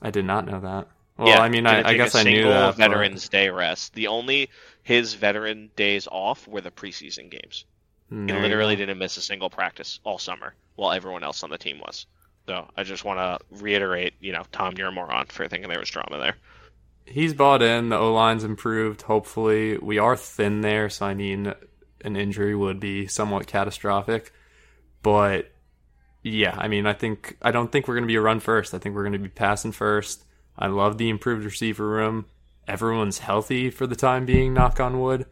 I 0.00 0.10
did 0.10 0.24
not 0.24 0.46
know 0.46 0.60
that. 0.60 0.88
Well, 1.18 1.28
yeah, 1.28 1.40
I 1.40 1.48
mean, 1.48 1.66
I, 1.66 1.86
I 1.88 1.94
guess 1.94 2.14
I 2.14 2.22
knew 2.22 2.44
that. 2.44 2.66
but- 2.66 2.76
Veterans 2.76 3.28
Day 3.28 3.48
rest. 3.50 3.94
The 3.94 4.06
only 4.08 4.50
his 4.82 5.14
veteran 5.14 5.70
days 5.76 6.06
off 6.10 6.46
were 6.48 6.60
the 6.60 6.70
preseason 6.70 7.30
games. 7.30 7.64
He 8.08 8.32
literally 8.32 8.76
didn't 8.76 8.98
miss 8.98 9.16
a 9.16 9.20
single 9.20 9.50
practice 9.50 9.98
all 10.04 10.18
summer, 10.18 10.54
while 10.76 10.92
everyone 10.92 11.24
else 11.24 11.42
on 11.42 11.50
the 11.50 11.58
team 11.58 11.80
was. 11.80 12.06
So 12.46 12.68
I 12.76 12.84
just 12.84 13.04
want 13.04 13.18
to 13.18 13.62
reiterate, 13.62 14.14
you 14.20 14.32
know, 14.32 14.44
Tom, 14.52 14.74
you're 14.76 14.88
a 14.88 14.92
moron 14.92 15.26
for 15.26 15.48
thinking 15.48 15.68
there 15.68 15.80
was 15.80 15.90
drama 15.90 16.18
there. 16.18 16.36
He's 17.04 17.34
bought 17.34 17.62
in. 17.62 17.88
The 17.88 17.98
O 17.98 18.12
line's 18.12 18.44
improved. 18.44 19.02
Hopefully, 19.02 19.78
we 19.78 19.98
are 19.98 20.16
thin 20.16 20.60
there. 20.60 20.88
So 20.88 21.06
I 21.06 21.14
mean, 21.14 21.54
an 22.04 22.16
injury 22.16 22.54
would 22.54 22.80
be 22.80 23.06
somewhat 23.06 23.46
catastrophic. 23.46 24.32
But 25.02 25.52
yeah, 26.22 26.56
I 26.58 26.68
mean, 26.68 26.86
I 26.86 26.92
think 26.92 27.36
I 27.42 27.50
don't 27.52 27.70
think 27.70 27.86
we're 27.86 27.94
going 27.94 28.04
to 28.04 28.08
be 28.08 28.16
a 28.16 28.20
run 28.20 28.40
first. 28.40 28.74
I 28.74 28.78
think 28.78 28.94
we're 28.94 29.02
going 29.02 29.12
to 29.12 29.18
be 29.18 29.28
passing 29.28 29.72
first. 29.72 30.24
I 30.58 30.66
love 30.68 30.98
the 30.98 31.08
improved 31.08 31.44
receiver 31.44 31.86
room. 31.86 32.26
Everyone's 32.66 33.18
healthy 33.18 33.70
for 33.70 33.86
the 33.86 33.94
time 33.94 34.26
being. 34.26 34.54
Knock 34.54 34.80
on 34.80 35.00
wood. 35.00 35.26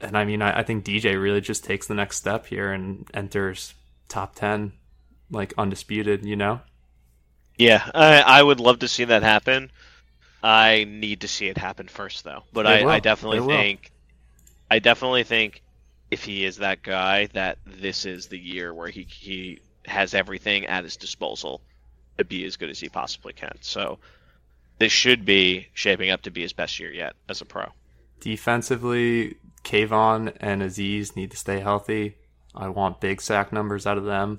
And 0.00 0.16
I 0.16 0.24
mean, 0.24 0.40
I, 0.40 0.60
I 0.60 0.62
think 0.62 0.84
DJ 0.84 1.20
really 1.20 1.42
just 1.42 1.64
takes 1.64 1.86
the 1.86 1.94
next 1.94 2.16
step 2.16 2.46
here 2.46 2.72
and 2.72 3.06
enters 3.12 3.74
top 4.08 4.34
ten, 4.34 4.72
like 5.30 5.54
undisputed. 5.56 6.24
You 6.24 6.36
know. 6.36 6.60
Yeah, 7.56 7.88
I, 7.94 8.20
I 8.20 8.42
would 8.42 8.60
love 8.60 8.78
to 8.80 8.88
see 8.88 9.04
that 9.04 9.22
happen. 9.22 9.70
I 10.42 10.84
need 10.88 11.20
to 11.20 11.28
see 11.28 11.48
it 11.48 11.58
happen 11.58 11.88
first, 11.88 12.24
though. 12.24 12.42
But 12.52 12.66
I. 12.66 12.84
I 12.84 13.00
definitely 13.00 13.46
think, 13.46 13.90
I 14.70 14.78
definitely 14.78 15.24
think, 15.24 15.62
if 16.10 16.24
he 16.24 16.44
is 16.44 16.56
that 16.56 16.82
guy, 16.82 17.26
that 17.34 17.58
this 17.66 18.06
is 18.06 18.28
the 18.28 18.38
year 18.38 18.72
where 18.72 18.88
he 18.88 19.06
he 19.08 19.60
has 19.86 20.14
everything 20.14 20.66
at 20.66 20.84
his 20.84 20.96
disposal 20.96 21.60
to 22.18 22.24
be 22.24 22.44
as 22.44 22.56
good 22.56 22.70
as 22.70 22.80
he 22.80 22.88
possibly 22.88 23.32
can. 23.32 23.56
So 23.60 23.98
this 24.78 24.92
should 24.92 25.24
be 25.24 25.68
shaping 25.74 26.10
up 26.10 26.22
to 26.22 26.30
be 26.30 26.42
his 26.42 26.52
best 26.52 26.78
year 26.80 26.92
yet 26.92 27.14
as 27.28 27.40
a 27.40 27.44
pro. 27.44 27.66
Defensively, 28.20 29.36
Kayvon 29.64 30.34
and 30.40 30.62
Azeez 30.62 31.16
need 31.16 31.30
to 31.30 31.36
stay 31.36 31.60
healthy. 31.60 32.16
I 32.54 32.68
want 32.68 33.00
big 33.00 33.20
sack 33.20 33.52
numbers 33.52 33.86
out 33.86 33.98
of 33.98 34.04
them. 34.04 34.38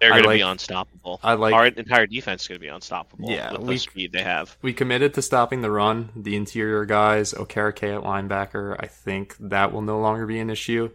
They're 0.00 0.10
going 0.10 0.22
to 0.22 0.28
be 0.28 0.40
unstoppable. 0.40 1.18
I 1.22 1.34
like- 1.34 1.54
Our 1.54 1.66
entire 1.66 2.06
defense 2.06 2.42
is 2.42 2.48
going 2.48 2.60
to 2.60 2.64
be 2.64 2.68
unstoppable 2.68 3.30
Yeah, 3.30 3.52
with 3.52 3.62
we- 3.62 3.74
the 3.74 3.78
speed 3.80 4.12
they 4.12 4.22
have. 4.22 4.56
We 4.62 4.72
committed 4.72 5.14
to 5.14 5.22
stopping 5.22 5.60
the 5.60 5.70
run. 5.70 6.10
The 6.14 6.36
interior 6.36 6.84
guys, 6.84 7.32
Okereke 7.32 7.96
at 7.96 8.02
linebacker, 8.04 8.76
I 8.78 8.86
think 8.86 9.36
that 9.40 9.72
will 9.72 9.82
no 9.82 9.98
longer 9.98 10.26
be 10.26 10.38
an 10.38 10.50
issue. 10.50 10.90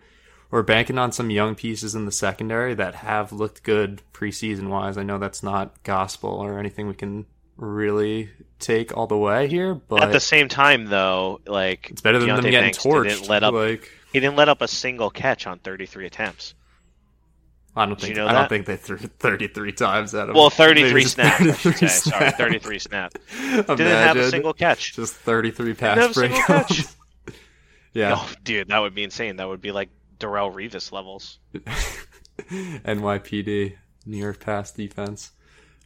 We're 0.52 0.62
banking 0.64 0.98
on 1.00 1.12
some 1.12 1.30
young 1.32 1.56
pieces 1.56 1.96
in 1.96 2.06
the 2.06 2.12
secondary 2.12 2.76
that 2.76 2.96
have 2.96 3.32
looked 3.32 3.64
good 3.64 4.02
preseason 4.14 4.68
wise. 4.70 4.98
I 4.98 5.04
know 5.04 5.18
that's 5.18 5.42
not 5.42 5.82
gospel 5.84 6.30
or 6.30 6.60
anything 6.60 6.88
we 6.88 6.94
can 6.94 7.26
really 7.58 8.30
take 8.60 8.96
all 8.96 9.08
the 9.08 9.18
way 9.18 9.48
here, 9.48 9.74
but 9.74 10.04
At 10.04 10.12
the 10.12 10.20
same 10.20 10.48
time, 10.48 10.86
though, 10.86 11.42
like 11.46 11.90
it's 11.90 12.02
better 12.02 12.20
than 12.20 12.28
them 12.30 12.38
Deonte 12.38 12.52
getting 12.52 12.62
Banks 12.66 12.78
torched. 12.84 13.10
Didn't 13.10 13.30
let 13.30 13.44
up, 13.44 13.54
like 13.54 13.90
he 14.12 14.20
didn't 14.20 14.36
let 14.36 14.48
up 14.48 14.62
a 14.62 14.68
single 14.68 15.10
catch 15.10 15.48
on 15.48 15.60
33 15.60 16.06
attempts. 16.06 16.54
I 17.76 17.86
don't 17.88 17.98
Did 18.00 18.10
you 18.10 18.16
think 18.16 18.18
know 18.18 18.28
I 18.28 18.34
don't 18.34 18.50
think 18.50 18.66
they 18.68 18.76
threw 18.78 18.98
33 18.98 19.72
times 19.72 20.14
at 20.14 20.30
him. 20.30 20.36
Well, 20.36 20.50
33 20.52 21.02
just 21.02 21.16
snaps. 21.16 21.41
I 21.41 21.54
should 21.54 21.76
33 21.76 21.88
say. 21.88 21.88
Sorry, 21.88 22.20
snaps. 22.30 22.38
33 22.38 22.80
snaps. 22.80 23.16
Didn't 23.41 23.80
have 23.80 24.18
a 24.18 24.30
single 24.30 24.54
catch. 24.54 24.94
Just 24.95 25.16
33 25.16 25.66
Didn't 25.74 25.80
have 25.80 25.98
pass 25.98 26.10
a 26.12 26.14
single 26.14 26.38
breakups. 26.40 26.95
catch. 27.28 27.36
yeah. 27.94 28.14
Oh, 28.18 28.32
dude, 28.44 28.68
that 28.68 28.80
would 28.80 28.94
be 28.94 29.04
insane. 29.04 29.38
That 29.38 29.48
would 29.48 29.62
be 29.62 29.72
like 29.72 29.90
Darrelle 30.20 30.54
Revis 30.54 30.91
levels. 30.91 31.40
NYPD, 32.50 33.76
New 34.06 34.18
York 34.18 34.40
Pass 34.40 34.72
defense. 34.72 35.32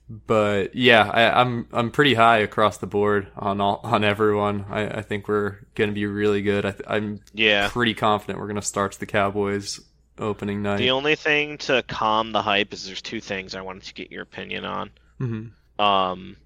But 0.09 0.73
yeah, 0.75 1.09
I, 1.13 1.41
I'm 1.41 1.67
I'm 1.73 1.91
pretty 1.91 2.13
high 2.13 2.37
across 2.37 2.77
the 2.77 2.87
board 2.87 3.27
on 3.35 3.59
all 3.59 3.81
on 3.83 4.05
everyone. 4.05 4.65
I, 4.69 4.87
I 4.99 5.01
think 5.01 5.27
we're 5.27 5.57
going 5.75 5.89
to 5.89 5.93
be 5.93 6.05
really 6.05 6.41
good. 6.41 6.65
I, 6.65 6.71
th- 6.71 6.83
I'm 6.87 7.19
Yeah. 7.33 7.67
pretty 7.69 7.93
confident 7.93 8.39
we're 8.39 8.47
going 8.47 8.55
to 8.55 8.61
start 8.61 8.93
the 8.93 9.05
Cowboys 9.05 9.81
opening 10.19 10.61
night. 10.61 10.77
The 10.77 10.91
only 10.91 11.15
thing 11.15 11.57
to 11.59 11.83
calm 11.83 12.31
the 12.31 12.41
hype 12.41 12.73
is 12.73 12.85
there's 12.85 13.01
two 13.01 13.21
things 13.21 13.55
I 13.55 13.61
wanted 13.61 13.83
to 13.83 13.93
get 13.93 14.11
your 14.11 14.23
opinion 14.23 14.65
on. 14.65 14.89
Mhm. 15.19 15.51
Um, 15.83 16.37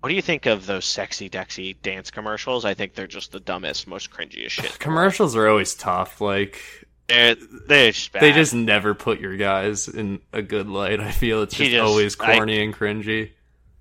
what 0.00 0.08
do 0.10 0.14
you 0.14 0.22
think 0.22 0.46
of 0.46 0.66
those 0.66 0.84
sexy 0.84 1.28
Dexy 1.28 1.76
dance 1.82 2.10
commercials? 2.10 2.64
I 2.64 2.74
think 2.74 2.94
they're 2.94 3.06
just 3.06 3.32
the 3.32 3.40
dumbest, 3.40 3.86
most 3.86 4.10
cringiest 4.10 4.50
shit. 4.50 4.78
Commercials 4.78 5.34
are 5.34 5.48
always 5.48 5.74
tough. 5.74 6.20
Like 6.20 6.60
They're, 7.08 7.34
they're 7.66 7.90
just 7.92 8.12
bad. 8.12 8.22
they 8.22 8.32
just 8.32 8.54
never 8.54 8.94
put 8.94 9.18
your 9.20 9.36
guys 9.36 9.88
in 9.88 10.20
a 10.32 10.42
good 10.42 10.68
light. 10.68 11.00
I 11.00 11.10
feel 11.10 11.42
it's 11.42 11.54
just, 11.56 11.70
just- 11.70 11.82
always 11.82 12.18
I- 12.20 12.34
corny 12.36 12.62
and 12.62 12.74
cringy. 12.74 13.30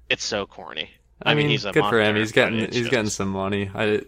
It's 0.10 0.24
so 0.24 0.46
corny. 0.46 0.90
I, 1.22 1.34
mean, 1.34 1.50
he's 1.50 1.66
a 1.66 1.72
good 1.72 1.84
for 1.86 2.00
him. 2.02 2.16
He's 2.16 2.32
getting 2.32 2.60
he's 2.60 2.70
just- 2.76 2.92
getting 2.92 3.10
some 3.10 3.30
money. 3.30 3.70
I 3.74 4.02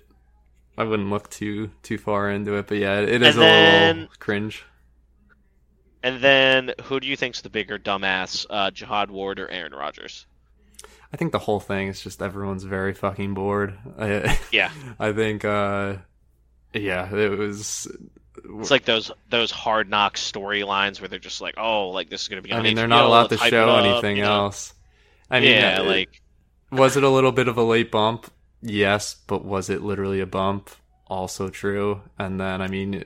I 0.79 0.85
wouldn't 0.85 1.09
look 1.09 1.29
too 1.29 1.71
too 1.83 1.97
far 1.97 2.31
into 2.31 2.55
it, 2.55 2.67
but 2.67 2.77
yeah, 2.77 3.01
it 3.01 3.21
is 3.21 3.35
And 3.35 3.43
a 3.43 3.99
little 3.99 4.15
cringe. 4.17 4.63
And 6.01 6.21
then, 6.21 6.71
who 6.83 7.01
do 7.01 7.07
you 7.07 7.17
think's 7.17 7.41
the 7.41 7.49
bigger 7.49 7.77
dumbass, 7.77 8.45
uh, 8.49 8.71
Jihad 8.71 9.11
Ward 9.11 9.41
or 9.41 9.49
Aaron 9.49 9.73
Rodgers? 9.73 10.25
I 11.11 11.17
think 11.17 11.33
the 11.33 11.39
whole 11.39 11.59
thing 11.59 11.89
is 11.89 12.01
just 12.01 12.21
everyone's 12.21 12.63
very 12.63 12.93
fucking 12.93 13.33
bored. 13.33 13.77
I, 13.99 14.39
Yeah. 14.53 14.71
I 14.97 15.11
think, 15.11 15.43
uh, 15.43 15.95
yeah, 16.73 17.13
it 17.13 17.37
was. 17.37 17.91
It's 18.59 18.71
like 18.71 18.85
those 18.85 19.11
those 19.29 19.51
hard 19.51 19.89
knock 19.89 20.15
storylines 20.15 21.01
where 21.01 21.09
they're 21.09 21.19
just 21.19 21.41
like, 21.41 21.55
oh, 21.57 21.89
like 21.89 22.09
this 22.09 22.21
is 22.21 22.29
gonna 22.29 22.41
be. 22.41 22.53
I 22.53 22.61
mean, 22.61 22.75
they're 22.75 22.85
HBO, 22.85 22.89
not 22.89 23.03
allowed 23.03 23.27
to 23.31 23.37
show 23.37 23.69
up, 23.69 23.83
anything 23.85 24.15
you 24.15 24.23
know? 24.23 24.45
else. 24.45 24.73
I 25.29 25.41
mean, 25.41 25.51
yeah, 25.51 25.79
uh, 25.81 25.83
like 25.83 26.21
was 26.71 26.95
it 26.95 27.03
a 27.03 27.09
little 27.09 27.33
bit 27.33 27.49
of 27.49 27.57
a 27.57 27.63
late 27.63 27.91
bump? 27.91 28.31
Yes, 28.61 29.15
but 29.27 29.45
was 29.45 29.69
it 29.69 29.81
literally 29.81 30.19
a 30.19 30.25
bump? 30.25 30.69
Also 31.07 31.49
true. 31.49 32.01
And 32.17 32.39
then, 32.39 32.61
I 32.61 32.67
mean, 32.67 33.05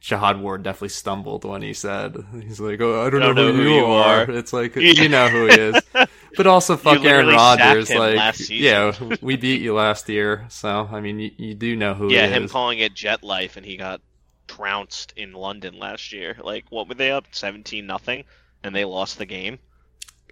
Jihad 0.00 0.40
Ward 0.40 0.62
definitely 0.62 0.88
stumbled 0.88 1.44
when 1.44 1.62
he 1.62 1.74
said, 1.74 2.16
he's 2.42 2.60
like, 2.60 2.80
oh, 2.80 3.06
I 3.06 3.10
don't, 3.10 3.34
know, 3.34 3.52
who, 3.52 3.62
you 3.62 3.84
are. 3.84 4.30
It's 4.30 4.52
like, 4.52 4.76
you 4.76 5.08
know 5.08 5.28
who 5.28 5.46
he 5.46 5.60
is. 5.60 5.82
But 6.36 6.46
also, 6.46 6.76
fuck 6.76 7.04
Aaron 7.04 7.26
Rodgers. 7.26 7.90
Like, 7.90 8.36
yeah, 8.48 8.94
we 9.20 9.36
beat 9.36 9.62
you 9.62 9.74
last 9.74 10.08
year. 10.08 10.46
So, 10.48 10.88
I 10.90 11.00
mean, 11.00 11.18
you, 11.18 11.30
you 11.36 11.54
do 11.54 11.74
know 11.74 11.94
who 11.94 12.08
he 12.08 12.14
is. 12.14 12.20
yeah, 12.20 12.28
him 12.28 12.44
is. 12.44 12.52
calling 12.52 12.78
it 12.78 12.94
jet 12.94 13.24
life, 13.24 13.56
and 13.56 13.66
he 13.66 13.76
got 13.76 14.00
trounced 14.46 15.12
in 15.16 15.32
London 15.32 15.78
last 15.78 16.12
year. 16.12 16.36
Like, 16.40 16.66
what 16.70 16.88
were 16.88 16.94
they 16.94 17.10
up? 17.10 17.26
Seventeen 17.32 17.86
nothing, 17.86 18.24
and 18.62 18.74
they 18.74 18.84
lost 18.84 19.18
the 19.18 19.26
game. 19.26 19.58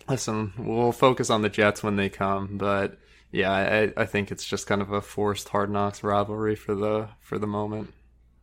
Listen, 0.09 0.52
we'll 0.56 0.93
focus 0.93 1.30
on 1.30 1.43
the 1.43 1.48
Jets 1.48 1.82
when 1.82 1.97
they 1.97 2.09
come, 2.09 2.56
but 2.59 2.98
yeah, 3.31 3.51
I, 3.97 4.03
I 4.03 4.07
think 4.07 4.31
it's 4.31 4.45
just 4.45 4.67
kind 4.67 4.81
of 4.81 4.93
a 4.93 5.01
forced 5.01 5.49
hard 5.51 5.71
knocks 5.71 6.03
rivalry 6.03 6.57
for 6.57 6.75
the 6.75 7.09
for 7.21 7.39
the 7.39 7.47
moment. 7.47 7.93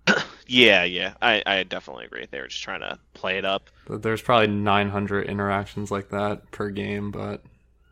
Yeah, 0.47 0.83
yeah, 0.83 1.15
I, 1.23 1.41
I 1.43 1.63
definitely 1.63 2.05
agree. 2.05 2.27
They 2.29 2.39
were 2.39 2.47
just 2.47 2.61
trying 2.61 2.81
to 2.81 2.99
play 3.15 3.39
it 3.39 3.45
up. 3.45 3.71
There's 3.89 4.21
probably 4.21 4.45
900 4.45 5.25
interactions 5.25 5.89
like 5.89 6.09
that 6.09 6.51
per 6.51 6.69
game, 6.69 7.09
but 7.09 7.41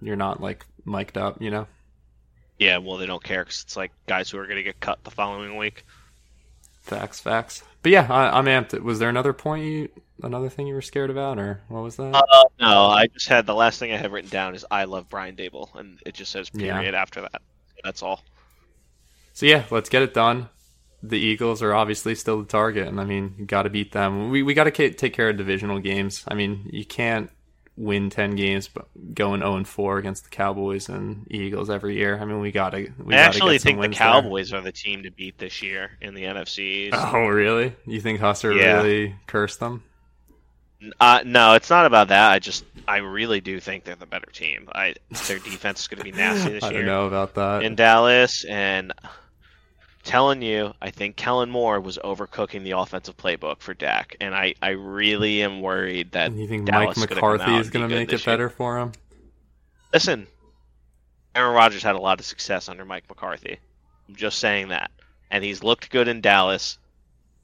you're 0.01 0.15
not 0.15 0.39
like 0.39 0.63
mic'd 0.85 1.17
up, 1.17 1.41
you 1.41 1.49
know. 1.49 1.65
Yeah, 2.59 2.77
well, 2.77 2.97
they 2.97 3.07
don't 3.07 3.23
care 3.23 3.43
because 3.43 3.63
it's 3.63 3.75
like 3.75 3.91
guys 4.05 4.29
who 4.29 4.37
are 4.37 4.45
going 4.45 4.57
to 4.57 4.63
get 4.63 4.79
cut 4.79 5.03
the 5.03 5.09
following 5.09 5.57
week. 5.57 5.83
Facts, 6.81 7.19
facts. 7.19 7.63
But 7.83 7.91
yeah, 7.91 8.07
I, 8.09 8.37
I'm 8.37 8.45
amped. 8.45 8.79
Was 8.81 8.99
there 8.99 9.09
another 9.09 9.33
point 9.33 9.65
you, 9.65 9.89
another 10.23 10.49
thing 10.49 10.67
you 10.67 10.73
were 10.73 10.81
scared 10.81 11.09
about, 11.09 11.37
or 11.37 11.61
what 11.67 11.83
was 11.83 11.97
that? 11.97 12.15
Uh, 12.15 12.43
no, 12.59 12.85
I 12.85 13.07
just 13.07 13.27
had 13.27 13.45
the 13.45 13.53
last 13.53 13.77
thing 13.79 13.91
I 13.91 13.97
have 13.97 14.11
written 14.11 14.29
down 14.29 14.55
is 14.55 14.65
I 14.71 14.85
love 14.85 15.09
Brian 15.09 15.35
Daboll, 15.35 15.73
and 15.75 15.99
it 16.05 16.13
just 16.15 16.31
says 16.31 16.49
Yeah. 16.53 16.77
period 16.77 16.95
after 16.95 17.21
that. 17.21 17.41
That's 17.83 18.01
all. 18.01 18.23
So 19.33 19.45
yeah, 19.45 19.65
let's 19.71 19.89
get 19.89 20.01
it 20.01 20.13
done. 20.13 20.49
the 21.05 21.19
Eagles 21.19 21.61
are 21.61 21.73
obviously 21.73 22.15
still 22.15 22.39
the 22.39 22.47
target, 22.47 22.87
and 22.87 23.01
I 23.01 23.03
mean, 23.03 23.35
you 23.37 23.45
got 23.45 23.63
to 23.63 23.69
beat 23.69 23.91
them. 23.91 24.29
We 24.29 24.41
we 24.43 24.53
got 24.53 24.63
to 24.65 24.71
take 24.91 25.13
care 25.13 25.29
of 25.29 25.37
divisional 25.37 25.79
games. 25.79 26.23
I 26.29 26.33
mean, 26.35 26.69
you 26.71 26.85
can't 26.85 27.29
win 27.75 28.09
ten 28.09 28.35
games 28.35 28.67
but 28.67 28.87
going 29.15 29.41
zero 29.41 29.55
and 29.55 29.67
four 29.67 29.97
against 29.97 30.23
the 30.25 30.29
Cowboys 30.29 30.89
and 30.89 31.25
Eagles 31.31 31.69
every 31.69 31.95
year. 31.95 32.17
I 32.19 32.25
mean, 32.25 32.39
we 32.39 32.51
got 32.51 32.71
to. 32.71 32.91
We 33.03 33.15
I 33.15 33.19
actually 33.19 33.57
think 33.59 33.77
the 33.77 33.81
wins 33.81 33.97
there. 33.97 34.07
Cowboys 34.07 34.53
are 34.53 34.61
the 34.61 34.71
team 34.71 35.03
to 35.03 35.11
beat 35.11 35.37
this 35.37 35.61
year 35.61 35.91
in 36.01 36.13
the 36.13 36.23
NFC. 36.23 36.89
Oh, 36.93 37.25
really? 37.27 37.75
You 37.85 37.99
think 38.01 38.19
Husser 38.19 38.55
Yeah. 38.57 38.81
really 38.81 39.15
cursed 39.27 39.59
them? 39.59 39.83
Uh, 40.99 41.21
no, 41.25 41.53
it's 41.53 41.69
not 41.69 41.85
about 41.85 42.09
that. 42.09 42.31
I 42.31 42.39
just, 42.39 42.65
I 42.89 42.97
really 42.97 43.39
do 43.39 43.59
think 43.61 43.85
they're 43.85 43.95
the 43.95 44.05
better 44.05 44.29
team. 44.29 44.67
I 44.75 44.95
their 45.27 45.39
defense 45.39 45.79
is 45.81 45.87
going 45.87 45.99
to 45.99 46.03
be 46.03 46.11
nasty 46.11 46.51
this 46.53 46.63
I 46.63 46.71
year 46.71 46.79
don't 46.79 46.87
know 46.87 47.07
about 47.07 47.35
that. 47.35 47.63
in 47.63 47.75
Dallas, 47.75 48.43
and 48.43 48.91
telling 50.03 50.41
you, 50.41 50.73
I 50.81 50.91
think 50.91 51.15
Kellen 51.15 51.49
Moore 51.49 51.79
was 51.79 51.97
overcooking 52.03 52.63
the 52.63 52.71
offensive 52.71 53.17
playbook 53.17 53.59
for 53.61 53.73
Dak, 53.73 54.15
and 54.21 54.35
I, 54.35 54.53
I 54.61 54.69
really 54.71 55.41
am 55.41 55.61
worried 55.61 56.11
that 56.11 56.27
And 56.31 56.39
you 56.39 56.47
think 56.47 56.65
Dallas 56.65 56.97
Mike 56.97 56.97
is 56.97 57.05
gonna 57.05 57.21
come 57.21 57.31
McCarthy 57.37 57.55
is 57.59 57.69
going 57.69 57.89
to 57.89 57.95
make 57.95 58.11
it 58.13 58.25
year. 58.25 58.33
better 58.33 58.49
for 58.49 58.77
him? 58.79 58.91
Listen, 59.93 60.27
Aaron 61.35 61.53
Rodgers 61.55 61.83
had 61.83 61.95
a 61.95 61.99
lot 61.99 62.19
of 62.19 62.25
success 62.25 62.69
under 62.69 62.85
Mike 62.85 63.05
McCarthy. 63.09 63.57
I'm 64.07 64.15
just 64.15 64.39
saying 64.39 64.69
that, 64.69 64.91
and 65.31 65.43
he's 65.43 65.63
looked 65.63 65.89
good 65.89 66.07
in 66.07 66.21
Dallas 66.21 66.77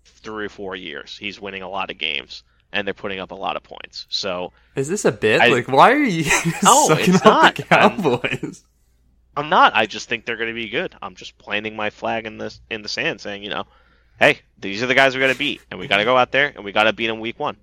through 0.06 0.50
four 0.50 0.76
years. 0.76 1.18
He's 1.18 1.40
winning 1.40 1.62
a 1.62 1.70
lot 1.70 1.90
of 1.90 1.98
games, 1.98 2.44
and 2.74 2.86
they're 2.86 2.94
putting 2.94 3.20
up 3.20 3.32
a 3.32 3.36
lot 3.36 3.56
of 3.56 3.64
points. 3.64 4.06
So 4.10 4.52
Is 4.76 4.88
this 4.90 5.06
a 5.06 5.12
bit? 5.12 5.42
I- 5.42 5.48
like, 5.48 5.68
why 5.68 5.92
are 5.94 6.04
you 6.04 6.24
No, 6.64 6.88
sucking 6.88 7.16
it's 7.16 7.26
up 7.26 7.56
the 7.56 7.66
not. 7.70 7.72
I'm- 7.72 8.02
Cowboys? 8.02 8.64
I'm 9.40 9.50
not. 9.50 9.76
I 9.76 9.86
just 9.86 10.10
think 10.10 10.26
they're 10.26 10.38
going 10.38 10.50
to 10.50 10.54
be 10.54 10.70
good. 10.70 10.96
I'm 11.02 11.16
just 11.16 11.38
planting 11.38 11.76
my 11.76 11.90
flag 11.90 12.26
in 12.26 12.38
the 12.38 12.56
in 12.70 12.82
the 12.82 12.90
sand, 12.90 13.22
saying, 13.22 13.44
you 13.44 13.50
know, 13.50 13.66
hey, 14.20 14.40
these 14.58 14.84
are 14.84 14.88
the 14.88 14.96
guys 14.96 15.16
we 15.16 15.22
got 15.22 15.32
to 15.32 15.38
beat, 15.38 15.62
and 15.72 15.80
we 15.80 15.88
got 15.88 15.98
to 15.98 16.06
go 16.06 16.18
out 16.18 16.32
there 16.32 16.52
and 16.56 16.64
we 16.64 16.72
got 16.72 16.84
to 16.84 16.94
beat 16.94 17.08
them 17.08 17.20
week 17.20 17.40
one. 17.40 17.58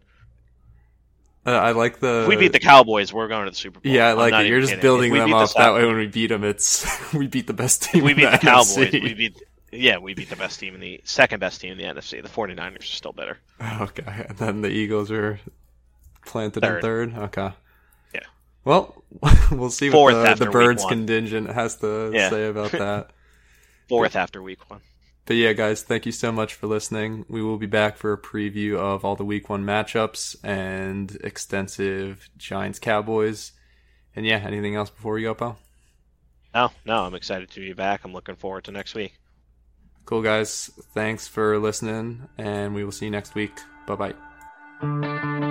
Uh, 1.46 1.50
I 1.50 1.72
like 1.72 2.00
the. 2.00 2.22
If 2.22 2.28
we 2.28 2.36
beat 2.36 2.52
the 2.52 2.58
Cowboys, 2.58 3.12
we're 3.12 3.28
going 3.28 3.44
to 3.44 3.50
the 3.50 3.56
Super 3.56 3.78
Bowl. 3.78 3.92
Yeah, 3.92 4.08
I 4.08 4.12
like 4.14 4.34
it. 4.34 4.48
You're 4.48 4.60
just 4.60 4.72
kidding. 4.72 4.82
building 4.82 5.12
them 5.12 5.30
the 5.30 5.36
up. 5.36 5.54
That 5.54 5.74
way, 5.74 5.86
when 5.86 5.96
we 5.96 6.08
beat 6.08 6.28
them, 6.28 6.42
it's 6.42 6.84
we 7.14 7.28
beat 7.28 7.46
the 7.46 7.52
best 7.52 7.84
team. 7.84 8.02
we 8.02 8.10
in 8.12 8.16
beat 8.16 8.30
the 8.32 8.38
Cowboys. 8.38 8.76
NFC. 8.76 9.02
We 9.02 9.14
beat 9.14 9.42
yeah, 9.72 9.98
we 9.98 10.14
beat 10.14 10.30
the 10.30 10.36
best 10.36 10.58
team 10.58 10.74
in 10.74 10.80
the 10.80 11.00
second 11.04 11.40
best 11.40 11.60
team 11.60 11.72
in 11.72 11.78
the 11.78 11.84
NFC. 11.84 12.22
The 12.22 12.28
49ers 12.28 12.80
are 12.80 12.82
still 12.82 13.12
better. 13.12 13.38
Okay, 13.80 14.26
and 14.28 14.38
then 14.38 14.62
the 14.62 14.70
Eagles 14.70 15.10
are 15.10 15.38
planted 16.24 16.64
in 16.64 16.70
Third. 16.70 16.82
third. 16.82 17.14
Okay. 17.16 17.50
Well, 18.66 19.02
we'll 19.52 19.70
see 19.70 19.88
Fourth 19.90 20.16
what 20.16 20.38
the, 20.38 20.44
the 20.44 20.50
Birds 20.50 20.84
contingent 20.84 21.48
has 21.50 21.76
to 21.76 22.10
Yeah. 22.12 22.28
say 22.28 22.48
about 22.48 22.72
that. 22.72 23.10
Fourth 23.88 24.16
after 24.16 24.42
week 24.42 24.68
one. 24.68 24.80
But 25.24 25.36
yeah, 25.36 25.52
guys, 25.54 25.82
thank 25.82 26.04
you 26.04 26.12
so 26.12 26.30
much 26.32 26.54
for 26.54 26.66
listening. 26.66 27.24
We 27.28 27.42
will 27.42 27.58
be 27.58 27.66
back 27.66 27.96
for 27.96 28.12
a 28.12 28.18
preview 28.18 28.76
of 28.76 29.04
all 29.04 29.14
the 29.16 29.24
week 29.24 29.48
one 29.48 29.64
matchups 29.64 30.36
and 30.44 31.16
extensive 31.22 32.28
Giants 32.36 32.78
Cowboys. 32.80 33.52
And 34.14 34.26
yeah, 34.26 34.38
anything 34.38 34.74
else 34.74 34.90
before 34.90 35.14
we 35.14 35.22
go, 35.22 35.34
pal? 35.34 35.58
No, 36.54 36.70
no, 36.84 37.04
I'm 37.04 37.14
excited 37.14 37.50
to 37.52 37.60
be 37.60 37.72
back. 37.72 38.02
I'm 38.04 38.12
looking 38.12 38.34
forward 38.36 38.64
to 38.64 38.72
next 38.72 38.94
week. 38.94 39.14
Cool, 40.06 40.22
guys. 40.22 40.70
Thanks 40.94 41.28
for 41.28 41.58
listening, 41.58 42.28
and 42.38 42.74
we 42.74 42.84
will 42.84 42.92
see 42.92 43.06
you 43.06 43.10
next 43.12 43.34
week. 43.34 43.52
Bye 43.86 44.12
bye. 44.80 45.45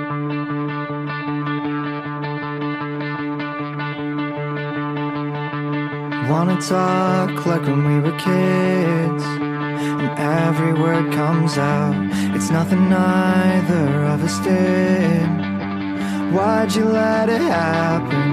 Wanna 6.38 6.60
talk 6.60 7.45
like 7.45 7.62
when 7.62 7.82
we 7.88 7.98
were 8.02 8.18
kids, 8.20 9.24
and 10.03 10.20
every 10.20 10.74
word 10.74 11.14
comes 11.14 11.57
out. 11.57 11.95
It's 12.36 12.49
nothing 12.49 12.90
neither 12.90 14.03
of 14.03 14.22
us 14.22 14.38
did. 14.40 15.30
Why'd 16.34 16.76
you 16.76 16.84
let 16.84 17.30
it 17.30 17.40
happen? 17.40 18.28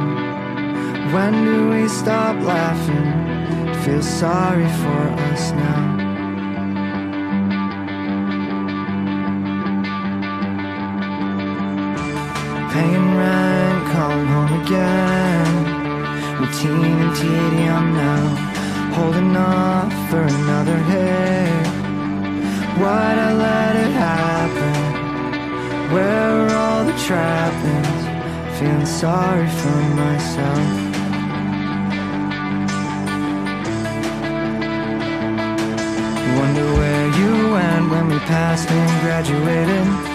When 1.15 1.45
do 1.45 1.69
we 1.70 1.87
stop 1.87 2.35
laughing? 2.43 3.09
Feel 3.85 4.03
sorry 4.03 4.70
for 4.83 5.03
us 5.31 5.53
now. 5.53 5.83
Paying 12.73 13.16
rent, 13.16 13.93
calling 13.93 14.27
home 14.27 14.53
again. 14.62 15.72
Routine 16.43 16.98
and 17.05 17.14
tedium 17.14 17.94
now. 17.94 18.93
Holding 18.97 19.36
off 19.36 19.93
for 20.10 20.23
another 20.23 20.77
hit. 20.90 21.66
Why'd 22.81 23.19
I 23.28 23.32
let 23.32 23.77
it 23.77 23.93
happen? 23.93 24.74
Where 25.93 26.31
are 26.40 26.51
all 26.56 26.85
the 26.85 26.98
trappings? 27.06 28.59
Feeling 28.59 28.86
sorry 28.86 29.47
for 29.60 29.82
myself. 30.02 30.66
Wonder 36.40 36.69
where 36.81 37.06
you 37.20 37.52
went 37.52 37.89
when 37.89 38.09
we 38.09 38.19
passed 38.19 38.69
and 38.69 39.01
graduated. 39.01 40.11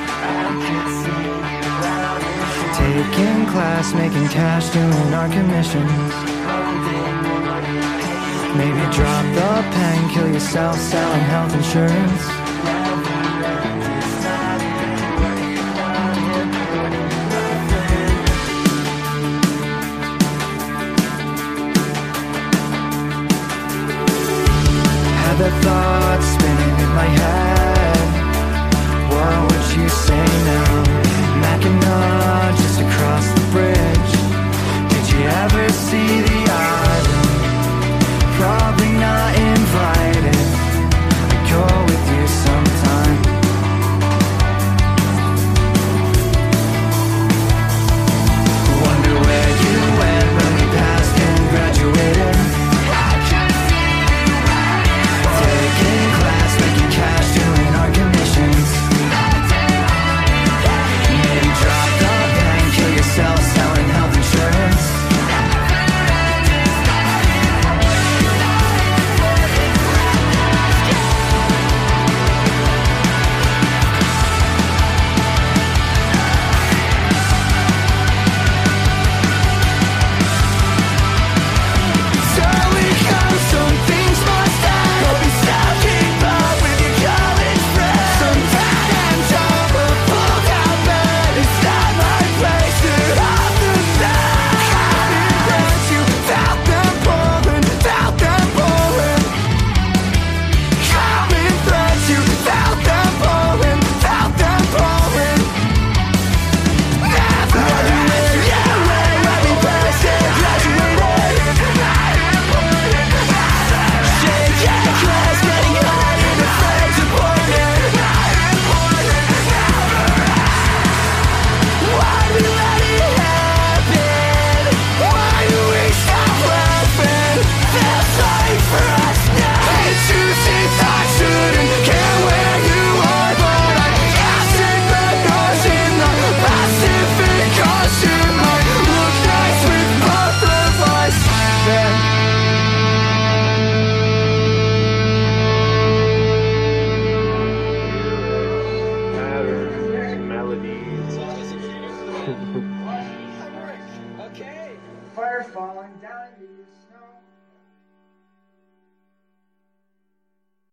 Taking 2.97 3.45
class, 3.45 3.93
making 3.93 4.27
cash, 4.29 4.71
doing 4.71 5.13
our 5.13 5.29
commissions. 5.29 6.13
Maybe 8.57 8.81
drop 8.91 9.23
the 9.35 9.69
pen, 9.69 10.09
kill 10.15 10.27
yourself, 10.33 10.79
selling 10.79 11.21
health 11.21 11.53
insurance. 11.53 12.46